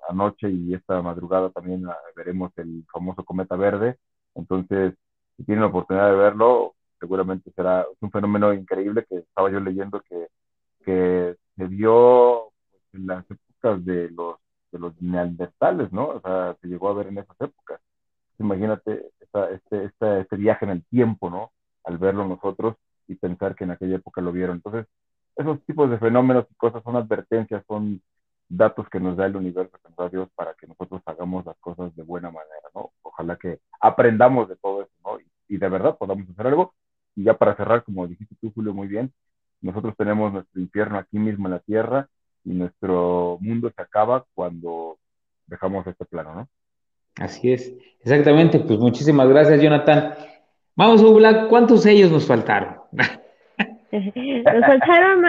anoche 0.09 0.51
y 0.51 0.74
esta 0.74 1.03
madrugada 1.03 1.51
también 1.51 1.86
ah, 1.89 1.97
veremos 2.16 2.53
el 2.57 2.85
famoso 2.93 3.24
cometa 3.24 3.57
verde. 3.57 3.99
Entonces, 4.35 4.95
si 5.36 5.45
tienen 5.45 5.62
la 5.62 5.69
oportunidad 5.69 6.11
de 6.11 6.16
verlo, 6.16 6.74
seguramente 7.01 7.51
será 7.53 7.86
un 8.01 8.11
fenómeno 8.11 8.53
increíble 8.53 9.05
que 9.09 9.19
estaba 9.19 9.51
yo 9.51 9.61
leyendo 9.61 10.01
que, 10.03 10.28
que 10.85 11.36
se 11.57 11.65
vio 11.66 12.53
en 12.93 13.07
las 13.07 13.24
épocas 13.31 13.85
de 13.85 14.11
los, 14.11 14.36
de 14.73 14.78
los 14.78 15.01
neandertales, 15.03 15.93
¿no? 15.93 16.09
O 16.09 16.20
sea, 16.20 16.57
se 16.61 16.69
llegó 16.69 16.89
a 16.91 16.95
ver 16.95 17.09
en 17.09 17.19
esas 17.19 17.41
épocas 17.41 17.81
imagínate 18.39 19.11
este, 19.51 19.90
este 20.20 20.36
viaje 20.36 20.65
en 20.65 20.70
el 20.70 20.85
tiempo, 20.86 21.31
¿no? 21.31 21.52
Al 21.85 21.98
verlo 21.98 22.27
nosotros 22.27 22.77
y 23.09 23.16
pensar 23.16 23.55
que 23.55 23.65
en 23.65 23.73
aquella 23.73 23.97
época 23.97 24.20
lo 24.20 24.32
vieron. 24.32 24.56
Entonces, 24.56 24.86
esos 25.36 25.62
tipos 25.65 25.90
de 25.90 25.98
fenómenos 25.98 26.47
y 26.51 26.55
cosas 26.55 26.82
son 26.82 26.97
advertencias, 26.97 27.65
son 27.66 28.01
datos 28.48 28.89
que 28.89 29.01
nos 29.01 29.16
da 29.16 29.27
el 29.27 29.36
universo, 29.36 29.77
que 29.82 29.89
nos 29.89 29.97
da 29.97 30.09
Dios 30.09 30.28
para 30.35 30.55
que 30.55 30.66
nosotros 30.66 31.02
hagamos 31.06 31.44
las 31.44 31.56
cosas 31.59 31.94
de 31.97 32.02
buena 32.02 32.31
manera, 32.31 32.69
¿no? 32.74 32.93
Ojalá 33.02 33.36
que 33.36 33.61
aprendamos 33.81 34.48
de 34.48 34.56
todo 34.56 34.82
eso, 34.82 34.93
¿no? 35.05 35.19
Y, 35.48 35.56
de 35.56 35.69
verdad 35.69 35.97
podamos 35.98 36.28
hacer 36.31 36.47
algo. 36.47 36.74
Y 37.15 37.24
ya 37.24 37.36
para 37.39 37.56
cerrar, 37.56 37.85
como 37.85 38.06
dijiste 38.06 38.35
tú, 38.40 38.52
Julio, 38.55 38.74
muy 38.74 38.89
bien, 38.89 39.12
nosotros 39.61 39.94
tenemos 39.97 40.32
nuestro 40.32 40.61
infierno 40.61 40.98
aquí 40.98 41.19
mismo 41.19 41.47
en 41.47 41.52
la 41.52 41.61
tierra 41.61 42.09
y 42.44 42.51
nuestro 42.51 43.39
mundo 43.40 43.70
se 43.74 43.82
acaba 43.82 44.24
cuando 44.35 44.98
dejamos 45.47 45.86
este 45.86 46.05
plano, 46.05 46.35
¿no? 46.35 46.48
Así 47.16 47.53
es, 47.53 47.73
exactamente. 48.01 48.59
Pues 48.59 48.78
muchísimas 48.78 49.28
gracias, 49.28 49.61
Jonathan. 49.61 50.15
Vamos, 50.77 51.15
Black, 51.15 51.49
¿cuántos 51.49 51.82
sellos 51.82 52.11
nos 52.11 52.27
faltaron? 52.27 52.77
nos 53.93 54.66
faltaron 54.66 55.23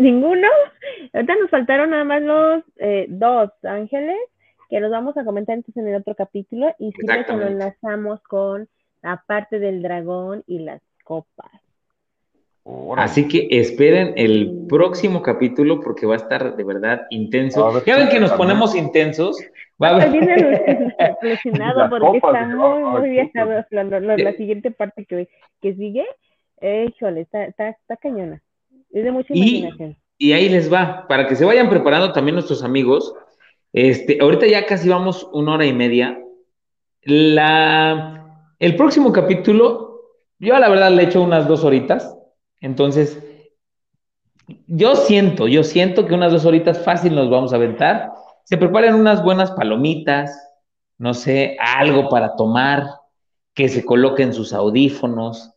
ninguno. 0.00 0.48
Ahorita 1.12 1.34
nos 1.40 1.50
faltaron 1.50 1.90
nada 1.90 2.04
más 2.04 2.22
los 2.22 2.62
eh, 2.76 3.06
dos 3.08 3.50
ángeles, 3.62 4.18
que 4.68 4.80
los 4.80 4.90
vamos 4.90 5.16
a 5.16 5.24
comentar 5.24 5.56
entonces 5.56 5.82
en 5.82 5.88
el 5.88 6.00
otro 6.00 6.14
capítulo. 6.14 6.74
Y 6.78 6.92
si 6.92 7.06
nos 7.06 7.28
enlazamos 7.28 8.20
con 8.22 8.68
la 9.02 9.22
parte 9.26 9.58
del 9.58 9.82
dragón 9.82 10.44
y 10.46 10.58
las 10.58 10.82
copas. 11.04 11.50
Así 12.96 13.28
que 13.28 13.46
esperen 13.50 14.14
el 14.16 14.64
próximo 14.68 15.20
capítulo 15.20 15.80
porque 15.80 16.06
va 16.06 16.14
a 16.14 16.16
estar 16.16 16.56
de 16.56 16.64
verdad 16.64 17.02
intenso. 17.10 17.82
Ya 17.84 17.98
ven 17.98 18.08
que 18.08 18.20
nos 18.20 18.32
ponemos 18.32 18.74
intensos. 18.74 19.38
Va 19.82 19.88
a 19.88 19.90
haber... 19.90 20.96
alucinado 21.22 21.90
porque 21.90 22.18
está 22.18 22.46
muy, 22.46 22.84
muy 22.84 23.10
bien. 23.10 23.30
La, 23.34 24.32
siguiente 24.36 24.70
parte 24.70 25.04
que, 25.04 25.28
que 25.60 25.74
sigue, 25.74 26.04
eh, 26.60 26.86
híjole, 26.88 27.22
está, 27.22 27.44
está, 27.44 27.70
está, 27.70 27.96
cañona. 27.96 28.42
Es 28.90 29.04
de 29.04 29.10
mucha 29.10 29.34
imaginación. 29.34 29.96
Y, 30.16 30.32
ahí 30.32 30.48
les 30.48 30.72
va, 30.72 31.06
para 31.08 31.26
que 31.26 31.34
se 31.34 31.44
vayan 31.44 31.68
preparando 31.68 32.12
también 32.12 32.34
nuestros 32.34 32.62
amigos. 32.62 33.14
Este, 33.72 34.18
ahorita 34.20 34.46
ya 34.46 34.66
casi 34.66 34.88
vamos 34.88 35.28
una 35.32 35.54
hora 35.54 35.66
y 35.66 35.72
media. 35.72 36.20
La, 37.02 38.48
el 38.58 38.76
próximo 38.76 39.12
capítulo, 39.12 40.02
yo 40.38 40.58
la 40.58 40.68
verdad 40.68 40.92
le 40.92 41.02
echo 41.02 41.20
unas 41.20 41.48
dos 41.48 41.64
horitas 41.64 42.14
entonces, 42.64 43.22
yo 44.66 44.96
siento, 44.96 45.48
yo 45.48 45.62
siento 45.62 46.06
que 46.06 46.14
unas 46.14 46.32
dos 46.32 46.46
horitas 46.46 46.82
fácil 46.82 47.14
nos 47.14 47.28
vamos 47.28 47.52
a 47.52 47.56
aventar. 47.56 48.10
Se 48.44 48.56
preparen 48.56 48.94
unas 48.94 49.22
buenas 49.22 49.50
palomitas, 49.50 50.38
no 50.98 51.14
sé, 51.14 51.56
algo 51.60 52.08
para 52.08 52.36
tomar, 52.36 52.86
que 53.54 53.68
se 53.68 53.84
coloquen 53.84 54.32
sus 54.32 54.52
audífonos, 54.52 55.52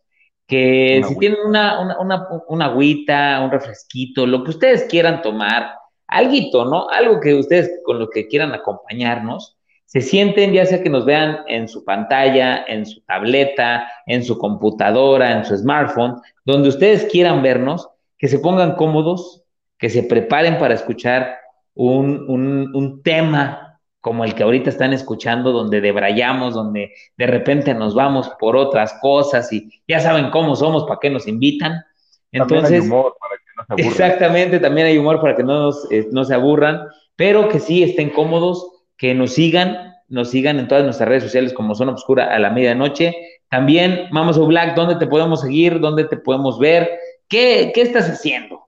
que 0.46 1.02
si 1.06 1.18
tienen 1.18 1.40
una, 1.44 1.80
una, 2.00 2.26
una, 2.48 2.64
agüita, 2.64 3.40
un 3.44 3.50
refresquito, 3.50 4.26
lo 4.26 4.42
que 4.44 4.50
ustedes 4.50 4.84
quieran 4.84 5.20
tomar, 5.20 5.74
algo, 6.06 6.64
¿no? 6.64 6.88
Algo 6.88 7.20
que 7.20 7.34
ustedes 7.34 7.80
con 7.84 7.98
lo 7.98 8.08
que 8.08 8.28
quieran 8.28 8.54
acompañarnos, 8.54 9.58
se 9.84 10.00
sienten, 10.00 10.52
ya 10.52 10.64
sea 10.64 10.82
que 10.82 10.90
nos 10.90 11.04
vean 11.04 11.40
en 11.48 11.68
su 11.68 11.84
pantalla, 11.84 12.64
en 12.66 12.86
su 12.86 13.02
tableta, 13.02 13.90
en 14.06 14.22
su 14.22 14.38
computadora, 14.38 15.32
en 15.32 15.44
su 15.44 15.56
smartphone, 15.56 16.20
donde 16.44 16.70
ustedes 16.70 17.04
quieran 17.04 17.42
vernos, 17.42 17.88
que 18.16 18.28
se 18.28 18.38
pongan 18.38 18.76
cómodos, 18.76 19.44
que 19.78 19.90
se 19.90 20.02
preparen 20.02 20.58
para 20.58 20.74
escuchar 20.74 21.38
un, 21.78 22.24
un, 22.28 22.74
un 22.74 23.02
tema 23.02 23.80
como 24.00 24.24
el 24.24 24.34
que 24.34 24.42
ahorita 24.42 24.70
están 24.70 24.92
escuchando, 24.92 25.52
donde 25.52 25.80
debrayamos, 25.80 26.54
donde 26.54 26.92
de 27.16 27.26
repente 27.26 27.72
nos 27.74 27.94
vamos 27.94 28.30
por 28.40 28.56
otras 28.56 28.94
cosas 29.00 29.52
y 29.52 29.70
ya 29.86 30.00
saben 30.00 30.30
cómo 30.30 30.56
somos, 30.56 30.84
para 30.84 30.98
qué 31.00 31.10
nos 31.10 31.28
invitan. 31.28 31.84
Entonces, 32.32 32.84
humor 32.84 33.14
para 33.20 33.36
que 33.36 33.44
no 33.56 33.76
se 33.76 33.88
exactamente, 33.88 34.58
también 34.58 34.88
hay 34.88 34.98
humor 34.98 35.20
para 35.20 35.36
que 35.36 35.44
no, 35.44 35.60
nos, 35.60 35.90
eh, 35.92 36.08
no 36.10 36.24
se 36.24 36.34
aburran, 36.34 36.82
pero 37.16 37.48
que 37.48 37.60
sí 37.60 37.82
estén 37.82 38.10
cómodos, 38.10 38.68
que 38.96 39.14
nos 39.14 39.32
sigan, 39.34 39.94
nos 40.08 40.30
sigan 40.30 40.58
en 40.58 40.66
todas 40.66 40.84
nuestras 40.84 41.08
redes 41.08 41.24
sociales 41.24 41.52
como 41.52 41.76
Zona 41.76 41.92
Obscura 41.92 42.34
a 42.34 42.38
la 42.40 42.50
medianoche. 42.50 43.14
También, 43.48 44.08
Mamas 44.10 44.36
o 44.36 44.46
Black, 44.46 44.74
¿dónde 44.74 44.96
te 44.96 45.06
podemos 45.06 45.42
seguir? 45.42 45.78
¿Dónde 45.78 46.04
te 46.04 46.16
podemos 46.16 46.58
ver? 46.58 46.90
¿Qué, 47.28 47.70
qué 47.72 47.82
estás 47.82 48.08
haciendo? 48.10 48.67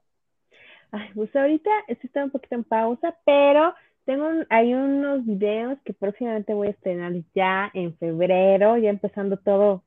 Ay, 0.93 1.09
pues 1.15 1.35
ahorita 1.35 1.71
esto 1.89 2.07
está 2.07 2.25
un 2.25 2.31
poquito 2.31 2.57
en 2.57 2.65
pausa, 2.65 3.17
pero 3.25 3.75
tengo 4.05 4.29
hay 4.49 4.75
unos 4.75 5.25
videos 5.25 5.79
que 5.85 5.93
próximamente 5.93 6.55
voy 6.55 6.69
a 6.69 6.71
estrenar 6.71 7.13
ya 7.35 7.71
en 7.75 7.97
febrero, 7.97 8.77
ya 8.77 8.91
empezando 8.91 9.37
todo 9.37 9.83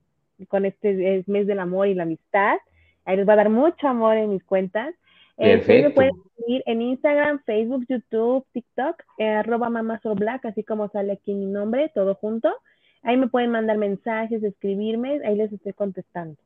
con 0.47 0.65
este 0.65 1.23
mes 1.27 1.47
del 1.47 1.59
amor 1.59 1.87
y 1.87 1.93
la 1.93 2.03
amistad. 2.03 2.57
Ahí 3.05 3.17
les 3.17 3.27
va 3.27 3.33
a 3.33 3.37
dar 3.37 3.49
mucho 3.49 3.87
amor 3.87 4.17
en 4.17 4.29
mis 4.29 4.43
cuentas. 4.43 4.93
Perfecto. 5.35 5.73
Eh, 5.73 5.83
me 5.83 5.89
pueden 5.89 6.11
seguir 6.37 6.63
en 6.65 6.81
Instagram, 6.81 7.41
Facebook, 7.45 7.85
YouTube, 7.89 8.45
TikTok, 8.53 9.03
eh, 9.17 9.27
arroba 9.27 9.69
black, 10.15 10.45
así 10.45 10.63
como 10.63 10.89
sale 10.89 11.13
aquí 11.13 11.33
mi 11.33 11.47
nombre, 11.47 11.91
todo 11.93 12.15
junto. 12.15 12.53
Ahí 13.01 13.17
me 13.17 13.27
pueden 13.27 13.49
mandar 13.49 13.77
mensajes, 13.77 14.43
escribirme, 14.43 15.19
ahí 15.25 15.35
les 15.35 15.51
estoy 15.51 15.73
contestando. 15.73 16.37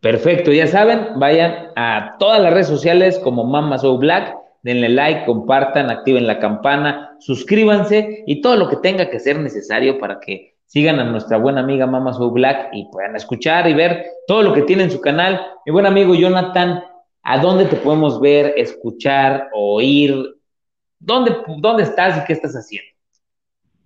Perfecto, 0.00 0.52
ya 0.52 0.66
saben, 0.66 1.18
vayan 1.18 1.72
a 1.74 2.16
todas 2.18 2.40
las 2.40 2.52
redes 2.52 2.68
sociales 2.68 3.18
como 3.18 3.44
Mama 3.44 3.78
So 3.78 3.96
Black, 3.98 4.36
denle 4.62 4.88
like, 4.90 5.24
compartan, 5.24 5.90
activen 5.90 6.26
la 6.26 6.38
campana, 6.38 7.16
suscríbanse 7.18 8.24
y 8.26 8.40
todo 8.40 8.56
lo 8.56 8.68
que 8.68 8.76
tenga 8.76 9.08
que 9.08 9.18
ser 9.18 9.38
necesario 9.38 9.98
para 9.98 10.20
que 10.20 10.56
sigan 10.66 11.00
a 11.00 11.04
nuestra 11.04 11.38
buena 11.38 11.60
amiga 11.60 11.86
Mama 11.86 12.12
So 12.12 12.30
Black 12.30 12.68
y 12.72 12.88
puedan 12.90 13.16
escuchar 13.16 13.68
y 13.68 13.74
ver 13.74 14.04
todo 14.26 14.42
lo 14.42 14.52
que 14.52 14.62
tiene 14.62 14.84
en 14.84 14.90
su 14.90 15.00
canal. 15.00 15.40
Mi 15.64 15.72
buen 15.72 15.86
amigo 15.86 16.14
Jonathan, 16.14 16.82
¿a 17.22 17.38
dónde 17.38 17.64
te 17.64 17.76
podemos 17.76 18.20
ver, 18.20 18.52
escuchar, 18.56 19.48
oír? 19.54 20.36
¿Dónde, 20.98 21.36
dónde 21.58 21.84
estás 21.84 22.18
y 22.18 22.24
qué 22.26 22.34
estás 22.34 22.54
haciendo? 22.54 22.90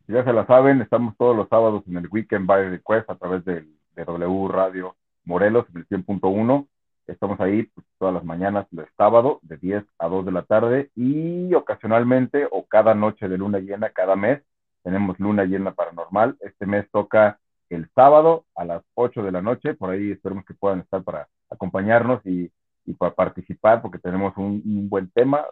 Ya 0.09 0.24
se 0.24 0.32
la 0.32 0.45
saben, 0.45 0.81
estamos 0.82 1.15
todos 1.16 1.37
los 1.37 1.49
sábados 1.49 1.85
en 1.89 1.99
el 1.99 2.09
Weekend 2.11 2.47
by 2.47 2.69
Request 2.69 3.09
a 3.11 3.15
través 3.15 3.45
de, 3.45 3.65
de 3.95 4.05
W 4.05 4.49
Radio 4.49 4.97
Morelos, 5.24 5.66
en 5.70 5.78
el 5.78 5.88
100.1. 5.88 6.66
Estamos 7.06 7.40
ahí 7.40 7.64
pues, 7.64 7.86
todas 7.98 8.14
las 8.14 8.24
mañanas 8.24 8.66
de 8.70 8.86
sábado, 8.97 9.40
de 9.42 9.56
10 9.56 9.84
a 9.98 10.09
2 10.09 10.26
de 10.26 10.32
la 10.32 10.42
tarde, 10.42 10.90
y 10.94 11.52
ocasionalmente 11.55 12.47
o 12.51 12.66
cada 12.66 12.94
noche 12.94 13.28
de 13.28 13.38
luna 13.38 13.59
llena, 13.59 13.90
cada 13.90 14.16
mes, 14.16 14.42
tenemos 14.82 15.18
luna 15.18 15.44
llena 15.44 15.72
paranormal. 15.72 16.36
Este 16.40 16.66
mes 16.66 16.86
toca 16.90 17.38
el 17.68 17.88
sábado 17.94 18.44
a 18.55 18.64
las 18.64 18.82
8 18.94 19.22
de 19.22 19.32
la 19.32 19.42
noche, 19.42 19.74
por 19.74 19.90
ahí 19.90 20.10
esperemos 20.10 20.44
que 20.44 20.55
puedan 20.55 20.80
estar 20.80 21.02
para 21.02 21.28
acompañarnos 21.48 22.20
y, 22.26 22.51
para 22.98 23.14
participar, 23.14 23.82
porque 23.82 23.98
tenemos 23.98 24.36
un, 24.36 24.88
buen 24.88 25.10
tema, 25.12 25.44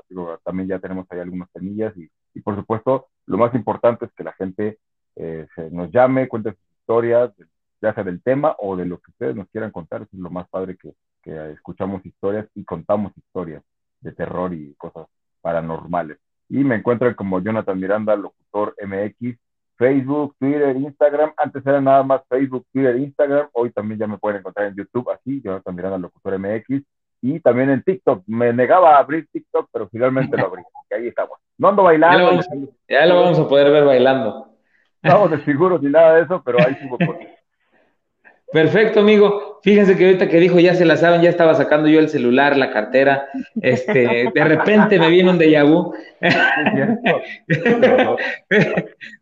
también 0.43 0.69
ya 0.69 0.81
tenemos 0.81 1.07
ahí 1.11 1.21
algunas 1.21 1.49
semillas 1.53 1.95
y, 1.97 2.41
por 2.41 2.57
supuesto, 2.57 3.07
lo 3.27 3.39
más 3.39 3.55
importante 3.55 4.07
es 4.07 4.13
que 4.15 4.25
la 4.25 4.33
gente 4.33 4.79
eh, 5.15 5.47
nos 5.71 5.93
llame, 5.93 6.27
cuente 6.27 6.51
sus 6.51 6.79
historias, 6.81 7.31
ya 7.81 7.95
sea 7.95 8.05
del 8.05 8.23
tema 8.23 8.57
o 8.59 8.77
de 8.77 8.87
lo 8.87 8.99
que 8.99 9.11
ustedes 9.11 9.37
nos 9.37 9.49
quieran 9.49 9.71
contar. 9.71 10.03
es 10.03 10.13
lo 10.13 10.31
más 10.31 10.49
padre 10.49 10.77
que, 10.77 10.95
que 11.23 11.53
escuchamos 11.53 12.05
historias 12.05 12.47
y 12.55 12.65
contamos 12.65 13.13
historias 13.17 13.63
de 14.01 14.13
terror 14.13 14.53
y 14.55 14.75
cosas 14.75 15.07
paranormales. 15.41 16.19
Y 16.49 16.65
me 16.65 16.77
encuentran 16.77 17.15
como 17.15 17.41
Jonathan 17.41 17.79
Miranda, 17.79 18.17
locutor 18.17 18.75
MX, 18.83 19.37
Facebook, 19.77 20.35
Twitter, 20.39 20.77
Instagram. 20.77 21.33
Antes 21.37 21.65
era 21.67 21.81
nada 21.81 22.03
más 22.03 22.23
Facebook, 22.29 22.67
Twitter, 22.73 22.97
Instagram. 22.97 23.49
Hoy 23.53 23.71
también 23.71 24.01
ya 24.01 24.07
me 24.07 24.19
pueden 24.19 24.41
encontrar 24.41 24.69
en 24.69 24.75
YouTube, 24.75 25.11
así, 25.11 25.41
Jonathan 25.43 25.75
Miranda, 25.75 25.99
locutor 25.99 26.39
MX. 26.39 26.83
Y 27.21 27.41
también 27.41 27.71
en 27.71 27.83
TikTok. 27.83 28.23
Me 28.27 28.53
negaba 28.53 28.97
a 28.97 28.99
abrir 28.99 29.29
TikTok, 29.31 29.69
pero 29.73 29.89
finalmente 29.89 30.37
lo 30.37 30.47
abrí. 30.47 30.63
ahí 30.91 31.09
estamos. 31.09 31.39
No 31.59 31.69
ando 31.69 31.83
bailando. 31.83 32.19
Ya 32.19 32.25
lo, 32.25 32.31
vamos, 32.31 32.49
ya 32.89 33.07
lo 33.07 33.21
vamos 33.21 33.39
a 33.39 33.49
poder 33.49 33.71
ver 33.71 33.85
bailando. 33.85 34.49
Estamos 35.03 35.31
de 35.31 35.45
seguros 35.45 35.83
ni 35.83 35.91
nada 35.91 36.15
de 36.15 36.23
eso, 36.23 36.43
pero 36.45 36.59
ahí 36.59 36.77
subo 36.83 36.99
por 36.99 37.19
Perfecto, 38.53 39.01
amigo. 39.01 39.61
Fíjense 39.63 39.97
que 39.97 40.07
ahorita 40.07 40.29
que 40.29 40.41
dijo 40.41 40.59
ya 40.59 40.75
se 40.75 40.85
la 40.85 40.97
saben, 40.97 41.21
ya 41.21 41.29
estaba 41.29 41.55
sacando 41.55 41.89
yo 41.89 42.01
el 42.01 42.09
celular, 42.09 42.57
la 42.57 42.71
cartera. 42.71 43.29
Este, 43.61 44.31
de 44.35 44.45
repente 44.45 44.99
me 44.99 45.11
viene 45.11 45.31
un 45.31 45.39
déjà. 45.39 45.65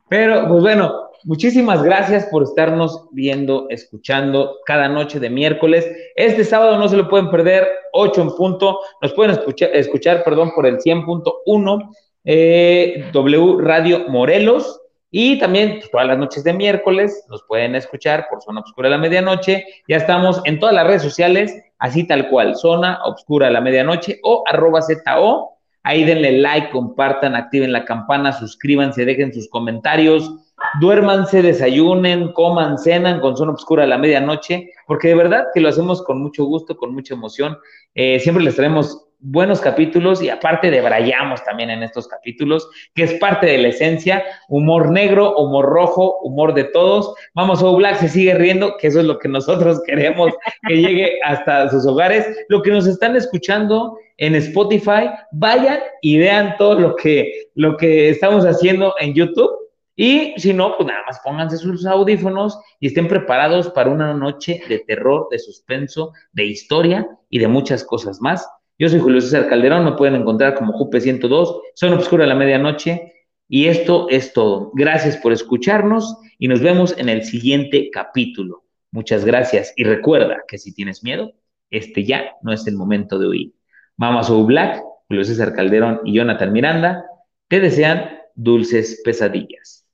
Pero, 0.09 0.47
pues 0.48 0.62
bueno, 0.62 1.11
muchísimas 1.24 1.82
gracias 1.82 2.27
por 2.27 2.44
estarnos 2.44 3.09
viendo, 3.11 3.66
escuchando 3.70 4.59
cada 4.65 4.89
noche 4.89 5.19
de 5.19 5.31
miércoles. 5.31 5.90
Este 6.15 6.44
sábado 6.44 6.78
no 6.78 6.89
se 6.89 6.97
lo 6.97 7.09
pueden 7.09 7.31
perder, 7.31 7.66
8 7.93 8.23
en 8.23 8.31
punto. 8.36 8.78
Nos 9.03 9.12
pueden 9.15 9.32
escuchar, 9.32 9.70
escuchar 9.73 10.23
perdón, 10.23 10.53
por 10.55 10.66
el 10.66 10.78
100.1 10.78 11.90
eh, 12.24 13.05
W 13.12 13.57
Radio 13.61 14.09
Morelos 14.09 14.81
y 15.11 15.39
también 15.39 15.78
pues, 15.78 15.91
todas 15.91 16.07
las 16.07 16.19
noches 16.19 16.45
de 16.45 16.53
miércoles 16.53 17.24
nos 17.28 17.43
pueden 17.45 17.74
escuchar 17.74 18.27
por 18.28 18.43
Zona 18.43 18.61
Obscura 18.61 18.89
de 18.89 18.97
la 18.97 19.01
Medianoche. 19.01 19.65
Ya 19.89 19.97
estamos 19.97 20.41
en 20.45 20.59
todas 20.59 20.74
las 20.74 20.87
redes 20.87 21.03
sociales, 21.03 21.55
así 21.78 22.07
tal 22.07 22.28
cual, 22.28 22.57
Zona 22.57 23.01
Obscura 23.05 23.47
de 23.47 23.53
la 23.53 23.61
Medianoche 23.61 24.19
o 24.23 24.43
arroba 24.47 24.81
ZO. 24.83 25.53
Ahí 25.85 26.05
denle 26.05 26.33
like, 26.33 26.70
compartan, 26.70 27.37
activen 27.37 27.73
la 27.73 27.85
campana, 27.85 28.33
suscríbanse, 28.33 29.05
dejen 29.05 29.33
sus 29.33 29.49
comentarios, 29.49 30.33
duérmanse, 30.81 31.43
desayunen, 31.43 32.33
coman, 32.33 32.77
cenan 32.77 33.20
con 33.20 33.37
Zona 33.37 33.53
Obscura 33.53 33.85
de 33.85 33.89
la 33.91 33.99
Medianoche, 33.99 34.73
porque 34.89 35.09
de 35.09 35.15
verdad 35.15 35.47
que 35.55 35.61
lo 35.61 35.69
hacemos 35.69 36.03
con 36.03 36.20
mucho 36.20 36.45
gusto, 36.45 36.77
con 36.77 36.93
mucha 36.93 37.15
emoción. 37.15 37.57
Eh, 37.95 38.19
siempre 38.19 38.43
les 38.43 38.57
traemos 38.57 39.06
buenos 39.18 39.60
capítulos 39.60 40.22
y 40.22 40.28
aparte 40.28 40.70
de 40.70 40.80
brayamos 40.80 41.43
también 41.44 41.70
en 41.70 41.82
estos 41.82 42.06
capítulos, 42.06 42.68
que 42.94 43.05
es 43.05 43.14
parte 43.14 43.47
de 43.47 43.59
la 43.59 43.68
esencia, 43.68 44.24
humor 44.48 44.90
negro, 44.90 45.36
humor 45.36 45.66
rojo, 45.66 46.18
humor 46.22 46.55
de 46.55 46.64
todos. 46.64 47.14
Vamos, 47.34 47.62
O 47.62 47.76
Black 47.76 47.97
se 47.97 48.09
sigue 48.09 48.34
riendo, 48.34 48.76
que 48.76 48.88
eso 48.88 49.01
es 49.01 49.06
lo 49.06 49.18
que 49.18 49.28
nosotros 49.28 49.82
queremos 49.86 50.32
que 50.68 50.76
llegue 50.76 51.18
hasta 51.24 51.70
sus 51.70 51.86
hogares. 51.86 52.26
Lo 52.48 52.62
que 52.62 52.70
nos 52.70 52.86
están 52.86 53.16
escuchando 53.16 53.98
en 54.18 54.34
Spotify, 54.34 55.10
vayan 55.32 55.78
y 56.01 56.18
vean 56.18 56.56
todo 56.56 56.78
lo 56.78 56.97
que, 56.97 57.48
lo 57.55 57.76
que 57.76 58.09
estamos 58.09 58.44
haciendo 58.44 58.94
en 59.01 59.14
YouTube. 59.14 59.51
Y 59.98 60.34
si 60.36 60.52
no, 60.52 60.76
pues 60.76 60.86
nada 60.86 61.02
más 61.06 61.20
pónganse 61.24 61.56
sus 61.56 61.86
audífonos 61.86 62.59
y 62.80 62.88
estén 62.88 63.09
preparados 63.09 63.70
para 63.70 63.90
una 63.90 64.12
noche 64.12 64.60
de 64.68 64.80
terror, 64.80 65.28
de 65.30 65.38
suspenso, 65.38 66.12
de 66.32 66.44
historia 66.44 67.09
y 67.30 67.38
de 67.38 67.48
muchas 67.48 67.82
cosas 67.82 68.20
más. 68.20 68.47
Yo 68.78 68.89
soy 68.89 69.01
Julio 69.01 69.20
César 69.20 69.48
Calderón, 69.48 69.85
me 69.85 69.93
pueden 69.93 70.16
encontrar 70.16 70.55
como 70.55 70.73
Jupe102, 70.74 71.61
Son 71.74 71.93
Obscura 71.94 72.27
la 72.27 72.35
Medianoche, 72.35 73.15
y 73.48 73.66
esto 73.66 74.09
es 74.11 74.32
todo. 74.32 74.70
Gracias 74.74 75.16
por 75.16 75.32
escucharnos 75.32 76.16
y 76.39 76.48
nos 76.48 76.61
vemos 76.61 76.97
en 76.98 77.09
el 77.09 77.24
siguiente 77.24 77.90
capítulo. 77.90 78.65
Muchas 78.90 79.24
gracias 79.24 79.73
y 79.77 79.85
recuerda 79.85 80.43
que 80.47 80.59
si 80.59 80.74
tienes 80.74 81.03
miedo, 81.03 81.32
este 81.70 82.05
ya 82.05 82.32
no 82.43 82.53
es 82.53 82.66
el 82.66 82.77
momento 82.77 83.19
de 83.19 83.28
huir. 83.28 83.53
Mama 83.97 84.23
Soul 84.23 84.47
Black, 84.47 84.82
Julio 85.09 85.24
César 85.24 85.55
Calderón 85.55 86.01
y 86.05 86.15
Jonathan 86.15 86.53
Miranda 86.53 87.05
te 87.48 87.61
desean 87.61 88.19
dulces 88.35 89.01
pesadillas. 89.05 89.86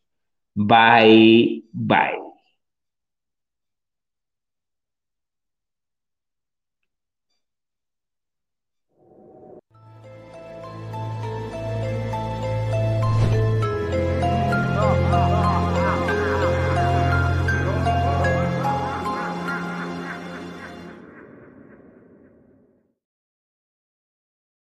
Bye, 0.54 1.64
bye. 1.72 2.31